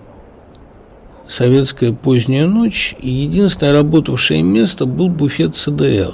советская 1.29 1.93
поздняя 1.93 2.47
ночь, 2.47 2.95
и 3.01 3.09
единственное 3.09 3.73
работавшее 3.73 4.43
место 4.43 4.85
был 4.85 5.09
буфет 5.09 5.57
ЦДЛ. 5.57 6.13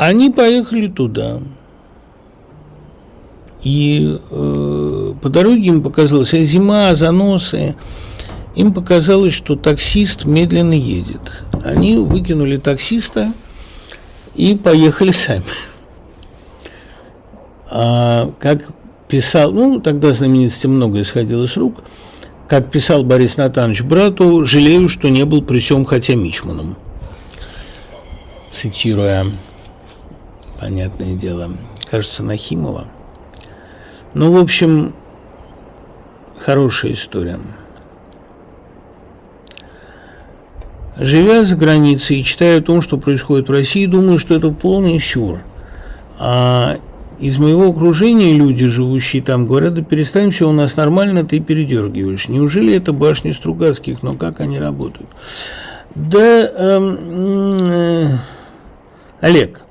Они 0.00 0.30
поехали 0.30 0.88
туда. 0.88 1.40
И 3.62 4.18
э, 4.30 5.14
по 5.20 5.28
дороге 5.28 5.66
им 5.66 5.82
показалось, 5.82 6.32
а 6.32 6.38
зима, 6.38 6.94
заносы, 6.94 7.76
им 8.56 8.72
показалось, 8.72 9.34
что 9.34 9.56
таксист 9.56 10.24
медленно 10.24 10.72
едет. 10.72 11.44
Они 11.62 11.98
выкинули 11.98 12.56
таксиста 12.56 13.34
и 14.34 14.54
поехали 14.54 15.10
сами. 15.10 15.44
А, 17.70 18.32
как 18.40 18.62
писал, 19.06 19.52
ну, 19.52 19.82
тогда 19.82 20.14
знаменитости 20.14 20.66
много 20.66 21.02
исходило 21.02 21.46
с 21.46 21.58
рук, 21.58 21.74
как 22.48 22.70
писал 22.70 23.04
Борис 23.04 23.36
Натанович 23.36 23.82
брату, 23.82 24.46
жалею, 24.46 24.88
что 24.88 25.10
не 25.10 25.26
был 25.26 25.42
при 25.42 25.58
всем 25.58 25.84
хотя 25.84 26.14
мичманом. 26.14 26.76
Цитируя, 28.50 29.26
понятное 30.60 31.14
дело, 31.14 31.50
кажется, 31.90 32.22
Нахимова. 32.22 32.86
Ну, 34.12 34.32
в 34.32 34.36
общем, 34.36 34.92
хорошая 36.38 36.92
история. 36.92 37.40
Живя 40.96 41.44
за 41.44 41.56
границей 41.56 42.20
и 42.20 42.24
читая 42.24 42.58
о 42.58 42.62
том, 42.62 42.82
что 42.82 42.98
происходит 42.98 43.48
в 43.48 43.52
России, 43.52 43.86
думаю, 43.86 44.18
что 44.18 44.34
это 44.34 44.50
полный 44.50 45.00
сюр. 45.00 45.40
А 46.18 46.76
из 47.18 47.38
моего 47.38 47.70
окружения 47.70 48.34
люди, 48.34 48.66
живущие 48.66 49.22
там, 49.22 49.46
говорят, 49.46 49.74
да 49.74 49.82
перестань, 49.82 50.30
все 50.30 50.48
у 50.48 50.52
нас 50.52 50.76
нормально, 50.76 51.24
ты 51.24 51.40
передергиваешь. 51.40 52.28
Неужели 52.28 52.74
это 52.74 52.92
башни 52.92 53.32
Стругацких, 53.32 54.02
но 54.02 54.14
как 54.14 54.40
они 54.40 54.58
работают? 54.58 55.08
Да, 55.94 56.46
эм, 56.48 56.98
э, 57.62 58.18
Олег, 59.20 59.62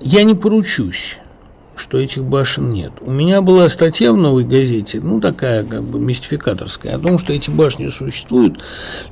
я 0.00 0.22
не 0.24 0.34
поручусь 0.34 1.16
что 1.78 1.98
этих 1.98 2.24
башен 2.24 2.72
нет. 2.72 2.92
У 3.00 3.10
меня 3.10 3.40
была 3.40 3.68
статья 3.68 4.12
в 4.12 4.16
«Новой 4.16 4.44
газете», 4.44 5.00
ну, 5.00 5.20
такая 5.20 5.64
как 5.64 5.82
бы 5.82 5.98
мистификаторская, 5.98 6.96
о 6.96 6.98
том, 6.98 7.18
что 7.18 7.32
эти 7.32 7.50
башни 7.50 7.88
существуют, 7.88 8.62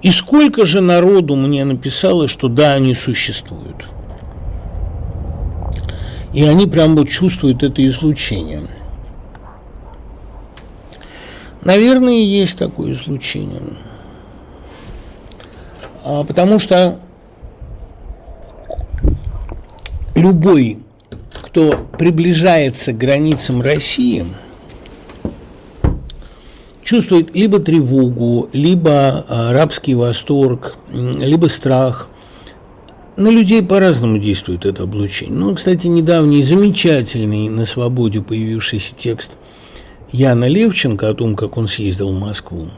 и 0.02 0.10
сколько 0.10 0.66
же 0.66 0.80
народу 0.80 1.36
мне 1.36 1.64
написало, 1.64 2.28
что 2.28 2.48
да, 2.48 2.72
они 2.72 2.94
существуют. 2.94 3.86
И 6.34 6.44
они 6.44 6.66
прям 6.66 6.96
вот 6.96 7.08
чувствуют 7.08 7.62
это 7.62 7.86
излучение. 7.86 8.64
Наверное, 11.62 12.18
есть 12.18 12.58
такое 12.58 12.92
излучение. 12.92 13.62
А, 16.04 16.24
потому 16.24 16.58
что 16.58 17.00
любой 20.16 20.78
кто 21.56 21.88
приближается 21.98 22.92
к 22.92 22.98
границам 22.98 23.62
России, 23.62 24.26
чувствует 26.82 27.34
либо 27.34 27.60
тревогу, 27.60 28.48
либо 28.52 29.24
а, 29.28 29.52
рабский 29.52 29.94
восторг, 29.94 30.76
либо 30.92 31.46
страх. 31.46 32.08
На 33.16 33.28
людей 33.28 33.62
по-разному 33.62 34.18
действует 34.18 34.66
это 34.66 34.82
облучение. 34.82 35.34
Ну, 35.34 35.54
кстати, 35.54 35.86
недавний 35.86 36.42
замечательный 36.42 37.48
на 37.48 37.64
свободе 37.64 38.20
появившийся 38.20 38.94
текст 38.94 39.30
Яна 40.12 40.46
Левченко 40.46 41.08
о 41.08 41.14
том, 41.14 41.36
как 41.36 41.56
он 41.56 41.68
съездил 41.68 42.10
в 42.10 42.20
Москву. 42.20 42.68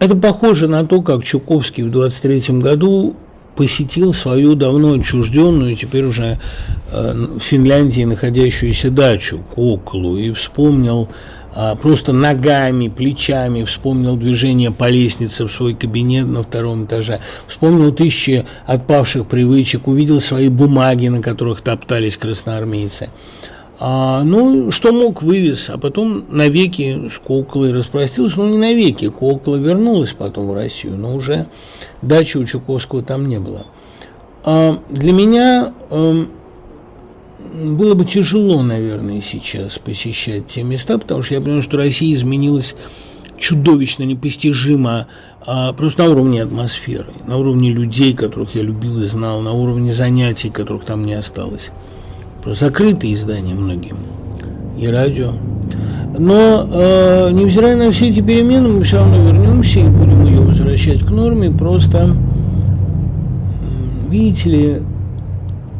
Это 0.00 0.16
похоже 0.16 0.66
на 0.66 0.84
то, 0.84 1.00
как 1.02 1.22
Чуковский 1.22 1.84
в 1.84 1.90
23 1.90 2.58
году 2.58 3.14
посетил 3.56 4.12
свою 4.12 4.54
давно 4.54 4.94
отчужденную, 4.94 5.76
теперь 5.76 6.04
уже 6.04 6.38
э, 6.92 7.26
в 7.38 7.40
Финляндии 7.40 8.04
находящуюся 8.04 8.90
дачу 8.90 9.40
Коклу 9.54 10.16
и 10.18 10.32
вспомнил 10.32 11.08
а, 11.58 11.74
просто 11.74 12.12
ногами, 12.12 12.88
плечами, 12.88 13.64
вспомнил 13.64 14.16
движение 14.16 14.70
по 14.70 14.90
лестнице 14.90 15.46
в 15.46 15.50
свой 15.50 15.72
кабинет 15.72 16.26
на 16.26 16.42
втором 16.42 16.84
этаже, 16.84 17.20
вспомнил 17.48 17.92
тысячи 17.92 18.44
отпавших 18.66 19.26
привычек, 19.26 19.88
увидел 19.88 20.20
свои 20.20 20.50
бумаги, 20.50 21.08
на 21.08 21.22
которых 21.22 21.62
топтались 21.62 22.18
красноармейцы. 22.18 23.08
А, 23.78 24.22
ну, 24.22 24.70
что 24.70 24.92
мог, 24.92 25.22
вывез, 25.22 25.68
а 25.68 25.76
потом 25.76 26.24
навеки 26.30 27.08
с 27.10 27.18
Коклой 27.18 27.72
распростился. 27.72 28.38
Ну, 28.38 28.48
не 28.48 28.58
навеки, 28.58 29.10
Кокла 29.10 29.56
вернулась 29.56 30.12
потом 30.12 30.48
в 30.48 30.54
Россию, 30.54 30.96
но 30.96 31.14
уже 31.14 31.46
дачи 32.00 32.38
у 32.38 32.44
Чуковского 32.44 33.02
там 33.02 33.28
не 33.28 33.38
было. 33.38 33.66
А 34.44 34.78
для 34.88 35.12
меня 35.12 35.74
а, 35.90 36.26
было 37.54 37.94
бы 37.94 38.06
тяжело, 38.06 38.62
наверное, 38.62 39.20
сейчас 39.20 39.78
посещать 39.78 40.46
те 40.46 40.62
места, 40.62 40.96
потому 40.98 41.22
что 41.22 41.34
я 41.34 41.40
понимаю, 41.42 41.62
что 41.62 41.76
Россия 41.76 42.14
изменилась 42.14 42.74
чудовищно, 43.36 44.04
непостижимо, 44.04 45.06
а 45.44 45.74
просто 45.74 46.04
на 46.04 46.10
уровне 46.10 46.42
атмосферы, 46.42 47.08
на 47.26 47.36
уровне 47.36 47.70
людей, 47.72 48.14
которых 48.14 48.54
я 48.54 48.62
любил 48.62 49.02
и 49.02 49.04
знал, 49.04 49.42
на 49.42 49.52
уровне 49.52 49.92
занятий, 49.92 50.48
которых 50.48 50.86
там 50.86 51.04
не 51.04 51.12
осталось 51.12 51.70
закрытые 52.54 53.14
издания 53.14 53.54
многим, 53.54 53.96
и 54.78 54.86
радио. 54.86 55.32
Но, 56.18 56.66
э, 56.70 57.30
невзирая 57.32 57.76
на 57.76 57.92
все 57.92 58.08
эти 58.08 58.20
перемены, 58.20 58.68
мы 58.68 58.84
все 58.84 58.98
равно 58.98 59.16
вернемся 59.22 59.80
и 59.80 59.88
будем 59.88 60.24
ее 60.24 60.40
возвращать 60.40 61.04
к 61.04 61.10
норме. 61.10 61.50
Просто, 61.50 62.10
видите 64.08 64.50
ли, 64.50 64.82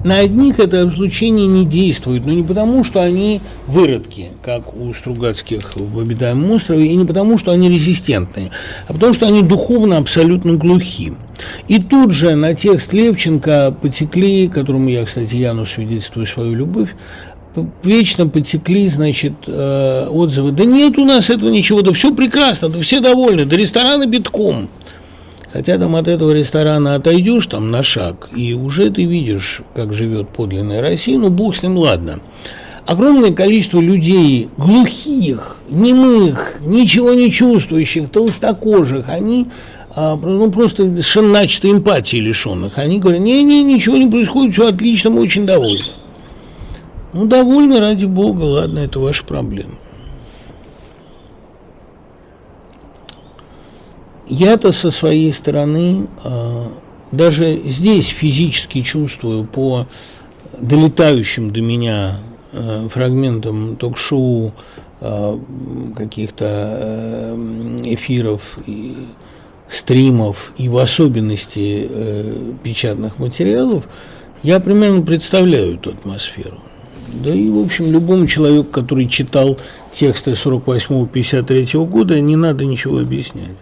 на 0.07 0.21
одних 0.21 0.61
это 0.61 0.83
облучение 0.83 1.49
не 1.49 1.65
действует, 1.65 2.25
но 2.27 2.33
не 2.33 2.45
потому, 2.45 2.85
что 2.85 3.03
они 3.03 3.41
выродки, 3.67 4.29
как 4.41 4.77
у 4.77 4.95
Стругацких 4.95 5.75
в 5.75 5.99
обитаемом 5.99 6.53
острове, 6.53 6.87
и 6.87 6.95
не 6.95 7.05
потому, 7.05 7.39
что 7.39 7.51
они 7.51 7.69
резистентные, 7.69 8.53
а 8.87 8.93
потому, 8.93 9.15
что 9.15 9.27
они 9.27 9.43
духовно 9.43 9.97
абсолютно 9.97 10.53
глухи. 10.53 11.15
И 11.67 11.83
тут 11.83 12.13
же 12.13 12.37
на 12.37 12.55
текст 12.55 12.93
Левченко 12.93 13.77
потекли, 13.83 14.47
которому 14.47 14.89
я, 14.89 15.05
кстати, 15.05 15.35
Яну 15.35 15.67
свидетельствую 15.67 16.27
свою 16.27 16.55
любовь, 16.55 16.95
вечно 17.83 18.29
потекли, 18.29 18.89
значит, 18.89 19.33
э, 19.49 20.07
отзывы. 20.09 20.53
Да 20.53 20.65
нет 20.65 20.99
у 20.99 21.05
нас 21.05 21.31
этого 21.31 21.51
ничего, 21.51 21.83
да 21.83 21.93
все 21.93 22.15
прекрасно, 22.15 22.69
да 22.69 22.81
все 22.81 23.01
довольны, 23.01 23.45
да 23.45 23.57
рестораны 23.57 24.07
битком. 24.07 24.69
Хотя 25.57 25.79
там 25.79 25.97
от 25.97 26.07
этого 26.07 26.33
ресторана 26.33 26.97
отойдешь 26.97 27.47
там 27.47 27.71
на 27.71 27.83
шаг, 27.83 28.29
и 28.37 28.53
уже 28.53 28.91
ты 28.91 29.05
видишь, 29.05 29.63
как 29.75 29.95
живет 29.95 30.29
подлинная 30.29 30.83
Россия, 30.83 31.17
ну, 31.19 31.31
бог 31.31 31.57
с 31.57 31.63
ним, 31.63 31.79
ладно. 31.79 32.21
Огромное 32.85 33.33
количество 33.33 33.81
людей, 33.81 34.51
глухих, 34.59 35.57
немых, 35.71 36.57
ничего 36.61 37.15
не 37.15 37.31
чувствующих, 37.31 38.11
толстокожих, 38.11 39.09
они 39.09 39.47
а, 39.95 40.17
ну, 40.17 40.51
просто 40.51 40.85
начато 41.23 41.71
эмпатии 41.71 42.19
лишенных. 42.19 42.77
Они 42.77 42.99
говорят, 42.99 43.23
не-не, 43.23 43.63
ничего 43.63 43.97
не 43.97 44.11
происходит, 44.11 44.53
все 44.53 44.69
отлично, 44.69 45.09
мы 45.09 45.23
очень 45.23 45.47
довольны. 45.47 45.81
Ну, 47.15 47.25
довольны, 47.25 47.81
ради 47.81 48.05
бога, 48.05 48.43
ладно, 48.43 48.81
это 48.81 49.01
ваша 49.01 49.25
проблема. 49.25 49.77
Я-то 54.29 54.73
со 54.73 54.91
своей 54.91 55.33
стороны 55.33 56.09
а, 56.25 56.67
даже 57.13 57.61
здесь 57.65 58.07
физически 58.07 58.83
чувствую 58.83 59.45
по 59.45 59.87
долетающим 60.59 61.53
до 61.53 61.61
меня 61.61 62.17
а, 62.53 62.89
фрагментам 62.89 63.77
ток-шоу 63.77 64.53
а, 65.01 65.39
каких-то 65.95 67.37
эфиров 67.85 68.59
и 68.67 68.97
стримов 69.71 70.53
и 70.57 70.69
в 70.69 70.77
особенности 70.79 71.89
печатных 72.63 73.19
материалов, 73.19 73.85
я 74.43 74.61
примерно 74.61 75.03
представляю 75.03 75.75
эту 75.75 75.91
атмосферу. 75.91 76.59
Да 77.13 77.33
и, 77.33 77.49
в 77.49 77.59
общем, 77.59 77.93
любому 77.93 78.27
человеку, 78.27 78.71
который 78.71 79.09
читал 79.09 79.57
тексты 79.93 80.33
48-53 80.33 81.87
года, 81.87 82.21
не 82.21 82.37
надо 82.37 82.65
ничего 82.65 82.99
объяснять 82.99 83.57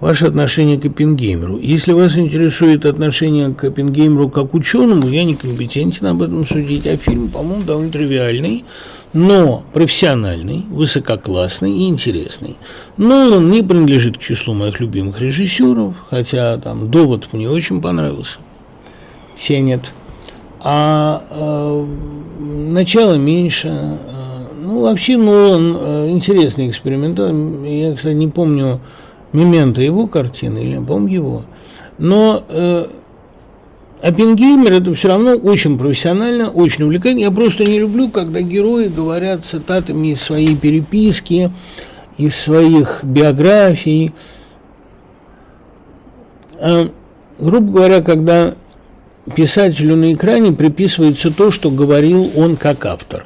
ваше 0.00 0.26
отношение 0.26 0.78
к 0.78 0.86
Оппенгеймеру. 0.86 1.58
Если 1.58 1.92
вас 1.92 2.16
интересует 2.16 2.84
отношение 2.84 3.54
к 3.54 3.64
Оппенгеймеру 3.64 4.28
как 4.28 4.54
ученому, 4.54 5.08
я 5.08 5.24
не 5.24 5.34
компетентен 5.34 6.06
об 6.06 6.22
этом 6.22 6.46
судить, 6.46 6.86
а 6.86 6.96
фильм, 6.96 7.28
по-моему, 7.28 7.62
довольно 7.64 7.90
тривиальный, 7.90 8.64
но 9.12 9.62
профессиональный, 9.72 10.64
высококлассный 10.70 11.72
и 11.72 11.88
интересный. 11.88 12.56
Но 12.96 13.28
он 13.36 13.50
не 13.50 13.62
принадлежит 13.62 14.18
к 14.18 14.20
числу 14.20 14.54
моих 14.54 14.80
любимых 14.80 15.20
режиссеров, 15.20 15.94
хотя 16.10 16.58
там 16.58 16.90
«Довод» 16.90 17.32
мне 17.32 17.48
очень 17.48 17.80
понравился. 17.80 18.38
Тенет. 19.36 19.90
А 20.60 21.22
э, 21.30 21.86
начало 22.40 23.14
меньше. 23.14 23.68
Э, 23.68 23.96
ну, 24.62 24.80
вообще, 24.80 25.16
Нолан 25.16 25.76
э, 25.78 26.08
интересный 26.10 26.70
экспериментатор. 26.70 27.34
Я, 27.64 27.94
кстати, 27.94 28.14
не 28.14 28.28
помню 28.28 28.80
момента 29.34 29.82
его 29.82 30.06
картины, 30.06 30.58
или 30.64 30.78
помню 30.84 31.14
его. 31.14 31.42
Но 31.98 32.42
э, 32.48 32.86
Оппенгеймер– 34.04 34.72
это 34.74 34.94
все 34.94 35.08
равно 35.08 35.34
очень 35.34 35.78
профессионально, 35.78 36.50
очень 36.50 36.84
увлекательно. 36.84 37.20
Я 37.20 37.30
просто 37.30 37.64
не 37.64 37.78
люблю, 37.78 38.08
когда 38.08 38.42
герои 38.42 38.88
говорят 38.88 39.44
цитатами 39.44 40.08
из 40.08 40.20
своей 40.20 40.56
переписки, 40.56 41.50
из 42.18 42.36
своих 42.36 43.02
биографий. 43.02 44.12
А, 46.60 46.90
грубо 47.38 47.72
говоря, 47.72 48.02
когда 48.02 48.54
писателю 49.34 49.96
на 49.96 50.12
экране 50.12 50.52
приписывается 50.52 51.34
то, 51.34 51.50
что 51.50 51.70
говорил 51.70 52.30
он 52.36 52.56
как 52.56 52.84
автор. 52.84 53.24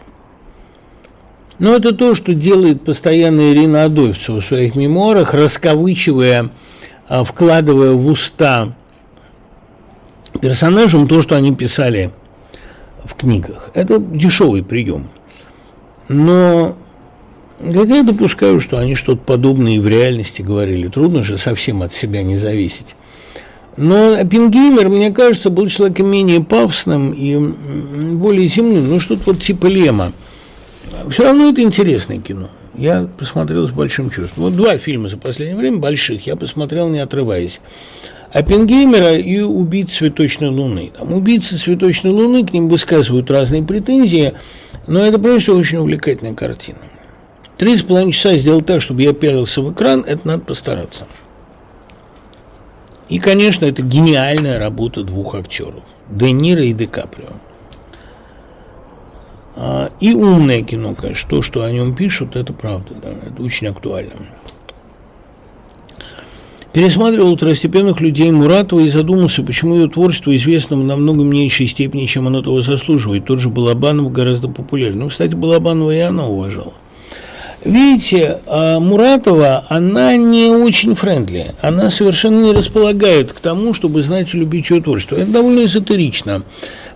Но 1.59 1.75
это 1.75 1.93
то, 1.93 2.15
что 2.15 2.35
делает 2.35 2.85
постоянно 2.85 3.53
Ирина 3.53 3.85
Адоевцева 3.85 4.41
в 4.41 4.47
своих 4.47 4.77
мемуарах, 4.77 5.35
расковычивая, 5.35 6.51
а, 7.09 7.25
вкладывая 7.25 7.93
в 7.93 8.07
уста 8.07 8.75
персонажам 10.41 11.09
то, 11.09 11.21
что 11.21 11.35
они 11.35 11.55
писали 11.55 12.11
в 13.05 13.15
книгах. 13.15 13.71
Это 13.75 13.99
дешевый 13.99 14.63
прием. 14.63 15.09
Но 16.09 16.77
как 17.59 17.89
я 17.89 18.05
допускаю, 18.05 18.61
что 18.61 18.79
они 18.79 18.95
что-то 18.95 19.21
подобное 19.21 19.77
и 19.77 19.79
в 19.81 19.89
реальности 19.89 20.43
говорили. 20.43 20.87
Трудно 20.87 21.25
же 21.25 21.39
совсем 21.39 21.83
от 21.83 21.93
себя 21.93 22.23
не 22.23 22.39
зависеть. 22.39 22.95
Но 23.77 24.15
Оппенгеймер, 24.15 24.89
мне 24.89 25.11
кажется, 25.11 25.51
был 25.51 25.69
человеком 25.69 26.07
менее 26.07 26.43
пафосным 26.43 27.13
и 27.13 27.37
более 28.15 28.49
земным, 28.49 28.89
ну 28.89 29.01
что-то 29.01 29.23
вот 29.27 29.41
типа 29.41 29.67
Лема. 29.67 30.13
Все 31.11 31.25
равно 31.25 31.51
это 31.51 31.63
интересное 31.63 32.19
кино. 32.19 32.49
Я 32.75 33.09
посмотрел 33.19 33.67
с 33.67 33.71
большим 33.71 34.11
чувством. 34.11 34.45
Вот 34.45 34.57
два 34.57 34.79
фильма 34.79 35.09
за 35.09 35.17
последнее 35.17 35.57
время 35.57 35.79
больших 35.79 36.27
я 36.27 36.37
посмотрел, 36.37 36.89
не 36.89 37.01
отрываясь. 37.01 37.61
Оппенгеймера 38.33 39.17
и 39.17 39.41
убийц 39.41 39.97
цветочной 39.97 40.49
луны. 40.49 40.93
Там 40.97 41.13
убийцы 41.13 41.57
цветочной 41.57 42.11
луны, 42.11 42.47
к 42.47 42.53
ним 42.53 42.69
высказывают 42.69 43.31
разные 43.31 43.63
претензии, 43.63 44.35
но 44.87 45.05
это 45.05 45.19
просто 45.19 45.55
очень 45.55 45.79
увлекательная 45.79 46.35
картина. 46.35 46.79
Три 47.57 47.77
с 47.77 47.83
половиной 47.83 48.13
часа 48.13 48.37
сделать 48.37 48.67
так, 48.67 48.81
чтобы 48.81 49.03
я 49.03 49.13
пялился 49.13 49.63
в 49.63 49.73
экран, 49.73 50.05
это 50.07 50.29
надо 50.29 50.45
постараться. 50.45 51.07
И, 53.09 53.19
конечно, 53.19 53.65
это 53.65 53.83
гениальная 53.83 54.59
работа 54.59 55.03
двух 55.03 55.35
актеров– 55.35 55.83
Де 56.11 56.31
Ниро 56.31 56.63
и 56.63 56.75
Ди 56.75 56.87
Каприо. 56.87 57.31
А, 59.61 59.91
и 59.99 60.15
умное 60.15 60.63
кино, 60.63 60.95
конечно, 60.95 61.29
то, 61.29 61.43
что 61.43 61.65
о 61.65 61.73
нем 61.73 61.93
пишут, 61.93 62.37
это 62.37 62.53
правда, 62.53 62.95
да, 63.03 63.09
это 63.09 63.43
очень 63.43 63.67
актуально. 63.67 64.13
Пересматривал 66.73 67.37
второстепенных 67.37 68.01
людей 68.01 68.31
Муратова 68.31 68.79
и 68.79 68.89
задумался, 68.89 69.43
почему 69.43 69.75
ее 69.75 69.89
творчество 69.89 70.37
известно 70.37 70.77
в 70.77 70.85
намного 70.85 71.25
меньшей 71.25 71.67
степени, 71.67 72.07
чем 72.07 72.29
оно 72.29 72.41
того 72.41 72.63
заслуживает. 72.63 73.25
Тот 73.25 73.41
же 73.41 73.49
Балабанов 73.49 74.13
гораздо 74.13 74.47
популярнее. 74.47 75.03
Ну, 75.03 75.09
кстати, 75.09 75.35
Балабанова 75.35 75.91
и 75.91 75.99
она 75.99 76.27
уважала. 76.27 76.75
Видите, 77.65 78.39
а, 78.47 78.79
Муратова, 78.79 79.65
она 79.69 80.15
не 80.15 80.51
очень 80.51 80.95
friendly. 80.95 81.55
Она 81.61 81.91
совершенно 81.91 82.45
не 82.45 82.53
располагает 82.53 83.33
к 83.33 83.41
тому, 83.41 83.75
чтобы 83.75 84.05
знать 84.05 84.33
и 84.33 84.39
любить 84.39 84.71
ее 84.71 84.81
творчество. 84.81 85.17
Это 85.17 85.33
довольно 85.33 85.65
эзотерично. 85.65 86.43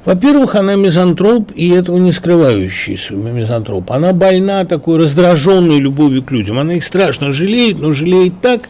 Во-первых, 0.04 0.56
она 0.56 0.74
мизантроп, 0.74 1.52
и 1.54 1.68
этого 1.68 1.96
не 1.96 2.10
скрывающийся 2.10 3.14
мизантроп. 3.14 3.92
Она 3.92 4.12
больна 4.12 4.64
такой 4.64 4.98
раздраженной 4.98 5.78
любовью 5.78 6.24
к 6.24 6.32
людям. 6.32 6.58
Она 6.58 6.74
их 6.74 6.84
страшно 6.84 7.32
жалеет, 7.32 7.78
но 7.78 7.92
жалеет 7.92 8.40
так, 8.40 8.62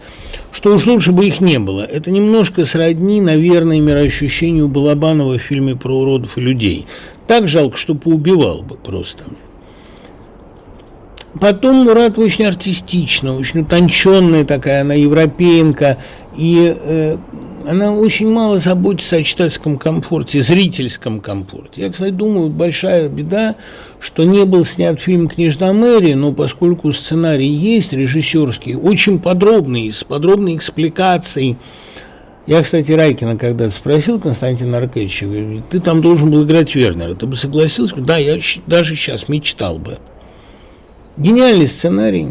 что 0.51 0.75
уж 0.75 0.85
лучше 0.85 1.13
бы 1.13 1.27
их 1.27 1.41
не 1.41 1.59
было. 1.59 1.83
Это 1.83 2.11
немножко 2.11 2.67
сродни, 2.67 3.23
наверное, 3.23 3.81
мироощущению 3.81 4.69
Балабанова 4.69 5.39
в 5.39 5.43
фильме 5.43 5.75
про 5.75 5.99
уродов 6.01 6.37
и 6.37 6.43
людей. 6.43 6.87
Так 7.27 7.49
жалко, 7.49 7.79
что 7.79 7.95
поубивал 7.95 8.63
бы 8.63 8.77
просто. 8.77 9.25
Потом 11.41 11.85
Мурат 11.85 12.19
очень 12.19 12.45
артистично, 12.45 13.35
очень 13.39 13.61
утонченная 13.61 14.45
такая, 14.45 14.83
она 14.83 14.93
европейка, 14.93 15.97
и 16.37 16.77
э, 16.79 17.17
она 17.67 17.93
очень 17.93 18.31
мало 18.31 18.59
заботится 18.59 19.17
о 19.17 19.23
читательском 19.23 19.79
комфорте, 19.79 20.43
зрительском 20.43 21.21
комфорте. 21.21 21.83
Я, 21.83 21.91
кстати, 21.91 22.11
думаю, 22.11 22.49
большая 22.49 23.09
беда, 23.09 23.57
что 24.01 24.25
не 24.25 24.45
был 24.45 24.65
снят 24.65 25.01
фильм 25.01 25.29
«Княжна 25.29 25.73
Мэри», 25.73 26.15
но 26.15 26.33
поскольку 26.33 26.93
сценарий 26.93 27.49
есть, 27.49 27.93
режиссерский, 27.93 28.75
очень 28.75 29.19
подробный, 29.19 29.93
с 29.93 30.05
подробной 30.05 30.57
экспликацией, 30.57 31.59
я, 32.47 32.63
кстати, 32.63 32.91
Райкина 32.91 33.37
когда-то 33.37 33.75
спросил 33.75 34.19
Константина 34.19 34.79
Аркадьевича, 34.79 35.63
ты 35.71 35.79
там 35.79 36.03
должен 36.03 36.31
был 36.31 36.45
играть 36.45 36.75
Вернера, 36.75 37.15
ты 37.15 37.27
бы 37.27 37.37
согласился? 37.37 37.97
Да, 37.97 38.19
я 38.19 38.39
даже 38.67 38.97
сейчас 38.97 39.29
мечтал 39.29 39.79
бы. 39.79 39.99
Гениальный 41.17 41.69
сценарий. 41.69 42.31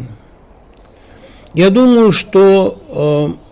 Я 1.53 1.69
думаю, 1.69 2.11
что 2.11 3.37
э, 3.37 3.50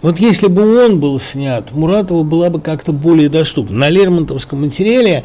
вот 0.00 0.18
если 0.18 0.46
бы 0.46 0.84
он 0.84 1.00
был 1.00 1.18
снят, 1.18 1.72
Муратова 1.72 2.22
была 2.22 2.50
бы 2.50 2.60
как-то 2.60 2.92
более 2.92 3.28
доступна. 3.28 3.78
На 3.78 3.88
Лермонтовском 3.88 4.60
материале 4.60 5.24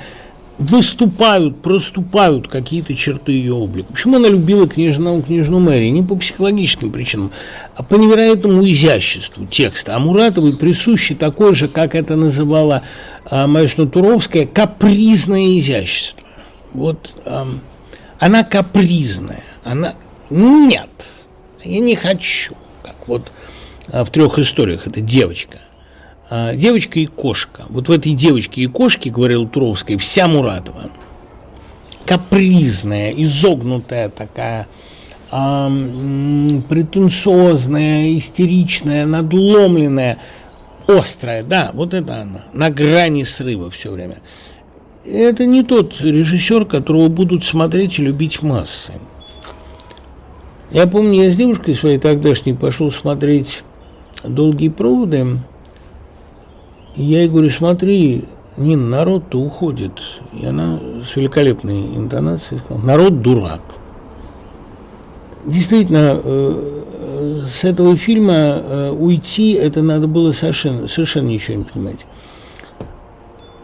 выступают, 0.57 1.61
проступают 1.61 2.47
какие-то 2.47 2.95
черты 2.95 3.33
ее 3.33 3.53
облика. 3.53 3.91
Почему 3.91 4.17
она 4.17 4.29
любила 4.29 4.67
княжну, 4.67 5.21
княжну 5.21 5.59
Мэри? 5.59 5.87
Не 5.87 6.03
по 6.03 6.15
психологическим 6.15 6.91
причинам, 6.91 7.31
а 7.75 7.83
по 7.83 7.95
невероятному 7.95 8.63
изяществу 8.63 9.45
текста. 9.45 9.95
А 9.95 9.99
Муратовой 9.99 10.55
присуще 10.55 11.15
такое 11.15 11.53
же, 11.53 11.67
как 11.67 11.95
это 11.95 12.15
называла 12.15 12.83
а, 13.29 13.47
Маэсна 13.47 13.87
Туровская, 13.87 14.45
капризное 14.45 15.59
изящество. 15.59 16.23
Вот 16.73 17.11
а, 17.25 17.47
она 18.19 18.43
капризная. 18.43 19.43
Она... 19.63 19.95
Нет, 20.29 20.89
я 21.63 21.79
не 21.79 21.95
хочу. 21.95 22.53
Как 22.83 22.95
вот 23.07 23.31
в 23.87 24.05
трех 24.05 24.39
историях. 24.39 24.87
Это 24.87 25.01
девочка. 25.01 25.59
А, 26.29 26.53
девочка 26.55 26.99
и 26.99 27.05
кошка. 27.05 27.65
Вот 27.69 27.89
в 27.89 27.91
этой 27.91 28.13
девочке 28.13 28.61
и 28.61 28.67
кошке, 28.67 29.09
говорил 29.09 29.47
Туровская, 29.47 29.97
вся 29.97 30.27
Муратова. 30.27 30.89
Капризная, 32.05 33.11
изогнутая 33.11 34.09
такая, 34.09 34.67
а, 35.31 35.71
претенциозная, 36.69 38.17
истеричная, 38.17 39.05
надломленная, 39.05 40.17
острая. 40.87 41.43
Да, 41.43 41.71
вот 41.73 41.93
это 41.93 42.21
она. 42.21 42.45
На 42.53 42.69
грани 42.69 43.23
срыва 43.23 43.69
все 43.69 43.91
время. 43.91 44.17
Это 45.05 45.45
не 45.45 45.63
тот 45.63 45.99
режиссер, 45.99 46.65
которого 46.65 47.09
будут 47.09 47.43
смотреть 47.43 47.99
и 47.99 48.03
любить 48.03 48.41
массы. 48.41 48.93
Я 50.71 50.87
помню, 50.87 51.25
я 51.25 51.31
с 51.31 51.35
девушкой 51.35 51.75
своей 51.75 51.99
тогдашней 51.99 52.53
пошел 52.53 52.89
смотреть 52.89 53.61
долгие 54.23 54.69
проводы. 54.69 55.39
Я 56.95 57.21
ей 57.21 57.29
говорю, 57.29 57.49
смотри, 57.49 58.25
Нин, 58.57 58.89
народ-то 58.89 59.39
уходит. 59.39 59.93
И 60.39 60.45
она 60.45 60.79
с 61.03 61.15
великолепной 61.15 61.95
интонацией 61.95 62.59
сказала, 62.59 62.85
народ 62.85 63.21
дурак. 63.21 63.61
Действительно, 65.45 66.19
э, 66.23 67.45
с 67.49 67.63
этого 67.63 67.97
фильма 67.97 68.33
э, 68.33 68.91
уйти, 68.91 69.53
это 69.53 69.81
надо 69.81 70.07
было 70.07 70.31
совершенно, 70.31 70.87
совершенно 70.87 71.29
ничего 71.29 71.57
не 71.57 71.63
понимать. 71.63 72.05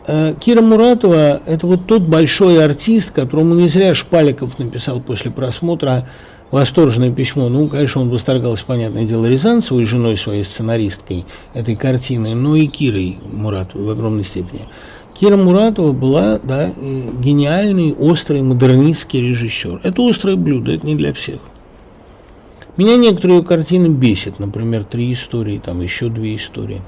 Э, 0.07 0.33
Кира 0.39 0.61
Муратова– 0.61 1.41
это 1.45 1.67
вот 1.67 1.85
тот 1.85 2.01
большой 2.01 2.63
артист, 2.63 3.13
которому 3.13 3.53
не 3.53 3.69
зря 3.69 3.93
Шпаликов 3.93 4.57
написал 4.57 4.99
после 4.99 5.29
просмотра 5.29 6.09
восторженное 6.51 7.11
письмо. 7.11 7.49
Ну, 7.49 7.67
конечно, 7.67 8.01
он 8.01 8.09
восторгался, 8.09 8.65
понятное 8.65 9.05
дело, 9.05 9.25
Рязанцевой, 9.25 9.85
женой 9.85 10.17
своей 10.17 10.43
сценаристкой 10.43 11.25
этой 11.53 11.75
картины, 11.75 12.35
но 12.35 12.55
и 12.55 12.67
Кирой 12.67 13.17
Муратовой 13.31 13.85
в 13.85 13.89
огромной 13.89 14.25
степени. 14.25 14.61
Кира 15.19 15.35
Муратова 15.35 15.91
была 15.91 16.39
да, 16.41 16.69
гениальный, 16.69 17.93
острый, 17.93 18.41
модернистский 18.41 19.19
режиссер. 19.21 19.81
Это 19.83 20.07
острое 20.09 20.37
блюдо, 20.37 20.71
это 20.71 20.87
не 20.87 20.95
для 20.95 21.13
всех. 21.13 21.39
Меня 22.77 22.95
некоторые 22.95 23.43
картины 23.43 23.87
бесят, 23.87 24.39
например, 24.39 24.85
три 24.85 25.11
истории, 25.11 25.61
там 25.63 25.81
еще 25.81 26.07
две 26.07 26.37
истории. 26.37 26.81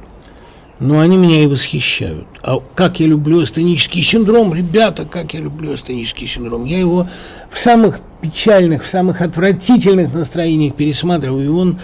но 0.81 0.99
они 0.99 1.15
меня 1.15 1.43
и 1.43 1.47
восхищают. 1.47 2.25
А 2.41 2.59
как 2.73 2.99
я 2.99 3.05
люблю 3.05 3.41
астенический 3.41 4.01
синдром, 4.01 4.53
ребята, 4.53 5.05
как 5.05 5.35
я 5.35 5.39
люблю 5.39 5.73
астенический 5.73 6.25
синдром. 6.25 6.65
Я 6.65 6.79
его 6.79 7.07
в 7.51 7.59
самых 7.59 7.99
печальных, 8.21 8.83
в 8.83 8.89
самых 8.89 9.21
отвратительных 9.21 10.13
настроениях 10.13 10.75
пересматриваю, 10.75 11.45
и 11.45 11.47
он 11.49 11.79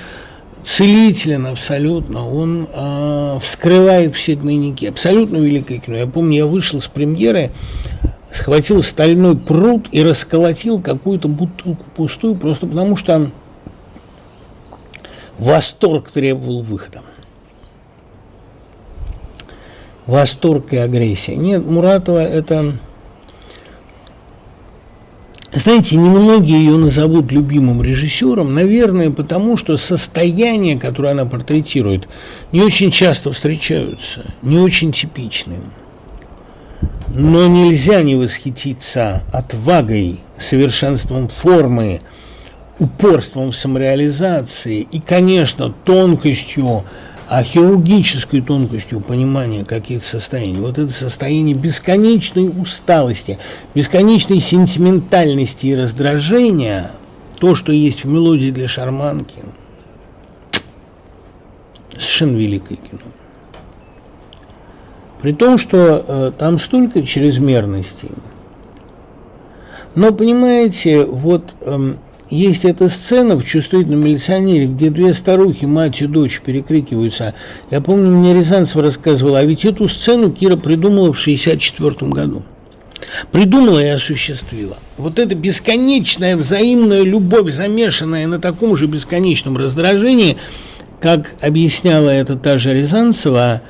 целителен 0.64 1.48
абсолютно, 1.48 2.28
он 2.28 2.68
э, 2.72 3.40
вскрывает 3.42 4.16
все 4.16 4.36
гнойники. 4.36 4.86
Абсолютно 4.86 5.38
великое 5.38 5.80
кино. 5.80 5.98
Я 5.98 6.08
помню, 6.08 6.38
я 6.38 6.46
вышел 6.46 6.82
с 6.82 6.88
премьеры, 6.88 7.52
схватил 8.34 8.84
стальной 8.84 9.38
пруд 9.38 9.88
и 9.92 10.04
расколотил 10.04 10.80
какую-то 10.82 11.28
бутылку 11.28 11.86
пустую, 11.96 12.36
просто 12.36 12.68
потому 12.68 12.98
что 12.98 13.32
восторг 15.38 16.12
требовал 16.12 16.62
выхода 16.62 17.02
восторг 20.08 20.74
и 20.74 20.78
агрессия. 20.78 21.36
Нет, 21.36 21.66
Муратова 21.66 22.20
это... 22.20 22.74
Знаете, 25.58 25.96
немногие 25.96 26.60
ее 26.64 26.78
назовут 26.78 27.32
любимым 27.32 27.82
режиссером, 27.82 28.54
наверное, 28.54 29.10
потому 29.10 29.58
что 29.58 29.76
состояния, 29.78 30.78
которые 30.78 31.14
она 31.14 31.26
портретирует, 31.26 32.08
не 32.52 32.62
очень 32.62 32.92
часто 32.92 33.32
встречаются, 33.32 34.26
не 34.44 34.60
очень 34.60 34.92
типичны. 34.92 35.62
Но 37.08 37.48
нельзя 37.48 38.04
не 38.04 38.14
восхититься 38.14 39.24
отвагой, 39.34 40.20
совершенством 40.38 41.28
формы, 41.28 42.02
упорством 42.78 43.52
в 43.52 43.58
самореализации 43.58 44.82
и, 44.82 45.00
конечно, 45.00 45.74
тонкостью 45.86 46.84
а 47.30 47.44
хирургической 47.44 48.42
тонкостью 48.42 49.02
понимания 49.02 49.66
каких-то 49.66 50.08
состояний. 50.08 50.60
Вот 50.60 50.80
это 50.80 50.92
состояние 50.92 51.56
бесконечной 51.56 52.50
усталости, 52.50 53.38
бесконечной 53.76 54.40
сентиментальности 54.40 55.68
и 55.68 55.76
раздражения, 55.76 56.92
то, 57.40 57.54
что 57.54 57.74
есть 57.74 58.06
в 58.06 58.08
мелодии 58.08 58.52
для 58.52 58.68
шарманки, 58.68 59.44
совершенно 61.92 62.38
великое 62.38 62.78
кино. 62.78 63.02
При 65.22 65.34
том, 65.34 65.58
что 65.58 66.06
э, 66.08 66.32
там 66.38 66.60
столько 66.60 67.02
чрезмерностей. 67.04 68.12
Но, 69.96 70.14
понимаете, 70.14 71.04
вот 71.04 71.56
э, 71.62 71.96
есть 72.30 72.66
эта 72.66 72.90
сцена 72.90 73.36
в 73.36 73.46
«Чувствительном 73.46 74.04
милиционере», 74.04 74.68
где 74.68 74.90
две 74.90 75.14
старухи, 75.14 75.66
мать 75.66 76.02
и 76.02 76.08
дочь, 76.08 76.42
перекрикиваются. 76.42 77.34
Я 77.72 77.82
помню, 77.82 78.10
мне 78.10 78.34
Рязанцев 78.34 78.78
рассказывал, 78.78 79.36
а 79.36 79.44
ведь 79.44 79.66
эту 79.66 79.88
сцену 79.88 80.32
Кира 80.32 80.58
придумала 80.58 81.14
в 81.14 81.20
1964 81.20 82.12
году. 82.12 82.44
Придумала 83.32 83.80
и 83.80 83.88
осуществила. 83.88 84.78
Вот 84.98 85.20
эта 85.20 85.36
бесконечная 85.36 86.36
взаимная 86.36 87.04
любовь, 87.04 87.54
замешанная 87.54 88.28
на 88.28 88.40
таком 88.40 88.76
же 88.76 88.88
бесконечном 88.88 89.56
раздражении, 89.56 90.38
как 91.00 91.34
объясняла 91.42 92.10
это 92.10 92.36
та 92.36 92.58
же 92.58 92.74
Рязанцева, 92.74 93.62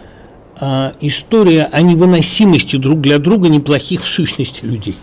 а, 0.60 0.94
история 1.02 1.70
о 1.72 1.82
невыносимости 1.82 2.78
друг 2.78 3.02
для 3.02 3.20
друга 3.20 3.50
неплохих 3.50 4.04
в 4.04 4.08
сущности 4.08 4.66
людей. 4.66 4.96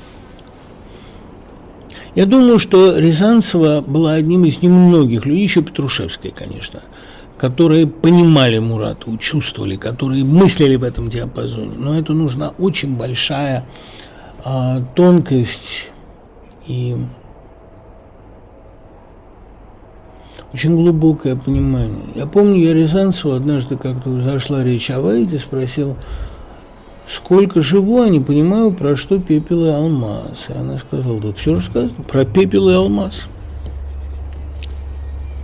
Я 2.15 2.27
думаю, 2.27 2.61
что 2.61 2.97
Рязанцева 2.97 3.81
была 3.81 4.13
одним 4.13 4.45
из 4.45 4.63
немногих 4.63 5.27
людей, 5.27 5.43
еще 5.43 5.63
Петрушевская, 5.63 6.31
конечно, 6.31 6.83
которые 7.39 7.89
понимали 7.89 8.59
Муратову, 8.59 9.19
чувствовали, 9.19 9.77
которые 9.77 10.25
мыслили 10.25 10.77
в 10.77 10.85
этом 10.85 11.09
диапазоне. 11.09 11.73
Но 11.77 11.99
это 11.99 12.13
нужна 12.13 12.53
очень 12.59 12.97
большая 12.97 13.67
а, 14.45 14.81
тонкость 14.95 15.91
и 16.69 16.97
очень 20.53 20.77
глубокое 20.77 21.35
понимание. 21.35 22.05
Я 22.15 22.27
помню, 22.27 22.61
я 22.61 22.75
Рязанцеву 22.75 23.35
однажды 23.35 23.77
как-то 23.77 24.21
зашла 24.21 24.63
речь 24.63 24.89
о 24.93 25.01
Ваиде, 25.01 25.41
спросил, 25.41 25.97
Сколько 27.09 27.61
живу, 27.61 28.01
а 28.01 28.09
не 28.09 28.21
понимаю, 28.21 28.73
про 28.73 28.97
что 28.97 29.19
пепел 29.19 29.67
и 29.67 29.69
алмаз. 29.69 30.47
И 30.49 30.53
она 30.53 30.79
сказала, 30.79 31.21
да 31.21 31.33
все 31.35 31.55
рассказано, 31.55 32.03
про 32.09 32.25
пепел 32.25 32.71
и 32.71 32.73
алмаз. 32.73 33.25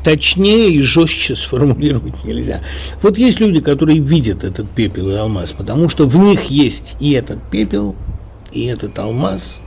Точнее 0.03 0.71
и 0.71 0.81
жестче 0.81 1.37
сформулировать 1.37 2.25
нельзя. 2.25 2.63
Вот 3.03 3.19
есть 3.19 3.39
люди, 3.39 3.61
которые 3.61 3.99
видят 3.99 4.45
этот 4.45 4.71
пепел 4.71 5.11
и 5.11 5.15
алмаз, 5.15 5.53
потому 5.53 5.91
что 5.91 6.09
в 6.09 6.17
них 6.17 6.45
есть 6.45 6.97
и 7.01 7.13
этот 7.13 7.43
пепел, 7.51 7.95
и 8.51 8.65
этот 8.65 8.99
алмаз, 8.99 9.61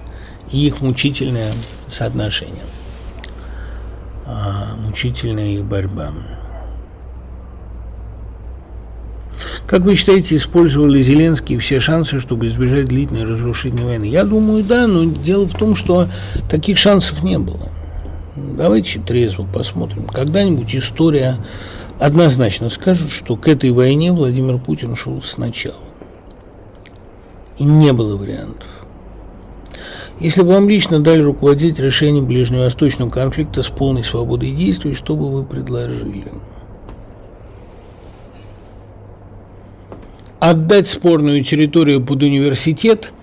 и 0.51 0.65
их 0.65 0.81
мучительное 0.81 1.53
соотношение, 1.87 2.65
а, 4.25 4.75
мучительная 4.83 5.51
их 5.51 5.65
борьба. 5.65 6.11
Как 9.67 9.81
вы 9.81 9.95
считаете, 9.95 10.35
использовали 10.35 11.01
Зеленский 11.01 11.57
все 11.57 11.79
шансы, 11.79 12.19
чтобы 12.19 12.47
избежать 12.47 12.85
длительной 12.85 13.23
разрушительной 13.25 13.85
войны? 13.85 14.05
Я 14.05 14.23
думаю, 14.23 14.63
да, 14.63 14.87
но 14.87 15.03
дело 15.05 15.47
в 15.47 15.57
том, 15.57 15.75
что 15.75 16.07
таких 16.49 16.77
шансов 16.77 17.23
не 17.23 17.37
было. 17.39 17.69
Давайте 18.35 18.99
трезво 18.99 19.43
посмотрим. 19.43 20.07
Когда-нибудь 20.07 20.75
история 20.75 21.37
однозначно 21.99 22.69
скажет, 22.69 23.11
что 23.11 23.35
к 23.35 23.47
этой 23.47 23.71
войне 23.71 24.11
Владимир 24.11 24.57
Путин 24.57 24.95
шел 24.95 25.21
сначала. 25.21 25.75
И 27.57 27.63
не 27.63 27.93
было 27.93 28.17
вариантов. 28.17 28.67
Если 30.19 30.41
бы 30.41 30.49
вам 30.49 30.69
лично 30.69 30.99
дали 30.99 31.21
руководить 31.21 31.79
решением 31.79 32.25
ближневосточного 32.25 33.09
конфликта 33.09 33.61
с 33.61 33.69
полной 33.69 34.03
свободой 34.03 34.51
действий, 34.51 34.93
что 34.93 35.15
бы 35.15 35.31
вы 35.31 35.43
предложили? 35.43 36.31
Отдать 40.49 40.87
спорную 40.87 41.41
территорию 41.41 42.03
под 42.03 42.21
университет 42.21 43.13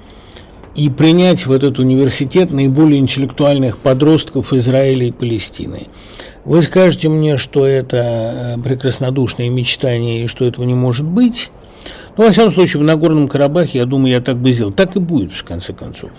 и 0.74 0.88
принять 0.88 1.44
в 1.44 1.52
этот 1.52 1.78
университет 1.78 2.50
наиболее 2.50 2.98
интеллектуальных 2.98 3.76
подростков 3.76 4.54
Израиля 4.54 5.08
и 5.08 5.10
Палестины. 5.10 5.88
Вы 6.46 6.62
скажете 6.62 7.10
мне, 7.10 7.36
что 7.36 7.66
это 7.66 8.56
э, 8.56 8.62
прекраснодушное 8.62 9.50
мечтание 9.50 10.24
и 10.24 10.28
что 10.28 10.46
этого 10.46 10.64
не 10.64 10.72
может 10.72 11.04
быть. 11.04 11.50
Ну, 12.16 12.24
во 12.24 12.32
всяком 12.32 12.54
случае, 12.54 12.80
в 12.80 12.84
Нагорном 12.84 13.28
Карабахе, 13.28 13.80
я 13.80 13.84
думаю, 13.84 14.12
я 14.12 14.22
так 14.22 14.38
бы 14.38 14.54
сделал. 14.54 14.72
Так 14.72 14.96
и 14.96 14.98
будет, 14.98 15.32
в 15.32 15.44
конце 15.44 15.74
концов. 15.74 16.12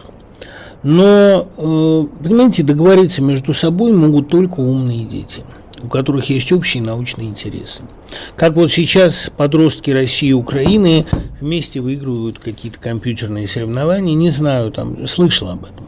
Но, 0.83 1.47
э, 1.57 2.05
понимаете, 2.23 2.61
договориться 2.61 3.23
между 3.23 3.55
собой 3.55 3.91
могут 3.91 4.29
только 4.29 4.59
умные 4.59 5.05
дети– 5.05 5.43
у 5.83 5.87
которых 5.87 6.29
есть 6.29 6.51
общие 6.51 6.83
научные 6.83 7.27
интересы. 7.27 7.83
Как 8.35 8.53
вот 8.53 8.71
сейчас 8.71 9.31
подростки 9.35 9.91
России 9.91 10.29
и 10.29 10.33
Украины 10.33 11.05
вместе 11.39 11.81
выигрывают 11.81 12.39
какие-то 12.39 12.79
компьютерные 12.79 13.47
соревнования, 13.47 14.13
не 14.13 14.29
знаю, 14.29 14.71
там, 14.71 15.07
слышал 15.07 15.49
об 15.49 15.63
этом. 15.63 15.85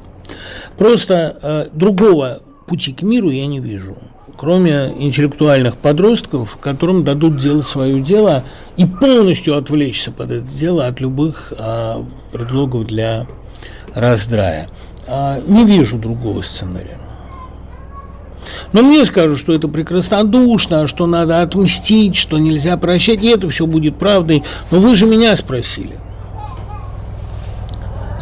Просто 0.77 1.37
э, 1.41 1.65
другого 1.73 2.41
пути 2.67 2.93
к 2.93 3.01
миру 3.01 3.29
я 3.29 3.45
не 3.45 3.59
вижу, 3.59 3.97
кроме 4.37 4.93
интеллектуальных 4.99 5.77
подростков, 5.77 6.57
которым 6.59 7.03
дадут 7.03 7.37
делать 7.37 7.67
свое 7.67 8.01
дело 8.01 8.43
и 8.77 8.85
полностью 8.85 9.55
отвлечься 9.55 10.11
под 10.11 10.31
это 10.31 10.47
дело 10.47 10.87
от 10.87 10.99
любых 10.99 11.53
э, 11.57 12.03
предлогов 12.31 12.87
для 12.87 13.27
раздрая. 13.93 14.69
Э, 15.07 15.41
не 15.45 15.65
вижу 15.65 15.97
другого 15.97 16.41
сценария. 16.41 16.97
Но 18.71 18.81
мне 18.81 19.05
скажут, 19.05 19.39
что 19.39 19.53
это 19.53 19.67
прекраснодушно, 19.67 20.87
что 20.87 21.05
надо 21.05 21.41
отмстить, 21.41 22.15
что 22.15 22.37
нельзя 22.37 22.77
прощать, 22.77 23.23
и 23.23 23.27
это 23.27 23.49
все 23.49 23.65
будет 23.65 23.97
правдой. 23.97 24.43
Но 24.71 24.79
вы 24.79 24.95
же 24.95 25.05
меня 25.05 25.35
спросили. 25.35 25.97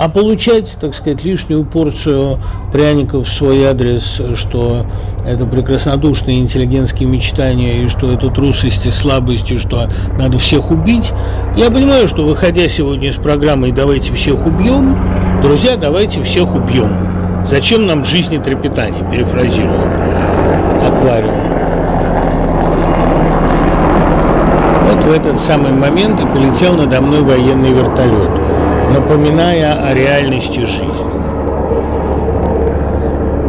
А 0.02 0.10
получать, 0.10 0.78
так 0.82 0.96
сказать, 0.96 1.24
лишнюю 1.24 1.64
порцию 1.64 2.40
пряников 2.74 3.28
в 3.28 3.32
свой 3.32 3.64
адрес, 3.66 4.20
что 4.36 4.88
это 5.28 5.46
прекраснодушные 5.46 6.40
интеллигентские 6.40 7.08
мечтания, 7.08 7.84
и 7.84 7.88
что 7.88 8.12
это 8.12 8.30
трусость 8.30 8.88
и 8.88 8.90
слабость, 8.90 9.52
и 9.52 9.60
что 9.60 9.92
надо 10.18 10.40
всех 10.40 10.72
убить. 10.72 11.12
Я 11.56 11.70
понимаю, 11.70 12.08
что 12.08 12.26
выходя 12.26 12.68
сегодня 12.68 13.10
из 13.10 13.16
программы 13.16 13.72
«Давайте 13.72 14.12
всех 14.16 14.44
убьем», 14.44 14.98
друзья, 15.44 15.78
давайте 15.78 16.24
всех 16.24 16.56
убьем. 16.56 17.21
Зачем 17.46 17.86
нам 17.86 18.06
жизни 18.06 18.38
трепетание, 18.38 19.04
перефразирую 19.10 19.92
аквариум. 20.86 21.52
Вот 24.88 25.04
в 25.04 25.12
этот 25.12 25.40
самый 25.40 25.72
момент 25.72 26.22
и 26.22 26.26
полетел 26.26 26.74
надо 26.74 27.02
мной 27.02 27.22
военный 27.22 27.72
вертолет, 27.72 28.30
напоминая 28.94 29.88
о 29.88 29.94
реальности 29.94 30.60
жизни. 30.60 31.12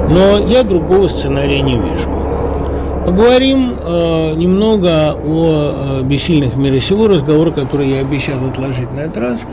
Но 0.09 0.39
я 0.39 0.62
другого 0.62 1.09
сценария 1.09 1.62
не 1.62 1.78
вижу. 1.78 2.09
Поговорим 3.06 3.77
э, 3.82 4.35
немного 4.35 5.14
о 5.14 6.01
э, 6.01 6.02
бессильных 6.02 6.55
мира 6.56 6.78
сего, 6.78 7.09
разговор, 7.09 7.51
который 7.51 7.89
я 7.89 8.01
обещал 8.01 8.47
отложить 8.47 8.93
на 8.93 9.01
этот 9.01 9.19
раз. 9.19 9.47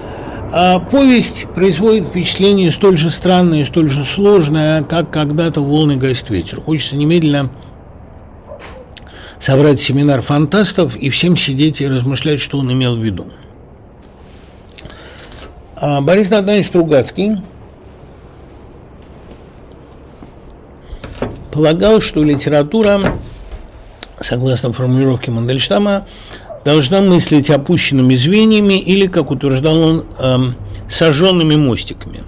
А 0.51 0.79
повесть 0.79 1.47
производит 1.53 2.07
впечатление 2.07 2.71
столь 2.71 2.97
же 2.97 3.11
странное, 3.11 3.63
столь 3.65 3.89
же 3.89 4.03
сложное, 4.03 4.83
как 4.83 5.11
когда-то 5.11 5.61
«Волны 5.61 5.95
гасит 5.95 6.29
ветер». 6.31 6.59
Хочется 6.59 6.95
немедленно 6.95 7.51
собрать 9.39 9.79
семинар 9.79 10.21
фантастов 10.21 10.95
и 10.95 11.09
всем 11.11 11.37
сидеть 11.37 11.81
и 11.81 11.87
размышлять, 11.87 12.39
что 12.39 12.57
он 12.57 12.71
имел 12.73 12.95
в 12.95 13.03
виду. 13.03 13.27
А 15.75 16.01
Борис 16.01 16.29
Натанович 16.29 16.67
Стругацкий 16.67 17.37
полагал, 21.51 22.01
что 22.01 22.23
литература, 22.23 22.99
согласно 24.19 24.73
формулировке 24.73 25.29
Мандельштама, 25.29 26.05
должна 26.65 27.01
мыслить 27.01 27.49
опущенными 27.49 28.15
звеньями 28.15 28.79
или, 28.79 29.07
как 29.07 29.31
утверждал 29.31 29.77
он, 29.77 30.05
эм, 30.19 30.55
сожженными 30.89 31.55
мостиками. 31.55 32.23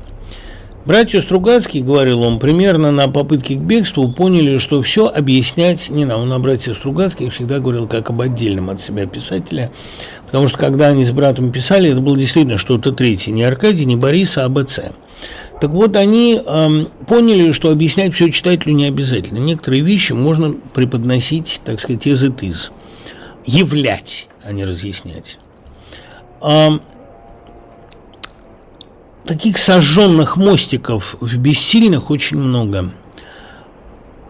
Братья 0.83 1.21
Стругацкие, 1.21 1.83
говорил 1.83 2.23
он, 2.23 2.39
примерно 2.39 2.91
на 2.91 3.07
попытке 3.07 3.53
к 3.53 3.59
бегству 3.59 4.11
поняли, 4.11 4.57
что 4.57 4.81
все 4.81 5.07
объяснять 5.07 5.91
не 5.91 6.05
надо. 6.05 6.21
Он 6.21 6.33
о 6.33 6.39
братьях 6.39 6.75
Стругацких 6.75 7.33
всегда 7.33 7.59
говорил 7.59 7.87
как 7.87 8.09
об 8.09 8.19
отдельном 8.19 8.71
от 8.71 8.81
себя 8.81 9.05
писателе, 9.05 9.71
потому 10.25 10.47
что 10.47 10.57
когда 10.57 10.87
они 10.87 11.05
с 11.05 11.11
братом 11.11 11.51
писали, 11.51 11.91
это 11.91 12.01
было 12.01 12.17
действительно 12.17 12.57
что-то 12.57 12.91
третье, 12.93 13.31
не 13.31 13.43
Аркадий, 13.43 13.85
не 13.85 13.95
Борис, 13.95 14.39
а 14.39 14.45
АБЦ. 14.45 14.79
Так 15.61 15.69
вот, 15.69 15.95
они 15.95 16.41
эм, 16.43 16.87
поняли, 17.07 17.51
что 17.51 17.69
объяснять 17.69 18.15
все 18.15 18.31
читателю 18.31 18.73
не 18.73 18.85
обязательно. 18.85 19.37
Некоторые 19.37 19.83
вещи 19.83 20.13
можно 20.13 20.55
преподносить, 20.73 21.61
так 21.63 21.79
сказать, 21.79 22.07
из 22.07 22.23
и 22.23 22.29
тыз. 22.29 22.71
Являть, 23.45 24.27
а 24.43 24.51
не 24.51 24.65
разъяснять. 24.65 25.37
Таких 29.25 29.57
сожженных 29.57 30.37
мостиков 30.37 31.15
в 31.19 31.37
бессильных 31.37 32.09
очень 32.09 32.37
много. 32.37 32.91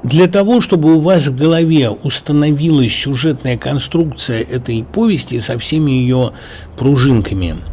Для 0.04 0.28
того, 0.28 0.62
чтобы 0.62 0.96
у 0.96 1.00
вас 1.00 1.28
в 1.28 1.36
голове 1.36 1.90
установилась 1.90 2.94
сюжетная 2.94 3.58
конструкция 3.58 4.42
этой 4.42 4.84
повести 4.84 5.40
со 5.40 5.58
всеми 5.60 5.92
ее 5.92 6.34
пружинками– 6.76 7.58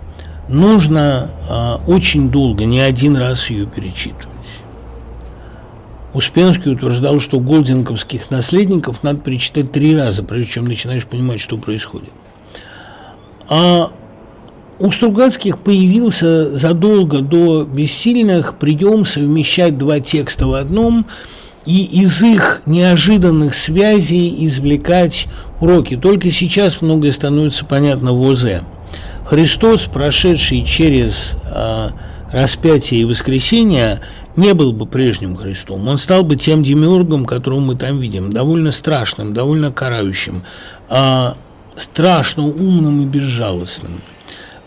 нужно 0.49 1.31
э, 1.49 1.77
очень 1.87 2.31
долго, 2.31 2.65
не 2.65 2.81
один 2.81 3.17
раз 3.17 3.51
ее 3.51 3.67
перечитывать. 3.67 4.38
Успенский 6.15 6.73
утверждал, 6.73 7.21
что 7.21 7.39
голдинговских 7.39 8.31
наследников 8.31 9.03
надо 9.03 9.19
перечитать 9.21 9.73
три 9.73 9.95
раза, 9.95 10.23
прежде 10.23 10.53
чем 10.53 10.65
начинаешь 10.65 11.07
понимать, 11.07 11.41
что 11.41 11.59
происходит. 11.59 12.11
А 13.49 13.91
у 14.79 14.91
Стругацких 14.91 15.59
появился 15.59 16.57
задолго 16.57 17.21
до 17.21 17.65
«Бессильных» 17.65 18.57
прием 18.59 19.05
совмещать 19.05 19.77
два 19.77 20.01
текста 20.01 20.47
в 20.47 20.55
одном 20.55 21.07
и 21.67 21.83
из 21.83 22.23
их 22.23 22.63
неожиданных 22.65 23.55
связей 23.55 24.47
извлекать 24.47 25.27
уроки. 25.61 25.97
Только 25.97 26.31
сейчас 26.31 26.81
многое 26.81 27.13
становится 27.13 27.65
понятно 27.65 28.13
в 28.13 28.21
ОЗ. 28.23 28.63
Христос, 29.27 29.83
прошедший 29.83 30.65
через 30.65 31.33
э, 31.45 31.91
распятие 32.31 33.01
и 33.01 33.05
воскресение, 33.05 34.01
не 34.39 34.55
был 34.55 34.73
бы 34.73 34.87
прежним 34.87 35.37
Христом. 35.37 35.89
Он 35.89 35.99
стал 35.99 36.23
бы 36.23 36.37
тем 36.37 36.63
демиургом, 36.63 37.27
которого 37.27 37.61
мы 37.61 37.75
там 37.75 37.99
видим, 37.99 38.33
довольно 38.33 38.73
страшным, 38.73 39.35
довольно 39.35 39.73
карающим, 39.73 40.45
э, 40.89 41.33
страшно 41.77 42.47
умным 42.47 43.03
и 43.03 43.07
безжалостным. 43.07 44.01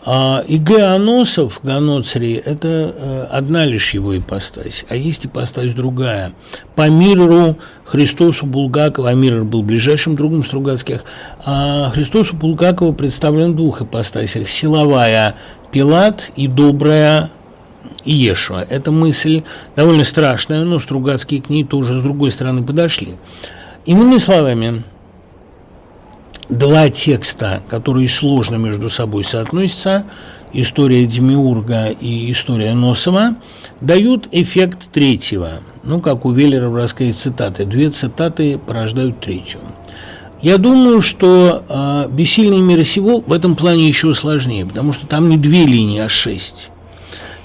А 0.04 0.44
Иге 0.48 0.84
Аносов, 0.84 1.60
Ганоцри, 1.62 2.34
это 2.34 2.68
э, 2.68 3.28
одна 3.30 3.66
лишь 3.66 3.94
его 3.94 4.18
ипостась, 4.18 4.84
а 4.90 4.96
есть 4.96 5.28
ипостась 5.28 5.74
другая. 5.74 6.34
По 6.76 6.90
миру 6.90 7.56
Христосу 7.86 8.48
Булгакову, 8.48 9.08
а 9.08 9.14
Мирр 9.14 9.44
был 9.44 9.62
ближайшим 9.62 10.16
другом 10.16 10.44
Стругацких, 10.44 11.04
а 11.46 11.92
Христосу 11.92 12.36
Булгакову 12.36 12.94
представлен 12.94 13.54
в 13.54 13.56
двух 13.56 13.84
ипостасях. 13.84 14.50
Силовая 14.50 15.36
Пилат 15.72 16.32
и 16.36 16.48
добрая 16.48 17.30
Иешуа. 18.06 18.66
Эта 18.70 18.92
мысль 18.92 19.44
довольно 19.76 20.04
страшная, 20.04 20.64
но 20.64 20.80
Стругацкие 20.80 21.42
к 21.42 21.50
ней 21.50 21.64
тоже 21.64 22.00
с 22.00 22.04
другой 22.04 22.32
стороны 22.32 22.64
подошли. 22.64 23.16
Иными 23.86 24.18
словами, 24.18 24.84
два 26.50 26.90
текста, 26.90 27.62
которые 27.70 28.08
сложно 28.10 28.56
между 28.56 28.90
собой 28.90 29.24
соотносятся, 29.24 30.06
история 30.54 31.06
Демиурга 31.06 31.88
и 31.88 32.32
история 32.32 32.74
Носова, 32.74 33.36
дают 33.80 34.28
эффект 34.32 34.92
третьего. 34.92 35.62
Ну, 35.84 36.00
как 36.00 36.26
у 36.26 36.32
Веллера 36.32 36.70
в 36.70 36.76
рассказе 36.76 37.14
цитаты. 37.14 37.66
Две 37.66 37.90
цитаты 37.90 38.60
порождают 38.60 39.20
третью. 39.20 39.62
Я 40.42 40.58
думаю, 40.58 41.02
что 41.02 41.64
э, 41.68 42.08
«Бессильный 42.12 42.62
мир 42.62 42.84
сего» 42.84 43.22
в 43.22 43.32
этом 43.32 43.56
плане 43.56 43.88
еще 43.88 44.14
сложнее, 44.16 44.66
потому 44.66 44.92
что 44.92 45.06
там 45.06 45.30
не 45.30 45.38
две 45.38 45.66
линии, 45.66 46.00
а 46.00 46.10
шесть. 46.10 46.71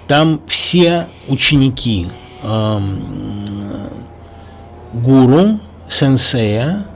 Там 0.09 0.41
все 0.47 1.09
ученики 1.29 2.09
э, 2.43 2.79
гуру, 4.93 5.61
сенсея, 5.89 6.87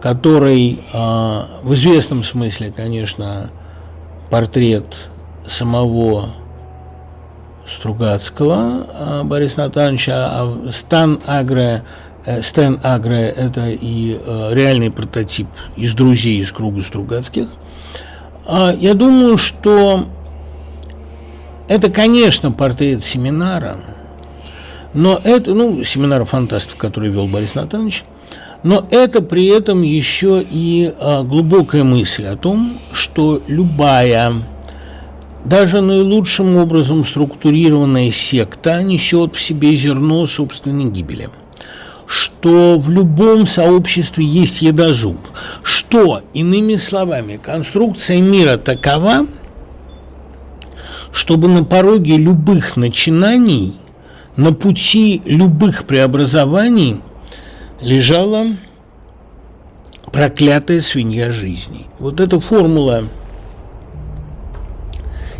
который 0.00 0.82
а, 0.92 1.48
в 1.62 1.74
известном 1.74 2.22
смысле, 2.22 2.72
конечно, 2.74 3.50
портрет 4.30 4.94
самого 5.46 6.30
Стругацкого 7.66 8.86
а, 8.92 9.24
Бориса 9.24 9.62
Натановича, 9.62 10.14
а 10.14 10.70
Стан 10.70 11.18
Агре, 11.26 11.82
э, 12.24 12.42
Стэн 12.42 12.78
Агре– 12.82 13.28
это 13.36 13.68
и 13.68 14.18
э, 14.20 14.50
реальный 14.52 14.90
прототип 14.90 15.48
из 15.76 15.94
друзей 15.94 16.38
из 16.40 16.52
круга 16.52 16.82
Стругацких. 16.82 17.48
Я 18.78 18.94
думаю, 18.94 19.38
что 19.38 20.06
это, 21.68 21.90
конечно, 21.90 22.52
портрет 22.52 23.02
семинара, 23.02 23.78
но 24.94 25.20
это, 25.22 25.54
ну, 25.54 25.82
семинара 25.84 26.24
фантастов, 26.24 26.76
который 26.76 27.10
вел 27.10 27.26
Борис 27.26 27.54
Натанович– 27.54 28.04
но 28.66 28.84
это 28.90 29.22
при 29.22 29.46
этом 29.46 29.82
еще 29.82 30.44
и 30.48 30.92
а, 30.98 31.22
глубокая 31.22 31.84
мысль 31.84 32.24
о 32.24 32.36
том, 32.36 32.80
что 32.92 33.40
любая, 33.46 34.42
даже 35.44 35.80
наилучшим 35.80 36.56
образом 36.56 37.06
структурированная 37.06 38.10
секта 38.10 38.82
несет 38.82 39.36
в 39.36 39.40
себе 39.40 39.76
зерно 39.76 40.26
собственной 40.26 40.86
гибели. 40.86 41.28
Что 42.06 42.78
в 42.78 42.88
любом 42.90 43.46
сообществе 43.46 44.24
есть 44.24 44.62
едозуб, 44.62 45.18
что, 45.62 46.22
иными 46.34 46.74
словами, 46.74 47.38
конструкция 47.40 48.20
мира 48.20 48.56
такова, 48.56 49.26
чтобы 51.16 51.48
на 51.48 51.64
пороге 51.64 52.16
любых 52.16 52.76
начинаний, 52.76 53.80
на 54.36 54.52
пути 54.52 55.22
любых 55.24 55.84
преобразований– 55.86 57.00
лежала 57.80 58.56
проклятая 60.12 60.80
свинья 60.80 61.30
жизни. 61.30 61.86
Вот 61.98 62.20
эта 62.20 62.40
формула 62.40 63.04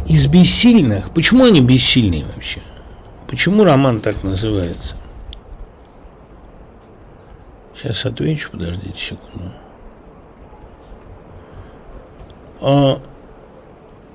из 0.07 0.27
бессильных. 0.27 1.11
Почему 1.11 1.45
они 1.45 1.61
бессильные 1.61 2.25
вообще? 2.25 2.61
Почему 3.29 3.65
роман 3.65 4.01
так 4.01 4.23
называется? 4.23 4.97
Сейчас 7.75 8.05
отвечу, 8.07 8.51
подождите 8.53 8.99
секунду. 8.99 9.53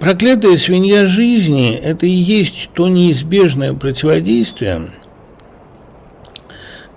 Проклятая 0.02 0.58
свинья 0.58 1.06
жизни– 1.06 1.74
это 1.84 2.08
и 2.08 2.10
есть 2.10 2.72
то 2.74 2.90
неизбежное 2.90 3.74
противодействие– 3.74 4.92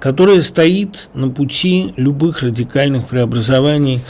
которая 0.04 0.42
стоит 0.42 1.08
на 1.14 1.30
пути 1.30 1.94
любых 1.96 2.42
радикальных 2.42 3.06
преобразований, 3.06 4.00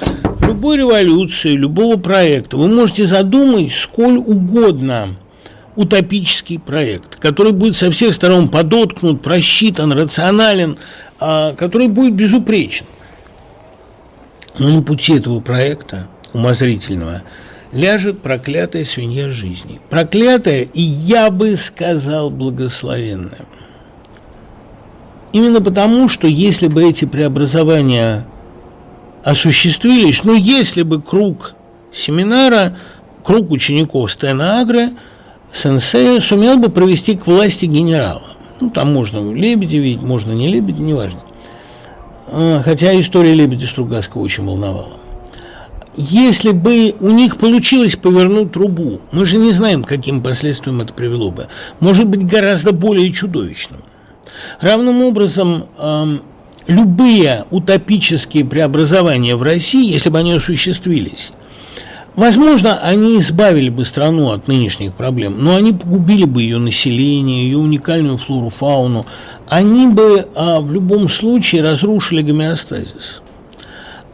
любой 0.41 0.79
революции, 0.79 1.51
любого 1.51 1.97
проекта. 1.97 2.57
Вы 2.57 2.67
можете 2.67 3.07
задумать 3.07 3.73
сколь 3.73 4.17
угодно 4.17 5.11
утопический 5.77 6.59
проект, 6.59 7.15
который 7.21 7.53
будет 7.53 7.77
со 7.77 7.93
всех 7.93 8.13
сторон 8.13 8.49
подоткнут, 8.49 9.23
просчитан, 9.23 9.93
рационален, 9.93 10.79
а, 11.21 11.55
который 11.55 11.87
будет 11.87 12.15
безупречен. 12.15 12.87
Но 14.59 14.71
на 14.71 14.83
пути 14.83 15.15
этого 15.15 15.39
проекта, 15.39 16.09
умозрительного, 16.33 17.23
ляжет 17.75 18.21
проклятая 18.23 18.85
свинья 18.85 19.31
жизни. 19.31 19.81
Проклятая 19.91 20.63
и, 20.63 20.81
я 20.81 21.31
бы 21.31 21.57
сказал, 21.57 22.31
благословенная. 22.31 23.47
именно 25.33 25.61
потому, 25.61 26.09
что 26.09 26.29
если 26.29 26.69
бы 26.69 26.85
эти 26.85 27.05
преобразования 27.05 28.25
осуществились, 29.25 30.23
ну, 30.23 30.35
если 30.35 30.83
бы 30.83 31.03
круг 31.03 31.55
семинара, 31.93 32.79
круг 33.25 33.51
учеников 33.51 34.13
Стена 34.13 34.61
Агре, 34.61 34.93
сенсея 35.53 36.21
сумел 36.21 36.57
бы 36.59 36.69
провести 36.69 37.17
к 37.17 37.27
власти 37.27 37.67
генерала. 37.67 38.23
Ну, 38.61 38.71
там 38.71 38.93
можно 38.93 39.33
Лебедя 39.33 39.79
видеть, 39.79 40.03
можно 40.03 40.33
не 40.33 40.47
Лебедя, 40.47 40.83
неважно. 40.83 41.21
А, 42.29 42.63
хотя 42.65 42.99
история 43.01 43.35
Лебедя 43.35 43.67
Стругацкого 43.67 44.23
очень 44.23 44.45
волновала. 44.45 45.04
Если 45.97 46.51
бы 46.51 46.95
у 46.99 47.11
них 47.11 47.37
получилось 47.37 47.95
повернуть 47.95 48.53
трубу, 48.53 49.01
мы 49.13 49.27
же 49.27 49.37
не 49.37 49.53
знаем, 49.53 49.85
каким 49.85 50.23
последствиям 50.23 50.81
это 50.81 50.93
привело 50.93 51.31
бы. 51.31 51.47
Может 51.79 52.07
быть, 52.07 52.27
гораздо 52.27 52.73
более 52.73 53.13
чудовищным. 53.13 53.83
Равным 54.61 55.03
образом, 55.03 55.67
любые 56.67 57.45
утопические 57.51 58.45
преобразования 58.45 59.37
в 59.37 59.43
России, 59.43 59.93
если 59.93 60.11
бы 60.11 60.19
они 60.19 60.33
осуществились, 60.33 61.31
Возможно, 62.17 62.79
они 62.79 63.19
избавили 63.19 63.71
бы 63.71 63.85
страну 63.85 64.31
от 64.31 64.47
нынешних 64.47 64.95
проблем, 64.95 65.35
но 65.39 65.57
они 65.57 65.73
погубили 65.73 66.25
бы 66.25 66.43
ее 66.43 66.59
население, 66.59 67.45
ее 67.45 67.59
уникальную 67.59 68.19
флору, 68.19 68.51
фауну. 68.51 69.05
Они 69.49 69.89
бы 69.89 70.29
а, 70.37 70.61
в 70.61 70.73
любом 70.73 71.09
случае 71.09 71.63
разрушили 71.63 72.23
гомеостазис. 72.23 73.21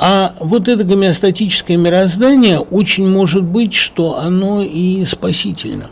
А 0.02 0.34
вот 0.40 0.66
это 0.66 0.82
гомеостатическое 0.82 1.76
мироздание 1.76 2.58
очень 2.58 3.06
может 3.06 3.42
быть, 3.42 3.74
что 3.74 4.18
оно 4.18 4.62
и 4.62 5.04
спасительно. 5.04 5.88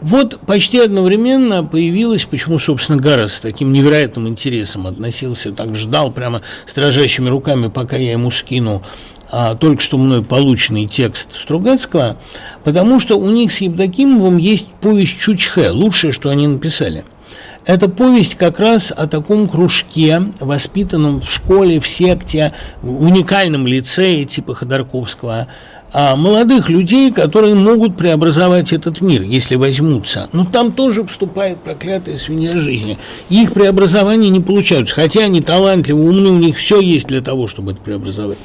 Вот 0.00 0.40
почти 0.46 0.78
одновременно 0.78 1.62
появилась, 1.62 2.24
почему, 2.24 2.58
собственно, 2.58 2.98
Гаррес 2.98 3.34
с 3.34 3.40
таким 3.40 3.70
невероятным 3.70 4.26
интересом 4.28 4.86
относился, 4.86 5.52
так 5.52 5.76
ждал 5.76 6.10
прямо 6.10 6.40
с 6.64 6.72
руками, 7.28 7.68
пока 7.68 7.98
я 7.98 8.12
ему 8.12 8.30
скину 8.30 8.82
а, 9.30 9.56
только 9.56 9.82
что 9.82 9.98
мной 9.98 10.24
полученный 10.24 10.86
текст 10.86 11.38
Стругацкого, 11.38 12.16
потому 12.64 12.98
что 12.98 13.18
у 13.18 13.28
них 13.28 13.52
с 13.52 13.58
Евдокимовым 13.58 14.38
есть 14.38 14.68
повесть 14.80 15.18
Чучхе, 15.18 15.68
лучшее, 15.68 16.14
что 16.14 16.30
они 16.30 16.46
написали. 16.46 17.04
Это 17.66 17.88
повесть 17.88 18.36
как 18.36 18.60
раз 18.60 18.92
о 18.96 19.08
таком 19.08 19.48
кружке, 19.48 20.22
воспитанном 20.38 21.20
в 21.20 21.28
школе, 21.28 21.80
в 21.80 21.88
секте, 21.88 22.52
в 22.80 23.02
уникальном 23.02 23.66
лицее 23.66 24.24
типа 24.24 24.54
Ходорковского, 24.54 25.48
а 25.92 26.14
молодых 26.14 26.68
людей, 26.68 27.10
которые 27.12 27.56
могут 27.56 27.96
преобразовать 27.96 28.72
этот 28.72 29.00
мир, 29.00 29.22
если 29.22 29.56
возьмутся. 29.56 30.28
Но 30.32 30.44
там 30.44 30.70
тоже 30.70 31.04
вступает 31.04 31.58
проклятая 31.58 32.18
свинья 32.18 32.52
жизни. 32.52 32.98
Их 33.30 33.52
преобразования 33.52 34.30
не 34.30 34.40
получаются, 34.40 34.94
хотя 34.94 35.24
они 35.24 35.40
талантливы, 35.40 36.08
умны, 36.08 36.30
у 36.30 36.38
них 36.38 36.58
все 36.58 36.80
есть 36.80 37.08
для 37.08 37.20
того, 37.20 37.48
чтобы 37.48 37.72
это 37.72 37.80
преобразовать. 37.80 38.38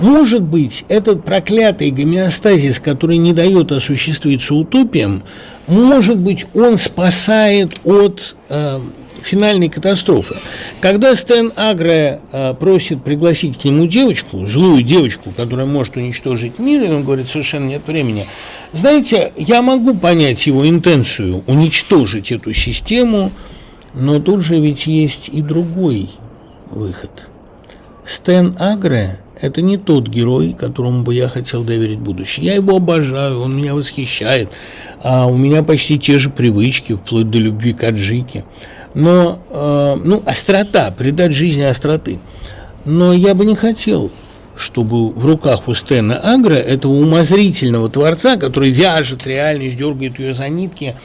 Может 0.00 0.42
быть, 0.42 0.84
этот 0.88 1.24
проклятый 1.24 1.90
гомеостазис, 1.90 2.78
который 2.78 3.16
не 3.16 3.32
дает 3.32 3.72
осуществиться 3.72 4.54
утопиям, 4.54 5.24
может 5.68 6.16
быть, 6.16 6.46
он 6.54 6.78
спасает 6.78 7.80
от 7.84 8.34
э, 8.48 8.80
финальной 9.22 9.68
катастрофы. 9.68 10.36
Когда 10.80 11.14
Стэн 11.14 11.52
Агре 11.56 12.20
э, 12.32 12.54
просит 12.54 13.04
пригласить 13.04 13.58
к 13.58 13.64
нему 13.64 13.86
девочку, 13.86 14.46
злую 14.46 14.82
девочку, 14.82 15.30
которая 15.36 15.66
может 15.66 15.96
уничтожить 15.96 16.58
мир, 16.58 16.84
и 16.84 16.88
он 16.88 17.04
говорит, 17.04 17.28
совершенно 17.28 17.68
нет 17.68 17.86
времени. 17.86 18.26
Знаете, 18.72 19.32
я 19.36 19.62
могу 19.62 19.94
понять 19.94 20.46
его 20.46 20.68
интенцию 20.68 21.44
уничтожить 21.46 22.32
эту 22.32 22.52
систему, 22.54 23.30
но 23.94 24.20
тут 24.20 24.40
же 24.40 24.58
ведь 24.58 24.86
есть 24.86 25.28
и 25.28 25.42
другой 25.42 26.10
выход. 26.70 27.10
Стэн 28.06 28.56
Агре 28.58 29.18
это 29.40 29.62
не 29.62 29.76
тот 29.76 30.08
герой, 30.08 30.54
которому 30.58 31.02
бы 31.02 31.14
я 31.14 31.28
хотел 31.28 31.64
доверить 31.64 31.98
будущее. 31.98 32.46
Я 32.46 32.54
его 32.54 32.76
обожаю, 32.76 33.40
он 33.40 33.56
меня 33.56 33.74
восхищает, 33.74 34.48
а 35.02 35.26
у 35.26 35.36
меня 35.36 35.62
почти 35.62 35.98
те 35.98 36.18
же 36.18 36.30
привычки, 36.30 36.94
вплоть 36.94 37.30
до 37.30 37.38
любви 37.38 37.72
к 37.72 37.84
аджике. 37.84 38.44
Но, 38.94 39.38
э, 39.50 39.96
ну, 40.02 40.22
острота, 40.26 40.90
придать 40.90 41.32
жизни 41.32 41.62
остроты. 41.62 42.20
Но 42.84 43.12
я 43.12 43.34
бы 43.34 43.44
не 43.44 43.54
хотел, 43.54 44.10
чтобы 44.56 45.10
в 45.10 45.24
руках 45.24 45.68
у 45.68 45.74
Стэна 45.74 46.16
Агра, 46.16 46.54
этого 46.54 46.92
умозрительного 46.92 47.90
творца, 47.90 48.36
который 48.36 48.70
вяжет 48.70 49.26
реальность, 49.26 49.76
дергает 49.76 50.18
ее 50.18 50.34
за 50.34 50.48
нитки, 50.48 50.96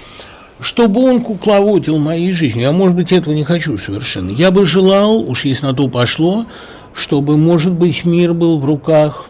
чтобы 0.60 1.02
он 1.02 1.20
кукловодил 1.20 1.98
моей 1.98 2.34
жизнью. 2.34 2.64
Я, 2.64 2.72
может 2.72 2.96
быть, 2.96 3.12
этого 3.12 3.34
не 3.34 3.44
хочу 3.44 3.78
совершенно. 3.78 4.32
Я 4.32 4.50
бы 4.50 4.66
желал, 4.66 5.20
уж 5.20 5.46
если 5.46 5.66
на 5.66 5.74
то 5.74 5.88
пошло, 5.88 6.46
чтобы, 6.94 7.38
может 7.38 7.74
быть, 7.74 8.06
мир 8.06 8.34
был 8.34 8.60
в 8.60 8.66
руках, 8.66 9.28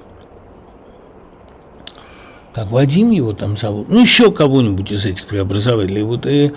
как 2.54 2.70
Вадим 2.70 3.12
его 3.12 3.34
там 3.34 3.58
зовут, 3.58 3.90
ну, 3.90 4.02
еще 4.02 4.32
кого-нибудь 4.32 4.92
из 4.92 5.06
этих 5.06 5.26
преобразователей. 5.26 6.04
Вот 6.04 6.26
и 6.26 6.52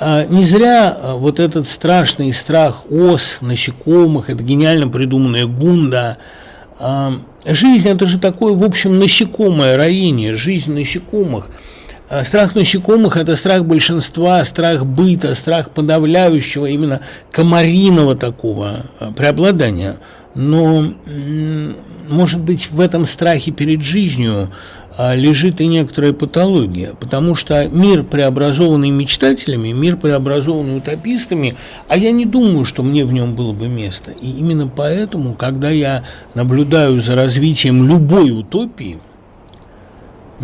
а, 0.00 0.24
не 0.24 0.44
зря 0.44 0.90
а, 0.90 1.16
вот 1.16 1.38
этот 1.38 1.68
страшный 1.68 2.32
страх 2.32 2.90
ос, 2.90 3.38
насекомых, 3.40 4.30
это 4.30 4.42
гениально 4.42 4.88
придуманная 4.88 5.46
гунда. 5.46 6.18
А, 6.80 7.12
жизнь– 7.44 7.88
это 7.90 8.06
же 8.06 8.18
такое, 8.18 8.54
в 8.54 8.62
общем, 8.64 8.98
насекомое 8.98 9.76
роение, 9.76 10.34
жизнь 10.34 10.72
насекомых– 10.72 11.48
Страх 12.22 12.54
насекомых– 12.54 13.16
это 13.16 13.34
страх 13.34 13.64
большинства, 13.64 14.44
страх 14.44 14.84
быта, 14.84 15.34
страх 15.34 15.70
подавляющего, 15.70 16.66
именно 16.66 17.00
комариного 17.32 18.14
такого 18.14 18.84
преобладания– 19.16 19.96
но, 20.34 20.94
может 22.08 22.40
быть, 22.40 22.70
в 22.70 22.80
этом 22.80 23.06
страхе 23.06 23.52
перед 23.52 23.82
жизнью 23.82 24.50
а, 24.96 25.14
лежит 25.14 25.60
и 25.60 25.66
некоторая 25.66 26.12
патология, 26.12 26.94
потому 26.98 27.34
что 27.34 27.68
мир, 27.68 28.04
преобразованный 28.04 28.90
мечтателями, 28.90 29.72
мир, 29.72 29.96
преобразованный 29.96 30.78
утопистами, 30.78 31.56
а 31.88 31.96
я 31.96 32.12
не 32.12 32.26
думаю, 32.26 32.64
что 32.64 32.82
мне 32.82 33.04
в 33.04 33.12
нем 33.12 33.34
было 33.34 33.52
бы 33.52 33.68
место. 33.68 34.12
И 34.12 34.30
именно 34.38 34.68
поэтому, 34.68 35.34
когда 35.34 35.70
я 35.70 36.04
наблюдаю 36.34 37.00
за 37.00 37.14
развитием 37.14 37.88
любой 37.88 38.30
утопии– 38.30 38.98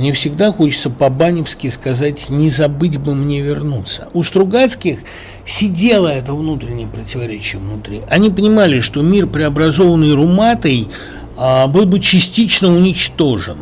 мне 0.00 0.14
всегда 0.14 0.50
хочется 0.50 0.88
по-баневски 0.88 1.68
сказать 1.68 2.30
«не 2.30 2.48
забыть 2.48 2.96
бы 2.96 3.14
мне 3.14 3.42
вернуться». 3.42 4.08
У 4.14 4.22
Стругацких 4.22 5.00
сидело 5.44 6.08
это 6.08 6.32
внутреннее 6.32 6.86
противоречие 6.86 7.60
внутри. 7.60 8.00
Они 8.08 8.30
понимали, 8.30 8.80
что 8.80 9.02
мир, 9.02 9.26
преобразованный 9.26 10.14
Руматой, 10.14 10.88
а, 11.36 11.66
был 11.66 11.84
бы 11.84 12.00
частично 12.00 12.74
уничтожен. 12.74 13.58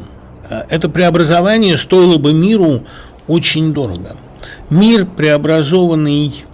А, 0.49 0.65
это 0.71 0.89
преобразование 0.89 1.77
стоило 1.77 2.19
бы 2.19 2.33
миру 2.33 2.85
очень 3.27 3.75
дорого. 3.75 4.15
Мир, 4.71 5.07
преобразованный 5.07 6.45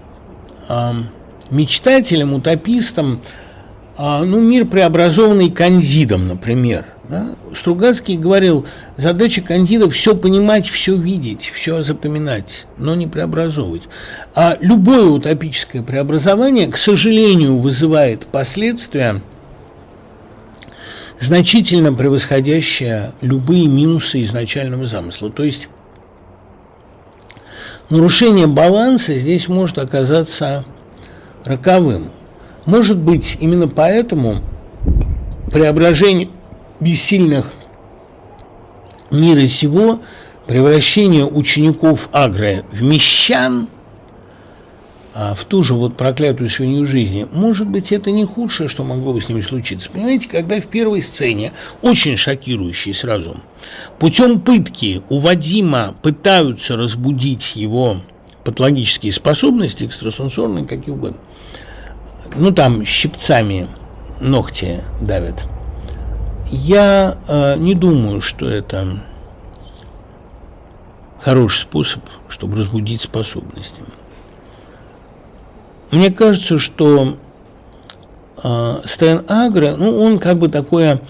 а, 0.67 0.95
мечтателем, 1.51 2.33
утопистом, 2.33 3.21
ну, 3.99 4.41
мир, 4.41 4.65
преобразованный 4.65 5.51
Кандидом, 5.51 6.27
например– 6.27 6.87
да? 7.09 7.35
Стругацкий 7.55 8.17
говорил, 8.17 8.67
задача 8.97 9.43
кандида 9.43 9.91
все 9.91 10.17
понимать, 10.17 10.69
все 10.69 10.97
видеть, 10.97 11.51
все 11.55 11.83
запоминать, 11.83 12.67
но 12.79 12.95
не 12.95 13.07
преобразовывать. 13.07 13.85
А 14.35 14.57
любое 14.61 15.05
утопическое 15.05 15.83
преобразование, 15.83 16.69
к 16.69 16.77
сожалению, 16.77 17.59
вызывает 17.59 18.27
последствия, 18.27 19.23
значительно 21.21 21.93
превосходящие 21.93 23.13
любые 23.21 23.67
минусы 23.67 24.23
изначального 24.23 24.87
замысла. 24.87 25.31
То 25.31 25.45
есть 25.45 25.69
нарушение 27.91 28.47
баланса 28.47 29.15
здесь 29.15 29.49
может 29.49 29.79
оказаться 29.79 30.65
роковым. 31.45 32.11
Может 32.65 32.97
быть, 32.97 33.37
именно 33.41 33.69
поэтому 33.69 34.41
преображение 35.53 36.31
бессильных 36.81 37.47
мира 39.11 39.47
сего, 39.47 40.01
превращение 40.47 41.25
учеников 41.25 42.09
Агры 42.13 42.65
в 42.71 42.83
мещан, 42.83 43.69
а 45.17 45.35
в 45.35 45.45
ту 45.45 45.63
же 45.63 45.75
вот 45.75 45.97
проклятую 45.97 46.51
свинью 46.51 46.87
жизни, 46.87 47.27
может 47.33 47.69
быть, 47.69 47.93
это 47.93 48.11
не 48.11 48.25
худшее, 48.25 48.69
что 48.69 48.83
могло 48.83 49.13
бы 49.13 49.21
с 49.21 49.29
ними 49.29 49.43
случиться. 49.43 49.89
Понимаете, 49.89 50.29
когда 50.29 50.61
в 50.61 50.67
первой 50.67 51.03
сцене, 51.03 51.53
очень 51.83 52.17
шокирующей 52.17 52.93
сразу, 52.93 53.37
путем 54.01 54.41
пытки 54.41 55.03
у 55.09 55.21
Вадима 55.21 55.95
пытаются 56.03 56.77
разбудить 56.77 57.55
его 57.55 57.99
патологические 58.43 59.13
способности, 59.13 59.85
экстрасенсорные, 59.85 60.67
какие 60.67 60.93
угодно, 60.93 61.19
ну, 62.37 62.51
там 62.51 62.85
щипцами 62.85 63.69
ногти 64.21 64.81
давят– 65.01 65.45
я 66.51 67.17
э, 67.27 67.57
не 67.57 67.75
думаю, 67.75 68.21
что 68.21 68.49
это 68.49 69.01
хороший 71.21 71.63
способ, 71.63 72.03
чтобы 72.29 72.59
разбудить 72.59 73.01
способности. 73.01 73.83
мне 75.91 76.11
кажется, 76.11 76.59
что 76.59 77.17
э, 78.43 78.81
Стэн 78.85 79.25
Агро, 79.29 79.77
ну, 79.77 80.01
он 80.01 80.19
как 80.19 80.39
бы 80.39 80.49
такое, 80.49 81.01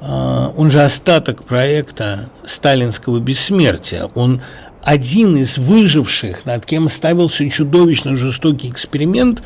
э, 0.00 0.50
он 0.56 0.70
же 0.70 0.82
остаток 0.82 1.44
проекта 1.44 2.28
сталинского 2.44 3.18
бессмертия. 3.18 4.10
Он 4.14 4.42
один 4.86 5.36
из 5.36 5.58
выживших, 5.58 6.46
над 6.46 6.64
кем 6.64 6.88
ставился 6.88 7.50
чудовищно 7.50 8.16
жестокий 8.16 8.70
эксперимент. 8.70 9.42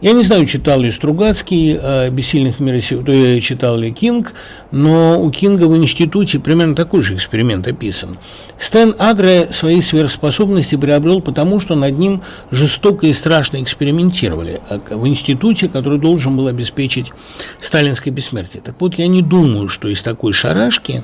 Я 0.00 0.12
не 0.12 0.22
знаю, 0.22 0.46
читал 0.46 0.80
ли 0.80 0.92
Стругацкий 0.92 1.76
э, 1.76 2.10
«Бессильных 2.10 2.60
мира 2.60 2.80
сего», 2.80 3.02
читал 3.40 3.76
ли 3.76 3.90
Кинг, 3.90 4.32
но 4.70 5.20
у 5.20 5.28
Кинга 5.32 5.64
в 5.64 5.76
институте 5.76 6.38
примерно 6.38 6.76
такой 6.76 7.02
же 7.02 7.16
эксперимент 7.16 7.66
описан. 7.66 8.16
Стэн 8.60 8.94
Агре 8.96 9.48
свои 9.50 9.80
сверхспособности 9.80 10.76
приобрел 10.76 11.20
потому, 11.20 11.58
что 11.58 11.74
над 11.74 11.98
ним 11.98 12.22
жестоко 12.52 13.08
и 13.08 13.12
страшно 13.12 13.60
экспериментировали 13.60 14.60
а 14.70 14.78
в 14.94 15.08
институте, 15.08 15.68
который 15.68 15.98
должен 15.98 16.36
был 16.36 16.46
обеспечить 16.46 17.12
сталинское 17.60 18.14
бессмертие. 18.14 18.62
Так 18.62 18.76
вот, 18.78 18.94
я 18.98 19.08
не 19.08 19.22
думаю, 19.22 19.68
что 19.68 19.88
из 19.88 20.00
такой 20.02 20.32
шарашки 20.32 21.02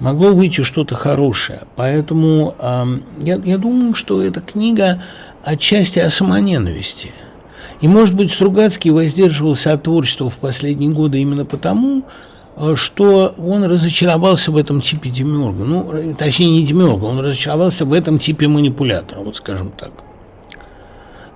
могло 0.00 0.32
выйти 0.32 0.62
что-то 0.62 0.94
хорошее. 0.94 1.62
Поэтому 1.76 2.54
э, 2.58 2.84
я, 3.20 3.36
я 3.36 3.58
думаю, 3.58 3.94
что 3.94 4.22
эта 4.22 4.40
книга 4.40 5.02
отчасти 5.42 5.98
о 5.98 6.10
самоненависти. 6.10 7.12
И, 7.80 7.88
может 7.88 8.14
быть, 8.14 8.32
Стругацкий 8.32 8.90
воздерживался 8.90 9.72
от 9.72 9.82
творчества 9.82 10.30
в 10.30 10.36
последние 10.38 10.90
годы 10.90 11.20
именно 11.20 11.44
потому, 11.44 12.02
э, 12.56 12.74
что 12.76 13.34
он 13.38 13.64
разочаровался 13.64 14.50
в 14.50 14.56
этом 14.56 14.80
типе 14.80 15.10
демиурга. 15.10 15.64
Ну, 15.64 16.14
точнее, 16.18 16.50
не 16.50 16.64
демиурга, 16.64 17.04
он 17.04 17.20
разочаровался 17.20 17.84
в 17.84 17.92
этом 17.92 18.18
типе 18.18 18.48
манипулятора, 18.48 19.20
вот 19.20 19.36
скажем 19.36 19.70
так. 19.70 19.92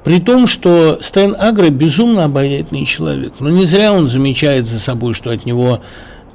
При 0.05 0.19
том, 0.19 0.47
что 0.47 0.99
Стэн 1.03 1.37
Агро 1.39 1.69
безумно 1.69 2.25
обаятельный 2.25 2.87
человек. 2.87 3.35
Но 3.39 3.51
не 3.51 3.67
зря 3.67 3.93
он 3.93 4.09
замечает 4.09 4.67
за 4.67 4.81
собой, 4.81 5.13
что 5.13 5.31
от 5.31 5.45
него 5.45 5.81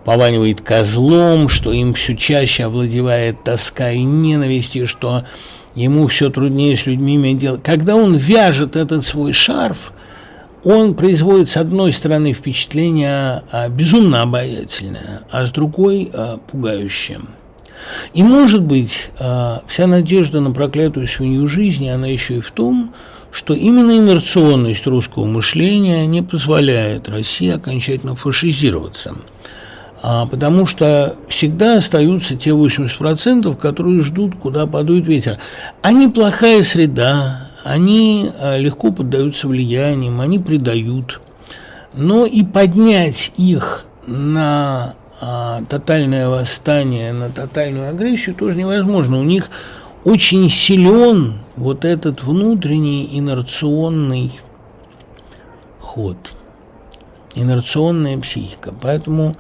пованивает 0.05 0.61
козлом, 0.61 1.49
что 1.49 1.73
им 1.73 1.95
все 1.95 2.15
чаще 2.15 2.65
овладевает 2.65 3.43
тоска 3.43 3.91
и 3.91 4.03
ненависть, 4.03 4.75
и 4.75 4.85
что 4.85 5.25
ему 5.73 6.07
все 6.07 6.29
труднее 6.29 6.77
с 6.77 6.85
людьми 6.85 7.15
иметь 7.15 7.39
дело. 7.39 7.57
Когда 7.57 7.95
он 7.95 8.15
вяжет 8.15 8.75
этот 8.75 9.03
свой 9.03 9.33
шарф, 9.33 9.91
он 10.63 10.93
производит 10.93 11.49
с 11.49 11.57
одной 11.57 11.91
стороны 11.91 12.33
впечатление 12.33 13.41
а, 13.51 13.67
безумно 13.67 14.21
обаятельное, 14.21 15.23
а 15.31 15.45
с 15.45 15.51
другой 15.51 16.09
а, 16.13 16.37
пугающее. 16.51 17.21
И, 18.13 18.23
может 18.23 18.61
быть, 18.61 19.09
а, 19.19 19.63
вся 19.67 19.87
надежда 19.87 20.39
на 20.39 20.51
проклятую 20.51 21.07
свинью 21.07 21.47
жизни, 21.47 21.87
она 21.87 22.07
еще 22.07 22.37
и 22.37 22.41
в 22.41 22.51
том, 22.51 22.93
что 23.31 23.53
именно 23.53 23.97
инерционность 23.97 24.87
русского 24.87 25.25
мышления 25.25 26.05
не 26.05 26.21
позволяет 26.21 27.09
России 27.09 27.49
окончательно 27.49 28.15
фашизироваться– 28.15 29.15
потому 30.29 30.67
что 30.67 31.15
всегда 31.27 31.77
остаются 31.77 32.35
те 32.35 32.51
80%, 32.51 33.55
которые 33.55 34.01
ждут, 34.01 34.35
куда 34.35 34.67
подует 34.67 35.07
ветер. 35.07 35.39
Они 35.81 36.07
плохая 36.07 36.61
среда, 36.63 37.49
они 37.63 38.29
а, 38.39 38.57
легко 38.57 38.91
поддаются 38.91 39.47
влияниям, 39.47 40.21
они 40.21 40.37
предают. 40.37 41.21
Но 41.95 42.27
и 42.27 42.43
поднять 42.43 43.31
их 43.37 43.85
на 44.05 44.93
а, 45.19 45.63
тотальное 45.67 46.29
восстание, 46.29 47.11
на 47.11 47.29
тотальную 47.29 47.89
агрессию 47.89 48.35
тоже 48.35 48.59
невозможно. 48.59 49.19
У 49.19 49.23
них 49.23 49.49
очень 50.03 50.51
силен 50.51 51.39
вот 51.55 51.83
этот 51.83 52.21
внутренний 52.21 53.09
инерционный 53.17 54.31
ход, 55.79 56.17
инерционная 57.33 58.19
психика. 58.19 58.71
Поэтому 58.79 59.35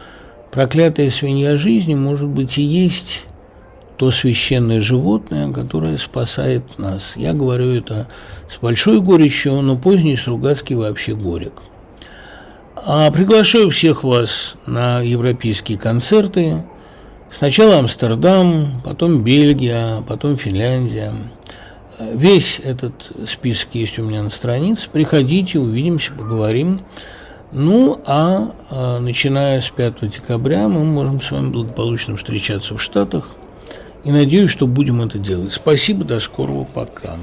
Проклятая 0.55 1.09
свинья 1.09 1.57
жизни, 1.57 1.95
может 1.95 2.29
быть, 2.29 2.57
и 2.57 2.61
есть 2.61 3.25
то 3.97 4.09
священное 4.09 4.79
животное, 4.79 5.51
которое 5.51 5.97
спасает 5.97 6.79
нас. 6.79 7.11
Я 7.17 7.33
говорю 7.33 7.73
это 7.73 8.07
с 8.49 8.57
большой 8.59 9.01
горечью, 9.01 9.61
но 9.61 9.75
поздний 9.75 10.15
Стругацкий 10.15 10.77
вообще 10.77 11.13
горек. 11.13 11.55
А 12.77 13.11
приглашаю 13.11 13.69
всех 13.69 14.05
вас 14.05 14.55
на 14.65 15.01
европейские 15.01 15.77
концерты. 15.77 16.63
Сначала 17.29 17.79
Амстердам, 17.79 18.81
потом 18.81 19.25
Бельгия, 19.25 20.03
потом 20.07 20.37
Финляндия. 20.37 21.15
Весь 22.13 22.61
этот 22.63 23.11
список 23.27 23.69
есть 23.73 23.99
у 23.99 24.03
меня 24.03 24.23
на 24.23 24.29
странице. 24.29 24.87
Приходите, 24.89 25.59
увидимся, 25.59 26.13
поговорим. 26.13 26.79
Ну, 27.57 28.01
а, 28.05 28.51
а 28.69 28.99
начиная 28.99 29.61
с 29.61 29.69
5 29.69 30.09
декабря 30.09 30.67
мы 30.67 30.83
можем 30.83 31.21
с 31.21 31.31
вами 31.31 31.51
благополучно 31.51 32.17
встречаться 32.17 32.75
в 32.75 32.81
Штатах. 32.81 33.29
И 34.03 34.11
надеюсь, 34.11 34.49
что 34.49 34.67
будем 34.67 35.01
это 35.01 35.19
делать. 35.19 35.53
Спасибо, 35.53 36.03
до 36.03 36.19
скорого, 36.19 36.65
пока. 36.65 37.15